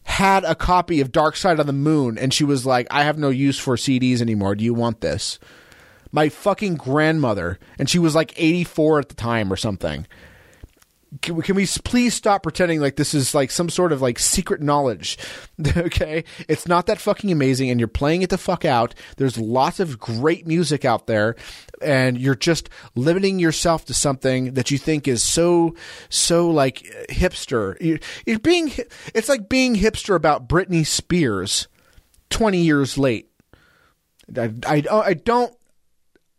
had 0.03 0.43
a 0.43 0.55
copy 0.55 1.01
of 1.01 1.11
Dark 1.11 1.36
Side 1.36 1.59
of 1.59 1.68
the 1.68 1.74
Moon, 1.74 2.18
and 2.18 2.34
she 2.34 2.43
was 2.43 2.66
like, 2.66 2.88
I 2.91 3.03
have 3.03 3.18
no 3.18 3.30
use 3.30 3.57
for 3.57 3.76
CDs 3.76 4.22
anymore. 4.22 4.55
Do 4.55 4.64
you 4.64 4.74
want 4.74 5.01
this? 5.01 5.39
My 6.11 6.30
fucking 6.30 6.76
grandmother, 6.76 7.59
and 7.80 7.89
she 7.89 7.99
was 7.99 8.16
like 8.16 8.34
84 8.36 8.99
at 8.99 9.09
the 9.09 9.16
time 9.16 9.51
or 9.51 9.55
something 9.55 10.05
can 11.22 11.36
we, 11.36 11.43
can 11.43 11.55
we 11.55 11.68
please 11.84 12.14
stop 12.14 12.43
pretending 12.43 12.80
like 12.80 12.95
this 12.95 13.14
is 13.14 13.36
like 13.36 13.51
some 13.51 13.70
sort 13.70 13.91
of 13.91 14.01
like 14.01 14.18
secret 14.18 14.61
knowledge? 14.61 15.18
okay, 15.78 16.24
it's 16.47 16.68
not 16.68 16.88
that 16.88 16.99
fucking 16.99 17.32
amazing, 17.32 17.70
and 17.70 17.80
you're 17.80 17.88
playing 17.88 18.22
it 18.22 18.30
the 18.30 18.38
fuck 18.38 18.66
out. 18.66 18.95
There's 19.18 19.38
lots 19.38 19.80
of 19.80 19.99
great 19.99 20.47
music 20.47 20.86
out 20.86 21.07
there, 21.07 21.36
and 21.82 22.18
you're 22.18 22.36
just 22.36 22.70
limiting 22.95 23.39
yourself 23.39 23.86
to 23.86 23.93
something 23.93 24.53
that 24.53 24.72
you 24.72 24.78
think 24.78 25.07
is 25.07 25.24
so 25.24 25.76
so 26.09 26.49
like 26.49 26.88
uh, 26.88 27.14
hipster. 27.14 27.80
You're, 27.80 27.99
you're 28.26 28.39
being 28.39 28.72
it's 29.14 29.30
like 29.30 29.49
being 29.49 29.76
hipster 29.76 30.16
about 30.16 30.47
Britney 30.47 30.86
Spears, 30.86 31.68
twenty 32.30 32.61
years 32.61 32.97
late. 32.97 33.30
I, 34.36 34.53
I, 34.66 34.84
I 34.89 35.14
don't 35.14 35.53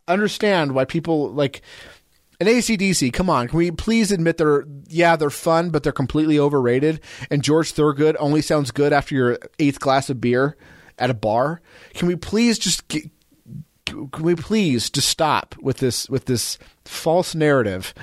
understand 0.07 0.73
why 0.73 0.85
people 0.85 1.31
like 1.31 1.61
And 2.39 2.49
ACDC, 2.49 3.13
come 3.13 3.29
on, 3.29 3.47
can 3.47 3.57
we 3.57 3.71
please 3.71 4.11
admit 4.11 4.37
they're 4.37 4.65
yeah 4.87 5.15
they're 5.15 5.29
fun, 5.29 5.69
but 5.69 5.83
they're 5.83 5.91
completely 5.91 6.39
overrated. 6.39 7.01
And 7.29 7.43
George 7.43 7.71
Thorogood 7.71 8.17
only 8.19 8.41
sounds 8.41 8.71
good 8.71 8.93
after 8.93 9.15
your 9.15 9.39
eighth 9.59 9.79
glass 9.79 10.09
of 10.09 10.19
beer 10.19 10.57
at 10.97 11.09
a 11.09 11.13
bar. 11.13 11.61
Can 11.93 12.07
we 12.07 12.15
please 12.15 12.59
just 12.59 12.87
can 12.87 13.11
we 14.21 14.35
please 14.35 14.89
just 14.89 15.09
stop 15.09 15.55
with 15.61 15.77
this 15.77 16.09
with 16.09 16.25
this 16.25 16.57
false 16.83 17.35
narrative 17.35 17.93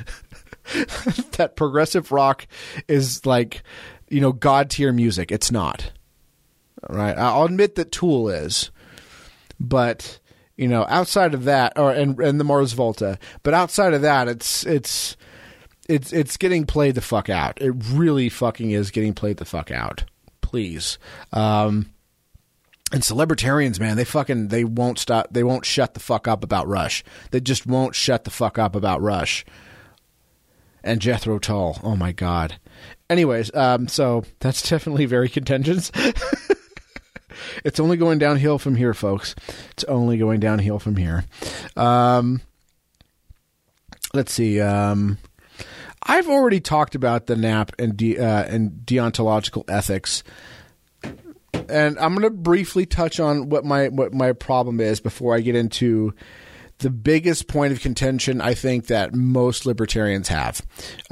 that 1.33 1.55
progressive 1.57 2.13
rock 2.13 2.47
is 2.89 3.27
like 3.27 3.63
you 4.09 4.21
know 4.21 4.33
god 4.33 4.71
tier 4.71 4.93
music? 4.93 5.33
It's 5.33 5.53
not. 5.53 5.93
All 6.89 6.97
right, 6.97 7.17
I'll 7.17 7.45
admit 7.45 7.77
that 7.77 7.93
Tool 7.93 8.29
is, 8.29 8.73
but 9.61 10.19
you 10.57 10.69
know, 10.69 10.87
outside 10.89 11.35
of 11.35 11.45
that, 11.45 11.79
or 11.79 11.93
and 11.93 12.19
and 12.21 12.39
the 12.39 12.45
Mars 12.45 12.73
Volta, 12.73 13.19
but 13.43 13.55
outside 13.55 13.95
of 13.95 14.03
that, 14.03 14.29
it's 14.29 14.65
it's 14.67 15.17
it's 15.89 16.13
it's 16.13 16.37
getting 16.37 16.67
played 16.67 16.95
the 16.95 17.01
fuck 17.01 17.29
out. 17.29 17.61
It 17.61 17.73
really 17.91 18.29
fucking 18.29 18.71
is 18.71 18.91
getting 18.91 19.15
played 19.15 19.39
the 19.39 19.45
fuck 19.45 19.71
out. 19.71 20.05
Please. 20.41 20.99
Um, 21.33 21.91
and 22.93 23.03
celebritarians, 23.03 23.81
man, 23.81 23.97
they 23.97 24.05
fucking 24.05 24.49
they 24.49 24.65
won't 24.65 24.99
stop. 24.99 25.29
They 25.31 25.43
won't 25.43 25.65
shut 25.65 25.95
the 25.95 26.01
fuck 26.01 26.29
up 26.29 26.45
about 26.45 26.69
Rush. 26.69 27.03
They 27.31 27.41
just 27.41 27.67
won't 27.67 27.95
shut 27.95 28.25
the 28.25 28.31
fuck 28.31 28.59
up 28.59 28.77
about 28.77 29.01
Rush. 29.01 29.45
And 30.85 31.01
Jethro 31.01 31.39
Tull. 31.39 31.79
Oh 31.83 31.97
my 31.97 32.13
god. 32.13 32.57
Anyways, 33.09 33.55
um, 33.55 33.89
so 33.89 34.25
that's 34.41 34.69
definitely 34.69 35.07
very 35.07 35.29
contentious. 35.29 35.91
it's 37.65 37.81
only 37.81 37.97
going 37.97 38.19
downhill 38.19 38.59
from 38.59 38.77
here, 38.77 38.95
folks. 38.95 39.35
It's 39.71 39.85
only 39.85 40.19
going 40.19 40.41
downhill 40.41 40.79
from 40.79 40.97
here. 40.97 41.25
Um, 41.77 42.41
let's 44.15 44.33
see. 44.33 44.61
Um, 44.61 45.19
I've 46.03 46.29
already 46.29 46.61
talked 46.61 46.95
about 46.95 47.27
the 47.27 47.37
NAP 47.37 47.73
and 47.79 47.97
de- 47.97 48.19
uh, 48.19 48.45
and 48.45 48.73
deontological 48.85 49.65
ethics, 49.69 50.25
and 51.69 51.99
I'm 51.99 52.15
going 52.15 52.23
to 52.23 52.31
briefly 52.31 52.87
touch 52.87 53.21
on 53.21 53.49
what 53.49 53.65
my 53.65 53.89
what 53.89 54.13
my 54.13 54.33
problem 54.33 54.81
is 54.81 55.01
before 55.01 55.35
I 55.35 55.41
get 55.41 55.55
into 55.55 56.15
the 56.83 56.91
biggest 56.91 57.49
point 57.49 57.73
of 57.73 57.81
contention 57.81 58.41
I 58.41 58.55
think 58.55 58.89
that 58.89 59.15
most 59.15 59.65
libertarians 59.65 60.29
have, 60.29 60.61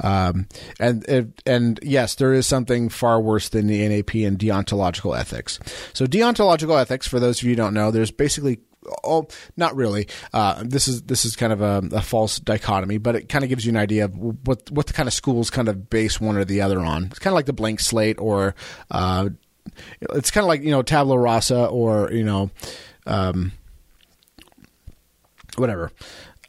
um, 0.03 0.47
and 0.79 1.33
and 1.45 1.79
yes, 1.81 2.15
there 2.15 2.33
is 2.33 2.45
something 2.45 2.89
far 2.89 3.19
worse 3.19 3.49
than 3.49 3.67
the 3.67 3.87
NAP 3.87 4.13
and 4.15 4.37
deontological 4.37 5.17
ethics. 5.17 5.59
So 5.93 6.05
deontological 6.05 6.79
ethics, 6.79 7.07
for 7.07 7.19
those 7.19 7.39
of 7.39 7.43
you 7.43 7.51
who 7.51 7.55
don't 7.55 7.73
know, 7.73 7.91
there's 7.91 8.11
basically 8.11 8.59
Oh, 9.03 9.27
not 9.55 9.75
really. 9.75 10.07
Uh, 10.33 10.63
this 10.65 10.87
is 10.87 11.03
this 11.03 11.23
is 11.23 11.35
kind 11.35 11.53
of 11.53 11.61
a, 11.61 11.83
a, 11.95 12.01
false 12.01 12.39
dichotomy, 12.39 12.97
but 12.97 13.15
it 13.15 13.29
kind 13.29 13.43
of 13.43 13.49
gives 13.49 13.63
you 13.63 13.69
an 13.69 13.77
idea 13.77 14.05
of 14.05 14.17
what 14.17 14.71
what 14.71 14.87
the 14.87 14.93
kind 14.93 15.05
of 15.05 15.13
schools 15.13 15.51
kind 15.51 15.69
of 15.69 15.87
base 15.87 16.19
one 16.19 16.35
or 16.35 16.45
the 16.45 16.61
other 16.61 16.79
on. 16.79 17.05
It's 17.05 17.19
kind 17.19 17.31
of 17.31 17.35
like 17.35 17.45
the 17.45 17.53
blank 17.53 17.79
slate, 17.79 18.19
or 18.19 18.55
uh, 18.89 19.29
it's 20.13 20.31
kind 20.31 20.43
of 20.43 20.47
like 20.47 20.63
you 20.63 20.71
know 20.71 20.81
tabula 20.81 21.19
rasa, 21.19 21.65
or 21.65 22.11
you 22.11 22.23
know. 22.23 22.49
Um, 23.05 23.51
whatever. 25.57 25.91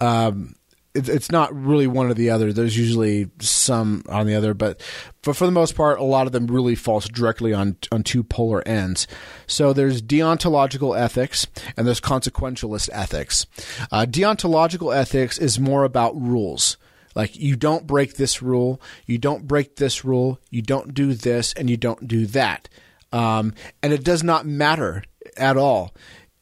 Um, 0.00 0.54
it, 0.94 1.08
it's 1.08 1.30
not 1.30 1.54
really 1.54 1.86
one 1.86 2.08
or 2.08 2.14
the 2.14 2.30
other. 2.30 2.52
There's 2.52 2.76
usually 2.76 3.30
some 3.40 4.02
on 4.08 4.26
the 4.26 4.34
other, 4.34 4.54
but 4.54 4.80
but 5.22 5.36
for 5.36 5.46
the 5.46 5.52
most 5.52 5.74
part, 5.74 5.98
a 5.98 6.04
lot 6.04 6.26
of 6.26 6.32
them 6.32 6.46
really 6.46 6.74
falls 6.74 7.08
directly 7.08 7.52
on 7.52 7.76
on 7.90 8.02
two 8.02 8.22
polar 8.22 8.66
ends. 8.66 9.06
So 9.46 9.72
there's 9.72 10.02
deontological 10.02 10.98
ethics 10.98 11.46
and 11.76 11.86
there's 11.86 12.00
consequentialist 12.00 12.90
ethics. 12.92 13.46
Uh, 13.90 14.06
deontological 14.08 14.94
ethics 14.94 15.38
is 15.38 15.58
more 15.58 15.84
about 15.84 16.20
rules. 16.20 16.76
Like 17.14 17.36
you 17.36 17.56
don't 17.56 17.86
break 17.86 18.16
this 18.16 18.40
rule, 18.42 18.80
you 19.06 19.18
don't 19.18 19.46
break 19.46 19.76
this 19.76 20.04
rule, 20.04 20.40
you 20.50 20.62
don't 20.62 20.94
do 20.94 21.12
this, 21.14 21.52
and 21.52 21.68
you 21.68 21.76
don't 21.76 22.08
do 22.08 22.26
that. 22.26 22.68
Um, 23.12 23.52
and 23.82 23.92
it 23.92 24.02
does 24.02 24.22
not 24.22 24.46
matter 24.46 25.04
at 25.36 25.58
all 25.58 25.94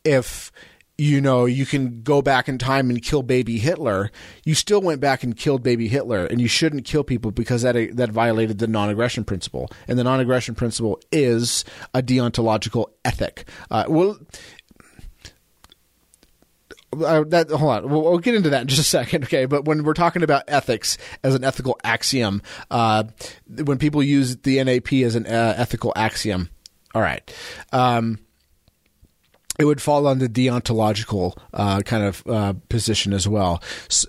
if 0.05 0.53
you 1.01 1.19
know, 1.19 1.47
you 1.47 1.65
can 1.65 2.03
go 2.03 2.21
back 2.21 2.47
in 2.47 2.59
time 2.59 2.91
and 2.91 3.01
kill 3.01 3.23
baby 3.23 3.59
Hitler. 3.59 4.11
You 4.45 4.55
still 4.55 4.83
went 4.83 5.01
back 5.01 5.23
and 5.23 5.35
killed 5.35 5.63
baby 5.63 5.89
Hitler, 5.89 6.27
and 6.27 6.43
you 6.43 6.47
shouldn't 6.47 6.85
kill 6.85 7.05
people 7.05 7.31
because 7.31 7.63
that 7.63 7.75
that 7.97 8.11
violated 8.11 8.59
the 8.59 8.67
non-aggression 8.67 9.25
principle. 9.25 9.71
And 9.89 9.99
the 9.99 10.05
non-aggression 10.05 10.57
principle 10.57 11.01
is 11.11 11.65
a 11.95 12.03
deontological 12.03 12.91
ethic. 13.05 13.49
Uh, 13.71 13.85
well. 13.89 14.19
Uh, 16.93 17.23
that 17.29 17.49
hold 17.51 17.71
on, 17.71 17.89
we'll, 17.89 18.03
we'll, 18.03 18.19
get 18.19 18.35
into 18.35 18.51
that 18.51 18.63
in 18.63 18.67
just 18.67 18.81
a 18.81 18.85
second, 18.85 19.23
okay? 19.23 19.45
But 19.45 19.65
when 19.65 19.85
we're 19.85 19.95
talking 19.95 20.25
about 20.25 20.43
ethics 20.49 20.99
as 21.23 21.37
an 21.37 21.45
ethical 21.45 21.79
axiom, 21.85 22.43
uh, 22.69 23.05
when 23.47 23.79
people 23.79 24.03
use 24.03 24.39
the 24.39 24.63
NAP 24.65 24.93
as 24.95 25.15
an 25.15 25.25
uh, 25.25 25.55
ethical 25.57 25.93
axiom, 25.95 26.51
all 26.93 27.01
right. 27.01 27.33
Um, 27.73 28.19
it 29.61 29.67
would 29.67 29.83
fall 29.83 30.07
on 30.07 30.19
the 30.19 30.29
deontological 30.29 31.37
uh, 31.53 31.83
kind 31.83 32.03
of 32.03 32.27
uh, 32.27 32.55
position 32.71 33.13
as 33.13 33.29
well, 33.29 33.63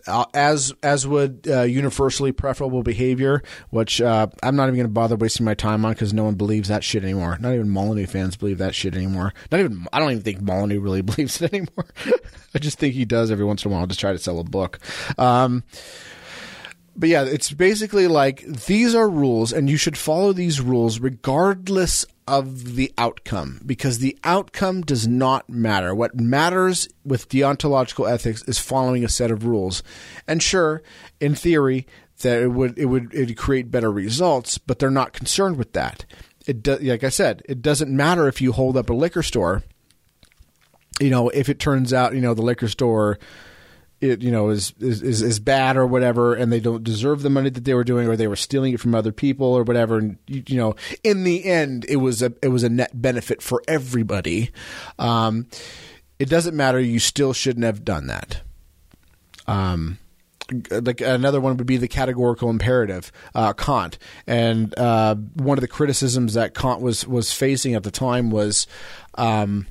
uh, 0.07 0.23
as 0.33 0.73
as 0.81 1.05
would 1.05 1.45
uh, 1.49 1.63
universally 1.63 2.31
preferable 2.31 2.83
behavior, 2.83 3.43
which 3.69 3.99
uh, 3.99 4.27
I'm 4.41 4.55
not 4.55 4.63
even 4.63 4.75
going 4.75 4.85
to 4.85 4.93
bother 4.93 5.17
wasting 5.17 5.45
my 5.45 5.53
time 5.53 5.83
on 5.83 5.91
because 5.91 6.13
no 6.13 6.23
one 6.23 6.35
believes 6.35 6.69
that 6.69 6.85
shit 6.85 7.03
anymore. 7.03 7.37
Not 7.41 7.53
even 7.53 7.69
Molyneux 7.69 8.07
fans 8.07 8.37
believe 8.37 8.59
that 8.59 8.73
shit 8.73 8.95
anymore. 8.95 9.33
Not 9.51 9.59
even 9.59 9.85
I 9.91 9.99
don't 9.99 10.11
even 10.11 10.23
think 10.23 10.41
Molyneux 10.41 10.79
really 10.79 11.01
believes 11.01 11.41
it 11.41 11.53
anymore. 11.53 11.85
I 12.55 12.59
just 12.59 12.79
think 12.79 12.93
he 12.93 13.03
does 13.03 13.29
every 13.29 13.45
once 13.45 13.65
in 13.65 13.71
a 13.71 13.75
while, 13.75 13.87
to 13.87 13.97
try 13.97 14.13
to 14.13 14.19
sell 14.19 14.39
a 14.39 14.45
book. 14.45 14.79
Um, 15.17 15.63
but 16.95 17.09
yeah, 17.09 17.23
it's 17.23 17.51
basically 17.51 18.07
like 18.07 18.41
these 18.45 18.95
are 18.95 19.09
rules, 19.09 19.51
and 19.51 19.69
you 19.69 19.77
should 19.77 19.97
follow 19.97 20.31
these 20.31 20.61
rules 20.61 20.99
regardless 20.99 22.05
of 22.31 22.75
the 22.75 22.93
outcome, 22.97 23.59
because 23.65 23.99
the 23.99 24.17
outcome 24.23 24.83
does 24.83 25.05
not 25.05 25.49
matter. 25.49 25.93
What 25.93 26.15
matters 26.15 26.87
with 27.03 27.27
deontological 27.27 28.09
ethics 28.09 28.41
is 28.43 28.57
following 28.57 29.03
a 29.03 29.09
set 29.09 29.31
of 29.31 29.45
rules. 29.45 29.83
And 30.29 30.41
sure, 30.41 30.81
in 31.19 31.35
theory, 31.35 31.85
that 32.21 32.41
it 32.41 32.47
would 32.47 32.77
it 32.77 32.85
would 32.85 33.13
it 33.13 33.37
create 33.37 33.69
better 33.69 33.91
results, 33.91 34.57
but 34.57 34.79
they're 34.79 34.89
not 34.89 35.11
concerned 35.11 35.57
with 35.57 35.73
that. 35.73 36.05
It 36.47 36.63
do, 36.63 36.77
like 36.77 37.03
I 37.03 37.09
said, 37.09 37.41
it 37.49 37.61
doesn't 37.61 37.93
matter 37.93 38.29
if 38.29 38.39
you 38.39 38.53
hold 38.53 38.77
up 38.77 38.89
a 38.89 38.93
liquor 38.93 39.23
store. 39.23 39.63
You 41.01 41.09
know, 41.09 41.27
if 41.29 41.49
it 41.49 41.59
turns 41.59 41.91
out 41.91 42.15
you 42.15 42.21
know 42.21 42.33
the 42.33 42.41
liquor 42.41 42.69
store 42.69 43.19
it 44.01 44.21
you 44.21 44.31
know 44.31 44.49
is, 44.49 44.73
is 44.79 45.21
is 45.21 45.39
bad 45.39 45.77
or 45.77 45.85
whatever, 45.85 46.33
and 46.33 46.51
they 46.51 46.59
don't 46.59 46.83
deserve 46.83 47.21
the 47.21 47.29
money 47.29 47.49
that 47.49 47.63
they 47.63 47.73
were 47.73 47.83
doing, 47.83 48.07
or 48.07 48.15
they 48.15 48.27
were 48.27 48.35
stealing 48.35 48.73
it 48.73 48.79
from 48.79 48.95
other 48.95 49.11
people 49.11 49.47
or 49.47 49.63
whatever. 49.63 49.99
And 49.99 50.17
you, 50.27 50.43
you 50.47 50.57
know, 50.57 50.75
in 51.03 51.23
the 51.23 51.45
end, 51.45 51.85
it 51.87 51.97
was 51.97 52.21
a 52.21 52.33
it 52.41 52.49
was 52.49 52.63
a 52.63 52.69
net 52.69 52.99
benefit 52.99 53.41
for 53.41 53.61
everybody. 53.67 54.49
Um, 54.97 55.47
it 56.19 56.29
doesn't 56.29 56.55
matter. 56.55 56.79
You 56.79 56.99
still 56.99 57.33
shouldn't 57.33 57.65
have 57.65 57.85
done 57.85 58.07
that. 58.07 58.41
Um, 59.47 59.99
like 60.69 61.01
another 61.01 61.39
one 61.39 61.57
would 61.57 61.67
be 61.67 61.77
the 61.77 61.87
categorical 61.87 62.49
imperative, 62.49 63.11
uh, 63.35 63.53
Kant, 63.53 63.97
and 64.27 64.77
uh, 64.77 65.15
one 65.35 65.57
of 65.57 65.61
the 65.61 65.67
criticisms 65.67 66.33
that 66.33 66.53
Kant 66.53 66.81
was 66.81 67.07
was 67.07 67.31
facing 67.31 67.75
at 67.75 67.83
the 67.83 67.91
time 67.91 68.31
was. 68.31 68.67
Um, 69.15 69.67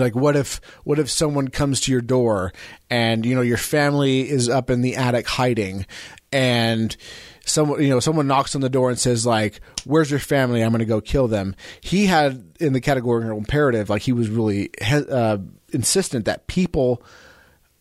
like 0.00 0.14
what 0.14 0.36
if 0.36 0.60
what 0.84 0.98
if 0.98 1.10
someone 1.10 1.48
comes 1.48 1.80
to 1.82 1.92
your 1.92 2.00
door 2.00 2.52
and 2.88 3.26
you 3.26 3.34
know 3.34 3.42
your 3.42 3.58
family 3.58 4.28
is 4.28 4.48
up 4.48 4.70
in 4.70 4.80
the 4.80 4.96
attic 4.96 5.26
hiding 5.26 5.86
and 6.32 6.96
someone 7.44 7.82
you 7.82 7.90
know 7.90 8.00
someone 8.00 8.26
knocks 8.26 8.54
on 8.54 8.60
the 8.60 8.70
door 8.70 8.88
and 8.88 8.98
says 8.98 9.26
like 9.26 9.60
where's 9.84 10.10
your 10.10 10.20
family? 10.20 10.62
I'm 10.62 10.70
going 10.70 10.80
to 10.80 10.84
go 10.84 11.00
kill 11.00 11.28
them. 11.28 11.54
He 11.80 12.06
had 12.06 12.44
in 12.60 12.72
the 12.72 12.80
categorical 12.80 13.36
imperative 13.36 13.90
like 13.90 14.02
he 14.02 14.12
was 14.12 14.28
really 14.28 14.70
uh, 14.80 15.38
insistent 15.72 16.24
that 16.24 16.46
people 16.46 17.02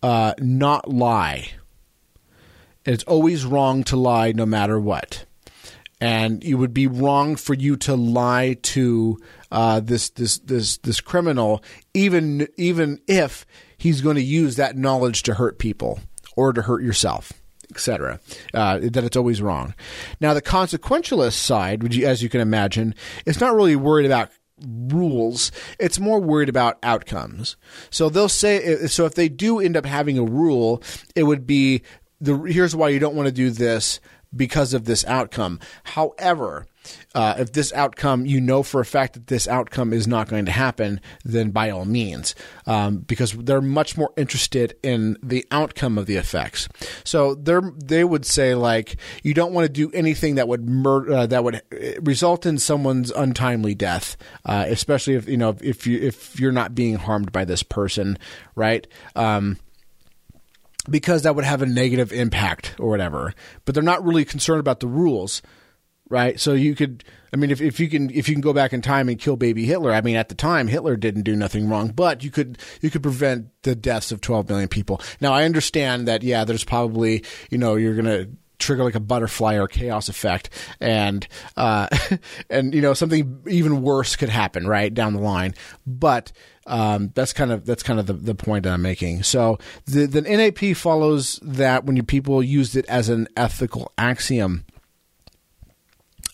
uh, 0.04 0.34
not 0.40 0.90
lie. 0.90 1.52
It's 2.86 3.04
always 3.04 3.46
wrong 3.46 3.84
to 3.86 3.96
lie 3.96 4.32
no 4.32 4.46
matter 4.46 4.80
what 4.80 5.26
and 6.02 6.44
it 6.44 6.56
would 6.56 6.74
be 6.74 6.88
wrong 6.88 7.36
for 7.36 7.54
you 7.54 7.78
to 7.78 7.96
lie 7.96 8.58
to 8.64 9.20
uh, 9.52 9.80
this 9.80 10.10
this 10.10 10.40
this 10.40 10.78
this 10.78 11.00
criminal, 11.00 11.64
even 11.94 12.48
even 12.58 13.00
if 13.08 13.46
he's 13.78 14.02
going 14.02 14.16
to 14.16 14.24
use 14.24 14.56
that 14.56 14.76
knowledge 14.76 15.22
to 15.24 15.36
hurt 15.36 15.60
people 15.60 16.00
or 16.36 16.52
to 16.52 16.64
hurt 16.64 16.82
yourself 16.84 17.32
etc. 17.70 18.20
Uh, 18.54 18.80
that 18.82 19.06
it's 19.06 19.16
always 19.16 19.42
wrong. 19.42 19.74
Now, 20.20 20.34
the 20.34 20.42
consequentialist 20.42 21.36
side, 21.36 21.96
as 22.04 22.22
you 22.22 22.28
can 22.28 22.42
imagine, 22.42 22.94
is 23.26 23.40
not 23.40 23.56
really 23.56 23.78
worried 23.78 24.06
about 24.06 24.30
rules. 24.68 25.54
It's 25.80 25.98
more 25.98 26.20
worried 26.20 26.50
about 26.50 26.80
outcomes. 26.84 27.56
So 27.90 28.10
they'll 28.10 28.28
say, 28.28 28.88
so 28.88 29.06
if 29.06 29.16
they 29.16 29.30
do 29.30 29.62
end 29.62 29.78
up 29.78 29.86
having 29.86 30.18
a 30.18 30.24
rule, 30.24 30.84
it 31.16 31.24
would 31.24 31.48
be 31.48 31.84
the 32.20 32.38
here's 32.40 32.76
why 32.76 32.90
you 32.90 33.00
don't 33.00 33.16
want 33.16 33.28
to 33.28 33.34
do 33.34 33.50
this 33.50 34.00
because 34.36 34.74
of 34.74 34.86
this 34.86 35.06
outcome. 35.06 35.60
However, 35.84 36.66
uh, 37.14 37.36
if 37.38 37.52
this 37.52 37.72
outcome, 37.74 38.26
you 38.26 38.42
know 38.42 38.64
for 38.64 38.82
a 38.82 38.86
fact 38.86 39.14
that 39.14 39.28
this 39.28 39.48
outcome 39.48 39.94
is 39.94 40.08
not 40.08 40.28
going 40.28 40.46
to 40.46 40.52
happen, 40.52 41.00
then 41.24 41.52
by 41.52 41.70
all 41.70 41.86
means, 41.86 42.34
um, 42.66 43.00
because 43.00 43.34
they're 43.34 43.62
much 43.62 43.98
more 43.98 44.12
interested 44.18 44.76
in 44.82 45.18
the 45.22 45.46
outcome 45.52 45.98
of 45.98 46.06
the 46.06 46.16
effects. 46.16 46.68
So 47.04 47.36
they 47.36 47.60
they 47.76 48.04
would 48.04 48.26
say 48.26 48.56
like 48.56 48.98
you 49.24 49.34
don't 49.34 49.54
want 49.54 49.66
to 49.68 49.72
do 49.72 49.92
anything 49.92 50.36
that 50.36 50.48
would 50.48 50.68
mur- 50.68 51.12
uh, 51.12 51.28
that 51.28 51.44
would 51.44 51.62
result 52.02 52.46
in 52.46 52.58
someone's 52.58 53.12
untimely 53.12 53.76
death, 53.76 54.18
uh, 54.46 54.66
especially 54.68 55.16
if 55.16 55.28
you 55.28 55.38
know 55.38 55.56
if 55.62 55.86
you 55.86 56.00
if 56.00 56.40
you're 56.40 56.52
not 56.52 56.74
being 56.74 56.96
harmed 56.96 57.32
by 57.32 57.46
this 57.46 57.64
person, 57.64 58.18
right? 58.56 58.88
Um, 59.16 59.58
because 60.90 61.24
that 61.24 61.36
would 61.36 61.46
have 61.46 61.62
a 61.62 61.66
negative 61.66 62.12
impact 62.12 62.76
or 62.80 62.90
whatever. 62.90 63.34
But 63.66 63.76
they're 63.76 63.84
not 63.84 64.04
really 64.04 64.26
concerned 64.26 64.60
about 64.60 64.80
the 64.80 64.88
rules, 64.88 65.42
right? 66.10 66.40
So 66.40 66.54
you 66.54 66.76
could, 66.76 67.04
I 67.34 67.38
mean, 67.38 67.52
if, 67.52 67.62
if 67.62 67.80
you 67.80 67.90
can 67.90 68.10
if 68.10 68.28
you 68.28 68.36
can 68.36 68.42
go 68.42 68.54
back 68.54 68.74
in 68.74 68.82
time 68.82 69.10
and 69.10 69.20
kill 69.20 69.36
baby 69.36 69.66
Hitler, 69.66 69.94
I 69.94 70.02
mean, 70.02 70.16
at 70.16 70.30
the 70.30 70.36
time 70.36 70.68
Hitler 70.68 70.96
didn't 70.96 71.24
do 71.24 71.36
nothing 71.36 71.70
wrong, 71.70 71.90
but 71.90 72.24
you 72.24 72.32
could 72.32 72.58
you 72.82 72.90
could 72.90 73.04
prevent 73.04 73.50
the 73.64 73.76
deaths 73.76 74.12
of 74.12 74.22
12 74.22 74.50
million 74.50 74.68
people. 74.68 75.02
Now 75.20 75.34
I 75.34 75.46
understand 75.46 76.08
that 76.08 76.24
yeah, 76.24 76.44
there's 76.44 76.66
probably 76.66 77.24
you 77.50 77.58
know 77.58 77.76
you're 77.76 77.96
gonna 77.96 78.28
trigger 78.62 78.84
like 78.84 78.96
a 78.96 79.00
butterfly 79.00 79.56
or 79.56 79.68
chaos 79.68 80.08
effect 80.08 80.50
and 80.80 81.28
uh, 81.58 81.88
and 82.50 82.74
you 82.74 82.82
know 82.82 82.94
something 82.94 83.42
even 83.48 83.82
worse 83.82 84.16
could 84.16 84.30
happen 84.30 84.68
right 84.68 84.94
down 84.94 85.14
the 85.14 85.20
line 85.20 85.54
but 85.86 86.32
um, 86.68 87.12
that's 87.16 87.34
kind 87.34 87.52
of 87.52 87.66
that's 87.66 87.84
kind 87.84 88.00
of 88.00 88.06
the, 88.06 88.14
the 88.14 88.36
point 88.36 88.64
that 88.64 88.74
I'm 88.74 88.82
making. 88.82 89.24
So 89.24 89.58
the 89.86 90.06
the 90.06 90.22
NAP 90.22 90.78
follows 90.78 91.40
that 91.42 91.86
when 91.86 92.04
people 92.06 92.44
used 92.44 92.76
it 92.76 92.86
as 92.86 93.10
an 93.10 93.28
ethical 93.36 93.92
axiom, 93.98 94.66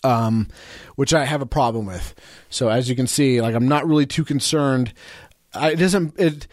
um, 0.04 0.48
which 0.96 1.14
I 1.14 1.24
have 1.24 1.42
a 1.42 1.46
problem 1.46 1.86
with. 1.86 2.14
So 2.50 2.68
as 2.68 2.88
you 2.88 2.96
can 2.96 3.06
see, 3.06 3.40
like 3.40 3.54
I'm 3.54 3.68
not 3.68 3.86
really 3.86 4.06
too 4.06 4.24
concerned. 4.24 4.92
I, 5.54 5.72
it 5.72 5.76
doesn't 5.76 6.18
it 6.20 6.46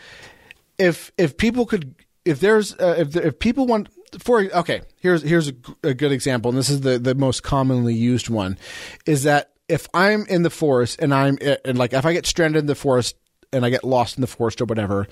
if 0.77 1.11
if 1.17 1.37
people 1.37 1.65
could 1.65 1.95
if 2.23 2.39
there's 2.39 2.73
uh, 2.79 2.95
if 2.97 3.15
if 3.15 3.39
people 3.39 3.67
want 3.67 3.89
for 4.19 4.41
okay 4.41 4.81
here's 4.99 5.21
here's 5.21 5.47
a, 5.47 5.93
good 5.93 6.11
example 6.11 6.49
and 6.49 6.57
this 6.57 6.69
is 6.69 6.81
the 6.81 6.97
the 6.97 7.15
most 7.15 7.43
commonly 7.43 7.93
used 7.93 8.29
one 8.29 8.57
is 9.05 9.23
that 9.23 9.51
if 9.67 9.87
I'm 9.93 10.25
in 10.27 10.43
the 10.43 10.49
forest 10.49 10.99
and 11.01 11.13
I'm 11.13 11.37
and 11.63 11.77
like 11.77 11.93
if 11.93 12.05
I 12.05 12.13
get 12.13 12.25
stranded 12.25 12.59
in 12.59 12.65
the 12.67 12.75
forest 12.75 13.15
and 13.51 13.65
I 13.65 13.69
get 13.69 13.83
lost 13.83 14.17
in 14.17 14.21
the 14.21 14.27
forest 14.27 14.61
or 14.61 14.65
whatever, 14.65 15.07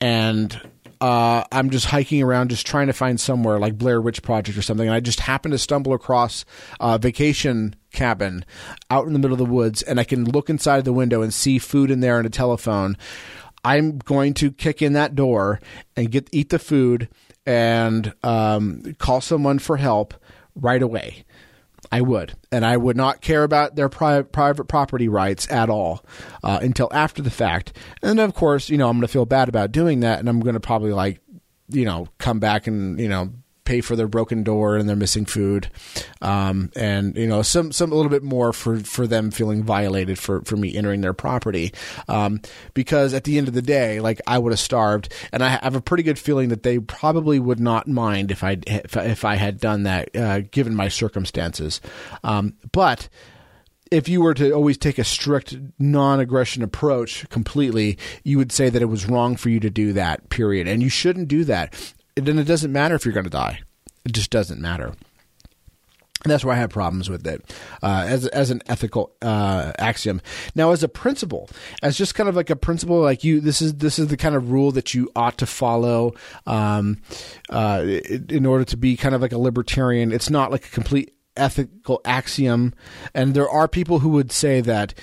and 0.00 0.60
uh, 1.00 1.44
I'm 1.50 1.70
just 1.70 1.86
hiking 1.86 2.22
around, 2.22 2.50
just 2.50 2.66
trying 2.66 2.86
to 2.86 2.92
find 2.92 3.20
somewhere 3.20 3.58
like 3.58 3.76
Blair 3.76 4.00
Witch 4.00 4.22
Project 4.22 4.56
or 4.56 4.62
something, 4.62 4.86
and 4.86 4.94
I 4.94 5.00
just 5.00 5.20
happen 5.20 5.50
to 5.50 5.58
stumble 5.58 5.92
across 5.92 6.44
a 6.80 6.98
vacation 6.98 7.74
cabin 7.92 8.44
out 8.88 9.06
in 9.06 9.12
the 9.12 9.18
middle 9.18 9.34
of 9.34 9.38
the 9.38 9.44
woods, 9.44 9.82
and 9.82 9.98
I 9.98 10.04
can 10.04 10.24
look 10.24 10.48
inside 10.48 10.84
the 10.84 10.92
window 10.92 11.22
and 11.22 11.34
see 11.34 11.58
food 11.58 11.90
in 11.90 12.00
there 12.00 12.18
and 12.18 12.26
a 12.26 12.30
telephone. 12.30 12.96
I'm 13.64 13.98
going 13.98 14.34
to 14.34 14.50
kick 14.50 14.82
in 14.82 14.92
that 14.94 15.14
door 15.14 15.60
and 15.96 16.10
get 16.10 16.28
eat 16.32 16.50
the 16.50 16.58
food 16.58 17.08
and 17.46 18.12
um, 18.22 18.94
call 18.98 19.20
someone 19.20 19.58
for 19.58 19.76
help 19.76 20.14
right 20.54 20.82
away. 20.82 21.24
I 21.90 22.00
would, 22.00 22.34
and 22.50 22.64
I 22.64 22.76
would 22.76 22.96
not 22.96 23.20
care 23.20 23.42
about 23.42 23.76
their 23.76 23.88
pri- 23.88 24.22
private 24.22 24.64
property 24.64 25.08
rights 25.08 25.50
at 25.50 25.68
all 25.68 26.04
uh, 26.42 26.58
until 26.62 26.88
after 26.92 27.20
the 27.20 27.30
fact. 27.30 27.76
And 28.02 28.18
of 28.20 28.34
course, 28.34 28.70
you 28.70 28.78
know, 28.78 28.88
I'm 28.88 28.96
going 28.96 29.02
to 29.02 29.12
feel 29.12 29.26
bad 29.26 29.48
about 29.48 29.72
doing 29.72 30.00
that, 30.00 30.18
and 30.18 30.28
I'm 30.28 30.40
going 30.40 30.54
to 30.54 30.60
probably 30.60 30.92
like, 30.92 31.20
you 31.68 31.84
know, 31.84 32.08
come 32.18 32.38
back 32.38 32.66
and 32.66 32.98
you 32.98 33.08
know 33.08 33.32
pay 33.64 33.80
for 33.80 33.96
their 33.96 34.08
broken 34.08 34.42
door 34.42 34.76
and 34.76 34.88
their 34.88 34.96
missing 34.96 35.24
food, 35.24 35.68
um, 36.20 36.70
and 36.76 37.16
you 37.16 37.26
know 37.26 37.42
some 37.42 37.72
some 37.72 37.92
a 37.92 37.94
little 37.94 38.10
bit 38.10 38.22
more 38.22 38.52
for 38.52 38.78
for 38.80 39.06
them 39.06 39.30
feeling 39.30 39.62
violated 39.62 40.18
for 40.18 40.42
for 40.42 40.56
me 40.56 40.74
entering 40.74 41.00
their 41.00 41.12
property, 41.12 41.72
um, 42.08 42.40
because 42.74 43.14
at 43.14 43.24
the 43.24 43.38
end 43.38 43.48
of 43.48 43.54
the 43.54 43.62
day, 43.62 44.00
like 44.00 44.20
I 44.26 44.38
would 44.38 44.52
have 44.52 44.60
starved, 44.60 45.12
and 45.32 45.42
I 45.42 45.60
have 45.62 45.76
a 45.76 45.80
pretty 45.80 46.02
good 46.02 46.18
feeling 46.18 46.48
that 46.48 46.62
they 46.62 46.78
probably 46.78 47.38
would 47.38 47.60
not 47.60 47.86
mind 47.86 48.30
if 48.30 48.42
I 48.42 48.58
if, 48.66 48.96
if 48.96 49.24
I 49.24 49.36
had 49.36 49.60
done 49.60 49.84
that 49.84 50.16
uh, 50.16 50.40
given 50.40 50.74
my 50.74 50.88
circumstances, 50.88 51.80
um, 52.24 52.54
but 52.72 53.08
if 53.90 54.08
you 54.08 54.22
were 54.22 54.34
to 54.34 54.52
always 54.52 54.78
take 54.78 54.98
a 54.98 55.04
strict 55.04 55.54
non-aggression 55.78 56.62
approach 56.62 57.28
completely, 57.28 57.98
you 58.24 58.38
would 58.38 58.50
say 58.50 58.70
that 58.70 58.80
it 58.80 58.86
was 58.86 59.06
wrong 59.06 59.36
for 59.36 59.50
you 59.50 59.60
to 59.60 59.68
do 59.68 59.92
that. 59.92 60.30
Period, 60.30 60.66
and 60.66 60.82
you 60.82 60.88
shouldn't 60.88 61.28
do 61.28 61.44
that 61.44 61.74
then 62.16 62.38
it 62.38 62.44
doesn't 62.44 62.72
matter 62.72 62.94
if 62.94 63.04
you're 63.04 63.14
going 63.14 63.24
to 63.24 63.30
die. 63.30 63.60
It 64.04 64.12
just 64.12 64.30
doesn't 64.30 64.60
matter. 64.60 64.94
And 66.24 66.30
that's 66.30 66.44
why 66.44 66.52
I 66.52 66.58
have 66.58 66.70
problems 66.70 67.10
with 67.10 67.26
it 67.26 67.42
uh, 67.82 68.04
as 68.06 68.28
as 68.28 68.50
an 68.50 68.62
ethical 68.68 69.12
uh, 69.22 69.72
axiom. 69.78 70.20
Now, 70.54 70.70
as 70.70 70.84
a 70.84 70.88
principle, 70.88 71.50
as 71.82 71.98
just 71.98 72.14
kind 72.14 72.28
of 72.28 72.36
like 72.36 72.48
a 72.48 72.54
principle, 72.54 73.00
like 73.00 73.24
you, 73.24 73.40
this 73.40 73.60
is 73.60 73.74
this 73.74 73.98
is 73.98 74.06
the 74.06 74.16
kind 74.16 74.36
of 74.36 74.52
rule 74.52 74.70
that 74.72 74.94
you 74.94 75.10
ought 75.16 75.38
to 75.38 75.46
follow 75.46 76.14
um, 76.46 76.98
uh, 77.50 77.84
in 78.28 78.46
order 78.46 78.64
to 78.66 78.76
be 78.76 78.96
kind 78.96 79.16
of 79.16 79.20
like 79.20 79.32
a 79.32 79.38
libertarian. 79.38 80.12
It's 80.12 80.30
not 80.30 80.52
like 80.52 80.66
a 80.66 80.70
complete 80.70 81.12
ethical 81.36 82.00
axiom, 82.04 82.72
and 83.14 83.34
there 83.34 83.50
are 83.50 83.66
people 83.66 83.98
who 83.98 84.10
would 84.10 84.30
say 84.30 84.60
that 84.60 84.94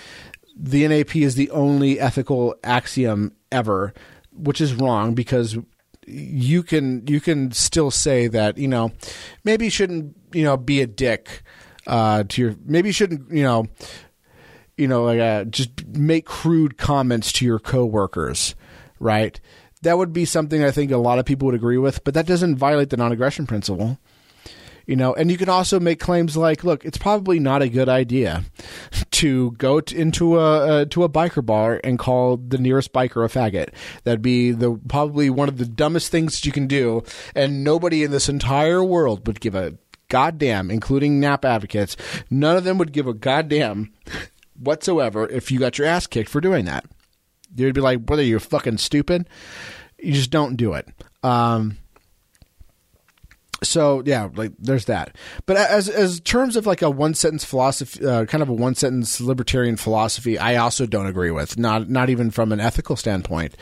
the 0.56 0.88
NAP 0.88 1.18
is 1.18 1.36
the 1.36 1.50
only 1.52 2.00
ethical 2.00 2.56
axiom 2.64 3.34
ever, 3.52 3.94
which 4.32 4.62
is 4.62 4.74
wrong 4.74 5.16
because 5.16 5.58
you 6.10 6.64
can 6.64 7.06
you 7.08 7.22
can 7.22 7.52
still 7.52 7.92
say 7.92 8.28
that 8.28 8.58
you 8.58 8.68
know 8.68 8.92
maybe 9.44 9.66
you 9.66 9.72
shouldn't 9.72 10.16
you 10.34 10.44
know 10.44 10.58
be 10.58 10.82
a 10.82 10.88
dick 10.88 11.44
uh, 11.88 12.24
to 12.28 12.42
your 12.42 12.56
maybe 12.66 12.90
you 12.90 12.94
shouldn't 12.94 13.32
you 13.32 13.44
know 13.44 13.68
you 14.78 14.88
know 14.88 15.04
like 15.04 15.20
uh, 15.20 15.44
just 15.46 15.86
make 15.88 16.26
crude 16.26 16.78
comments 16.78 17.32
to 17.34 17.46
your 17.46 17.60
coworkers 17.60 18.56
right? 19.00 19.40
That 19.82 19.98
would 19.98 20.12
be 20.12 20.26
something 20.26 20.62
I 20.62 20.72
think 20.72 20.92
a 20.92 20.98
lot 20.98 21.20
of 21.20 21.26
people 21.26 21.46
would 21.46 21.56
agree 21.56 21.78
with 21.78 22.04
but 22.04 22.14
that 22.14 22.26
doesn't 22.26 22.58
violate 22.58 22.90
the 22.90 22.98
non-aggression 22.98 23.48
principle 23.48 23.98
you 24.90 24.96
know 24.96 25.14
and 25.14 25.30
you 25.30 25.38
can 25.38 25.50
also 25.50 25.80
make 25.80 26.00
claims 26.00 26.36
like 26.36 26.64
look 26.64 26.84
it's 26.84 26.98
probably 26.98 27.40
not 27.40 27.62
a 27.62 27.70
good 27.70 27.88
idea 27.88 28.44
to 29.12 29.52
go 29.52 29.80
to, 29.80 29.96
into 29.96 30.40
a 30.40 30.82
uh, 30.82 30.86
to 30.86 31.04
a 31.04 31.10
biker 31.10 31.46
bar 31.46 31.80
and 31.84 32.00
call 32.00 32.38
the 32.38 32.58
nearest 32.58 32.92
biker 32.92 33.24
a 33.24 33.30
faggot. 33.30 33.70
That'd 34.04 34.24
be 34.24 34.52
the 34.52 34.80
probably 34.88 35.30
one 35.30 35.48
of 35.48 35.60
the 35.60 35.66
dumbest 35.66 36.10
things 36.12 36.44
you 36.44 36.52
can 36.52 36.66
do 36.66 37.04
and 37.36 37.64
nobody 37.64 38.04
in 38.04 38.10
this 38.10 38.30
entire 38.30 38.84
world 38.84 39.28
would 39.28 39.40
give 39.40 39.54
a 39.54 39.78
goddamn 40.10 40.72
including 40.72 41.20
nap 41.20 41.46
advocates 41.46 41.96
none 42.32 42.58
of 42.58 42.64
them 42.64 42.80
would 42.80 42.92
give 42.92 43.06
a 43.06 43.14
goddamn 43.14 43.94
whatsoever 44.58 45.28
if 45.30 45.52
you 45.52 45.60
got 45.60 45.78
your 45.78 45.86
ass 45.86 46.08
kicked 46.08 46.30
for 46.30 46.42
doing 46.42 46.66
that. 46.66 46.84
You'd 47.56 47.76
be 47.76 47.82
like 47.82 48.08
brother 48.08 48.24
you're 48.24 48.40
fucking 48.40 48.80
stupid. 48.80 49.30
You 50.00 50.14
just 50.14 50.32
don't 50.32 50.56
do 50.56 50.74
it. 50.74 50.88
Um, 51.22 51.78
so 53.64 54.02
yeah, 54.06 54.30
like 54.36 54.54
there's 54.58 54.86
that. 54.86 55.16
But 55.46 55.58
as 55.58 55.90
as 55.90 56.20
terms 56.22 56.56
of 56.56 56.66
like 56.66 56.82
a 56.82 56.90
one 56.90 57.14
sentence 57.14 57.44
philosophy, 57.44 58.06
uh, 58.06 58.26
kind 58.26 58.42
of 58.42 58.50
a 58.50 58.54
one 58.54 58.76
sentence 58.76 59.20
libertarian 59.20 59.76
philosophy, 59.76 60.38
I 60.38 60.56
also 60.56 60.86
don't 60.86 61.08
agree 61.08 61.32
with. 61.32 61.58
Not 61.58 61.90
not 61.90 62.10
even 62.10 62.32
from 62.32 62.52
an 62.52 62.60
ethical 62.60 62.96
standpoint, 62.96 63.56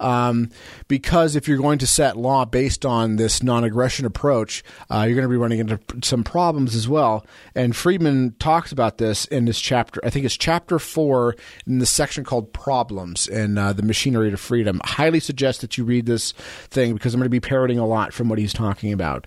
um, 0.00 0.50
because 0.88 1.36
if 1.36 1.46
you're 1.46 1.58
going 1.58 1.78
to 1.80 1.86
set 1.86 2.16
law 2.16 2.44
based 2.44 2.86
on 2.86 3.16
this 3.16 3.42
non 3.42 3.64
aggression 3.64 4.06
approach, 4.06 4.62
uh, 4.90 5.04
you're 5.06 5.16
going 5.16 5.22
to 5.22 5.28
be 5.28 5.36
running 5.36 5.58
into 5.58 5.78
some 6.02 6.24
problems 6.24 6.74
as 6.74 6.88
well. 6.88 7.26
And 7.54 7.76
Friedman 7.76 8.34
talks 8.38 8.72
about 8.72 8.98
this 8.98 9.26
in 9.26 9.44
this 9.44 9.60
chapter. 9.60 10.00
I 10.04 10.10
think 10.10 10.24
it's 10.24 10.36
chapter 10.36 10.78
four 10.78 11.36
in 11.66 11.78
the 11.78 11.86
section 11.86 12.24
called 12.24 12.52
"Problems" 12.54 13.28
in 13.28 13.58
uh, 13.58 13.74
the 13.74 13.82
Machinery 13.82 14.32
of 14.32 14.40
Freedom. 14.40 14.80
I 14.84 14.88
highly 14.88 15.20
suggest 15.20 15.60
that 15.60 15.76
you 15.76 15.84
read 15.84 16.06
this 16.06 16.32
thing 16.70 16.94
because 16.94 17.12
I'm 17.12 17.20
going 17.20 17.26
to 17.26 17.30
be 17.30 17.40
parroting 17.40 17.78
a 17.78 17.86
lot 17.86 18.14
from 18.14 18.28
what 18.28 18.38
he's 18.38 18.52
talking 18.52 18.92
about. 18.92 19.26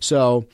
So, 0.00 0.46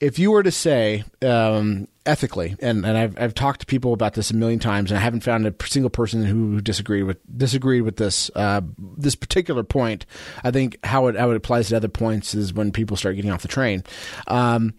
if 0.00 0.18
you 0.18 0.30
were 0.32 0.42
to 0.42 0.50
say 0.50 1.04
um, 1.22 1.88
ethically, 2.04 2.56
and, 2.60 2.84
and 2.84 2.96
I've, 2.96 3.18
I've 3.18 3.34
talked 3.34 3.60
to 3.60 3.66
people 3.66 3.92
about 3.92 4.14
this 4.14 4.30
a 4.30 4.36
million 4.36 4.58
times, 4.58 4.90
and 4.90 4.98
I 4.98 5.02
haven't 5.02 5.22
found 5.22 5.46
a 5.46 5.54
single 5.64 5.90
person 5.90 6.24
who 6.24 6.60
disagreed 6.60 7.04
with 7.04 7.18
disagreed 7.38 7.82
with 7.82 7.96
this 7.96 8.30
uh, 8.34 8.60
this 8.78 9.14
particular 9.14 9.62
point. 9.62 10.04
I 10.42 10.50
think 10.50 10.78
how 10.84 11.06
it 11.06 11.16
how 11.16 11.30
it 11.30 11.36
applies 11.36 11.68
to 11.68 11.76
other 11.76 11.88
points 11.88 12.34
is 12.34 12.52
when 12.52 12.72
people 12.72 12.96
start 12.96 13.16
getting 13.16 13.30
off 13.30 13.42
the 13.42 13.48
train. 13.48 13.84
Um, 14.26 14.74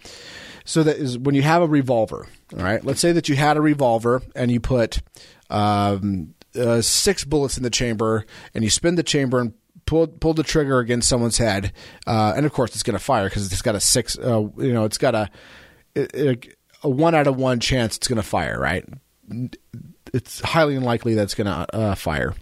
so 0.65 0.83
that 0.83 0.97
is 0.97 1.17
when 1.17 1.35
you 1.35 1.43
have 1.43 1.61
a 1.61 1.67
revolver. 1.67 2.27
All 2.55 2.63
right, 2.63 2.83
let's 2.83 2.99
say 2.99 3.11
that 3.11 3.29
you 3.29 3.35
had 3.35 3.57
a 3.57 3.61
revolver 3.61 4.21
and 4.35 4.51
you 4.51 4.59
put 4.59 5.01
um, 5.49 6.35
uh, 6.55 6.81
six 6.81 7.23
bullets 7.23 7.57
in 7.57 7.63
the 7.63 7.69
chamber, 7.69 8.25
and 8.53 8.63
you 8.63 8.69
spin 8.69 8.95
the 8.95 9.03
chamber 9.03 9.39
and 9.39 9.53
pulled 9.85 10.19
pulled 10.19 10.37
the 10.37 10.43
trigger 10.43 10.79
against 10.79 11.09
someone's 11.09 11.37
head, 11.37 11.71
uh, 12.07 12.33
and 12.35 12.45
of 12.45 12.53
course 12.53 12.73
it's 12.73 12.83
going 12.83 12.97
to 12.97 13.03
fire 13.03 13.29
because 13.29 13.51
it's 13.51 13.61
got 13.61 13.75
a 13.75 13.79
six. 13.79 14.17
Uh, 14.17 14.47
you 14.57 14.73
know, 14.73 14.85
it's 14.85 14.97
got 14.97 15.15
a, 15.15 15.29
a, 15.95 16.37
a 16.83 16.89
one 16.89 17.15
out 17.15 17.27
of 17.27 17.37
one 17.37 17.59
chance 17.59 17.97
it's 17.97 18.07
going 18.07 18.17
to 18.17 18.23
fire. 18.23 18.59
Right? 18.59 18.85
It's 20.13 20.39
highly 20.41 20.75
unlikely 20.75 21.15
that 21.15 21.23
it's 21.23 21.35
going 21.35 21.47
to 21.47 21.75
uh, 21.75 21.95
fire. 21.95 22.35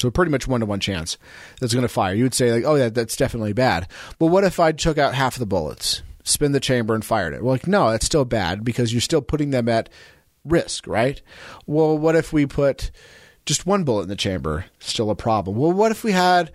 So 0.00 0.10
pretty 0.10 0.30
much 0.30 0.46
one 0.46 0.60
to 0.60 0.66
one 0.66 0.80
chance 0.80 1.18
that's 1.60 1.74
going 1.74 1.82
to 1.82 1.88
fire. 1.88 2.14
You 2.14 2.22
would 2.22 2.34
say 2.34 2.52
like, 2.52 2.64
oh 2.64 2.76
yeah, 2.76 2.88
that's 2.88 3.16
definitely 3.16 3.52
bad. 3.52 3.88
But 4.18 4.26
what 4.26 4.44
if 4.44 4.60
I 4.60 4.72
took 4.72 4.96
out 4.96 5.14
half 5.14 5.34
of 5.34 5.40
the 5.40 5.46
bullets, 5.46 6.02
spin 6.22 6.52
the 6.52 6.60
chamber, 6.60 6.94
and 6.94 7.04
fired 7.04 7.34
it? 7.34 7.42
Well, 7.42 7.54
like 7.54 7.66
no, 7.66 7.90
that's 7.90 8.06
still 8.06 8.24
bad 8.24 8.64
because 8.64 8.92
you're 8.92 9.00
still 9.00 9.22
putting 9.22 9.50
them 9.50 9.68
at 9.68 9.88
risk, 10.44 10.86
right? 10.86 11.20
Well, 11.66 11.98
what 11.98 12.14
if 12.14 12.32
we 12.32 12.46
put 12.46 12.92
just 13.48 13.66
one 13.66 13.82
bullet 13.82 14.02
in 14.02 14.08
the 14.10 14.16
chamber? 14.16 14.66
Still 14.78 15.10
a 15.10 15.16
problem. 15.16 15.56
Well, 15.56 15.72
what 15.72 15.90
if 15.90 16.04
we 16.04 16.12
had 16.12 16.52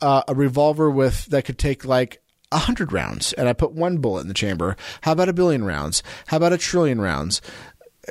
uh, 0.00 0.22
a 0.28 0.34
revolver 0.34 0.88
with 0.88 1.26
that 1.26 1.44
could 1.44 1.58
take 1.58 1.84
like 1.84 2.22
a 2.52 2.58
hundred 2.58 2.92
rounds, 2.92 3.32
and 3.32 3.48
I 3.48 3.52
put 3.52 3.72
one 3.72 3.98
bullet 3.98 4.20
in 4.20 4.28
the 4.28 4.34
chamber? 4.34 4.76
How 5.00 5.12
about 5.12 5.28
a 5.28 5.32
billion 5.32 5.64
rounds? 5.64 6.02
How 6.28 6.36
about 6.36 6.52
a 6.52 6.58
trillion 6.58 7.00
rounds? 7.00 7.42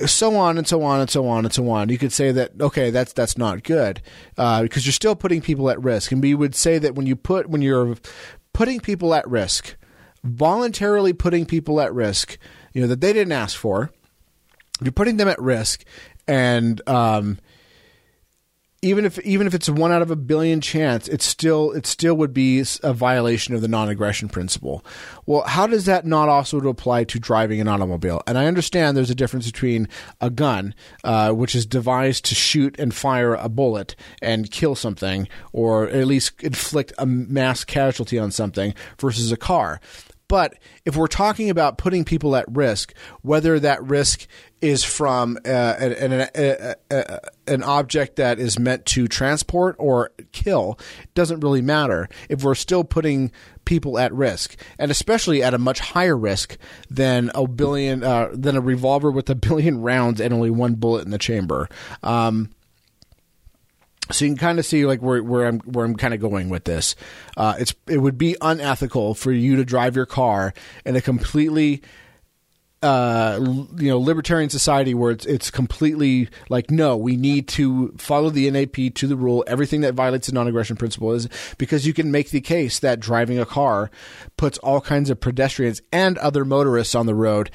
so 0.05 0.37
on 0.37 0.57
and 0.57 0.65
so 0.65 0.83
on 0.83 1.01
and 1.01 1.09
so 1.09 1.27
on 1.27 1.43
and 1.43 1.53
so 1.53 1.69
on. 1.69 1.89
You 1.89 1.97
could 1.97 2.13
say 2.13 2.31
that 2.31 2.51
okay, 2.61 2.91
that's 2.91 3.11
that's 3.13 3.37
not 3.37 3.63
good 3.63 4.01
uh, 4.37 4.61
because 4.61 4.85
you're 4.85 4.93
still 4.93 5.15
putting 5.15 5.41
people 5.41 5.69
at 5.69 5.81
risk. 5.81 6.11
And 6.11 6.21
we 6.21 6.33
would 6.33 6.55
say 6.55 6.77
that 6.77 6.95
when 6.95 7.07
you 7.07 7.15
put 7.15 7.49
when 7.49 7.61
you're 7.61 7.97
putting 8.53 8.79
people 8.79 9.13
at 9.13 9.27
risk, 9.27 9.75
voluntarily 10.23 11.11
putting 11.11 11.45
people 11.45 11.81
at 11.81 11.93
risk, 11.93 12.37
you 12.73 12.81
know 12.81 12.87
that 12.87 13.01
they 13.01 13.11
didn't 13.11 13.33
ask 13.33 13.57
for, 13.57 13.91
you're 14.81 14.93
putting 14.93 15.17
them 15.17 15.27
at 15.27 15.41
risk, 15.41 15.83
and 16.25 16.81
um, 16.87 17.37
even 18.83 19.05
if 19.05 19.19
even 19.19 19.45
if 19.45 19.53
it's 19.53 19.69
one 19.69 19.91
out 19.91 20.01
of 20.01 20.09
a 20.09 20.15
billion 20.15 20.59
chance, 20.59 21.07
it 21.07 21.21
still 21.21 21.71
it 21.71 21.85
still 21.85 22.15
would 22.15 22.33
be 22.33 22.63
a 22.81 22.93
violation 22.93 23.53
of 23.53 23.61
the 23.61 23.67
non-aggression 23.67 24.27
principle. 24.27 24.83
Well, 25.27 25.41
how 25.41 25.67
does 25.67 25.85
that 25.85 26.05
not 26.05 26.29
also 26.29 26.57
apply 26.67 27.03
to 27.05 27.19
driving 27.19 27.61
an 27.61 27.67
automobile? 27.67 28.23
And 28.25 28.39
I 28.39 28.47
understand 28.47 28.97
there's 28.97 29.11
a 29.11 29.15
difference 29.15 29.45
between 29.45 29.87
a 30.19 30.31
gun, 30.31 30.73
uh, 31.03 31.31
which 31.31 31.53
is 31.53 31.65
devised 31.67 32.25
to 32.25 32.35
shoot 32.35 32.75
and 32.79 32.93
fire 32.93 33.35
a 33.35 33.49
bullet 33.49 33.95
and 34.19 34.49
kill 34.49 34.73
something, 34.73 35.27
or 35.53 35.87
at 35.87 36.07
least 36.07 36.41
inflict 36.41 36.91
a 36.97 37.05
mass 37.05 37.63
casualty 37.63 38.17
on 38.17 38.31
something, 38.31 38.73
versus 38.99 39.31
a 39.31 39.37
car. 39.37 39.79
But 40.27 40.57
if 40.85 40.95
we're 40.95 41.07
talking 41.07 41.49
about 41.49 41.77
putting 41.77 42.05
people 42.05 42.37
at 42.37 42.45
risk, 42.47 42.93
whether 43.21 43.59
that 43.59 43.83
risk 43.83 44.27
is 44.61 44.83
from 44.83 45.37
uh, 45.45 45.49
an, 45.49 46.11
an, 46.13 46.75
an, 47.47 47.63
object 47.63 48.17
that 48.17 48.39
is 48.39 48.59
meant 48.59 48.85
to 48.85 49.07
transport 49.07 49.75
or 49.79 50.11
kill, 50.31 50.77
doesn't 51.15 51.39
really 51.39 51.61
matter 51.61 52.07
if 52.29 52.43
we're 52.43 52.55
still 52.55 52.83
putting 52.83 53.31
people 53.65 53.97
at 53.97 54.13
risk, 54.13 54.55
and 54.77 54.91
especially 54.91 55.41
at 55.41 55.53
a 55.53 55.57
much 55.57 55.79
higher 55.79 56.17
risk 56.17 56.57
than 56.89 57.31
a 57.33 57.47
billion 57.47 58.03
uh, 58.03 58.29
than 58.33 58.55
a 58.55 58.61
revolver 58.61 59.09
with 59.09 59.29
a 59.29 59.35
billion 59.35 59.81
rounds 59.81 60.21
and 60.21 60.33
only 60.33 60.51
one 60.51 60.75
bullet 60.75 61.05
in 61.05 61.11
the 61.11 61.17
chamber. 61.17 61.67
Um, 62.03 62.49
so 64.11 64.25
you 64.25 64.31
can 64.31 64.37
kind 64.37 64.59
of 64.59 64.65
see 64.65 64.85
like 64.85 65.01
where, 65.01 65.23
where 65.23 65.47
I'm 65.47 65.59
where 65.59 65.85
I'm 65.85 65.95
kind 65.95 66.13
of 66.13 66.19
going 66.19 66.49
with 66.49 66.65
this. 66.65 66.95
Uh, 67.37 67.55
it's 67.59 67.73
it 67.87 67.97
would 67.97 68.17
be 68.17 68.35
unethical 68.41 69.15
for 69.15 69.31
you 69.31 69.55
to 69.55 69.65
drive 69.65 69.95
your 69.95 70.05
car 70.05 70.53
in 70.85 70.95
a 70.95 71.01
completely 71.01 71.81
uh, 72.83 73.39
you 73.77 73.89
know 73.89 73.99
libertarian 73.99 74.49
society 74.49 74.93
where 74.93 75.11
it's 75.11 75.25
it's 75.25 75.51
completely 75.51 76.29
like 76.49 76.71
no 76.71 76.97
we 76.97 77.15
need 77.15 77.47
to 77.47 77.93
follow 77.97 78.29
the 78.29 78.49
NAP 78.49 78.93
to 78.95 79.07
the 79.07 79.15
rule 79.15 79.43
everything 79.47 79.81
that 79.81 79.93
violates 79.93 80.27
the 80.27 80.33
non-aggression 80.33 80.75
principle 80.75 81.11
is 81.11 81.29
because 81.57 81.85
you 81.85 81.93
can 81.93 82.11
make 82.11 82.31
the 82.31 82.41
case 82.41 82.79
that 82.79 82.99
driving 82.99 83.37
a 83.37 83.45
car 83.45 83.91
puts 84.35 84.57
all 84.59 84.81
kinds 84.81 85.09
of 85.09 85.19
pedestrians 85.19 85.81
and 85.91 86.17
other 86.17 86.43
motorists 86.43 86.95
on 86.95 87.05
the 87.05 87.15
road 87.15 87.51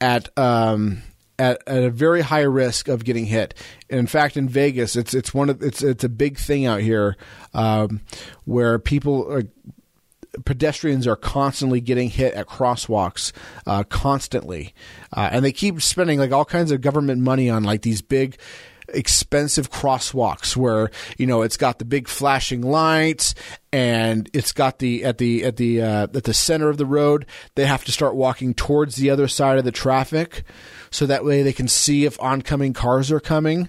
at 0.00 0.36
um, 0.38 1.02
at, 1.38 1.62
at, 1.66 1.82
a 1.82 1.90
very 1.90 2.20
high 2.20 2.42
risk 2.42 2.88
of 2.88 3.04
getting 3.04 3.24
hit. 3.24 3.54
in 3.88 4.06
fact, 4.06 4.36
in 4.36 4.48
Vegas, 4.48 4.94
it's 4.94 5.14
it's 5.14 5.32
one 5.32 5.48
of 5.48 5.62
it's 5.62 5.82
it's 5.82 6.04
a 6.04 6.08
big 6.08 6.38
thing 6.38 6.66
out 6.66 6.80
here 6.80 7.16
um, 7.54 8.00
where 8.44 8.78
people. 8.78 9.30
Are, 9.30 9.42
pedestrians 10.44 11.06
are 11.06 11.16
constantly 11.16 11.80
getting 11.80 12.10
hit 12.10 12.34
at 12.34 12.46
crosswalks 12.46 13.32
uh, 13.66 13.84
constantly. 13.84 14.74
Uh, 15.12 15.28
and 15.32 15.44
they 15.44 15.52
keep 15.52 15.80
spending 15.82 16.18
like 16.18 16.32
all 16.32 16.44
kinds 16.44 16.70
of 16.70 16.80
government 16.80 17.20
money 17.20 17.50
on 17.50 17.64
like 17.64 17.82
these 17.82 18.02
big 18.02 18.38
expensive 18.94 19.70
crosswalks 19.70 20.56
where 20.56 20.90
you 21.16 21.26
know 21.26 21.42
it's 21.42 21.56
got 21.56 21.78
the 21.78 21.84
big 21.84 22.08
flashing 22.08 22.60
lights 22.60 23.34
and 23.72 24.28
it's 24.32 24.52
got 24.52 24.78
the 24.78 25.04
at 25.04 25.18
the 25.18 25.44
at 25.44 25.56
the 25.56 25.80
uh, 25.80 26.02
at 26.02 26.24
the 26.24 26.34
center 26.34 26.68
of 26.68 26.76
the 26.76 26.86
road. 26.86 27.26
They 27.54 27.66
have 27.66 27.84
to 27.84 27.92
start 27.92 28.14
walking 28.14 28.54
towards 28.54 28.96
the 28.96 29.10
other 29.10 29.28
side 29.28 29.58
of 29.58 29.64
the 29.64 29.72
traffic 29.72 30.44
so 30.90 31.06
that 31.06 31.24
way 31.24 31.42
they 31.42 31.52
can 31.52 31.68
see 31.68 32.04
if 32.04 32.20
oncoming 32.20 32.72
cars 32.72 33.12
are 33.12 33.20
coming 33.20 33.68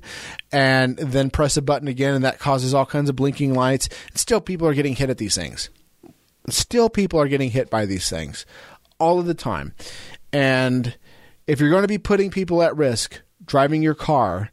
and 0.51 0.97
then 0.97 1.29
press 1.29 1.55
a 1.55 1.61
button 1.61 1.87
again 1.87 2.15
and 2.15 2.25
that 2.25 2.39
causes 2.39 2.73
all 2.73 2.85
kinds 2.85 3.09
of 3.09 3.15
blinking 3.15 3.53
lights. 3.53 3.87
And 4.09 4.17
still 4.17 4.41
people 4.41 4.67
are 4.67 4.73
getting 4.73 4.95
hit 4.95 5.09
at 5.09 5.17
these 5.17 5.35
things 5.35 5.69
still 6.49 6.89
people 6.89 7.19
are 7.19 7.27
getting 7.27 7.51
hit 7.51 7.69
by 7.69 7.85
these 7.85 8.09
things 8.09 8.45
all 8.99 9.19
of 9.19 9.25
the 9.25 9.33
time 9.33 9.73
and 10.33 10.97
if 11.47 11.59
you're 11.59 11.69
going 11.69 11.83
to 11.83 11.87
be 11.87 11.97
putting 11.97 12.29
people 12.29 12.61
at 12.61 12.75
risk 12.75 13.21
driving 13.45 13.81
your 13.81 13.95
car 13.95 14.51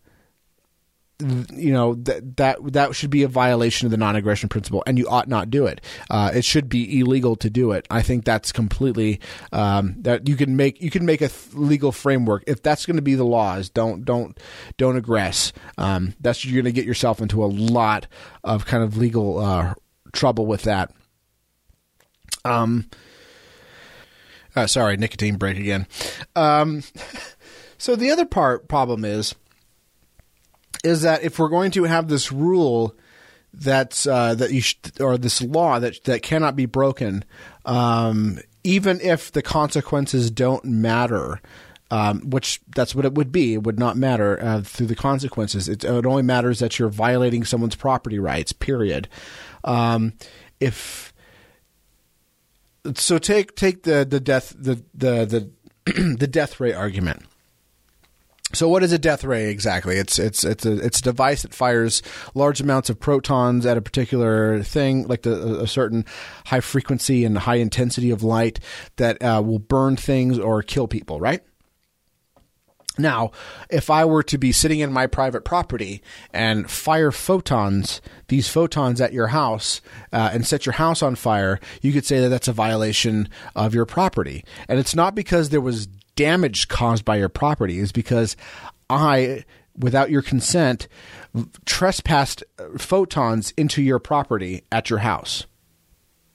you 1.20 1.72
know 1.72 1.94
that 1.94 2.36
that 2.36 2.58
that 2.72 2.94
should 2.94 3.10
be 3.10 3.24
a 3.24 3.28
violation 3.28 3.86
of 3.86 3.90
the 3.90 3.96
non-aggression 3.96 4.48
principle, 4.48 4.84
and 4.86 4.96
you 4.98 5.08
ought 5.08 5.26
not 5.26 5.50
do 5.50 5.66
it. 5.66 5.80
Uh, 6.08 6.30
it 6.32 6.44
should 6.44 6.68
be 6.68 7.00
illegal 7.00 7.34
to 7.36 7.50
do 7.50 7.72
it. 7.72 7.86
I 7.90 8.02
think 8.02 8.24
that's 8.24 8.52
completely 8.52 9.20
um, 9.50 9.96
that 10.02 10.28
you 10.28 10.36
can 10.36 10.54
make 10.54 10.80
you 10.80 10.90
can 10.90 11.04
make 11.04 11.20
a 11.20 11.28
th- 11.28 11.54
legal 11.54 11.90
framework 11.90 12.44
if 12.46 12.62
that's 12.62 12.86
going 12.86 12.96
to 12.96 13.02
be 13.02 13.16
the 13.16 13.24
laws. 13.24 13.68
Don't 13.68 14.04
don't 14.04 14.38
don't 14.76 15.00
aggress. 15.00 15.52
Um, 15.76 16.14
that's 16.20 16.44
you're 16.44 16.62
going 16.62 16.72
to 16.72 16.76
get 16.76 16.86
yourself 16.86 17.20
into 17.20 17.42
a 17.42 17.46
lot 17.46 18.06
of 18.44 18.64
kind 18.64 18.84
of 18.84 18.96
legal 18.96 19.38
uh, 19.38 19.74
trouble 20.12 20.46
with 20.46 20.62
that. 20.62 20.92
Um, 22.44 22.88
uh, 24.56 24.66
sorry, 24.66 24.96
nicotine 24.96 25.36
break 25.36 25.58
again. 25.58 25.86
Um, 26.34 26.82
so 27.78 27.96
the 27.96 28.10
other 28.10 28.26
part 28.26 28.68
problem 28.68 29.04
is 29.04 29.34
is 30.84 31.02
that 31.02 31.22
if 31.22 31.38
we're 31.38 31.48
going 31.48 31.70
to 31.72 31.84
have 31.84 32.08
this 32.08 32.30
rule 32.30 32.94
that's 33.52 34.06
uh, 34.06 34.34
that 34.34 34.52
you 34.52 34.60
sh- 34.60 34.76
or 35.00 35.18
this 35.18 35.42
law 35.42 35.78
that 35.78 36.02
that 36.04 36.22
cannot 36.22 36.56
be 36.56 36.66
broken, 36.66 37.24
um, 37.64 38.38
even 38.64 39.00
if 39.00 39.32
the 39.32 39.42
consequences 39.42 40.30
don't 40.30 40.64
matter. 40.64 41.40
Um, 41.90 42.28
which 42.28 42.60
that's 42.76 42.94
what 42.94 43.06
it 43.06 43.14
would 43.14 43.32
be. 43.32 43.54
It 43.54 43.62
would 43.62 43.78
not 43.78 43.96
matter 43.96 44.38
uh, 44.42 44.60
through 44.60 44.88
the 44.88 44.94
consequences. 44.94 45.70
It, 45.70 45.84
it, 45.84 46.04
only 46.04 46.22
matters 46.22 46.58
that 46.58 46.78
you're 46.78 46.90
violating 46.90 47.46
someone's 47.46 47.76
property 47.76 48.18
rights. 48.18 48.52
Period. 48.52 49.08
Um, 49.64 50.12
if 50.60 51.07
so, 52.94 53.18
take 53.18 53.54
take 53.54 53.82
the 53.82 54.06
the 54.08 54.20
death 54.20 54.54
the 54.56 54.82
the 54.94 55.50
the, 55.86 56.14
the 56.18 56.26
death 56.26 56.60
ray 56.60 56.72
argument. 56.72 57.24
So 58.54 58.66
what 58.66 58.82
is 58.82 58.92
a 58.92 58.98
death 58.98 59.24
ray 59.24 59.50
exactly? 59.50 59.96
It's 59.96 60.18
it's 60.18 60.42
it's 60.42 60.64
a 60.64 60.72
it's 60.82 61.00
a 61.00 61.02
device 61.02 61.42
that 61.42 61.52
fires 61.52 62.02
large 62.34 62.62
amounts 62.62 62.88
of 62.88 62.98
photons 62.98 63.66
at 63.66 63.76
a 63.76 63.82
particular 63.82 64.62
thing, 64.62 65.06
like 65.06 65.22
the, 65.22 65.60
a 65.60 65.66
certain 65.66 66.06
high 66.46 66.60
frequency 66.60 67.26
and 67.26 67.36
high 67.36 67.56
intensity 67.56 68.10
of 68.10 68.22
light 68.22 68.58
that 68.96 69.22
uh, 69.22 69.42
will 69.44 69.58
burn 69.58 69.96
things 69.96 70.38
or 70.38 70.62
kill 70.62 70.88
people. 70.88 71.20
Right. 71.20 71.42
Now, 72.98 73.30
if 73.70 73.90
I 73.90 74.04
were 74.04 74.22
to 74.24 74.38
be 74.38 74.52
sitting 74.52 74.80
in 74.80 74.92
my 74.92 75.06
private 75.06 75.44
property 75.44 76.02
and 76.32 76.70
fire 76.70 77.12
photons, 77.12 78.00
these 78.26 78.48
photons 78.48 79.00
at 79.00 79.12
your 79.12 79.28
house, 79.28 79.80
uh, 80.12 80.30
and 80.32 80.46
set 80.46 80.66
your 80.66 80.74
house 80.74 81.02
on 81.02 81.14
fire, 81.14 81.60
you 81.80 81.92
could 81.92 82.04
say 82.04 82.20
that 82.20 82.28
that's 82.28 82.48
a 82.48 82.52
violation 82.52 83.28
of 83.54 83.74
your 83.74 83.86
property. 83.86 84.44
And 84.68 84.78
it's 84.78 84.94
not 84.94 85.14
because 85.14 85.50
there 85.50 85.60
was 85.60 85.86
damage 86.16 86.66
caused 86.66 87.04
by 87.04 87.16
your 87.16 87.28
property 87.28 87.78
it's 87.78 87.92
because 87.92 88.36
I, 88.90 89.44
without 89.78 90.10
your 90.10 90.22
consent, 90.22 90.88
trespassed 91.64 92.42
photons 92.76 93.52
into 93.56 93.82
your 93.82 94.00
property 94.00 94.64
at 94.72 94.90
your 94.90 95.00
house. 95.00 95.46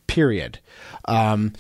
Period. 0.08 0.60
Um, 1.06 1.54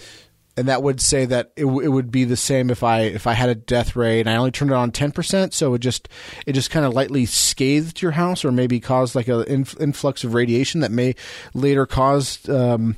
and 0.55 0.67
that 0.67 0.83
would 0.83 1.01
say 1.01 1.25
that 1.25 1.51
it, 1.55 1.63
w- 1.63 1.81
it 1.81 1.87
would 1.87 2.11
be 2.11 2.25
the 2.25 2.37
same 2.37 2.69
if 2.69 2.83
I 2.83 3.01
if 3.01 3.25
I 3.27 3.33
had 3.33 3.49
a 3.49 3.55
death 3.55 3.95
ray 3.95 4.19
and 4.19 4.29
I 4.29 4.35
only 4.35 4.51
turned 4.51 4.71
it 4.71 4.75
on 4.75 4.91
ten 4.91 5.11
percent, 5.11 5.53
so 5.53 5.73
it 5.73 5.79
just 5.79 6.09
it 6.45 6.53
just 6.53 6.69
kind 6.69 6.85
of 6.85 6.93
lightly 6.93 7.25
scathed 7.25 8.01
your 8.01 8.11
house 8.11 8.45
or 8.45 8.51
maybe 8.51 8.79
caused 8.79 9.15
like 9.15 9.27
an 9.27 9.43
inf- 9.43 9.79
influx 9.79 10.23
of 10.23 10.33
radiation 10.33 10.81
that 10.81 10.91
may 10.91 11.15
later 11.53 11.85
cause 11.85 12.47
um, 12.49 12.97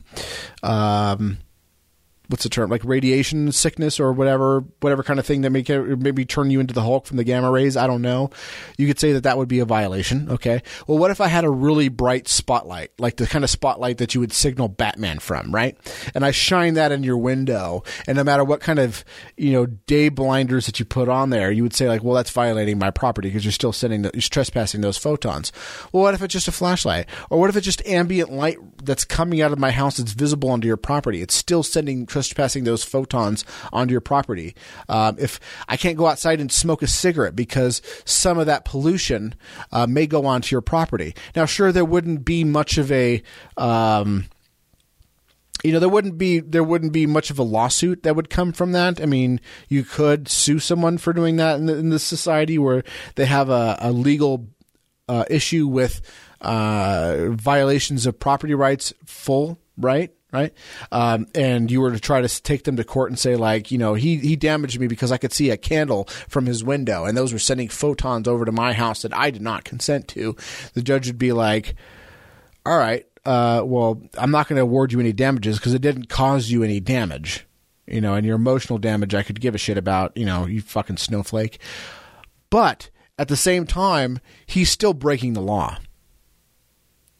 um, 0.63 1.37
what's 2.27 2.43
the 2.43 2.49
term 2.49 2.69
like 2.69 2.83
radiation 2.83 3.51
sickness 3.51 3.99
or 3.99 4.11
whatever 4.11 4.63
whatever 4.81 5.03
kind 5.03 5.19
of 5.19 5.25
thing 5.25 5.41
that 5.41 5.49
may 5.49 5.63
maybe 5.95 6.25
turn 6.25 6.51
you 6.51 6.59
into 6.59 6.73
the 6.73 6.81
Hulk 6.81 7.05
from 7.05 7.17
the 7.17 7.23
gamma 7.23 7.51
rays. 7.51 7.77
I 7.77 7.87
don't 7.87 8.01
know. 8.01 8.29
You 8.77 8.87
could 8.87 8.99
say 8.99 9.13
that 9.13 9.23
that 9.23 9.37
would 9.37 9.47
be 9.47 9.59
a 9.59 9.65
violation. 9.65 10.29
Okay. 10.29 10.61
Well, 10.87 10.97
what 10.97 11.11
if 11.11 11.21
I 11.21 11.27
had 11.27 11.43
a 11.43 11.49
really 11.49 11.89
bright 11.89 12.27
spotlight, 12.27 12.91
like 12.99 13.17
the 13.17 13.27
kind 13.27 13.43
of 13.43 13.49
spotlight 13.49 13.97
that 13.97 14.13
you 14.13 14.21
would 14.21 14.33
signal 14.33 14.67
Batman 14.67 15.19
from, 15.19 15.53
right? 15.53 15.77
And 16.13 16.25
I 16.25 16.31
shine 16.31 16.75
that 16.75 16.91
in 16.91 17.03
your 17.03 17.17
window, 17.17 17.83
and 18.07 18.17
no 18.17 18.23
matter 18.23 18.43
what 18.43 18.61
kind 18.61 18.79
of 18.79 19.03
you 19.37 19.51
know 19.51 19.65
day 19.65 20.09
blinders 20.09 20.65
that 20.65 20.79
you 20.79 20.85
put 20.85 21.09
on 21.09 21.29
there, 21.29 21.51
you 21.51 21.63
would 21.63 21.73
say 21.73 21.87
like, 21.87 22.03
well, 22.03 22.15
that's 22.15 22.31
violating 22.31 22.77
my 22.77 22.91
property 22.91 23.29
because 23.29 23.45
you're 23.45 23.51
still 23.51 23.73
sending 23.73 24.03
the, 24.03 24.11
you're 24.13 24.21
trespassing 24.21 24.81
those 24.81 24.97
photons. 24.97 25.51
Well, 25.91 26.03
what 26.03 26.13
if 26.13 26.21
it's 26.21 26.33
just 26.33 26.47
a 26.47 26.51
flashlight, 26.51 27.07
or 27.29 27.39
what 27.39 27.49
if 27.49 27.55
it's 27.55 27.65
just 27.65 27.85
ambient 27.85 28.31
light 28.31 28.57
that's 28.83 29.05
coming 29.05 29.41
out 29.41 29.51
of 29.51 29.59
my 29.59 29.71
house 29.71 29.97
that's 29.97 30.11
visible 30.11 30.49
onto 30.49 30.67
your 30.67 30.77
property? 30.77 31.21
It's 31.21 31.35
still 31.35 31.63
sending 31.63 32.05
trespassing 32.15 32.63
those 32.63 32.83
photons 32.83 33.43
onto 33.73 33.91
your 33.91 34.01
property. 34.01 34.55
Um, 34.87 35.17
if 35.19 35.39
I 35.67 35.77
can't 35.77 35.97
go 35.97 36.07
outside 36.07 36.39
and 36.39 36.51
smoke 36.51 36.81
a 36.81 36.87
cigarette 36.87 37.35
because 37.35 37.81
some 38.05 38.37
of 38.37 38.45
that 38.45 38.65
pollution 38.65 39.35
uh, 39.71 39.87
may 39.87 40.07
go 40.07 40.25
onto 40.25 40.53
your 40.53 40.61
property. 40.61 41.15
Now, 41.35 41.45
sure, 41.45 41.71
there 41.71 41.85
wouldn't 41.85 42.25
be 42.25 42.43
much 42.43 42.77
of 42.77 42.91
a 42.91 43.21
um, 43.57 44.25
you 45.63 45.71
know 45.71 45.79
there 45.79 45.89
wouldn't 45.89 46.17
be 46.17 46.39
there 46.39 46.63
wouldn't 46.63 46.93
be 46.93 47.05
much 47.07 47.29
of 47.31 47.39
a 47.39 47.43
lawsuit 47.43 48.03
that 48.03 48.15
would 48.15 48.29
come 48.29 48.53
from 48.53 48.71
that. 48.73 49.01
I 49.01 49.05
mean, 49.05 49.41
you 49.67 49.83
could 49.83 50.27
sue 50.27 50.59
someone 50.59 50.97
for 50.97 51.11
doing 51.11 51.37
that 51.37 51.57
in, 51.57 51.65
the, 51.65 51.77
in 51.77 51.97
society 51.99 52.57
where 52.57 52.83
they 53.15 53.25
have 53.25 53.49
a, 53.49 53.77
a 53.81 53.91
legal 53.91 54.47
uh, 55.09 55.25
issue 55.29 55.67
with 55.67 56.01
uh, 56.41 57.29
violations 57.31 58.05
of 58.05 58.19
property 58.19 58.53
rights, 58.53 58.93
full 59.05 59.59
right. 59.77 60.14
Right, 60.35 60.53
um, 60.91 61.27
and 61.33 61.71
you 61.71 61.79
were 61.79 61.93
to 61.93 61.99
try 61.99 62.19
to 62.19 62.41
take 62.43 62.65
them 62.65 62.75
to 62.75 62.83
court 62.83 63.09
and 63.09 63.17
say, 63.17 63.37
like, 63.37 63.71
you 63.71 63.77
know, 63.77 63.93
he 63.93 64.17
he 64.17 64.35
damaged 64.35 64.77
me 64.77 64.87
because 64.87 65.09
I 65.09 65.17
could 65.17 65.31
see 65.31 65.49
a 65.49 65.55
candle 65.55 66.09
from 66.27 66.45
his 66.45 66.61
window, 66.61 67.05
and 67.05 67.15
those 67.17 67.31
were 67.31 67.39
sending 67.39 67.69
photons 67.69 68.27
over 68.27 68.43
to 68.43 68.51
my 68.51 68.73
house 68.73 69.03
that 69.03 69.15
I 69.15 69.29
did 69.29 69.41
not 69.41 69.63
consent 69.63 70.09
to. 70.09 70.35
The 70.73 70.81
judge 70.81 71.07
would 71.07 71.17
be 71.17 71.31
like, 71.31 71.75
all 72.65 72.77
right, 72.77 73.05
uh, 73.23 73.61
well, 73.63 74.01
I'm 74.17 74.31
not 74.31 74.49
going 74.49 74.57
to 74.57 74.63
award 74.63 74.91
you 74.91 74.99
any 74.99 75.13
damages 75.13 75.57
because 75.57 75.73
it 75.73 75.81
didn't 75.81 76.09
cause 76.09 76.51
you 76.51 76.63
any 76.63 76.81
damage. 76.81 77.47
You 77.87 78.01
know, 78.01 78.15
and 78.15 78.25
your 78.25 78.35
emotional 78.35 78.77
damage, 78.77 79.15
I 79.15 79.23
could 79.23 79.39
give 79.39 79.55
a 79.55 79.59
shit 79.59 79.77
about, 79.77 80.17
you 80.17 80.25
know, 80.25 80.47
you 80.47 80.59
fucking 80.59 80.97
snowflake. 80.97 81.61
But 82.49 82.89
at 83.17 83.29
the 83.29 83.37
same 83.37 83.65
time, 83.65 84.19
he's 84.45 84.69
still 84.69 84.93
breaking 84.93 85.31
the 85.31 85.41
law. 85.41 85.77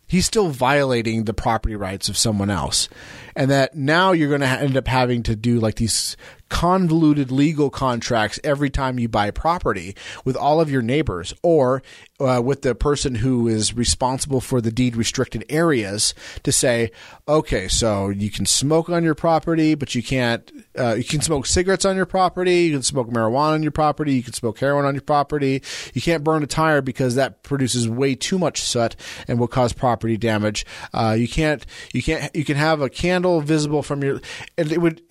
He's 0.08 0.26
still 0.26 0.50
violating 0.50 1.24
the 1.24 1.34
property 1.34 1.76
rights 1.76 2.10
of 2.10 2.18
someone 2.18 2.50
else. 2.50 2.88
And 3.36 3.50
that 3.52 3.76
now 3.76 4.12
you're 4.12 4.30
going 4.30 4.42
to 4.42 4.48
end 4.48 4.78
up 4.78 4.88
having 4.88 5.24
to 5.24 5.36
do 5.36 5.60
like 5.60 5.76
these 5.76 6.16
convoluted 6.50 7.32
legal 7.32 7.70
contracts 7.70 8.40
every 8.44 8.70
time 8.70 9.00
you 9.00 9.08
buy 9.08 9.32
property 9.32 9.96
with 10.24 10.36
all 10.36 10.62
of 10.62 10.70
your 10.70 10.82
neighbors 10.82 11.34
or 11.42 11.82
uh, 12.20 12.42
with 12.44 12.62
the 12.62 12.74
person 12.76 13.16
who 13.16 13.48
is 13.48 13.74
responsible 13.74 14.40
for 14.40 14.62
the 14.62 14.72
deed 14.72 14.96
restricted 14.96 15.44
areas 15.50 16.14
to 16.44 16.52
say, 16.52 16.92
okay, 17.28 17.68
so 17.68 18.10
you 18.10 18.30
can 18.30 18.46
smoke 18.46 18.90
on 18.90 19.04
your 19.04 19.16
property, 19.16 19.76
but 19.76 19.96
you 19.96 20.04
can't, 20.04 20.52
uh, 20.78 20.94
you 20.94 21.04
can 21.04 21.22
smoke 21.22 21.46
cigarettes 21.46 21.84
on 21.84 21.96
your 21.96 22.06
property, 22.06 22.64
you 22.64 22.74
can 22.74 22.84
smoke 22.84 23.10
marijuana 23.10 23.54
on 23.54 23.64
your 23.64 23.72
property, 23.72 24.14
you 24.14 24.24
can 24.24 24.34
smoke 24.34 24.60
heroin 24.60 24.86
on 24.86 24.94
your 24.94 25.02
property, 25.02 25.62
you 25.94 26.02
can't 26.02 26.24
burn 26.24 26.44
a 26.44 26.48
tire 26.48 26.82
because 26.82 27.16
that 27.16 27.44
produces 27.44 27.90
way 27.90 28.16
too 28.16 28.38
much 28.38 28.62
soot 28.62 28.96
and 29.28 29.40
will 29.40 29.48
cause 29.48 29.74
property 29.74 30.16
damage. 30.16 30.66
Uh, 30.94 31.16
you 31.18 31.28
can't, 31.28 31.66
you 31.94 32.02
can't, 32.02 32.34
you 32.36 32.46
can 32.46 32.56
have 32.56 32.82
a 32.82 32.90
candle 32.90 33.42
visible 33.42 33.84
from 33.84 34.04
your, 34.04 34.22
and 34.58 34.72
it 34.72 34.80
would, 34.80 35.02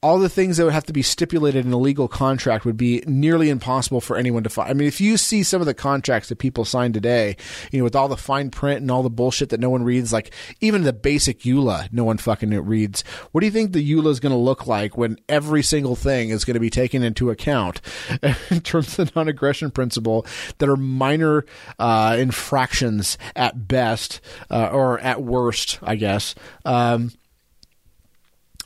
all 0.00 0.20
the 0.20 0.28
things 0.28 0.56
that 0.56 0.64
would 0.64 0.72
have 0.72 0.86
to 0.86 0.92
be 0.92 1.02
stipulated 1.02 1.66
in 1.66 1.72
a 1.72 1.78
legal 1.78 2.06
contract 2.06 2.64
would 2.64 2.76
be 2.76 3.02
nearly 3.06 3.50
impossible 3.50 4.00
for 4.00 4.16
anyone 4.16 4.44
to 4.44 4.48
find. 4.48 4.70
I 4.70 4.72
mean, 4.72 4.86
if 4.86 5.00
you 5.00 5.16
see 5.16 5.42
some 5.42 5.60
of 5.60 5.66
the 5.66 5.74
contracts 5.74 6.28
that 6.28 6.38
people 6.38 6.64
sign 6.64 6.92
today, 6.92 7.36
you 7.72 7.78
know, 7.78 7.84
with 7.84 7.96
all 7.96 8.06
the 8.06 8.16
fine 8.16 8.50
print 8.50 8.80
and 8.80 8.90
all 8.92 9.02
the 9.02 9.10
bullshit 9.10 9.48
that 9.48 9.58
no 9.58 9.70
one 9.70 9.82
reads, 9.82 10.12
like 10.12 10.32
even 10.60 10.84
the 10.84 10.92
basic 10.92 11.40
EULA, 11.40 11.92
no 11.92 12.04
one 12.04 12.16
fucking 12.16 12.50
reads. 12.64 13.02
What 13.32 13.40
do 13.40 13.46
you 13.46 13.50
think 13.50 13.72
the 13.72 13.92
EULA 13.92 14.10
is 14.10 14.20
going 14.20 14.32
to 14.32 14.38
look 14.38 14.68
like 14.68 14.96
when 14.96 15.18
every 15.28 15.64
single 15.64 15.96
thing 15.96 16.28
is 16.30 16.44
going 16.44 16.54
to 16.54 16.60
be 16.60 16.70
taken 16.70 17.02
into 17.02 17.30
account 17.30 17.80
in 18.50 18.60
terms 18.60 18.98
of 19.00 19.08
the 19.08 19.12
non-aggression 19.16 19.72
principle 19.72 20.24
that 20.58 20.68
are 20.68 20.76
minor 20.76 21.44
uh, 21.80 22.16
infractions 22.20 23.18
at 23.34 23.66
best 23.66 24.20
uh, 24.48 24.68
or 24.68 25.00
at 25.00 25.24
worst, 25.24 25.80
I 25.82 25.96
guess. 25.96 26.36
Um, 26.64 27.10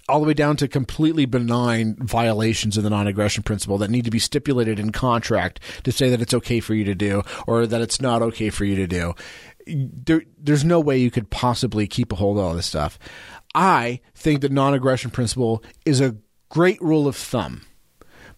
all 0.08 0.20
the 0.20 0.26
way 0.26 0.34
down 0.34 0.56
to 0.56 0.68
completely 0.68 1.26
benign 1.26 1.96
violations 1.96 2.76
of 2.76 2.84
the 2.84 2.90
non-aggression 2.90 3.42
principle 3.42 3.78
that 3.78 3.90
need 3.90 4.04
to 4.04 4.10
be 4.10 4.18
stipulated 4.18 4.78
in 4.78 4.90
contract 4.92 5.60
to 5.84 5.92
say 5.92 6.10
that 6.10 6.20
it's 6.20 6.34
okay 6.34 6.60
for 6.60 6.74
you 6.74 6.84
to 6.84 6.94
do 6.94 7.22
or 7.46 7.66
that 7.66 7.80
it's 7.80 8.00
not 8.00 8.22
okay 8.22 8.50
for 8.50 8.64
you 8.64 8.76
to 8.76 8.86
do. 8.86 9.14
There, 9.66 10.22
there's 10.38 10.64
no 10.64 10.80
way 10.80 10.98
you 10.98 11.10
could 11.10 11.30
possibly 11.30 11.86
keep 11.86 12.12
a 12.12 12.16
hold 12.16 12.38
of 12.38 12.44
all 12.44 12.54
this 12.54 12.66
stuff. 12.66 12.98
I 13.54 14.00
think 14.14 14.40
the 14.40 14.48
non-aggression 14.48 15.10
principle 15.10 15.62
is 15.84 16.00
a 16.00 16.16
great 16.48 16.80
rule 16.80 17.06
of 17.06 17.16
thumb 17.16 17.62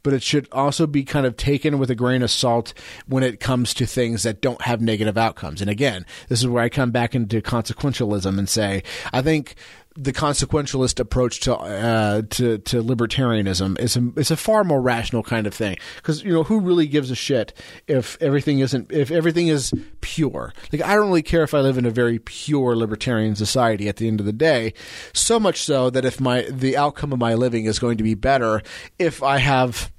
but 0.04 0.12
it 0.12 0.22
should 0.22 0.46
also 0.52 0.86
be 0.86 1.02
kind 1.02 1.26
of 1.26 1.36
taken 1.36 1.78
with 1.78 1.90
a 1.90 1.94
grain 1.96 2.22
of 2.22 2.30
salt 2.30 2.72
when 3.06 3.24
it 3.24 3.40
comes 3.40 3.74
to 3.74 3.86
things 3.86 4.22
that 4.22 4.40
don't 4.40 4.60
have 4.62 4.80
negative 4.80 5.18
outcomes. 5.18 5.60
And 5.60 5.70
again, 5.70 6.06
this 6.28 6.38
is 6.40 6.46
where 6.46 6.62
I 6.62 6.68
come 6.68 6.92
back 6.92 7.14
into 7.14 7.40
consequentialism 7.40 8.38
and 8.38 8.48
say, 8.48 8.84
I 9.12 9.22
think 9.22 9.56
the 9.96 10.12
consequentialist 10.12 10.98
approach 10.98 11.40
to 11.40 11.54
uh, 11.54 12.22
to 12.30 12.58
to 12.58 12.82
libertarianism 12.82 13.78
is 13.78 13.96
a 13.96 14.12
is 14.16 14.30
a 14.30 14.36
far 14.36 14.64
more 14.64 14.82
rational 14.82 15.22
kind 15.22 15.46
of 15.46 15.54
thing 15.54 15.76
because 15.96 16.24
you 16.24 16.32
know 16.32 16.42
who 16.42 16.58
really 16.58 16.88
gives 16.88 17.12
a 17.12 17.14
shit 17.14 17.52
if 17.86 18.20
everything 18.20 18.58
isn't 18.58 18.90
if 18.90 19.12
everything 19.12 19.46
is 19.46 19.72
pure 20.00 20.52
like 20.72 20.82
I 20.82 20.94
don't 20.94 21.06
really 21.06 21.22
care 21.22 21.44
if 21.44 21.54
I 21.54 21.60
live 21.60 21.78
in 21.78 21.86
a 21.86 21.90
very 21.90 22.18
pure 22.18 22.74
libertarian 22.74 23.36
society 23.36 23.88
at 23.88 23.96
the 23.96 24.08
end 24.08 24.18
of 24.18 24.26
the 24.26 24.32
day 24.32 24.74
so 25.12 25.38
much 25.38 25.62
so 25.62 25.90
that 25.90 26.04
if 26.04 26.20
my 26.20 26.42
the 26.50 26.76
outcome 26.76 27.12
of 27.12 27.20
my 27.20 27.34
living 27.34 27.66
is 27.66 27.78
going 27.78 27.96
to 27.98 28.04
be 28.04 28.14
better 28.14 28.62
if 28.98 29.22
I 29.22 29.38
have 29.38 29.92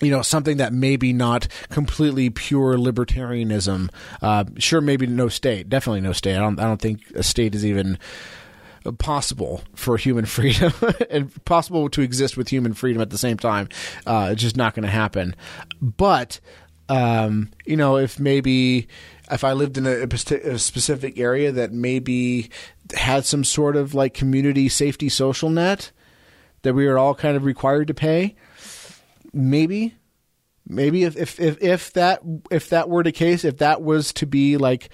you 0.00 0.10
know 0.10 0.22
something 0.22 0.58
that 0.58 0.72
maybe 0.72 1.12
not 1.12 1.48
completely 1.70 2.30
pure 2.30 2.76
libertarianism. 2.76 3.90
Uh, 4.22 4.44
sure, 4.56 4.80
maybe 4.80 5.08
no 5.08 5.28
state. 5.28 5.68
Definitely 5.68 6.02
no 6.02 6.12
state. 6.12 6.36
I 6.36 6.38
don't. 6.38 6.60
I 6.60 6.64
don't 6.64 6.80
think 6.80 7.00
a 7.16 7.24
state 7.24 7.54
is 7.56 7.66
even 7.66 7.98
possible 8.98 9.62
for 9.74 9.96
human 9.96 10.24
freedom 10.26 10.72
and 11.10 11.44
possible 11.44 11.88
to 11.90 12.02
exist 12.02 12.36
with 12.36 12.48
human 12.48 12.74
freedom 12.74 13.02
at 13.02 13.10
the 13.10 13.18
same 13.18 13.36
time. 13.36 13.68
Uh, 14.06 14.30
it's 14.32 14.42
just 14.42 14.56
not 14.56 14.74
going 14.74 14.84
to 14.84 14.90
happen. 14.90 15.34
But 15.80 16.40
um, 16.88 17.50
you 17.66 17.76
know, 17.76 17.96
if 17.96 18.18
maybe 18.18 18.88
if 19.30 19.44
I 19.44 19.52
lived 19.52 19.76
in 19.76 19.86
a, 19.86 20.04
a, 20.04 20.58
specific 20.58 21.18
area 21.18 21.52
that 21.52 21.72
maybe 21.72 22.50
had 22.96 23.26
some 23.26 23.44
sort 23.44 23.76
of 23.76 23.94
like 23.94 24.14
community 24.14 24.70
safety 24.70 25.10
social 25.10 25.50
net 25.50 25.92
that 26.62 26.72
we 26.74 26.86
are 26.86 26.96
all 26.96 27.14
kind 27.14 27.36
of 27.36 27.44
required 27.44 27.88
to 27.88 27.94
pay, 27.94 28.36
maybe 29.34 29.94
maybe 30.68 31.04
if, 31.04 31.16
if 31.16 31.40
if 31.40 31.60
if 31.62 31.92
that 31.94 32.20
if 32.50 32.68
that 32.68 32.88
were 32.88 33.02
the 33.02 33.12
case, 33.12 33.44
if 33.44 33.58
that 33.58 33.82
was 33.82 34.12
to 34.14 34.26
be 34.26 34.56
like 34.56 34.90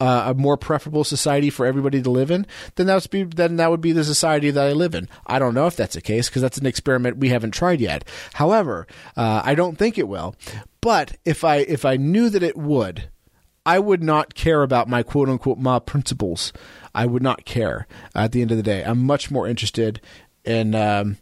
uh, 0.00 0.24
a 0.28 0.34
more 0.34 0.56
preferable 0.56 1.04
society 1.04 1.50
for 1.50 1.66
everybody 1.66 2.02
to 2.02 2.10
live 2.10 2.30
in, 2.30 2.46
then 2.76 2.86
that's 2.86 3.06
be 3.06 3.24
then 3.24 3.56
that 3.56 3.70
would 3.70 3.80
be 3.80 3.92
the 3.92 4.04
society 4.04 4.50
that 4.50 4.66
I 4.66 4.72
live 4.72 4.94
in. 4.94 5.08
I 5.26 5.38
don't 5.38 5.54
know 5.54 5.66
if 5.66 5.76
that's 5.76 5.94
the 5.94 6.00
case 6.00 6.28
because 6.28 6.42
that's 6.42 6.58
an 6.58 6.66
experiment 6.66 7.18
we 7.18 7.28
haven't 7.28 7.52
tried 7.52 7.80
yet. 7.80 8.04
However, 8.34 8.86
uh, 9.16 9.42
I 9.44 9.54
don't 9.54 9.76
think 9.76 9.98
it 9.98 10.08
will. 10.08 10.34
But 10.80 11.16
if 11.24 11.44
I 11.44 11.56
if 11.56 11.84
I 11.84 11.96
knew 11.96 12.30
that 12.30 12.42
it 12.42 12.56
would, 12.56 13.08
I 13.66 13.78
would 13.78 14.02
not 14.02 14.34
care 14.34 14.62
about 14.62 14.88
my 14.88 15.02
quote 15.02 15.28
unquote 15.28 15.58
ma 15.58 15.78
principles. 15.78 16.52
I 16.94 17.06
would 17.06 17.22
not 17.22 17.44
care 17.44 17.86
at 18.14 18.32
the 18.32 18.42
end 18.42 18.50
of 18.50 18.56
the 18.56 18.62
day. 18.62 18.82
I'm 18.82 19.04
much 19.04 19.30
more 19.30 19.46
interested 19.46 20.00
in. 20.44 20.74
Um, 20.74 21.18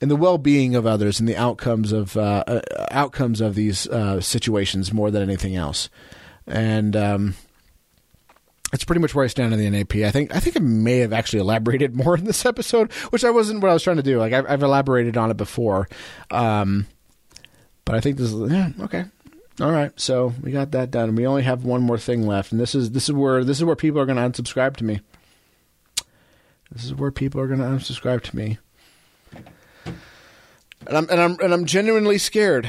and 0.00 0.10
the 0.10 0.16
well-being 0.16 0.74
of 0.74 0.86
others 0.86 1.18
and 1.18 1.28
the 1.28 1.36
outcomes 1.36 1.92
of 1.92 2.16
uh, 2.16 2.44
uh, 2.46 2.60
outcomes 2.90 3.40
of 3.40 3.54
these 3.54 3.86
uh, 3.88 4.20
situations 4.20 4.92
more 4.92 5.10
than 5.10 5.22
anything 5.22 5.56
else. 5.56 5.90
And 6.46 6.94
um, 6.96 7.34
that's 8.70 8.84
pretty 8.84 9.00
much 9.00 9.14
where 9.14 9.24
I 9.24 9.28
stand 9.28 9.52
on 9.52 9.58
the 9.58 9.68
NAP. 9.68 9.96
I 9.96 10.10
think 10.10 10.34
I 10.34 10.40
think 10.40 10.56
I 10.56 10.60
may 10.60 10.98
have 10.98 11.12
actually 11.12 11.40
elaborated 11.40 11.94
more 12.04 12.16
in 12.16 12.24
this 12.24 12.46
episode, 12.46 12.92
which 13.10 13.24
I 13.24 13.30
wasn't 13.30 13.60
what 13.60 13.70
I 13.70 13.74
was 13.74 13.82
trying 13.82 13.96
to 13.96 14.02
do. 14.02 14.18
Like 14.18 14.32
I've, 14.32 14.48
I've 14.48 14.62
elaborated 14.62 15.16
on 15.16 15.30
it 15.30 15.36
before, 15.36 15.88
um, 16.30 16.86
but 17.84 17.94
I 17.94 18.00
think 18.00 18.16
this 18.16 18.32
is 18.32 18.52
yeah 18.52 18.70
okay. 18.80 19.04
All 19.60 19.72
right, 19.72 19.90
so 19.98 20.32
we 20.40 20.52
got 20.52 20.70
that 20.70 20.92
done. 20.92 21.16
We 21.16 21.26
only 21.26 21.42
have 21.42 21.64
one 21.64 21.82
more 21.82 21.98
thing 21.98 22.24
left, 22.24 22.52
and 22.52 22.60
this 22.60 22.76
is 22.76 22.92
this 22.92 23.08
is 23.08 23.12
where 23.12 23.42
this 23.42 23.58
is 23.58 23.64
where 23.64 23.74
people 23.74 24.00
are 24.00 24.06
going 24.06 24.16
to 24.16 24.42
unsubscribe 24.42 24.76
to 24.76 24.84
me. 24.84 25.00
This 26.70 26.84
is 26.84 26.94
where 26.94 27.10
people 27.10 27.40
are 27.40 27.48
going 27.48 27.58
to 27.58 27.64
unsubscribe 27.64 28.22
to 28.22 28.36
me 28.36 28.58
and 30.88 30.96
I'm 30.96 31.08
and 31.10 31.20
I'm 31.20 31.38
and 31.40 31.52
I'm 31.52 31.66
genuinely 31.66 32.18
scared. 32.18 32.68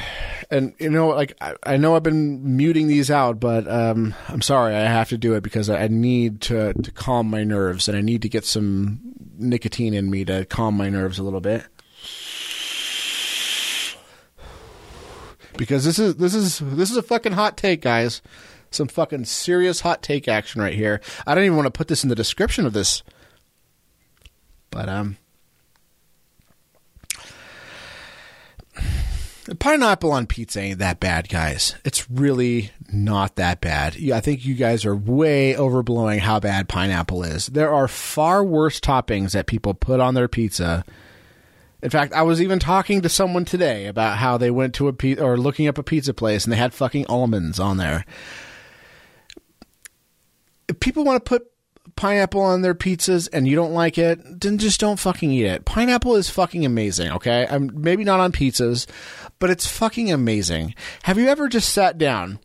And 0.50 0.74
you 0.78 0.90
know, 0.90 1.08
like 1.08 1.32
I, 1.40 1.54
I 1.64 1.76
know 1.78 1.96
I've 1.96 2.02
been 2.02 2.56
muting 2.56 2.86
these 2.86 3.10
out, 3.10 3.40
but 3.40 3.66
um, 3.66 4.14
I'm 4.28 4.42
sorry, 4.42 4.74
I 4.74 4.82
have 4.82 5.08
to 5.08 5.18
do 5.18 5.34
it 5.34 5.42
because 5.42 5.70
I 5.70 5.88
need 5.88 6.42
to 6.42 6.74
to 6.74 6.90
calm 6.92 7.28
my 7.30 7.44
nerves, 7.44 7.88
and 7.88 7.96
I 7.96 8.02
need 8.02 8.22
to 8.22 8.28
get 8.28 8.44
some 8.44 9.00
nicotine 9.38 9.94
in 9.94 10.10
me 10.10 10.24
to 10.26 10.44
calm 10.44 10.76
my 10.76 10.90
nerves 10.90 11.18
a 11.18 11.22
little 11.22 11.40
bit. 11.40 11.64
Because 15.56 15.84
this 15.84 15.98
is 15.98 16.16
this 16.16 16.34
is 16.34 16.58
this 16.58 16.90
is 16.90 16.98
a 16.98 17.02
fucking 17.02 17.32
hot 17.32 17.56
take, 17.56 17.80
guys. 17.80 18.20
Some 18.70 18.86
fucking 18.86 19.24
serious 19.24 19.80
hot 19.80 20.02
take 20.02 20.28
action 20.28 20.60
right 20.60 20.74
here. 20.74 21.00
I 21.26 21.34
don't 21.34 21.44
even 21.44 21.56
want 21.56 21.66
to 21.66 21.76
put 21.76 21.88
this 21.88 22.04
in 22.04 22.08
the 22.08 22.14
description 22.14 22.66
of 22.66 22.72
this, 22.72 23.02
but 24.70 24.88
um 24.88 25.16
Pineapple 29.58 30.12
on 30.12 30.26
pizza 30.26 30.60
ain't 30.60 30.78
that 30.78 31.00
bad, 31.00 31.28
guys. 31.28 31.74
It's 31.84 32.08
really 32.10 32.70
not 32.92 33.36
that 33.36 33.60
bad. 33.60 33.96
I 34.12 34.20
think 34.20 34.44
you 34.44 34.54
guys 34.54 34.84
are 34.84 34.94
way 34.94 35.54
overblowing 35.54 36.18
how 36.20 36.38
bad 36.40 36.68
pineapple 36.68 37.24
is. 37.24 37.46
There 37.46 37.72
are 37.72 37.88
far 37.88 38.44
worse 38.44 38.80
toppings 38.80 39.32
that 39.32 39.46
people 39.46 39.74
put 39.74 39.98
on 39.98 40.14
their 40.14 40.28
pizza. 40.28 40.84
In 41.82 41.90
fact, 41.90 42.12
I 42.12 42.22
was 42.22 42.42
even 42.42 42.58
talking 42.58 43.00
to 43.00 43.08
someone 43.08 43.44
today 43.46 43.86
about 43.86 44.18
how 44.18 44.36
they 44.36 44.50
went 44.50 44.74
to 44.74 44.88
a 44.88 44.92
pizza 44.92 45.24
or 45.24 45.38
looking 45.38 45.66
up 45.66 45.78
a 45.78 45.82
pizza 45.82 46.12
place 46.12 46.44
and 46.44 46.52
they 46.52 46.58
had 46.58 46.74
fucking 46.74 47.06
almonds 47.08 47.58
on 47.58 47.78
there. 47.78 48.04
People 50.80 51.04
want 51.04 51.24
to 51.24 51.28
put 51.28 51.50
pineapple 51.96 52.40
on 52.40 52.62
their 52.62 52.74
pizzas 52.74 53.28
and 53.32 53.46
you 53.46 53.56
don't 53.56 53.72
like 53.72 53.98
it, 53.98 54.40
then 54.40 54.58
just 54.58 54.80
don't 54.80 54.98
fucking 54.98 55.30
eat 55.30 55.46
it. 55.46 55.64
Pineapple 55.64 56.16
is 56.16 56.30
fucking 56.30 56.64
amazing, 56.64 57.10
okay? 57.12 57.46
I'm 57.48 57.70
maybe 57.74 58.04
not 58.04 58.20
on 58.20 58.32
pizzas, 58.32 58.86
but 59.38 59.50
it's 59.50 59.66
fucking 59.66 60.12
amazing. 60.12 60.74
Have 61.04 61.18
you 61.18 61.28
ever 61.28 61.48
just 61.48 61.72
sat 61.72 61.98
down 61.98 62.38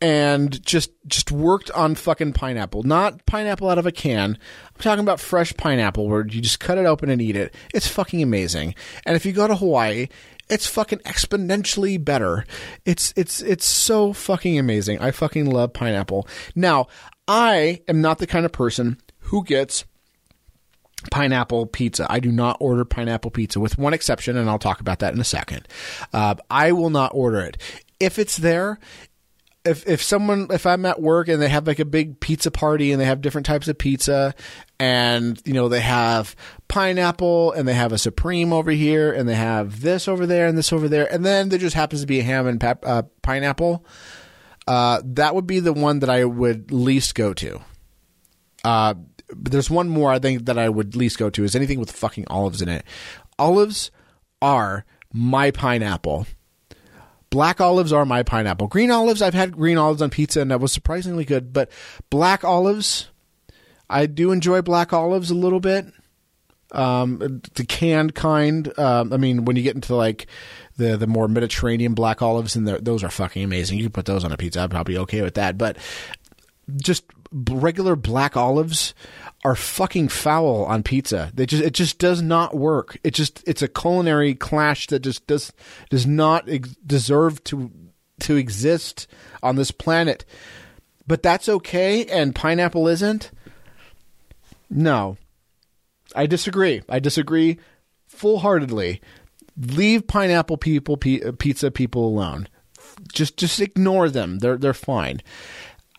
and 0.00 0.62
just 0.64 0.90
just 1.06 1.32
worked 1.32 1.70
on 1.70 1.94
fucking 1.94 2.32
pineapple? 2.32 2.82
Not 2.82 3.24
pineapple 3.26 3.68
out 3.68 3.78
of 3.78 3.86
a 3.86 3.92
can. 3.92 4.38
I'm 4.74 4.80
talking 4.80 5.04
about 5.04 5.20
fresh 5.20 5.54
pineapple 5.56 6.08
where 6.08 6.26
you 6.26 6.40
just 6.40 6.60
cut 6.60 6.78
it 6.78 6.86
open 6.86 7.10
and 7.10 7.22
eat 7.22 7.36
it. 7.36 7.54
It's 7.72 7.88
fucking 7.88 8.22
amazing. 8.22 8.74
And 9.04 9.16
if 9.16 9.24
you 9.24 9.32
go 9.32 9.46
to 9.46 9.56
Hawaii, 9.56 10.08
it's 10.48 10.66
fucking 10.66 11.00
exponentially 11.00 12.02
better. 12.02 12.44
It's 12.84 13.12
it's 13.16 13.40
it's 13.42 13.66
so 13.66 14.12
fucking 14.12 14.58
amazing. 14.58 15.00
I 15.00 15.10
fucking 15.10 15.46
love 15.46 15.72
pineapple. 15.72 16.28
Now, 16.54 16.86
I 17.28 17.82
am 17.88 18.00
not 18.00 18.18
the 18.18 18.26
kind 18.26 18.46
of 18.46 18.52
person 18.52 18.98
who 19.18 19.44
gets 19.44 19.84
pineapple 21.10 21.66
pizza. 21.66 22.06
I 22.08 22.20
do 22.20 22.30
not 22.30 22.56
order 22.60 22.84
pineapple 22.84 23.30
pizza, 23.30 23.60
with 23.60 23.78
one 23.78 23.94
exception, 23.94 24.36
and 24.36 24.48
I'll 24.48 24.58
talk 24.58 24.80
about 24.80 25.00
that 25.00 25.14
in 25.14 25.20
a 25.20 25.24
second. 25.24 25.66
Uh, 26.12 26.36
I 26.50 26.72
will 26.72 26.90
not 26.90 27.12
order 27.14 27.40
it. 27.40 27.58
If 27.98 28.18
it's 28.18 28.36
there, 28.36 28.78
if 29.66 29.86
if 29.86 30.00
someone 30.02 30.46
if 30.50 30.64
I'm 30.64 30.86
at 30.86 31.02
work 31.02 31.28
and 31.28 31.42
they 31.42 31.48
have 31.48 31.66
like 31.66 31.80
a 31.80 31.84
big 31.84 32.20
pizza 32.20 32.50
party 32.50 32.92
and 32.92 33.00
they 33.00 33.04
have 33.04 33.20
different 33.20 33.46
types 33.46 33.66
of 33.66 33.76
pizza 33.76 34.34
and 34.78 35.40
you 35.44 35.52
know 35.52 35.68
they 35.68 35.80
have 35.80 36.36
pineapple 36.68 37.52
and 37.52 37.66
they 37.66 37.74
have 37.74 37.92
a 37.92 37.98
supreme 37.98 38.52
over 38.52 38.70
here 38.70 39.12
and 39.12 39.28
they 39.28 39.34
have 39.34 39.80
this 39.80 40.06
over 40.06 40.24
there 40.24 40.46
and 40.46 40.56
this 40.56 40.72
over 40.72 40.88
there 40.88 41.12
and 41.12 41.26
then 41.26 41.48
there 41.48 41.58
just 41.58 41.74
happens 41.74 42.00
to 42.00 42.06
be 42.06 42.20
a 42.20 42.22
ham 42.22 42.46
and 42.46 42.62
uh, 42.62 43.02
pineapple 43.22 43.84
uh, 44.66 45.00
that 45.04 45.34
would 45.34 45.46
be 45.46 45.60
the 45.60 45.72
one 45.72 46.00
that 46.00 46.10
I 46.10 46.24
would 46.24 46.72
least 46.72 47.14
go 47.14 47.32
to. 47.34 47.60
Uh, 48.64 48.94
but 49.34 49.52
there's 49.52 49.70
one 49.70 49.88
more 49.88 50.10
I 50.10 50.18
think 50.18 50.46
that 50.46 50.58
I 50.58 50.68
would 50.68 50.96
least 50.96 51.18
go 51.18 51.30
to 51.30 51.44
is 51.44 51.56
anything 51.56 51.78
with 51.78 51.92
fucking 51.92 52.26
olives 52.28 52.62
in 52.62 52.68
it. 52.68 52.84
Olives 53.38 53.90
are 54.42 54.84
my 55.12 55.50
pineapple. 55.50 56.26
Black 57.30 57.60
olives 57.60 57.92
are 57.92 58.04
my 58.04 58.22
pineapple. 58.22 58.68
Green 58.68 58.90
olives, 58.90 59.20
I've 59.20 59.34
had 59.34 59.56
green 59.56 59.78
olives 59.78 60.00
on 60.00 60.10
pizza 60.10 60.40
and 60.40 60.50
that 60.50 60.60
was 60.60 60.72
surprisingly 60.72 61.24
good. 61.24 61.52
But 61.52 61.70
black 62.08 62.44
olives, 62.44 63.08
I 63.90 64.06
do 64.06 64.32
enjoy 64.32 64.62
black 64.62 64.92
olives 64.92 65.30
a 65.30 65.34
little 65.34 65.60
bit. 65.60 65.86
Um, 66.76 67.40
the 67.54 67.64
canned 67.64 68.14
kind. 68.14 68.78
Um, 68.78 69.12
I 69.12 69.16
mean, 69.16 69.44
when 69.44 69.56
you 69.56 69.62
get 69.62 69.74
into 69.74 69.96
like 69.96 70.26
the 70.76 70.96
the 70.96 71.06
more 71.06 71.26
Mediterranean 71.26 71.94
black 71.94 72.22
olives, 72.22 72.54
and 72.54 72.68
those 72.68 73.02
are 73.02 73.10
fucking 73.10 73.42
amazing. 73.42 73.78
You 73.78 73.84
can 73.84 73.92
put 73.92 74.06
those 74.06 74.24
on 74.24 74.32
a 74.32 74.36
pizza. 74.36 74.60
I'd 74.60 74.70
probably 74.70 74.94
be 74.94 74.98
okay 75.00 75.22
with 75.22 75.34
that. 75.34 75.56
But 75.56 75.78
just 76.76 77.04
regular 77.32 77.96
black 77.96 78.36
olives 78.36 78.94
are 79.44 79.54
fucking 79.54 80.08
foul 80.08 80.64
on 80.64 80.82
pizza. 80.82 81.30
They 81.34 81.46
just 81.46 81.62
it 81.62 81.72
just 81.72 81.98
does 81.98 82.22
not 82.22 82.56
work. 82.56 82.98
It 83.04 83.14
just 83.14 83.42
it's 83.46 83.62
a 83.62 83.68
culinary 83.68 84.34
clash 84.34 84.88
that 84.88 85.00
just 85.00 85.26
does 85.26 85.52
does 85.90 86.06
not 86.06 86.48
ex- 86.48 86.76
deserve 86.86 87.42
to 87.44 87.70
to 88.20 88.36
exist 88.36 89.06
on 89.42 89.56
this 89.56 89.70
planet. 89.70 90.24
But 91.06 91.22
that's 91.22 91.48
okay 91.48 92.04
and 92.06 92.34
pineapple 92.34 92.88
isn't? 92.88 93.30
No. 94.68 95.16
I 96.16 96.26
disagree. 96.26 96.82
I 96.88 96.98
disagree 96.98 97.58
full-heartedly. 98.08 99.00
Leave 99.56 100.06
pineapple 100.06 100.56
people 100.56 100.94
uh, 100.94 101.32
pizza 101.38 101.70
people 101.70 102.06
alone. 102.06 102.48
Just 103.12 103.36
just 103.36 103.60
ignore 103.60 104.10
them. 104.10 104.38
They're 104.38 104.56
they're 104.56 104.74
fine. 104.74 105.22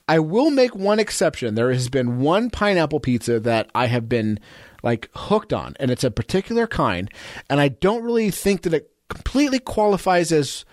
I 0.08 0.20
will 0.20 0.52
make 0.52 0.76
one 0.76 1.00
exception. 1.00 1.56
There 1.56 1.72
has 1.72 1.90
been 1.90 2.20
one 2.20 2.50
pineapple 2.50 3.00
pizza 3.00 3.40
that 3.42 3.70
I 3.76 3.88
have 3.88 4.08
been 4.08 4.40
like 4.84 5.10
hooked 5.14 5.54
on, 5.54 5.76
and 5.80 5.92
it's 5.92 6.04
a 6.04 6.12
particular 6.12 6.66
kind, 6.68 7.12
and 7.50 7.60
I 7.60 7.70
don't 7.70 8.04
really 8.04 8.32
think 8.32 8.62
that 8.62 8.74
it 8.74 8.92
completely 9.10 9.60
qualifies 9.60 10.32
as 10.32 10.66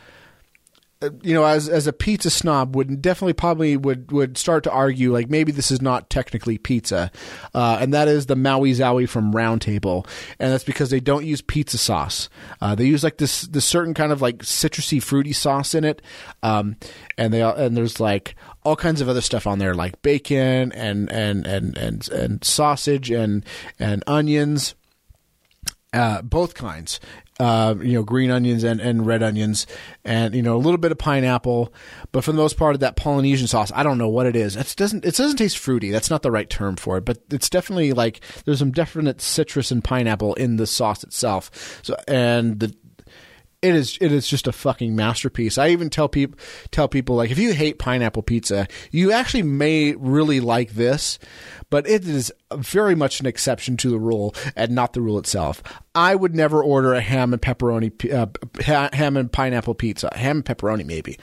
you 1.23 1.35
know, 1.35 1.45
as 1.45 1.69
as 1.69 1.87
a 1.87 1.93
pizza 1.93 2.31
snob, 2.31 2.77
would 2.77 3.03
definitely 3.03 3.33
probably 3.33 3.77
would 3.77 4.11
would 4.13 4.37
start 4.39 4.65
to 4.65 4.71
argue 4.71 5.13
like 5.13 5.29
maybe 5.29 5.53
this 5.53 5.71
is 5.71 5.81
not 5.83 6.11
technically 6.11 6.59
pizza, 6.59 7.11
uh, 7.55 7.79
and 7.81 7.93
that 7.95 8.09
is 8.09 8.27
the 8.27 8.37
Maui 8.37 8.73
Zowie 8.73 9.09
from 9.09 9.33
Roundtable, 9.33 10.07
and 10.39 10.53
that's 10.53 10.65
because 10.65 10.91
they 10.91 11.01
don't 11.01 11.25
use 11.25 11.41
pizza 11.41 11.79
sauce. 11.79 12.29
Uh, 12.61 12.75
they 12.75 12.87
use 12.87 13.05
like 13.05 13.19
this 13.19 13.43
this 13.43 13.65
certain 13.65 13.95
kind 13.95 14.13
of 14.13 14.23
like 14.23 14.39
citrusy 14.39 15.03
fruity 15.03 15.33
sauce 15.33 15.75
in 15.75 15.85
it, 15.85 16.03
um, 16.43 16.77
and 17.19 17.33
they 17.33 17.43
and 17.43 17.77
there's 17.77 18.01
like 18.01 18.35
all 18.65 18.77
kinds 18.77 19.01
of 19.01 19.09
other 19.09 19.21
stuff 19.21 19.47
on 19.47 19.59
there 19.59 19.75
like 19.75 20.01
bacon 20.03 20.73
and 20.73 21.11
and 21.13 21.47
and 21.47 21.77
and 21.77 22.09
and 22.09 22.45
sausage 22.45 23.11
and 23.11 23.45
and 23.79 24.03
onions. 24.07 24.75
Uh, 25.93 26.21
both 26.23 26.55
kinds, 26.55 26.99
uh, 27.41 27.75
you 27.81 27.95
know, 27.95 28.03
green 28.03 28.31
onions 28.31 28.65
and, 28.65 28.81
and 28.81 29.07
red 29.07 29.23
onions, 29.23 29.67
and 30.05 30.35
you 30.35 30.43
know, 30.43 30.57
a 30.57 30.59
little 30.59 30.79
bit 30.79 30.93
of 30.93 30.99
pineapple. 30.99 31.73
But 32.13 32.25
for 32.25 32.33
the 32.33 32.39
most 32.39 32.57
part, 32.57 32.75
of 32.75 32.81
that 32.81 32.97
Polynesian 32.97 33.47
sauce, 33.47 33.73
I 33.75 33.83
don't 33.83 33.99
know 33.99 34.09
what 34.09 34.27
it 34.27 34.37
is. 34.37 34.57
It 34.57 34.75
doesn't 34.77 35.05
it 35.05 35.17
doesn't 35.17 35.37
taste 35.37 35.59
fruity. 35.59 35.91
That's 35.91 36.11
not 36.11 36.23
the 36.23 36.31
right 36.31 36.49
term 36.49 36.77
for 36.77 36.97
it. 36.99 37.05
But 37.05 37.19
it's 37.31 37.51
definitely 37.51 37.93
like 37.93 38.21
there's 38.45 38.59
some 38.59 38.73
definite 38.73 39.21
citrus 39.21 39.71
and 39.71 39.83
pineapple 39.83 40.35
in 40.35 40.57
the 40.57 40.67
sauce 40.67 41.03
itself. 41.03 41.81
So 41.83 41.97
and 42.07 42.61
the 42.61 42.75
it 43.65 43.75
is 43.75 43.97
it 44.01 44.13
is 44.13 44.29
just 44.29 44.47
a 44.47 44.53
fucking 44.53 44.95
masterpiece. 44.95 45.57
I 45.57 45.69
even 45.71 45.89
tell 45.89 46.09
people 46.09 46.39
tell 46.71 46.87
people 46.87 47.17
like 47.17 47.31
if 47.31 47.39
you 47.39 47.55
hate 47.55 47.79
pineapple 47.79 48.23
pizza, 48.23 48.69
you 48.91 49.11
actually 49.11 49.43
may 49.43 49.95
really 49.95 50.39
like 50.39 50.73
this, 50.73 51.19
but 51.71 51.89
it 51.89 52.07
is 52.07 52.31
very 52.55 52.95
much 52.95 53.21
an 53.21 53.27
exception 53.27 53.79
to 53.79 53.89
the 53.89 53.99
rule 53.99 54.35
and 54.55 54.73
not 54.73 54.93
the 54.93 55.01
rule 55.01 55.19
itself. 55.19 55.63
I 55.95 56.15
would 56.15 56.35
never 56.35 56.63
order 56.63 56.93
a 56.93 57.01
ham 57.01 57.33
and 57.33 57.41
pepperoni 57.41 58.13
uh, 58.13 58.89
ham 58.93 59.17
and 59.17 59.33
pineapple 59.33 59.75
pizza. 59.75 60.11
Ham 60.15 60.37
and 60.39 60.45
pepperoni 60.45 60.85
maybe. 60.85 61.19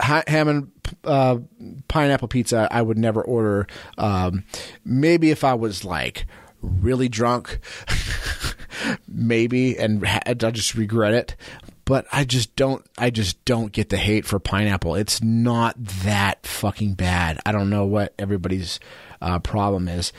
ham 0.00 0.48
and 0.48 0.72
uh, 1.04 1.38
pineapple 1.86 2.28
pizza 2.28 2.66
I 2.72 2.82
would 2.82 2.98
never 2.98 3.22
order. 3.22 3.68
Um, 3.96 4.42
maybe 4.84 5.30
if 5.30 5.44
I 5.44 5.54
was 5.54 5.84
like 5.84 6.26
really 6.62 7.08
drunk 7.08 7.60
maybe 9.08 9.78
and 9.78 10.04
I 10.04 10.34
just 10.34 10.74
regret 10.74 11.14
it 11.14 11.36
but 11.86 12.04
I 12.12 12.24
just 12.24 12.54
don't 12.56 12.84
I 12.98 13.08
just 13.08 13.42
don't 13.46 13.72
get 13.72 13.88
the 13.88 13.96
hate 13.96 14.26
for 14.26 14.38
pineapple. 14.38 14.96
It's 14.96 15.22
not 15.22 15.82
that 15.82 16.46
fucking 16.46 16.94
bad. 16.94 17.40
I 17.46 17.52
don't 17.52 17.70
know 17.70 17.86
what 17.86 18.12
everybody's 18.18 18.78
uh, 19.22 19.38
problem 19.38 19.88
is, 19.88 20.12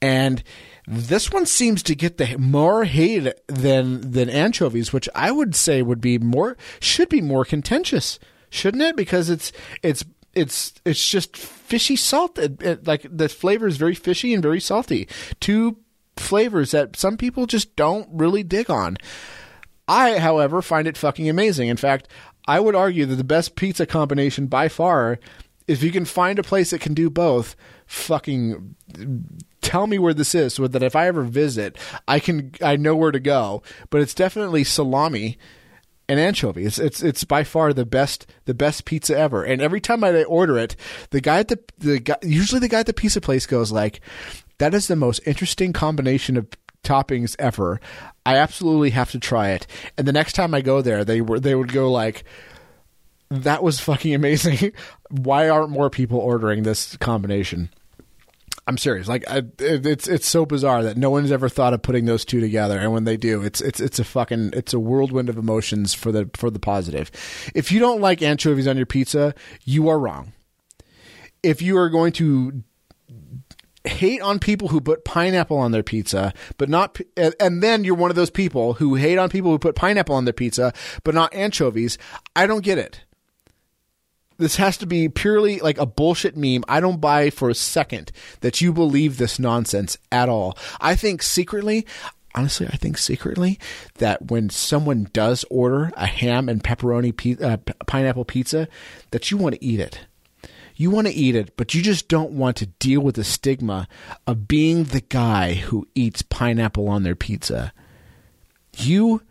and 0.00 0.44
this 0.86 1.32
one 1.32 1.46
seems 1.46 1.82
to 1.84 1.94
get 1.96 2.18
the 2.18 2.36
more 2.38 2.84
hate 2.84 3.32
than 3.48 4.12
than 4.12 4.30
anchovies, 4.30 4.92
which 4.92 5.08
I 5.14 5.32
would 5.32 5.56
say 5.56 5.82
would 5.82 6.00
be 6.00 6.18
more 6.18 6.56
should 6.78 7.08
be 7.08 7.22
more 7.22 7.44
contentious, 7.44 8.20
shouldn't 8.50 8.82
it? 8.82 8.94
Because 8.94 9.30
it's 9.30 9.50
it's 9.82 10.04
it's 10.34 10.74
it's 10.84 11.08
just 11.08 11.36
fishy 11.36 11.96
salt. 11.96 12.38
It, 12.38 12.62
it, 12.62 12.86
like 12.86 13.06
the 13.10 13.30
flavor 13.30 13.66
is 13.66 13.78
very 13.78 13.94
fishy 13.94 14.34
and 14.34 14.42
very 14.42 14.60
salty. 14.60 15.08
Two 15.40 15.78
flavors 16.16 16.72
that 16.72 16.96
some 16.96 17.16
people 17.16 17.46
just 17.46 17.74
don't 17.76 18.08
really 18.12 18.42
dig 18.42 18.70
on. 18.70 18.98
I, 19.86 20.18
however, 20.18 20.62
find 20.62 20.86
it 20.88 20.96
fucking 20.96 21.28
amazing. 21.28 21.68
In 21.68 21.76
fact, 21.76 22.08
I 22.46 22.60
would 22.60 22.74
argue 22.74 23.06
that 23.06 23.16
the 23.16 23.24
best 23.24 23.56
pizza 23.56 23.86
combination 23.86 24.46
by 24.46 24.68
far, 24.68 25.18
if 25.66 25.82
you 25.82 25.90
can 25.90 26.04
find 26.04 26.38
a 26.38 26.42
place 26.42 26.70
that 26.70 26.80
can 26.80 26.94
do 26.94 27.10
both, 27.10 27.56
fucking 27.86 28.76
tell 29.60 29.86
me 29.86 29.98
where 29.98 30.14
this 30.14 30.34
is 30.34 30.54
so 30.54 30.66
that 30.68 30.82
if 30.82 30.94
I 30.94 31.06
ever 31.06 31.22
visit, 31.22 31.76
I 32.06 32.20
can 32.20 32.52
I 32.62 32.76
know 32.76 32.96
where 32.96 33.12
to 33.12 33.20
go. 33.20 33.62
But 33.90 34.00
it's 34.00 34.14
definitely 34.14 34.64
salami 34.64 35.38
and 36.08 36.20
anchovy. 36.20 36.64
It's 36.64 36.78
it's 36.78 37.02
it's 37.02 37.24
by 37.24 37.44
far 37.44 37.72
the 37.72 37.86
best 37.86 38.26
the 38.44 38.54
best 38.54 38.84
pizza 38.84 39.16
ever. 39.16 39.42
And 39.42 39.62
every 39.62 39.80
time 39.80 40.04
I 40.04 40.24
order 40.24 40.58
it, 40.58 40.76
the 41.10 41.20
guy 41.20 41.40
at 41.40 41.48
the 41.48 41.60
the 41.78 41.98
guy 41.98 42.16
usually 42.22 42.60
the 42.60 42.68
guy 42.68 42.80
at 42.80 42.86
the 42.86 42.92
pizza 42.92 43.20
place 43.20 43.46
goes 43.46 43.72
like, 43.72 44.00
"That 44.58 44.74
is 44.74 44.86
the 44.86 44.96
most 44.96 45.20
interesting 45.26 45.72
combination 45.72 46.36
of 46.36 46.48
toppings 46.84 47.34
ever. 47.38 47.80
I 48.26 48.36
absolutely 48.36 48.90
have 48.90 49.10
to 49.12 49.18
try 49.18 49.50
it. 49.50 49.66
And 49.98 50.06
the 50.06 50.12
next 50.12 50.32
time 50.32 50.54
I 50.54 50.60
go 50.60 50.80
there, 50.80 51.04
they 51.04 51.20
were 51.20 51.40
they 51.40 51.54
would 51.54 51.72
go 51.72 51.90
like, 51.90 52.24
"That 53.30 53.62
was 53.62 53.80
fucking 53.80 54.14
amazing. 54.14 54.72
Why 55.10 55.48
aren't 55.48 55.70
more 55.70 55.90
people 55.90 56.18
ordering 56.18 56.62
this 56.62 56.96
combination?" 56.96 57.70
I'm 58.66 58.78
serious. 58.78 59.08
Like 59.08 59.28
I, 59.28 59.38
it, 59.58 59.84
it's 59.84 60.08
it's 60.08 60.26
so 60.26 60.46
bizarre 60.46 60.82
that 60.84 60.96
no 60.96 61.10
one's 61.10 61.30
ever 61.30 61.50
thought 61.50 61.74
of 61.74 61.82
putting 61.82 62.06
those 62.06 62.24
two 62.24 62.40
together, 62.40 62.78
and 62.78 62.92
when 62.92 63.04
they 63.04 63.18
do, 63.18 63.42
it's 63.42 63.60
it's 63.60 63.78
it's 63.78 63.98
a 63.98 64.04
fucking 64.04 64.50
it's 64.54 64.72
a 64.72 64.80
whirlwind 64.80 65.28
of 65.28 65.36
emotions 65.36 65.92
for 65.92 66.10
the 66.10 66.30
for 66.34 66.50
the 66.50 66.58
positive. 66.58 67.10
If 67.54 67.70
you 67.70 67.78
don't 67.78 68.00
like 68.00 68.22
anchovies 68.22 68.66
on 68.66 68.76
your 68.78 68.86
pizza, 68.86 69.34
you 69.64 69.88
are 69.88 69.98
wrong. 69.98 70.32
If 71.42 71.60
you 71.60 71.76
are 71.76 71.90
going 71.90 72.12
to 72.14 72.62
hate 73.84 74.20
on 74.22 74.38
people 74.38 74.68
who 74.68 74.80
put 74.80 75.04
pineapple 75.04 75.58
on 75.58 75.72
their 75.72 75.82
pizza, 75.82 76.32
but 76.56 76.68
not, 76.68 76.98
and 77.16 77.62
then 77.62 77.84
you're 77.84 77.94
one 77.94 78.10
of 78.10 78.16
those 78.16 78.30
people 78.30 78.74
who 78.74 78.94
hate 78.94 79.18
on 79.18 79.28
people 79.28 79.50
who 79.50 79.58
put 79.58 79.76
pineapple 79.76 80.14
on 80.14 80.24
their 80.24 80.32
pizza, 80.32 80.72
but 81.02 81.14
not 81.14 81.34
anchovies. 81.34 81.98
I 82.34 82.46
don't 82.46 82.64
get 82.64 82.78
it. 82.78 83.02
This 84.36 84.56
has 84.56 84.76
to 84.78 84.86
be 84.86 85.08
purely 85.08 85.60
like 85.60 85.78
a 85.78 85.86
bullshit 85.86 86.36
meme. 86.36 86.64
I 86.66 86.80
don't 86.80 87.00
buy 87.00 87.30
for 87.30 87.50
a 87.50 87.54
second 87.54 88.10
that 88.40 88.60
you 88.60 88.72
believe 88.72 89.16
this 89.16 89.38
nonsense 89.38 89.96
at 90.10 90.28
all. 90.28 90.58
I 90.80 90.96
think 90.96 91.22
secretly, 91.22 91.86
honestly, 92.34 92.66
I 92.66 92.76
think 92.76 92.98
secretly 92.98 93.60
that 93.98 94.30
when 94.30 94.50
someone 94.50 95.08
does 95.12 95.44
order 95.50 95.92
a 95.96 96.06
ham 96.06 96.48
and 96.48 96.64
pepperoni 96.64 97.16
pe- 97.16 97.44
uh, 97.44 97.58
pineapple 97.86 98.24
pizza, 98.24 98.66
that 99.12 99.30
you 99.30 99.36
want 99.36 99.54
to 99.54 99.64
eat 99.64 99.78
it. 99.78 100.00
You 100.76 100.90
want 100.90 101.06
to 101.06 101.12
eat 101.12 101.36
it, 101.36 101.56
but 101.56 101.74
you 101.74 101.82
just 101.82 102.08
don't 102.08 102.32
want 102.32 102.56
to 102.56 102.66
deal 102.66 103.00
with 103.00 103.14
the 103.14 103.24
stigma 103.24 103.86
of 104.26 104.48
being 104.48 104.84
the 104.84 105.00
guy 105.02 105.54
who 105.54 105.86
eats 105.94 106.22
pineapple 106.22 106.88
on 106.88 107.04
their 107.04 107.14
pizza. 107.14 107.72
You, 108.76 109.22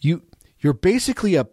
you, 0.00 0.22
you're 0.60 0.72
basically 0.72 1.34
a, 1.34 1.48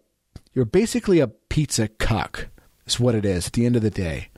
you're 0.53 0.65
basically 0.65 1.19
a 1.19 1.27
pizza 1.27 1.87
cuck 1.87 2.49
is 2.85 2.99
what 2.99 3.15
it 3.15 3.25
is 3.25 3.47
at 3.47 3.53
the 3.53 3.65
end 3.65 3.75
of 3.75 3.81
the 3.81 3.89
day. 3.89 4.29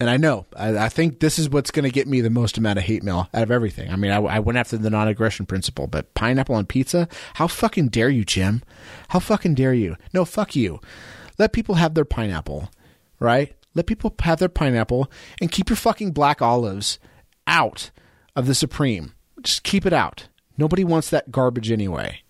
And 0.00 0.10
I 0.10 0.16
know, 0.16 0.46
I, 0.56 0.76
I 0.76 0.88
think 0.88 1.20
this 1.20 1.38
is 1.38 1.48
what's 1.48 1.70
going 1.70 1.84
to 1.84 1.90
get 1.90 2.08
me 2.08 2.20
the 2.20 2.28
most 2.28 2.58
amount 2.58 2.78
of 2.78 2.84
hate 2.84 3.04
mail 3.04 3.28
out 3.32 3.42
of 3.44 3.50
everything. 3.50 3.90
I 3.90 3.96
mean, 3.96 4.10
I, 4.10 4.16
I 4.16 4.38
went 4.40 4.58
after 4.58 4.76
the 4.76 4.90
non 4.90 5.08
aggression 5.08 5.46
principle, 5.46 5.86
but 5.86 6.12
pineapple 6.14 6.56
on 6.56 6.66
pizza? 6.66 7.08
How 7.34 7.46
fucking 7.46 7.88
dare 7.88 8.10
you, 8.10 8.24
Jim? 8.24 8.62
How 9.08 9.20
fucking 9.20 9.54
dare 9.54 9.72
you? 9.72 9.96
No, 10.12 10.24
fuck 10.24 10.56
you. 10.56 10.80
Let 11.38 11.52
people 11.52 11.76
have 11.76 11.94
their 11.94 12.04
pineapple, 12.04 12.70
right? 13.18 13.54
Let 13.74 13.86
people 13.86 14.14
have 14.20 14.38
their 14.38 14.48
pineapple 14.48 15.10
and 15.40 15.50
keep 15.50 15.68
your 15.68 15.76
fucking 15.76 16.12
black 16.12 16.40
olives 16.40 16.98
out 17.46 17.90
of 18.36 18.46
the 18.46 18.54
Supreme. 18.54 19.14
Just 19.42 19.62
keep 19.62 19.84
it 19.84 19.92
out. 19.92 20.28
Nobody 20.56 20.84
wants 20.84 21.10
that 21.10 21.32
garbage 21.32 21.70
anyway. 21.70 22.20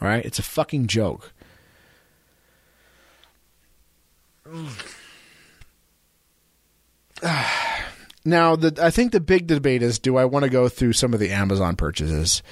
All 0.00 0.08
right? 0.08 0.24
It's 0.24 0.38
a 0.38 0.42
fucking 0.42 0.86
joke. 0.88 1.32
now, 8.24 8.54
the, 8.56 8.78
I 8.80 8.90
think 8.90 9.12
the 9.12 9.20
big 9.20 9.46
debate 9.46 9.82
is: 9.82 9.98
Do 9.98 10.16
I 10.16 10.24
want 10.26 10.44
to 10.44 10.50
go 10.50 10.68
through 10.68 10.92
some 10.92 11.12
of 11.14 11.20
the 11.20 11.32
Amazon 11.32 11.76
purchases? 11.76 12.42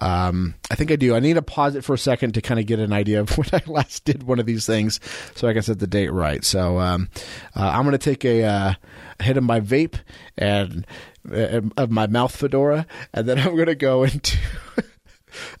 Um, 0.00 0.54
I 0.70 0.74
think 0.74 0.90
I 0.90 0.96
do. 0.96 1.14
I 1.14 1.20
need 1.20 1.34
to 1.34 1.42
pause 1.42 1.74
it 1.74 1.84
for 1.84 1.94
a 1.94 1.98
second 1.98 2.32
to 2.34 2.40
kind 2.40 2.58
of 2.58 2.66
get 2.66 2.78
an 2.78 2.92
idea 2.92 3.20
of 3.20 3.30
when 3.38 3.48
I 3.52 3.62
last 3.66 4.04
did 4.04 4.22
one 4.22 4.38
of 4.38 4.46
these 4.46 4.66
things, 4.66 4.98
so 5.34 5.46
I 5.46 5.52
can 5.52 5.62
set 5.62 5.78
the 5.78 5.86
date 5.86 6.12
right. 6.12 6.44
So 6.44 6.78
um, 6.78 7.08
uh, 7.54 7.68
I'm 7.68 7.82
going 7.82 7.92
to 7.92 7.98
take 7.98 8.24
a, 8.24 8.44
uh, 8.44 8.74
hit 9.22 9.36
of 9.36 9.44
my 9.44 9.60
vape 9.60 9.96
and 10.36 10.86
uh, 11.30 11.60
of 11.76 11.90
my 11.90 12.06
mouth 12.06 12.34
fedora, 12.34 12.86
and 13.12 13.28
then 13.28 13.38
I'm 13.46 13.54
going 13.54 13.66
to 13.66 13.74
go 13.74 14.04
into, 14.04 14.38
and 14.76 14.86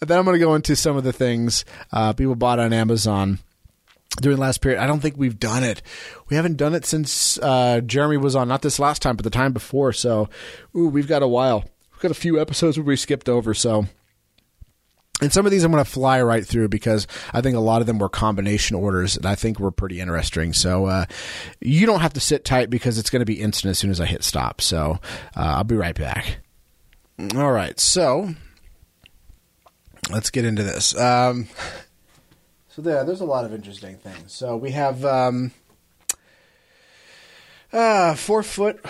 then 0.08 0.18
I'm 0.18 0.24
going 0.24 0.38
to 0.38 0.44
go 0.44 0.54
into 0.54 0.76
some 0.76 0.96
of 0.96 1.04
the 1.04 1.12
things 1.12 1.64
uh, 1.92 2.12
people 2.12 2.34
bought 2.34 2.58
on 2.58 2.72
Amazon 2.72 3.38
during 4.20 4.36
the 4.36 4.42
last 4.42 4.60
period. 4.60 4.80
I 4.80 4.86
don't 4.86 5.00
think 5.00 5.16
we've 5.16 5.38
done 5.38 5.62
it. 5.62 5.82
We 6.28 6.36
haven't 6.36 6.56
done 6.56 6.74
it 6.74 6.84
since 6.84 7.38
uh, 7.38 7.80
Jeremy 7.80 8.16
was 8.16 8.34
on, 8.34 8.48
not 8.48 8.62
this 8.62 8.78
last 8.78 9.02
time, 9.02 9.16
but 9.16 9.24
the 9.24 9.30
time 9.30 9.52
before. 9.52 9.92
So, 9.92 10.28
ooh, 10.76 10.88
we've 10.88 11.06
got 11.06 11.22
a 11.22 11.28
while. 11.28 11.64
We've 11.92 12.00
got 12.00 12.10
a 12.10 12.14
few 12.14 12.40
episodes 12.40 12.78
where 12.78 12.84
we 12.84 12.96
skipped 12.96 13.28
over. 13.28 13.54
So, 13.54 13.86
and 15.20 15.32
some 15.32 15.46
of 15.46 15.52
these 15.52 15.64
I'm 15.64 15.70
going 15.72 15.84
to 15.84 15.90
fly 15.90 16.22
right 16.22 16.46
through 16.46 16.68
because 16.68 17.06
I 17.32 17.40
think 17.40 17.56
a 17.56 17.60
lot 17.60 17.80
of 17.80 17.86
them 17.86 17.98
were 17.98 18.08
combination 18.08 18.76
orders 18.76 19.16
and 19.16 19.26
I 19.26 19.34
think 19.34 19.58
were 19.58 19.70
pretty 19.70 20.00
interesting. 20.00 20.52
So 20.52 20.86
uh, 20.86 21.06
you 21.60 21.86
don't 21.86 22.00
have 22.00 22.14
to 22.14 22.20
sit 22.20 22.44
tight 22.44 22.70
because 22.70 22.98
it's 22.98 23.10
going 23.10 23.20
to 23.20 23.26
be 23.26 23.40
instant 23.40 23.70
as 23.70 23.78
soon 23.78 23.90
as 23.90 24.00
I 24.00 24.06
hit 24.06 24.24
stop. 24.24 24.60
So 24.60 24.98
uh, 25.36 25.56
I'll 25.56 25.64
be 25.64 25.76
right 25.76 25.96
back. 25.96 26.38
All 27.34 27.52
right. 27.52 27.78
So 27.78 28.34
let's 30.10 30.30
get 30.30 30.44
into 30.44 30.62
this. 30.62 30.98
Um, 30.98 31.48
so 32.68 32.82
there, 32.82 33.04
there's 33.04 33.20
a 33.20 33.26
lot 33.26 33.44
of 33.44 33.52
interesting 33.52 33.96
things. 33.96 34.32
So 34.32 34.56
we 34.56 34.70
have 34.70 35.04
um, 35.04 35.52
uh, 37.72 38.14
four 38.14 38.42
foot. 38.42 38.84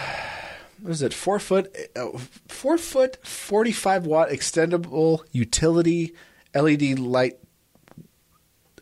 What 0.80 0.90
is 0.92 1.02
it? 1.02 1.12
Four 1.12 1.38
foot, 1.38 1.76
uh, 1.96 2.18
four 2.48 2.78
foot, 2.78 3.24
forty 3.26 3.72
five 3.72 4.06
watt 4.06 4.30
extendable 4.30 5.20
utility 5.32 6.14
LED 6.54 6.98
light. 6.98 7.38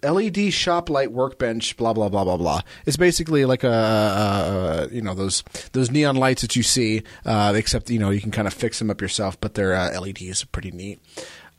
LED 0.00 0.52
shop 0.52 0.88
light 0.88 1.10
workbench, 1.10 1.76
blah 1.76 1.92
blah 1.92 2.08
blah 2.08 2.22
blah 2.22 2.36
blah. 2.36 2.60
It's 2.86 2.96
basically 2.96 3.44
like 3.44 3.64
a, 3.64 4.88
you 4.92 5.02
know 5.02 5.14
those 5.14 5.42
those 5.72 5.90
neon 5.90 6.14
lights 6.14 6.42
that 6.42 6.54
you 6.54 6.62
see, 6.62 7.02
uh, 7.24 7.52
except 7.56 7.90
you 7.90 7.98
know 7.98 8.10
you 8.10 8.20
can 8.20 8.30
kind 8.30 8.46
of 8.46 8.54
fix 8.54 8.78
them 8.78 8.90
up 8.90 9.00
yourself, 9.00 9.40
but 9.40 9.54
they're 9.54 9.74
uh, 9.74 9.90
pretty 10.52 10.70
neat. 10.70 11.00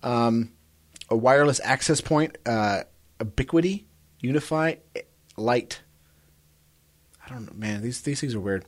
Um, 0.04 0.54
a 1.10 1.18
wireless 1.18 1.60
access 1.64 2.00
point, 2.00 2.38
uh, 2.46 2.84
Ubiquiti, 3.20 3.84
UniFi, 4.24 4.78
Light. 5.36 5.82
I 7.26 7.30
don't 7.30 7.46
know, 7.46 7.54
man. 7.56 7.82
These 7.82 8.02
these 8.02 8.22
things 8.22 8.36
are 8.36 8.40
weird. 8.40 8.66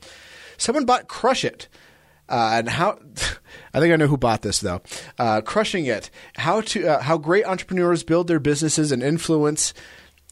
Someone 0.61 0.85
bought 0.85 1.07
Crush 1.07 1.43
It. 1.43 1.67
Uh, 2.29 2.51
and 2.53 2.69
how 2.69 2.99
I 3.73 3.79
think 3.79 3.91
I 3.91 3.95
know 3.97 4.07
who 4.07 4.15
bought 4.15 4.43
this 4.43 4.59
though. 4.59 4.81
Uh, 5.17 5.41
crushing 5.41 5.85
it. 5.85 6.09
How 6.37 6.61
to 6.61 6.87
uh, 6.87 7.01
how 7.01 7.17
great 7.17 7.45
entrepreneurs 7.45 8.03
build 8.03 8.27
their 8.27 8.39
businesses 8.39 8.91
and 8.91 9.03
influence 9.03 9.73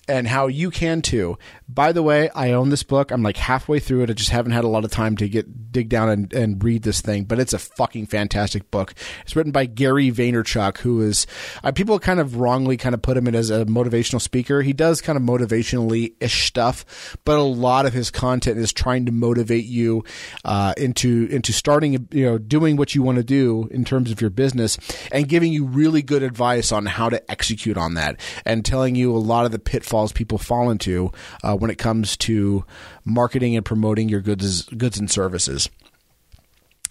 and 0.08 0.28
how 0.28 0.48
you 0.48 0.72
can 0.72 1.02
too. 1.02 1.38
By 1.68 1.92
the 1.92 2.04
way, 2.04 2.30
I 2.30 2.52
own 2.52 2.70
this 2.70 2.84
book. 2.84 3.12
I'm 3.12 3.24
like 3.24 3.38
halfway 3.38 3.80
through 3.80 4.04
it. 4.04 4.10
I 4.10 4.14
just 4.14 4.30
haven't 4.30 4.54
had 4.54 4.64
a 4.64 4.70
lot 4.70 4.86
of 4.86 4.92
time 4.92 5.18
to 5.18 5.28
get 5.28 5.69
dig 5.72 5.90
down 5.90 6.10
and, 6.10 6.34
and 6.34 6.64
read 6.64 6.84
this 6.84 7.02
thing, 7.02 7.24
but 7.24 7.40
it's 7.40 7.54
a 7.54 7.60
fucking 7.60 8.08
fantastic 8.08 8.70
book. 8.72 8.94
It's 9.22 9.36
written 9.36 9.52
by 9.52 9.66
Gary 9.66 10.12
Vaynerchuk, 10.12 10.80
who 10.80 11.02
is 11.02 11.28
uh, 11.64 11.72
people 11.72 12.00
kind 12.00 12.20
of 12.20 12.38
wrongly 12.38 12.78
kind 12.78 12.96
of 12.96 13.02
put 13.02 13.18
him 13.18 13.28
in 13.28 13.36
as 13.36 13.50
a 13.50 13.66
motivational 13.66 14.22
speaker. 14.22 14.62
He 14.62 14.74
does 14.74 15.02
kind 15.02 15.18
of 15.18 15.24
motivationally 15.24 16.14
ish 16.20 16.48
stuff, 16.48 17.18
but 17.26 17.38
a 17.38 17.44
lot 17.44 17.86
of 17.86 17.94
his 17.94 18.12
content 18.12 18.58
is 18.58 18.74
trying 18.74 19.06
to 19.06 19.12
motivate 19.12 19.66
you 19.66 20.04
uh, 20.46 20.74
into 20.78 21.28
into 21.32 21.54
starting 21.54 22.08
you 22.12 22.26
know 22.26 22.38
doing 22.38 22.76
what 22.76 22.96
you 22.96 23.04
want 23.04 23.18
to 23.18 23.24
do 23.24 23.68
in 23.72 23.86
terms 23.86 24.12
of 24.12 24.22
your 24.22 24.30
business 24.30 24.78
and 25.12 25.28
giving 25.28 25.52
you 25.54 25.66
really 25.66 26.02
good 26.02 26.24
advice 26.24 26.72
on 26.72 26.86
how 26.86 27.10
to 27.10 27.32
execute 27.32 27.78
on 27.78 27.94
that 27.94 28.20
and 28.46 28.66
telling 28.66 28.96
you 28.96 29.16
a 29.16 29.18
lot 29.18 29.46
of 29.46 29.52
the 29.52 29.60
pitfalls 29.60 30.12
people 30.12 30.38
fall 30.38 30.70
into 30.70 31.12
uh, 31.44 31.56
when 31.56 31.70
it 31.70 31.78
comes 31.78 32.18
to 32.18 32.66
marketing 33.10 33.56
and 33.56 33.66
promoting 33.66 34.10
your 34.10 34.22
goods 34.22 34.64
goods 34.64 35.00
and 35.00 35.10
services 35.10 35.70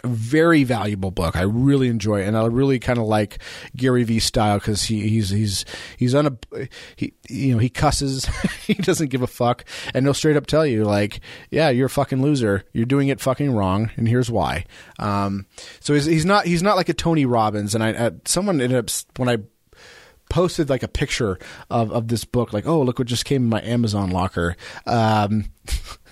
very 0.04 0.62
valuable 0.64 1.10
book. 1.10 1.36
I 1.36 1.42
really 1.42 1.88
enjoy 1.88 2.20
it, 2.22 2.28
and 2.28 2.36
I 2.36 2.46
really 2.46 2.78
kind 2.78 2.98
of 2.98 3.06
like 3.06 3.38
Gary 3.76 4.04
Vee 4.04 4.20
style 4.20 4.58
because 4.58 4.84
he, 4.84 5.08
he's 5.08 5.30
he's 5.30 5.64
he's 5.96 6.14
on 6.14 6.26
a 6.26 6.68
he 6.96 7.14
you 7.28 7.52
know 7.52 7.58
he 7.58 7.68
cusses, 7.68 8.26
he 8.66 8.74
doesn't 8.74 9.08
give 9.08 9.22
a 9.22 9.26
fuck, 9.26 9.64
and 9.94 10.06
he'll 10.06 10.14
straight 10.14 10.36
up 10.36 10.46
tell 10.46 10.64
you 10.64 10.84
like, 10.84 11.20
yeah, 11.50 11.68
you're 11.70 11.86
a 11.86 11.90
fucking 11.90 12.22
loser, 12.22 12.64
you're 12.72 12.86
doing 12.86 13.08
it 13.08 13.20
fucking 13.20 13.52
wrong, 13.52 13.90
and 13.96 14.08
here's 14.08 14.30
why. 14.30 14.64
Um, 14.98 15.46
so 15.80 15.94
he's 15.94 16.06
he's 16.06 16.24
not 16.24 16.46
he's 16.46 16.62
not 16.62 16.76
like 16.76 16.88
a 16.88 16.94
Tony 16.94 17.26
Robbins, 17.26 17.74
and 17.74 17.82
I 17.82 17.92
uh, 17.92 18.10
someone 18.24 18.60
ended 18.60 18.78
up 18.78 18.90
when 19.16 19.28
I 19.28 19.38
posted 20.30 20.68
like 20.68 20.82
a 20.82 20.88
picture 20.88 21.38
of, 21.70 21.90
of 21.90 22.08
this 22.08 22.24
book, 22.24 22.52
like, 22.52 22.66
oh, 22.66 22.82
look 22.82 22.98
what 22.98 23.08
just 23.08 23.24
came 23.24 23.44
in 23.44 23.48
my 23.48 23.62
Amazon 23.62 24.10
locker. 24.10 24.56
Um, 24.86 25.46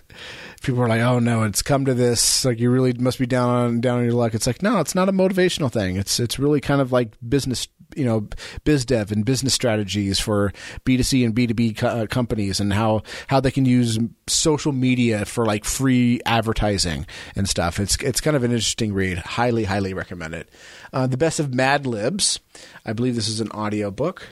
people 0.66 0.82
are 0.82 0.88
like, 0.88 1.00
"Oh 1.00 1.18
no, 1.18 1.44
it's 1.44 1.62
come 1.62 1.84
to 1.86 1.94
this. 1.94 2.44
Like 2.44 2.58
you 2.58 2.70
really 2.70 2.92
must 2.92 3.18
be 3.18 3.26
down 3.26 3.48
on 3.48 3.80
down 3.80 3.98
on 3.98 4.04
your 4.04 4.12
luck." 4.12 4.34
It's 4.34 4.46
like, 4.46 4.62
no, 4.62 4.80
it's 4.80 4.94
not 4.94 5.08
a 5.08 5.12
motivational 5.12 5.72
thing. 5.72 5.96
It's 5.96 6.20
it's 6.20 6.38
really 6.38 6.60
kind 6.60 6.80
of 6.80 6.92
like 6.92 7.16
business, 7.26 7.68
you 7.94 8.04
know, 8.04 8.28
biz 8.64 8.84
dev 8.84 9.12
and 9.12 9.24
business 9.24 9.54
strategies 9.54 10.18
for 10.18 10.52
B 10.84 10.96
two 10.96 11.02
C 11.02 11.24
and 11.24 11.34
B 11.34 11.46
two 11.46 11.54
B 11.54 11.72
companies, 11.72 12.60
and 12.60 12.72
how 12.72 13.02
how 13.28 13.40
they 13.40 13.50
can 13.50 13.64
use 13.64 13.98
social 14.26 14.72
media 14.72 15.24
for 15.24 15.46
like 15.46 15.64
free 15.64 16.20
advertising 16.26 17.06
and 17.34 17.48
stuff. 17.48 17.80
It's 17.80 17.96
it's 17.96 18.20
kind 18.20 18.36
of 18.36 18.44
an 18.44 18.50
interesting 18.50 18.92
read. 18.92 19.18
Highly 19.18 19.64
highly 19.64 19.94
recommend 19.94 20.34
it. 20.34 20.50
Uh, 20.92 21.06
the 21.06 21.16
best 21.16 21.40
of 21.40 21.54
Mad 21.54 21.86
Libs. 21.86 22.40
I 22.84 22.92
believe 22.92 23.14
this 23.14 23.28
is 23.28 23.40
an 23.40 23.50
audio 23.52 23.90
book. 23.90 24.28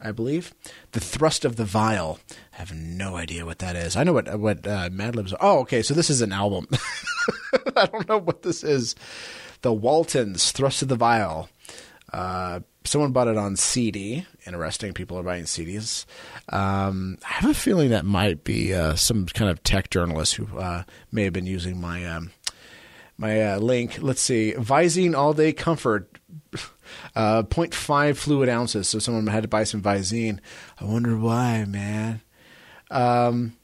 I 0.00 0.12
believe. 0.12 0.54
The 0.92 1.00
Thrust 1.00 1.44
of 1.44 1.56
the 1.56 1.64
Vial. 1.64 2.18
I 2.52 2.56
have 2.58 2.74
no 2.74 3.16
idea 3.16 3.46
what 3.46 3.58
that 3.60 3.76
is. 3.76 3.96
I 3.96 4.04
know 4.04 4.12
what 4.12 4.38
what 4.38 4.66
uh, 4.66 4.90
Mad 4.92 5.16
Libs. 5.16 5.34
Oh, 5.40 5.60
okay. 5.60 5.82
So 5.82 5.94
this 5.94 6.10
is 6.10 6.20
an 6.20 6.32
album. 6.32 6.68
I 7.76 7.86
don't 7.86 8.08
know 8.08 8.18
what 8.18 8.42
this 8.42 8.62
is. 8.62 8.94
The 9.62 9.72
Waltons, 9.72 10.52
Thrust 10.52 10.82
of 10.82 10.88
the 10.88 10.96
Vial. 10.96 11.48
Uh, 12.12 12.60
someone 12.84 13.12
bought 13.12 13.28
it 13.28 13.36
on 13.36 13.56
CD. 13.56 14.26
Interesting. 14.46 14.92
People 14.92 15.18
are 15.18 15.22
buying 15.22 15.44
CDs. 15.44 16.04
Um, 16.50 17.18
I 17.24 17.32
have 17.32 17.50
a 17.50 17.54
feeling 17.54 17.90
that 17.90 18.04
might 18.04 18.44
be 18.44 18.74
uh, 18.74 18.94
some 18.94 19.26
kind 19.26 19.50
of 19.50 19.62
tech 19.62 19.90
journalist 19.90 20.34
who 20.34 20.58
uh, 20.58 20.84
may 21.10 21.24
have 21.24 21.32
been 21.32 21.46
using 21.46 21.80
my 21.80 22.04
um, 22.04 22.30
my 23.16 23.40
uh, 23.40 23.58
link. 23.58 23.98
Let's 24.00 24.20
see, 24.20 24.54
Visine 24.56 25.16
All 25.16 25.32
Day 25.32 25.52
Comfort, 25.52 26.18
uh, 27.14 27.42
0.5 27.42 28.16
fluid 28.16 28.48
ounces. 28.48 28.88
So 28.88 28.98
someone 28.98 29.26
had 29.26 29.42
to 29.42 29.48
buy 29.48 29.64
some 29.64 29.82
Visine. 29.82 30.40
I 30.80 30.84
wonder 30.84 31.16
why, 31.16 31.64
man. 31.64 32.20
Um, 32.90 33.56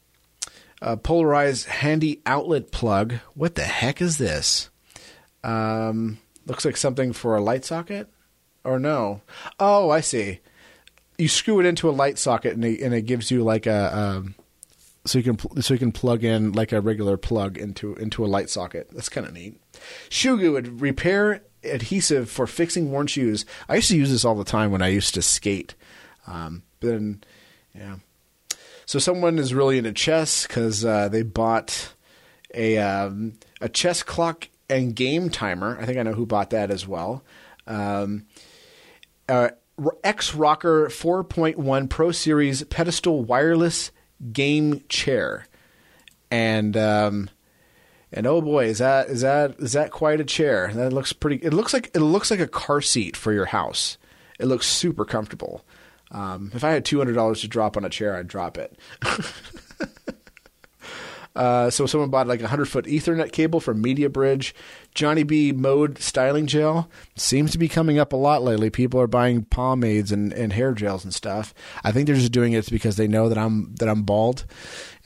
uh, 0.81 0.95
polarized 0.95 1.67
handy 1.67 2.21
outlet 2.25 2.71
plug. 2.71 3.15
What 3.33 3.55
the 3.55 3.63
heck 3.63 4.01
is 4.01 4.17
this? 4.17 4.69
Um, 5.43 6.19
looks 6.45 6.65
like 6.65 6.77
something 6.77 7.13
for 7.13 7.35
a 7.35 7.41
light 7.41 7.65
socket, 7.65 8.09
or 8.63 8.79
no? 8.79 9.21
Oh, 9.59 9.89
I 9.89 10.01
see. 10.01 10.39
You 11.17 11.27
screw 11.27 11.59
it 11.59 11.65
into 11.65 11.89
a 11.89 11.91
light 11.91 12.17
socket, 12.17 12.53
and 12.53 12.65
it, 12.65 12.81
and 12.81 12.93
it 12.93 13.03
gives 13.03 13.31
you 13.31 13.43
like 13.43 13.67
a. 13.67 13.97
Um, 13.97 14.35
so 15.05 15.17
you 15.17 15.23
can 15.23 15.61
so 15.61 15.73
you 15.73 15.79
can 15.79 15.91
plug 15.91 16.23
in 16.23 16.51
like 16.51 16.71
a 16.71 16.81
regular 16.81 17.17
plug 17.17 17.57
into 17.57 17.95
into 17.95 18.23
a 18.23 18.27
light 18.27 18.49
socket. 18.49 18.89
That's 18.91 19.09
kind 19.09 19.25
of 19.25 19.33
neat. 19.33 19.59
Shoe 20.09 20.37
glue 20.37 20.53
would 20.53 20.81
repair 20.81 21.43
adhesive 21.63 22.29
for 22.29 22.47
fixing 22.47 22.91
worn 22.91 23.07
shoes. 23.07 23.45
I 23.69 23.75
used 23.75 23.89
to 23.89 23.97
use 23.97 24.11
this 24.11 24.25
all 24.25 24.35
the 24.35 24.43
time 24.43 24.71
when 24.71 24.81
I 24.81 24.87
used 24.87 25.13
to 25.15 25.21
skate. 25.21 25.75
Um, 26.27 26.63
then, 26.79 27.23
yeah. 27.75 27.97
So 28.85 28.99
someone 28.99 29.39
is 29.39 29.53
really 29.53 29.77
into 29.77 29.93
chess 29.93 30.45
because 30.45 30.83
uh, 30.83 31.07
they 31.07 31.23
bought 31.23 31.93
a 32.53 32.77
um, 32.77 33.33
a 33.61 33.69
chess 33.69 34.03
clock 34.03 34.49
and 34.69 34.95
game 34.95 35.29
timer. 35.29 35.77
I 35.79 35.85
think 35.85 35.97
I 35.97 36.03
know 36.03 36.13
who 36.13 36.25
bought 36.25 36.49
that 36.49 36.71
as 36.71 36.87
well. 36.87 37.23
Um, 37.67 38.25
uh, 39.29 39.49
X 40.03 40.35
Rocker 40.35 40.87
4.1 40.87 41.89
Pro 41.89 42.11
Series 42.11 42.63
pedestal 42.65 43.23
wireless 43.23 43.91
game 44.33 44.83
chair, 44.89 45.47
and 46.29 46.75
um, 46.75 47.29
and 48.13 48.27
oh 48.27 48.41
boy, 48.41 48.65
is 48.65 48.79
that 48.79 49.09
is 49.09 49.21
that 49.21 49.55
is 49.59 49.73
that 49.73 49.91
quite 49.91 50.19
a 50.19 50.25
chair? 50.25 50.71
That 50.73 50.91
looks 50.91 51.13
pretty. 51.13 51.37
It 51.45 51.53
looks 51.53 51.73
like 51.73 51.91
it 51.93 52.01
looks 52.01 52.29
like 52.29 52.41
a 52.41 52.47
car 52.47 52.81
seat 52.81 53.15
for 53.15 53.31
your 53.31 53.45
house. 53.45 53.97
It 54.39 54.45
looks 54.45 54.67
super 54.67 55.05
comfortable. 55.05 55.63
Um, 56.11 56.51
if 56.53 56.63
I 56.63 56.71
had 56.71 56.83
two 56.83 56.97
hundred 56.97 57.13
dollars 57.13 57.41
to 57.41 57.47
drop 57.47 57.77
on 57.77 57.85
a 57.85 57.89
chair, 57.89 58.17
I'd 58.17 58.27
drop 58.27 58.57
it. 58.57 58.77
uh, 61.35 61.69
so 61.69 61.85
someone 61.85 62.09
bought 62.09 62.27
like 62.27 62.41
a 62.41 62.49
hundred 62.49 62.65
foot 62.65 62.85
Ethernet 62.85 63.31
cable 63.31 63.61
from 63.61 63.81
Mediabridge. 63.81 64.51
Johnny 64.93 65.23
B 65.23 65.53
Mode 65.53 65.97
styling 65.99 66.47
gel 66.47 66.89
seems 67.15 67.51
to 67.51 67.57
be 67.57 67.69
coming 67.69 67.97
up 67.97 68.11
a 68.11 68.17
lot 68.17 68.43
lately. 68.43 68.69
People 68.69 68.99
are 68.99 69.07
buying 69.07 69.45
pomades 69.45 70.11
and, 70.11 70.33
and 70.33 70.51
hair 70.51 70.73
gels 70.73 71.05
and 71.05 71.13
stuff. 71.13 71.53
I 71.81 71.93
think 71.93 72.07
they're 72.07 72.15
just 72.15 72.33
doing 72.33 72.51
it 72.51 72.69
because 72.69 72.97
they 72.97 73.07
know 73.07 73.29
that 73.29 73.37
I'm 73.37 73.73
that 73.75 73.87
I'm 73.87 74.03
bald, 74.03 74.45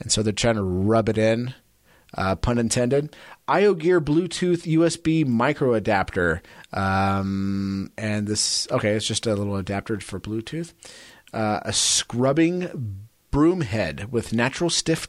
and 0.00 0.10
so 0.10 0.24
they're 0.24 0.32
trying 0.32 0.56
to 0.56 0.64
rub 0.64 1.08
it 1.08 1.18
in. 1.18 1.54
Uh, 2.16 2.34
pun 2.34 2.58
intended. 2.58 3.14
IoGear 3.46 4.00
Bluetooth 4.00 4.62
USB 4.62 5.26
micro 5.26 5.74
adapter. 5.74 6.42
Um, 6.72 7.92
and 7.98 8.26
this, 8.26 8.66
okay, 8.70 8.92
it's 8.92 9.06
just 9.06 9.26
a 9.26 9.34
little 9.34 9.56
adapter 9.56 10.00
for 10.00 10.18
Bluetooth. 10.18 10.72
Uh, 11.32 11.60
a 11.62 11.72
scrubbing 11.72 13.04
broom 13.30 13.60
head 13.60 14.10
with 14.10 14.32
natural 14.32 14.70
stiff 14.70 15.08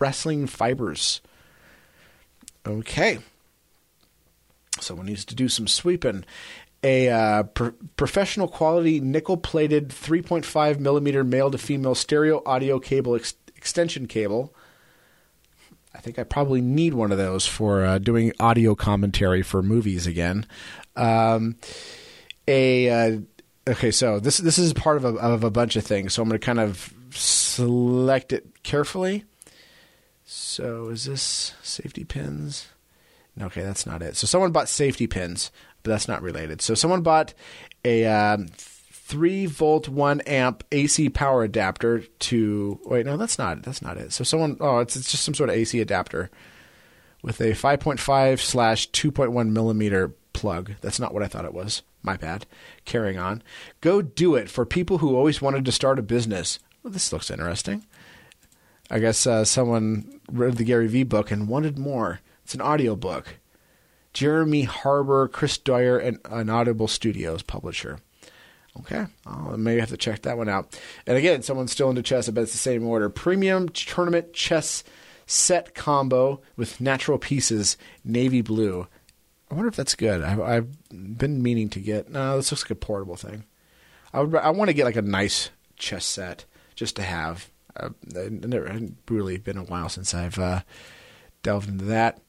wrestling 0.00 0.46
fibers. 0.46 1.20
Okay. 2.66 3.20
Someone 4.80 5.06
needs 5.06 5.24
to 5.26 5.34
do 5.34 5.48
some 5.48 5.68
sweeping. 5.68 6.24
A 6.82 7.08
uh, 7.10 7.42
pro- 7.44 7.74
professional 7.96 8.48
quality 8.48 9.00
nickel 9.00 9.36
plated 9.36 9.88
3.5 9.90 10.78
millimeter 10.80 11.22
male 11.22 11.50
to 11.50 11.58
female 11.58 11.94
stereo 11.94 12.42
audio 12.46 12.78
cable 12.78 13.14
ex- 13.14 13.34
extension 13.54 14.06
cable 14.06 14.54
I 15.94 15.98
think 15.98 16.18
I 16.18 16.24
probably 16.24 16.60
need 16.60 16.94
one 16.94 17.12
of 17.12 17.18
those 17.18 17.46
for 17.46 17.84
uh, 17.84 17.98
doing 17.98 18.32
audio 18.38 18.74
commentary 18.74 19.42
for 19.42 19.62
movies 19.62 20.06
again. 20.06 20.46
Um, 20.96 21.56
a 22.46 22.88
uh, 22.88 23.18
okay, 23.68 23.90
so 23.90 24.20
this 24.20 24.38
this 24.38 24.58
is 24.58 24.72
part 24.72 24.96
of 24.96 25.04
a, 25.04 25.18
of 25.18 25.44
a 25.44 25.50
bunch 25.50 25.76
of 25.76 25.84
things. 25.84 26.14
So 26.14 26.22
I'm 26.22 26.28
going 26.28 26.40
to 26.40 26.44
kind 26.44 26.60
of 26.60 26.92
select 27.10 28.32
it 28.32 28.62
carefully. 28.62 29.24
So 30.24 30.88
is 30.88 31.06
this 31.06 31.54
safety 31.62 32.04
pins? 32.04 32.68
Okay, 33.40 33.62
that's 33.62 33.86
not 33.86 34.02
it. 34.02 34.16
So 34.16 34.26
someone 34.26 34.52
bought 34.52 34.68
safety 34.68 35.06
pins, 35.06 35.50
but 35.82 35.90
that's 35.90 36.08
not 36.08 36.22
related. 36.22 36.60
So 36.60 36.74
someone 36.74 37.02
bought 37.02 37.34
a 37.84 38.06
um, 38.06 38.46
three 39.10 39.44
volt 39.46 39.88
one 39.88 40.20
amp 40.20 40.62
AC 40.70 41.08
power 41.08 41.42
adapter 41.42 42.00
to 42.20 42.78
wait 42.84 43.04
no 43.04 43.16
that's 43.16 43.38
not 43.38 43.62
that's 43.62 43.82
not 43.82 43.96
it. 43.96 44.12
So 44.12 44.22
someone 44.22 44.56
oh 44.60 44.78
it's, 44.78 44.94
it's 44.94 45.10
just 45.10 45.24
some 45.24 45.34
sort 45.34 45.50
of 45.50 45.56
AC 45.56 45.80
adapter 45.80 46.30
with 47.22 47.40
a 47.40 47.50
5.5 47.50 48.38
slash 48.38 48.88
2.1 48.92 49.50
millimeter 49.50 50.14
plug. 50.32 50.72
That's 50.80 51.00
not 51.00 51.12
what 51.12 51.24
I 51.24 51.26
thought 51.26 51.44
it 51.44 51.52
was. 51.52 51.82
My 52.02 52.16
bad. 52.16 52.46
Carrying 52.84 53.18
on. 53.18 53.42
Go 53.80 54.00
do 54.00 54.36
it 54.36 54.48
for 54.48 54.64
people 54.64 54.98
who 54.98 55.16
always 55.16 55.42
wanted 55.42 55.64
to 55.66 55.72
start 55.72 55.98
a 55.98 56.02
business. 56.02 56.60
Well, 56.82 56.92
this 56.92 57.12
looks 57.12 57.30
interesting. 57.30 57.84
I 58.90 59.00
guess 59.00 59.26
uh, 59.26 59.44
someone 59.44 60.20
read 60.30 60.56
the 60.56 60.64
Gary 60.64 60.86
Vee 60.86 61.02
book 61.02 61.30
and 61.30 61.48
wanted 61.48 61.78
more. 61.78 62.20
It's 62.44 62.54
an 62.54 62.60
audio 62.60 62.96
book 62.96 63.36
Jeremy 64.12 64.62
Harbour 64.62 65.28
Chris 65.28 65.58
Dwyer 65.58 65.98
and 65.98 66.18
an 66.24 66.48
Audible 66.48 66.88
Studios 66.88 67.42
publisher 67.42 67.98
Okay, 68.78 69.04
I'll 69.26 69.56
maybe 69.56 69.80
have 69.80 69.88
to 69.88 69.96
check 69.96 70.22
that 70.22 70.38
one 70.38 70.48
out. 70.48 70.78
And 71.06 71.18
again, 71.18 71.42
someone's 71.42 71.72
still 71.72 71.90
into 71.90 72.02
chess. 72.02 72.28
I 72.28 72.32
bet 72.32 72.44
it's 72.44 72.52
the 72.52 72.58
same 72.58 72.86
order. 72.86 73.10
Premium 73.10 73.68
tournament 73.68 74.32
chess 74.32 74.84
set 75.26 75.74
combo 75.74 76.40
with 76.56 76.80
natural 76.80 77.18
pieces, 77.18 77.76
navy 78.04 78.42
blue. 78.42 78.86
I 79.50 79.54
wonder 79.54 79.68
if 79.68 79.76
that's 79.76 79.96
good. 79.96 80.22
I've, 80.22 80.40
I've 80.40 80.68
been 80.90 81.42
meaning 81.42 81.68
to 81.70 81.80
get. 81.80 82.10
No, 82.10 82.36
this 82.36 82.52
looks 82.52 82.64
like 82.64 82.70
a 82.70 82.76
portable 82.76 83.16
thing. 83.16 83.44
I 84.12 84.20
would. 84.20 84.34
I 84.36 84.50
want 84.50 84.68
to 84.68 84.74
get 84.74 84.84
like 84.84 84.96
a 84.96 85.02
nice 85.02 85.50
chess 85.76 86.04
set 86.04 86.44
just 86.76 86.96
to 86.96 87.02
have. 87.02 87.50
Uh, 87.76 87.90
never 88.12 88.78
really 89.08 89.38
been 89.38 89.56
a 89.56 89.64
while 89.64 89.88
since 89.88 90.12
I've 90.12 90.38
uh, 90.38 90.62
delved 91.42 91.68
into 91.68 91.84
that. 91.86 92.20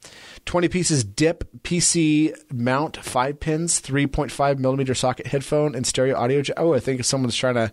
20 0.46 0.68
pieces 0.70 1.04
dip 1.04 1.44
PC 1.64 2.34
mount, 2.52 2.98
five 2.98 3.40
pins, 3.40 3.82
3.5 3.82 4.60
millimeter 4.60 4.96
socket 4.96 5.28
headphone, 5.28 5.76
and 5.76 5.86
stereo 5.86 6.18
audio. 6.18 6.44
Oh, 6.58 6.74
I 6.74 6.80
think 6.80 7.04
someone's 7.04 7.36
trying 7.36 7.56
to. 7.56 7.72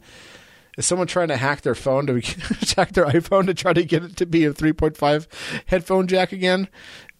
Is 0.76 0.86
someone 0.86 1.08
trying 1.08 1.28
to 1.28 1.36
hack 1.36 1.62
their 1.62 1.74
phone 1.74 2.06
to 2.06 2.20
hack 2.76 2.92
their 2.92 3.06
iPhone 3.06 3.46
to 3.46 3.54
try 3.54 3.72
to 3.72 3.84
get 3.84 4.04
it 4.04 4.16
to 4.18 4.26
be 4.26 4.44
a 4.44 4.52
3.5 4.52 5.26
headphone 5.66 6.06
jack 6.06 6.30
again? 6.30 6.68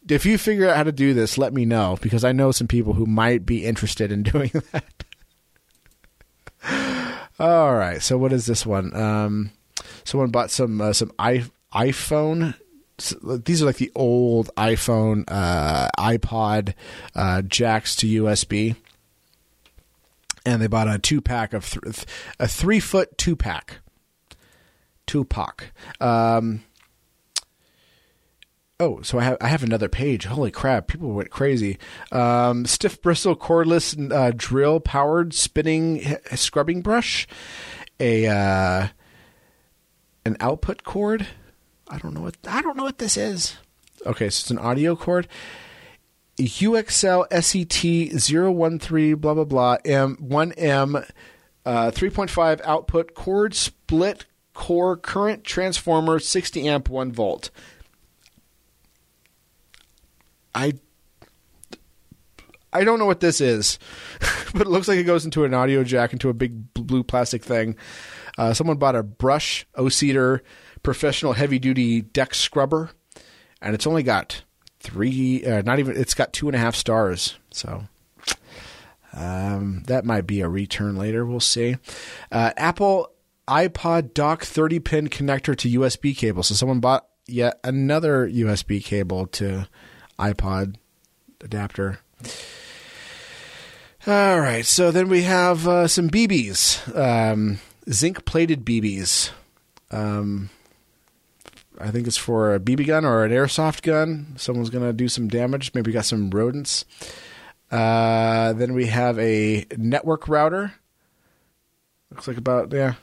If 0.08 0.24
you 0.24 0.38
figure 0.38 0.68
out 0.68 0.76
how 0.76 0.84
to 0.84 0.92
do 0.92 1.12
this, 1.12 1.36
let 1.36 1.52
me 1.52 1.64
know 1.64 1.98
because 2.00 2.24
I 2.24 2.30
know 2.32 2.52
some 2.52 2.68
people 2.68 2.92
who 2.92 3.04
might 3.04 3.44
be 3.44 3.64
interested 3.64 4.12
in 4.12 4.22
doing 4.24 4.52
that. 4.72 5.04
All 7.40 7.74
right, 7.74 8.02
so 8.02 8.16
what 8.16 8.32
is 8.32 8.46
this 8.46 8.64
one? 8.64 8.94
Um, 8.94 9.50
someone 10.04 10.30
bought 10.30 10.50
some 10.50 10.80
uh, 10.80 10.92
some 10.92 11.12
i 11.18 11.44
iPhone 11.72 12.54
these 12.98 13.62
are 13.62 13.66
like 13.66 13.76
the 13.76 13.92
old 13.94 14.50
iPhone, 14.56 15.24
uh, 15.28 15.88
iPod 15.98 16.74
uh, 17.14 17.42
jacks 17.42 17.94
to 17.96 18.24
USB, 18.24 18.74
and 20.44 20.60
they 20.60 20.66
bought 20.66 20.88
a 20.88 20.98
two 20.98 21.20
pack 21.20 21.52
of 21.52 21.68
th- 21.70 22.04
a 22.40 22.48
three 22.48 22.80
foot 22.80 23.16
two 23.16 23.36
pack, 23.36 23.78
two 25.06 25.24
pack. 25.24 25.72
Um, 26.00 26.64
oh, 28.80 29.00
so 29.02 29.20
I 29.20 29.24
have 29.24 29.36
I 29.40 29.46
have 29.46 29.62
another 29.62 29.88
page. 29.88 30.24
Holy 30.24 30.50
crap! 30.50 30.88
People 30.88 31.12
went 31.12 31.30
crazy. 31.30 31.78
Um, 32.10 32.66
stiff 32.66 33.00
bristle 33.00 33.36
cordless 33.36 34.10
uh, 34.12 34.32
drill 34.34 34.80
powered 34.80 35.34
spinning 35.34 36.16
scrubbing 36.34 36.82
brush, 36.82 37.28
a 38.00 38.26
uh, 38.26 38.88
an 40.24 40.36
output 40.40 40.82
cord 40.82 41.28
I 41.88 41.98
don't 41.98 42.14
know 42.14 42.20
what 42.20 42.36
I 42.46 42.62
don't 42.62 42.76
know 42.76 42.84
what 42.84 42.98
this 42.98 43.16
is. 43.16 43.56
Okay, 44.06 44.30
so 44.30 44.42
it's 44.42 44.50
an 44.50 44.58
audio 44.58 44.94
cord. 44.94 45.28
UXL 46.38 47.26
SET 47.42 48.20
013 48.20 49.16
blah 49.16 49.34
blah 49.34 49.44
blah 49.44 49.76
M 49.84 50.16
1M 50.16 51.10
uh, 51.66 51.90
3.5 51.90 52.60
output 52.64 53.14
cord 53.14 53.54
split 53.54 54.24
core 54.54 54.96
current 54.96 55.44
transformer 55.44 56.18
60 56.18 56.68
amp 56.68 56.88
1 56.88 57.12
volt. 57.12 57.50
I 60.54 60.74
I 62.72 62.84
don't 62.84 62.98
know 62.98 63.06
what 63.06 63.20
this 63.20 63.40
is, 63.40 63.78
but 64.52 64.62
it 64.62 64.68
looks 64.68 64.88
like 64.88 64.98
it 64.98 65.04
goes 65.04 65.24
into 65.24 65.44
an 65.44 65.54
audio 65.54 65.82
jack 65.82 66.12
into 66.12 66.28
a 66.28 66.34
big 66.34 66.74
blue 66.74 67.02
plastic 67.02 67.42
thing. 67.42 67.76
Uh, 68.36 68.52
someone 68.52 68.76
bought 68.76 68.94
a 68.94 69.02
brush 69.02 69.66
O-Cedar 69.74 70.42
professional 70.82 71.32
heavy 71.32 71.58
duty 71.58 72.02
deck 72.02 72.34
scrubber, 72.34 72.90
and 73.60 73.74
it's 73.74 73.86
only 73.86 74.02
got 74.02 74.42
three, 74.80 75.44
uh, 75.44 75.62
not 75.62 75.78
even, 75.78 75.96
it's 75.96 76.14
got 76.14 76.32
two 76.32 76.48
and 76.48 76.56
a 76.56 76.58
half 76.58 76.74
stars. 76.74 77.38
So 77.50 77.84
um, 79.12 79.82
that 79.86 80.04
might 80.04 80.26
be 80.26 80.40
a 80.40 80.48
return 80.48 80.96
later. 80.96 81.24
We'll 81.24 81.40
see. 81.40 81.76
Uh, 82.30 82.52
Apple 82.56 83.10
iPod 83.48 84.12
dock 84.12 84.44
30 84.44 84.78
pin 84.80 85.08
connector 85.08 85.56
to 85.56 85.80
USB 85.80 86.16
cable. 86.16 86.42
So 86.42 86.54
someone 86.54 86.80
bought 86.80 87.06
yet 87.26 87.58
another 87.64 88.28
USB 88.28 88.84
cable 88.84 89.26
to 89.26 89.66
iPod 90.18 90.76
adapter. 91.40 92.00
All 94.06 94.40
right, 94.40 94.64
so 94.64 94.90
then 94.90 95.08
we 95.08 95.22
have 95.22 95.66
uh, 95.66 95.88
some 95.88 96.08
BBs, 96.08 96.96
um, 96.96 97.58
zinc 97.90 98.24
plated 98.24 98.64
BBs. 98.64 99.30
Um, 99.90 100.50
I 101.80 101.90
think 101.90 102.06
it's 102.06 102.16
for 102.16 102.54
a 102.54 102.60
BB 102.60 102.86
gun 102.86 103.04
or 103.04 103.24
an 103.24 103.32
airsoft 103.32 103.82
gun. 103.82 104.34
Someone's 104.36 104.70
going 104.70 104.84
to 104.84 104.92
do 104.92 105.08
some 105.08 105.28
damage. 105.28 105.72
Maybe 105.74 105.92
got 105.92 106.04
some 106.04 106.30
rodents. 106.30 106.84
Uh, 107.70 108.52
then 108.54 108.74
we 108.74 108.86
have 108.86 109.18
a 109.18 109.66
network 109.76 110.28
router. 110.28 110.74
Looks 112.10 112.26
like 112.26 112.38
about 112.38 112.72
yeah. 112.72 112.94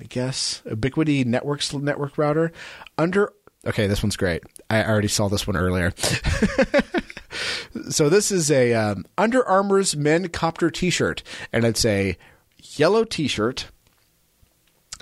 I 0.00 0.04
guess 0.04 0.60
Ubiquiti 0.66 1.24
Networks 1.24 1.72
network 1.72 2.18
router 2.18 2.52
under. 2.98 3.32
Okay, 3.64 3.86
this 3.86 4.02
one's 4.02 4.16
great. 4.16 4.42
I 4.68 4.84
already 4.84 5.08
saw 5.08 5.28
this 5.28 5.46
one 5.46 5.56
earlier. 5.56 5.94
so 7.90 8.08
this 8.08 8.30
is 8.30 8.50
a 8.50 8.74
um, 8.74 9.06
Under 9.16 9.46
Armour's 9.46 9.96
Men 9.96 10.28
Copter 10.28 10.70
T-shirt, 10.70 11.22
and 11.52 11.64
it's 11.64 11.84
a 11.84 12.18
yellow 12.58 13.04
T-shirt 13.04 13.70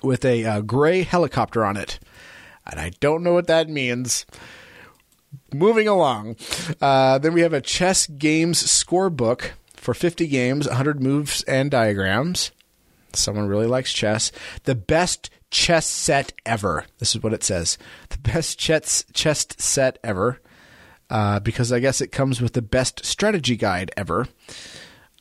with 0.03 0.25
a 0.25 0.45
uh, 0.45 0.61
gray 0.61 1.03
helicopter 1.03 1.65
on 1.65 1.77
it, 1.77 1.99
and 2.71 2.81
I 2.81 2.91
don't 3.01 3.23
know 3.23 3.33
what 3.33 3.47
that 3.47 3.69
means. 3.69 4.27
Moving 5.55 5.89
along, 5.89 6.37
uh, 6.81 7.19
then 7.19 7.33
we 7.33 7.41
have 7.41 7.55
a 7.55 7.61
chess 7.61 8.07
games 8.07 8.63
scorebook 8.63 9.53
for 9.75 9.95
50 9.95 10.27
games, 10.27 10.67
100 10.67 11.03
moves 11.03 11.43
and 11.45 11.71
diagrams. 11.71 12.51
Someone 13.15 13.49
really 13.49 13.67
likes 13.67 13.93
chess. 13.93 14.31
The 14.65 14.75
best 14.75 15.31
chess 15.51 15.87
set 15.87 16.33
ever. 16.47 16.87
This 16.99 17.15
is 17.15 17.23
what 17.23 17.33
it 17.33 17.45
says. 17.45 17.79
The 18.09 18.19
best 18.19 18.59
chess 18.59 19.05
chess 19.13 19.47
set 19.59 19.99
ever. 20.03 20.41
Uh, 21.11 21.41
because 21.41 21.73
I 21.73 21.79
guess 21.79 22.01
it 22.01 22.09
comes 22.09 22.41
with 22.41 22.55
the 22.55 22.63
best 22.63 23.05
strategy 23.05 23.57
guide 23.57 23.91
ever. 23.99 24.29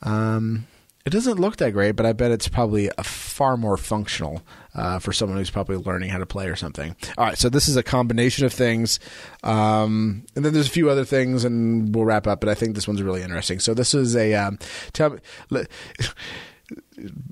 Um, 0.01 0.67
it 1.05 1.09
doesn't 1.09 1.39
look 1.39 1.57
that 1.57 1.71
great, 1.71 1.97
but 1.97 2.05
I 2.05 2.13
bet 2.13 2.31
it's 2.31 2.47
probably 2.47 2.89
a 2.97 3.03
far 3.41 3.57
more 3.57 3.75
functional 3.75 4.43
uh, 4.75 4.99
for 4.99 5.11
someone 5.11 5.35
who's 5.35 5.49
probably 5.49 5.75
learning 5.75 6.11
how 6.11 6.19
to 6.19 6.27
play 6.27 6.47
or 6.47 6.55
something. 6.55 6.95
All 7.17 7.25
right, 7.25 7.35
so 7.35 7.49
this 7.49 7.67
is 7.67 7.75
a 7.75 7.81
combination 7.81 8.45
of 8.45 8.53
things, 8.53 8.99
um, 9.41 10.27
and 10.35 10.45
then 10.45 10.53
there's 10.53 10.67
a 10.67 10.69
few 10.69 10.91
other 10.91 11.05
things, 11.05 11.43
and 11.43 11.95
we'll 11.95 12.05
wrap 12.05 12.27
up. 12.27 12.39
But 12.39 12.49
I 12.49 12.53
think 12.53 12.75
this 12.75 12.87
one's 12.87 13.01
really 13.01 13.23
interesting. 13.23 13.57
So 13.57 13.73
this 13.73 13.95
is 13.95 14.15
a 14.15 14.35
um, 14.35 14.59
tell. 14.93 15.17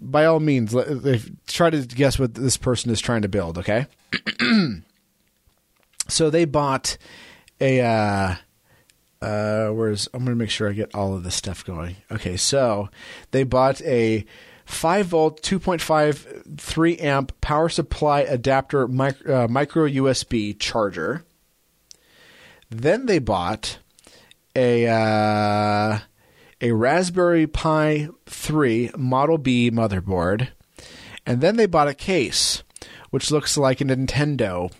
By 0.02 0.26
all 0.26 0.40
means, 0.40 0.76
try 1.46 1.70
to 1.70 1.86
guess 1.86 2.18
what 2.18 2.34
this 2.34 2.58
person 2.58 2.90
is 2.90 3.00
trying 3.00 3.22
to 3.22 3.30
build. 3.30 3.60
Okay, 3.60 3.86
so 6.08 6.32
they 6.32 6.46
bought 6.46 6.98
a. 7.62 7.82
Uh, 7.82 8.36
uh, 9.22 9.70
where's 9.70 10.08
I'm 10.16 10.26
going 10.26 10.36
to 10.36 10.42
make 10.42 10.50
sure 10.50 10.70
I 10.70 10.74
get 10.74 10.96
all 10.96 11.14
of 11.14 11.24
this 11.24 11.36
stuff 11.36 11.64
going. 11.64 11.98
Okay, 12.12 12.36
so 12.36 12.90
they 13.30 13.44
bought 13.44 13.80
a 13.84 14.26
5 14.70 15.08
volt 15.08 15.42
2.5 15.42 16.60
3 16.60 16.98
amp 17.00 17.42
power 17.42 17.70
supply 17.70 18.22
adapter 18.22 18.88
micro, 18.88 19.44
uh, 19.44 19.48
micro 19.48 19.88
USB 19.88 20.58
charger. 20.58 21.26
Then 22.70 23.08
they 23.08 23.18
bought 23.18 23.80
a 24.56 24.88
uh, 24.88 26.00
a 26.62 26.72
Raspberry 26.72 27.48
Pi 27.48 28.10
3 28.28 28.92
Model 28.96 29.40
B 29.40 29.72
motherboard, 29.72 30.50
and 31.26 31.42
then 31.42 31.58
they 31.58 31.66
bought 31.66 31.88
a 31.88 31.96
case 31.96 32.64
which 33.10 33.32
looks 33.32 33.58
like 33.58 33.82
a 33.82 33.86
Nintendo 33.86 34.72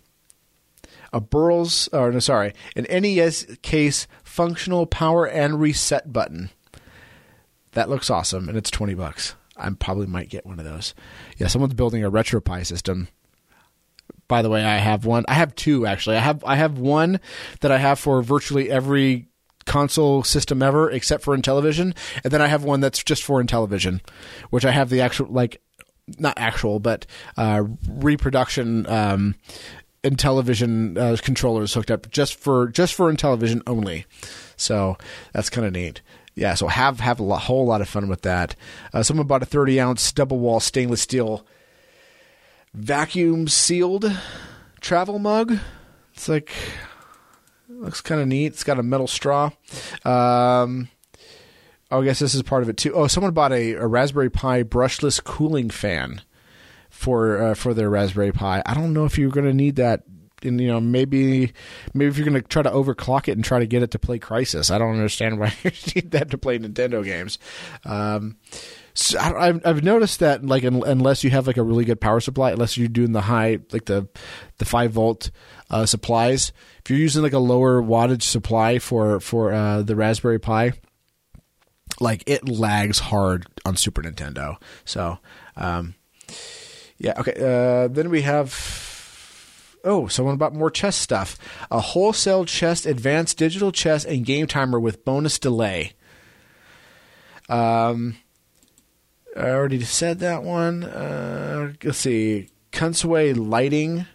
a 1.12 1.20
Burls, 1.20 1.90
or 1.92 2.12
no, 2.12 2.20
sorry, 2.20 2.54
an 2.76 2.86
NES 2.90 3.58
case 3.64 4.08
functional 4.24 4.86
power 4.86 5.26
and 5.28 5.60
reset 5.60 6.14
button. 6.14 6.52
That 7.72 7.90
looks 7.90 8.12
awesome, 8.12 8.48
and 8.48 8.58
it's 8.58 8.70
twenty 8.70 8.94
bucks. 8.94 9.34
I 9.60 9.70
probably 9.72 10.08
might 10.08 10.30
get 10.30 10.46
one 10.46 10.60
of 10.60 10.66
those. 10.66 10.94
Yeah, 11.38 11.48
someone's 11.48 11.74
building 11.74 12.04
a 12.04 12.12
RetroPie 12.12 12.66
system. 12.66 13.08
By 14.28 14.42
the 14.42 14.50
way, 14.50 14.64
I 14.64 14.78
have 14.78 15.06
one. 15.06 15.26
I 15.28 15.34
have 15.34 15.56
two 15.56 15.86
actually. 15.86 16.18
I 16.18 16.22
have 16.22 16.44
I 16.46 16.56
have 16.56 16.78
one 16.78 17.20
that 17.62 17.72
I 17.72 17.78
have 17.78 18.00
for 18.00 18.22
virtually 18.22 18.70
every 18.70 19.28
console 19.66 20.24
system 20.24 20.62
ever 20.62 20.90
except 20.90 21.24
for 21.24 21.36
Intellivision, 21.38 21.96
and 22.24 22.34
then 22.34 22.42
I 22.42 22.48
have 22.48 22.64
one 22.64 22.80
that's 22.80 23.04
just 23.04 23.24
for 23.24 23.42
Intellivision, 23.44 24.02
which 24.50 24.66
I 24.66 24.72
have 24.72 24.90
the 24.90 25.02
actual 25.02 25.28
like 25.28 25.62
not 26.18 26.38
actual 26.38 26.80
but 26.80 27.06
uh, 27.38 27.64
reproduction 27.88 28.88
um, 28.88 29.36
Intellivision 30.04 30.98
uh, 30.98 31.18
controllers 31.22 31.74
hooked 31.74 31.92
up 31.92 32.10
just 32.10 32.36
for 32.36 32.68
just 32.68 32.94
for 32.94 33.12
Intellivision 33.12 33.62
only. 33.68 34.06
So 34.56 34.98
that's 35.34 35.50
kind 35.50 35.68
of 35.68 35.74
neat. 35.74 36.02
Yeah, 36.40 36.54
so 36.54 36.68
have 36.68 37.02
have 37.02 37.20
a 37.20 37.24
lot, 37.24 37.42
whole 37.42 37.66
lot 37.66 37.82
of 37.82 37.90
fun 37.90 38.08
with 38.08 38.22
that. 38.22 38.56
Uh, 38.94 39.04
someone 39.04 39.28
bought 39.28 39.44
a 39.44 39.46
30 39.46 39.82
ounce 39.82 40.10
double 40.14 40.40
wall 40.40 40.62
stainless 40.62 41.02
steel 41.02 41.46
vacuum 42.74 43.50
sealed 43.50 44.10
travel 44.80 45.20
mug. 45.20 45.58
It's 46.14 46.30
like 46.30 46.54
looks 47.68 48.00
kind 48.00 48.22
of 48.22 48.28
neat. 48.30 48.54
It's 48.54 48.64
got 48.64 48.80
a 48.80 48.84
metal 48.84 49.06
straw. 49.06 49.50
Um, 50.06 50.88
oh, 51.92 52.02
I 52.02 52.06
guess 52.06 52.20
this 52.20 52.34
is 52.34 52.42
part 52.42 52.64
of 52.64 52.70
it 52.70 52.78
too. 52.78 52.94
Oh, 52.94 53.08
someone 53.08 53.34
bought 53.34 53.52
a, 53.52 53.74
a 53.74 53.86
Raspberry 53.86 54.30
Pi 54.30 54.64
brushless 54.64 55.22
cooling 55.22 55.70
fan 55.70 56.22
for 56.90 57.42
uh, 57.42 57.54
for 57.54 57.74
their 57.74 57.90
Raspberry 57.90 58.32
Pi. 58.32 58.64
I 58.66 58.74
don't 58.74 58.94
know 58.94 59.04
if 59.04 59.18
you're 59.18 59.30
going 59.30 59.46
to 59.46 59.54
need 59.54 59.76
that. 59.76 60.04
And 60.44 60.60
you 60.60 60.68
know, 60.68 60.80
maybe 60.80 61.54
maybe 61.94 62.10
if 62.10 62.18
you're 62.18 62.28
going 62.28 62.42
to 62.42 62.48
try 62.48 62.62
to 62.62 62.70
overclock 62.70 63.28
it 63.28 63.34
and 63.34 63.44
try 63.44 63.60
to 63.60 63.68
get 63.68 63.84
it 63.84 63.92
to 63.92 64.00
play 64.00 64.20
Crysis, 64.20 64.72
I 64.72 64.78
don't 64.78 64.94
understand 64.94 65.40
why 65.40 65.54
you 65.64 65.72
need 65.96 66.12
that 66.12 66.32
to 66.32 66.38
play 66.38 66.58
Nintendo 66.60 67.04
games. 67.04 67.40
Um, 67.86 68.38
so 68.94 69.20
I, 69.20 69.48
have 69.48 69.62
I've 69.66 69.84
noticed 69.84 70.20
that 70.20 70.46
like 70.46 70.64
unless 70.64 71.24
you 71.24 71.30
have 71.30 71.48
like 71.48 71.58
a 71.58 71.64
really 71.64 71.86
good 71.86 72.02
power 72.02 72.20
supply, 72.20 72.52
unless 72.52 72.78
you're 72.78 72.88
doing 72.88 73.12
the 73.12 73.22
high 73.22 73.60
like 73.72 73.86
the 73.86 74.08
the 74.58 74.66
five 74.66 74.92
volt 74.92 75.32
uh, 75.70 75.86
supplies, 75.86 76.52
if 76.84 76.90
you're 76.90 77.00
using 77.00 77.22
like 77.22 77.34
a 77.34 77.40
lower 77.40 77.82
wattage 77.82 78.24
supply 78.24 78.80
for 78.80 79.20
for 79.20 79.54
uh, 79.54 79.82
the 79.84 79.96
Raspberry 79.96 80.40
Pi, 80.40 80.74
like 82.00 82.24
it 82.28 82.50
lags 82.50 83.00
hard 83.00 83.46
on 83.66 83.76
Super 83.76 84.02
Nintendo. 84.02 84.56
So 84.86 85.20
um, 85.56 85.96
yeah. 87.00 87.14
Okay. 87.20 87.34
Uh, 87.34 87.88
then 87.88 88.10
we 88.10 88.22
have. 88.24 88.89
Oh, 89.84 90.08
someone 90.08 90.38
bought 90.38 90.54
more 90.54 90.70
chess 90.70 90.96
stuff. 90.96 91.38
A 91.72 91.80
wholesale 91.80 92.46
chess, 92.46 92.86
advanced 92.86 93.38
digital 93.38 93.72
chess, 93.72 94.06
and 94.06 94.26
game 94.26 94.48
timer 94.48 94.80
with 94.80 95.06
bonus 95.06 95.40
delay. 95.40 95.94
Um, 97.48 98.18
I 99.36 99.50
already 99.50 99.82
said 99.82 100.20
that 100.20 100.44
one. 100.44 100.84
Uh, 100.84 101.74
let's 101.84 102.00
see. 102.00 102.50
Kunsway 102.72 103.36
lighting 103.36 104.06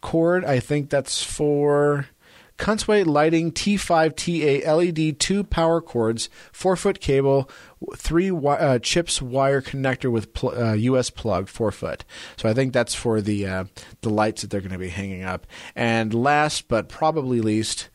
cord. 0.00 0.44
I 0.44 0.60
think 0.60 0.90
that's 0.90 1.22
for 1.22 2.06
Kunsway 2.58 3.04
lighting 3.04 3.52
T5 3.52 4.14
TA 4.64 4.72
LED 4.72 5.18
two 5.18 5.44
power 5.44 5.80
cords, 5.80 6.30
four 6.52 6.76
foot 6.76 7.00
cable, 7.00 7.50
three 7.96 8.30
uh, 8.30 8.78
chips 8.78 9.22
wire 9.22 9.62
connector 9.62 10.10
with 10.10 10.34
pl- 10.34 10.56
uh, 10.56 10.74
US 10.74 11.10
plug, 11.10 11.48
four 11.48 11.70
foot. 11.70 12.04
So 12.36 12.48
I 12.48 12.54
think 12.54 12.72
that's 12.72 12.94
for 12.94 13.20
the 13.20 13.46
uh, 13.46 13.64
the 14.00 14.10
lights 14.10 14.42
that 14.42 14.50
they're 14.50 14.60
going 14.60 14.72
to 14.72 14.78
be 14.78 14.88
hanging 14.88 15.24
up. 15.24 15.46
And 15.74 16.12
last 16.14 16.68
but 16.68 16.88
probably 16.88 17.40
least, 17.40 17.88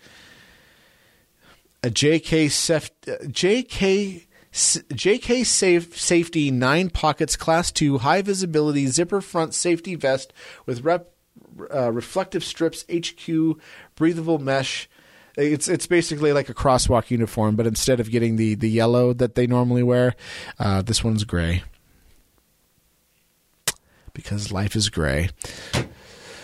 a 1.84 1.90
JK 1.90 2.52
Sef- 2.52 3.00
JK. 3.02 4.24
JK 4.54 5.46
Safe 5.46 6.00
Safety 6.00 6.50
9 6.50 6.90
Pockets 6.90 7.36
Class 7.36 7.72
2 7.72 8.00
High 8.00 8.24
Visibility 8.24 8.88
Zipper 8.88 9.22
Front 9.22 9.54
Safety 9.54 9.94
Vest 9.94 10.34
with 10.66 10.84
rep, 10.84 11.12
uh, 11.72 11.92
reflective 11.92 12.44
strips, 12.44 12.84
HQ, 12.92 13.60
breathable 13.96 14.40
mesh, 14.40 14.90
it's 15.38 15.68
it's 15.68 15.88
basically 15.88 16.34
like 16.34 16.50
a 16.50 16.54
crosswalk 16.54 17.12
uniform, 17.12 17.56
but 17.56 17.68
instead 17.68 18.00
of 18.00 18.10
getting 18.12 18.36
the 18.36 18.56
the 18.56 18.70
yellow 18.70 19.14
that 19.14 19.36
they 19.36 19.48
normally 19.48 19.84
wear, 19.84 20.16
uh, 20.60 20.82
this 20.82 21.04
one's 21.04 21.24
gray 21.24 21.64
because 24.18 24.52
life 24.52 24.76
is 24.76 24.90
gray. 24.90 25.30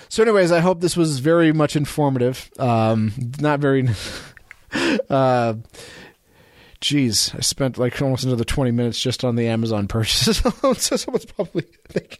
So, 0.08 0.22
anyways, 0.22 0.52
I 0.52 0.60
hope 0.60 0.80
this 0.80 0.96
was 0.96 1.18
very 1.20 1.52
much 1.52 1.76
informative. 1.76 2.52
Um, 2.60 3.12
not 3.40 3.60
very. 3.60 3.90
uh, 5.10 5.56
Jeez, 6.80 7.34
I 7.36 7.40
spent 7.40 7.78
like 7.78 8.00
almost 8.02 8.26
another 8.26 8.44
twenty 8.44 8.72
minutes 8.72 9.02
just 9.02 9.24
on 9.24 9.36
the 9.36 9.48
Amazon 9.48 9.88
purchase. 9.88 10.38
so 10.78 10.96
someone's 10.98 11.26
probably 11.26 11.66
thinking, 11.88 12.20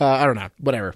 uh, 0.00 0.06
I 0.06 0.24
don't 0.26 0.36
know, 0.36 0.48
whatever. 0.58 0.94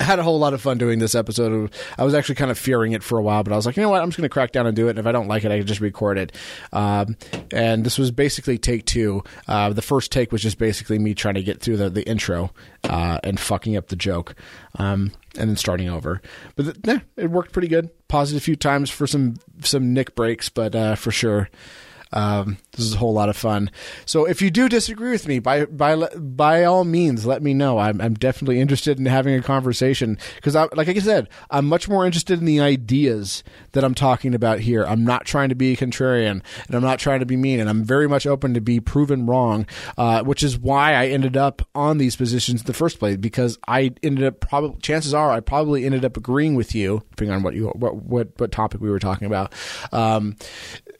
I 0.00 0.04
had 0.04 0.18
a 0.18 0.24
whole 0.24 0.38
lot 0.38 0.54
of 0.54 0.60
fun 0.60 0.78
doing 0.78 0.98
this 0.98 1.14
episode. 1.14 1.72
I 1.96 2.04
was 2.04 2.14
actually 2.14 2.34
kind 2.34 2.50
of 2.50 2.58
fearing 2.58 2.92
it 2.92 3.02
for 3.02 3.16
a 3.16 3.22
while, 3.22 3.44
but 3.44 3.52
I 3.52 3.56
was 3.56 3.64
like, 3.64 3.76
you 3.76 3.82
know 3.82 3.90
what? 3.90 4.02
I'm 4.02 4.08
just 4.08 4.16
going 4.16 4.28
to 4.28 4.32
crack 4.32 4.50
down 4.50 4.66
and 4.66 4.74
do 4.74 4.88
it. 4.88 4.90
And 4.90 4.98
if 4.98 5.06
I 5.06 5.12
don't 5.12 5.28
like 5.28 5.44
it, 5.44 5.52
I 5.52 5.58
can 5.58 5.66
just 5.66 5.80
record 5.80 6.18
it. 6.18 6.32
Um, 6.72 7.16
and 7.52 7.86
this 7.86 7.96
was 7.96 8.10
basically 8.10 8.58
take 8.58 8.86
two. 8.86 9.22
Uh, 9.46 9.72
the 9.72 9.82
first 9.82 10.10
take 10.10 10.32
was 10.32 10.42
just 10.42 10.58
basically 10.58 10.98
me 10.98 11.14
trying 11.14 11.34
to 11.34 11.42
get 11.42 11.60
through 11.60 11.76
the, 11.76 11.90
the 11.90 12.02
intro 12.08 12.50
uh, 12.82 13.20
and 13.22 13.38
fucking 13.38 13.76
up 13.76 13.88
the 13.88 13.96
joke. 13.96 14.34
Um, 14.78 15.12
and 15.36 15.48
then 15.48 15.56
starting 15.56 15.88
over. 15.88 16.20
But 16.56 16.64
th- 16.64 16.76
yeah, 16.84 16.98
it 17.16 17.30
worked 17.30 17.52
pretty 17.52 17.68
good. 17.68 17.90
Paused 18.08 18.34
it 18.34 18.38
a 18.38 18.40
few 18.40 18.56
times 18.56 18.90
for 18.90 19.06
some 19.06 19.34
some 19.62 19.92
nick 19.92 20.14
breaks, 20.14 20.48
but 20.48 20.74
uh, 20.74 20.94
for 20.94 21.10
sure. 21.10 21.48
Um, 22.14 22.58
this 22.72 22.86
is 22.86 22.94
a 22.94 22.98
whole 22.98 23.12
lot 23.12 23.28
of 23.28 23.36
fun. 23.36 23.70
So 24.06 24.24
if 24.24 24.40
you 24.40 24.50
do 24.50 24.68
disagree 24.68 25.10
with 25.10 25.26
me, 25.26 25.40
by 25.40 25.66
by 25.66 25.96
by 26.16 26.64
all 26.64 26.84
means, 26.84 27.26
let 27.26 27.42
me 27.42 27.54
know. 27.54 27.78
I'm, 27.78 28.00
I'm 28.00 28.14
definitely 28.14 28.60
interested 28.60 28.98
in 28.98 29.06
having 29.06 29.34
a 29.34 29.42
conversation 29.42 30.16
because, 30.36 30.54
like 30.54 30.88
I 30.88 30.94
said, 31.00 31.28
I'm 31.50 31.66
much 31.66 31.88
more 31.88 32.06
interested 32.06 32.38
in 32.38 32.44
the 32.44 32.60
ideas 32.60 33.42
that 33.72 33.84
I'm 33.84 33.94
talking 33.94 34.32
about 34.34 34.60
here. 34.60 34.84
I'm 34.84 35.04
not 35.04 35.26
trying 35.26 35.48
to 35.48 35.56
be 35.56 35.72
a 35.72 35.76
contrarian, 35.76 36.42
and 36.66 36.74
I'm 36.74 36.82
not 36.82 37.00
trying 37.00 37.18
to 37.20 37.26
be 37.26 37.36
mean, 37.36 37.58
and 37.58 37.68
I'm 37.68 37.84
very 37.84 38.08
much 38.08 38.26
open 38.26 38.54
to 38.54 38.60
be 38.60 38.78
proven 38.80 39.26
wrong. 39.26 39.66
Uh, 39.98 40.22
which 40.22 40.42
is 40.44 40.56
why 40.56 40.94
I 40.94 41.06
ended 41.08 41.36
up 41.36 41.62
on 41.74 41.98
these 41.98 42.14
positions 42.14 42.60
in 42.60 42.66
the 42.66 42.72
first 42.74 43.00
place 43.00 43.16
because 43.16 43.58
I 43.66 43.92
ended 44.02 44.24
up 44.24 44.40
probably 44.40 44.80
chances 44.80 45.14
are 45.14 45.32
I 45.32 45.40
probably 45.40 45.84
ended 45.84 46.04
up 46.04 46.16
agreeing 46.16 46.54
with 46.54 46.76
you, 46.76 47.02
depending 47.10 47.34
on 47.34 47.42
what 47.42 47.54
you 47.54 47.68
what 47.70 47.96
what, 47.96 48.38
what 48.38 48.52
topic 48.52 48.80
we 48.80 48.90
were 48.90 49.00
talking 49.00 49.26
about. 49.26 49.52
Um, 49.92 50.36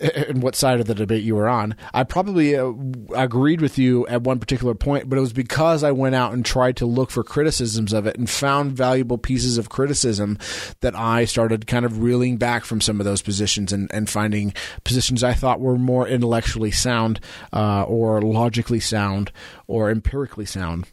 and 0.00 0.42
what 0.42 0.56
side 0.56 0.80
of 0.80 0.86
the 0.86 1.03
debate 1.06 1.24
you 1.24 1.36
were 1.36 1.48
on. 1.48 1.76
I 1.92 2.04
probably 2.04 2.56
uh, 2.56 2.72
agreed 3.14 3.60
with 3.60 3.78
you 3.78 4.06
at 4.06 4.22
one 4.22 4.38
particular 4.38 4.74
point, 4.74 5.08
but 5.08 5.16
it 5.16 5.20
was 5.20 5.32
because 5.32 5.84
I 5.84 5.92
went 5.92 6.14
out 6.14 6.32
and 6.32 6.44
tried 6.44 6.76
to 6.78 6.86
look 6.86 7.10
for 7.10 7.22
criticisms 7.22 7.92
of 7.92 8.06
it 8.06 8.16
and 8.16 8.28
found 8.28 8.72
valuable 8.72 9.18
pieces 9.18 9.58
of 9.58 9.68
criticism 9.68 10.38
that 10.80 10.96
I 10.96 11.24
started 11.24 11.66
kind 11.66 11.84
of 11.84 12.02
reeling 12.02 12.36
back 12.36 12.64
from 12.64 12.80
some 12.80 13.00
of 13.00 13.04
those 13.04 13.22
positions 13.22 13.72
and, 13.72 13.90
and 13.92 14.08
finding 14.08 14.54
positions 14.84 15.22
I 15.22 15.34
thought 15.34 15.60
were 15.60 15.76
more 15.76 16.08
intellectually 16.08 16.70
sound 16.70 17.20
uh, 17.52 17.82
or 17.84 18.22
logically 18.22 18.80
sound 18.80 19.32
or 19.66 19.90
empirically 19.90 20.46
sound. 20.46 20.86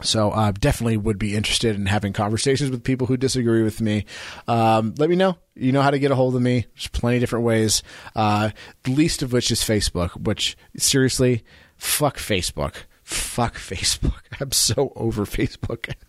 So 0.00 0.30
uh, 0.30 0.52
definitely 0.52 0.96
would 0.96 1.18
be 1.18 1.36
interested 1.36 1.76
in 1.76 1.86
having 1.86 2.12
conversations 2.12 2.70
with 2.70 2.82
people 2.82 3.06
who 3.06 3.16
disagree 3.16 3.62
with 3.62 3.80
me. 3.80 4.06
Um, 4.48 4.94
let 4.96 5.10
me 5.10 5.16
know. 5.16 5.36
You 5.54 5.72
know 5.72 5.82
how 5.82 5.90
to 5.90 5.98
get 5.98 6.10
a 6.10 6.14
hold 6.14 6.34
of 6.34 6.42
me. 6.42 6.66
There's 6.74 6.88
plenty 6.88 7.18
of 7.18 7.20
different 7.20 7.44
ways. 7.44 7.82
Uh, 8.16 8.50
the 8.84 8.92
least 8.92 9.22
of 9.22 9.32
which 9.32 9.50
is 9.50 9.60
Facebook. 9.60 10.10
Which 10.24 10.56
seriously, 10.76 11.44
fuck 11.76 12.16
Facebook. 12.16 12.84
Fuck 13.02 13.56
Facebook. 13.56 14.22
I'm 14.40 14.52
so 14.52 14.92
over 14.96 15.24
Facebook. 15.24 15.94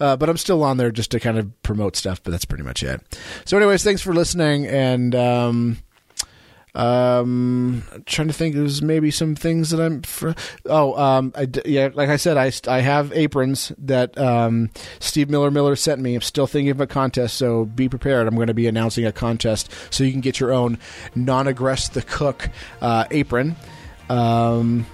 Uh, 0.00 0.16
but 0.16 0.28
I'm 0.28 0.36
still 0.36 0.64
on 0.64 0.78
there 0.78 0.90
just 0.90 1.12
to 1.12 1.20
kind 1.20 1.38
of 1.38 1.62
promote 1.62 1.94
stuff, 1.94 2.20
but 2.20 2.32
that's 2.32 2.44
pretty 2.44 2.64
much 2.64 2.82
it. 2.82 3.00
So, 3.44 3.56
anyways, 3.56 3.84
thanks 3.84 4.02
for 4.02 4.12
listening, 4.12 4.66
and 4.66 5.14
um, 5.14 5.78
um, 6.74 7.82
trying 8.06 8.28
to 8.28 8.34
think. 8.34 8.54
There's 8.54 8.82
maybe 8.82 9.10
some 9.10 9.34
things 9.34 9.70
that 9.70 9.80
I'm. 9.80 10.02
Fr- 10.02 10.30
oh, 10.66 10.96
um, 11.00 11.32
I 11.36 11.48
yeah, 11.64 11.90
like 11.94 12.08
I 12.08 12.16
said, 12.16 12.36
I 12.36 12.50
I 12.70 12.80
have 12.80 13.12
aprons 13.12 13.72
that 13.78 14.16
um, 14.18 14.70
Steve 14.98 15.30
Miller 15.30 15.50
Miller 15.50 15.76
sent 15.76 16.00
me. 16.00 16.14
I'm 16.14 16.22
still 16.22 16.46
thinking 16.46 16.70
of 16.70 16.80
a 16.80 16.86
contest, 16.86 17.36
so 17.36 17.64
be 17.64 17.88
prepared. 17.88 18.26
I'm 18.26 18.34
going 18.34 18.48
to 18.48 18.54
be 18.54 18.66
announcing 18.66 19.06
a 19.06 19.12
contest 19.12 19.70
so 19.90 20.04
you 20.04 20.12
can 20.12 20.20
get 20.20 20.40
your 20.40 20.52
own 20.52 20.78
non-aggress 21.14 21.92
the 21.92 22.02
cook 22.02 22.50
uh, 22.80 23.04
apron. 23.10 23.56
Um, 24.08 24.86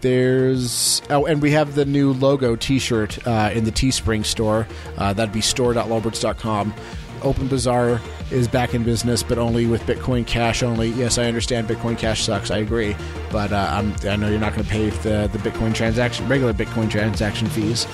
there's 0.00 1.02
oh, 1.10 1.26
and 1.26 1.40
we 1.40 1.50
have 1.52 1.74
the 1.74 1.84
new 1.84 2.12
logo 2.12 2.56
T-shirt 2.56 3.26
uh, 3.26 3.50
in 3.52 3.64
the 3.64 3.72
Teespring 3.72 4.24
store. 4.24 4.66
Uh, 4.96 5.12
that'd 5.12 5.32
be 5.32 5.40
store.lulberts.com. 5.40 6.74
Open 7.22 7.48
Bazaar 7.48 8.00
is 8.30 8.48
back 8.48 8.74
in 8.74 8.82
business, 8.82 9.22
but 9.22 9.38
only 9.38 9.66
with 9.66 9.82
Bitcoin 9.82 10.26
Cash 10.26 10.62
only. 10.62 10.88
Yes, 10.90 11.18
I 11.18 11.24
understand 11.24 11.68
Bitcoin 11.68 11.96
Cash 11.98 12.22
sucks. 12.22 12.50
I 12.50 12.58
agree, 12.58 12.96
but 13.30 13.52
uh, 13.52 13.82
I 14.08 14.16
know 14.16 14.28
you're 14.28 14.38
not 14.40 14.52
going 14.54 14.64
to 14.64 14.70
pay 14.70 14.90
the 14.90 15.28
the 15.32 15.38
Bitcoin 15.38 15.74
transaction 15.74 16.28
regular 16.28 16.52
Bitcoin 16.52 16.90
transaction 16.90 17.48
fees. 17.48 17.86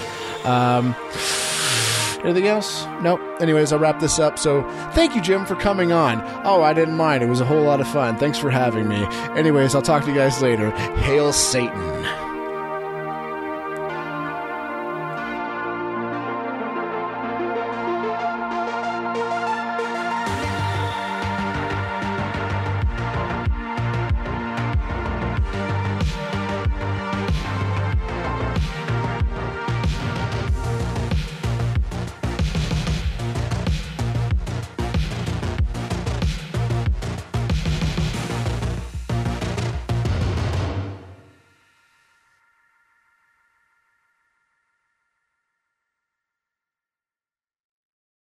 Um, 0.44 0.94
anything 2.24 2.46
else? 2.46 2.84
Nope. 3.02 3.20
Anyways, 3.40 3.72
I'll 3.72 3.78
wrap 3.78 4.00
this 4.00 4.18
up. 4.18 4.38
So 4.38 4.62
thank 4.92 5.14
you, 5.14 5.20
Jim, 5.20 5.44
for 5.46 5.54
coming 5.56 5.92
on. 5.92 6.22
Oh, 6.44 6.62
I 6.62 6.72
didn't 6.72 6.96
mind. 6.96 7.22
It 7.22 7.28
was 7.28 7.40
a 7.40 7.44
whole 7.44 7.62
lot 7.62 7.80
of 7.80 7.88
fun. 7.88 8.16
Thanks 8.16 8.38
for 8.38 8.50
having 8.50 8.88
me. 8.88 9.04
Anyways, 9.36 9.74
I'll 9.74 9.82
talk 9.82 10.02
to 10.04 10.08
you 10.08 10.16
guys 10.16 10.40
later. 10.40 10.70
Hail 10.96 11.32
Satan. 11.32 12.31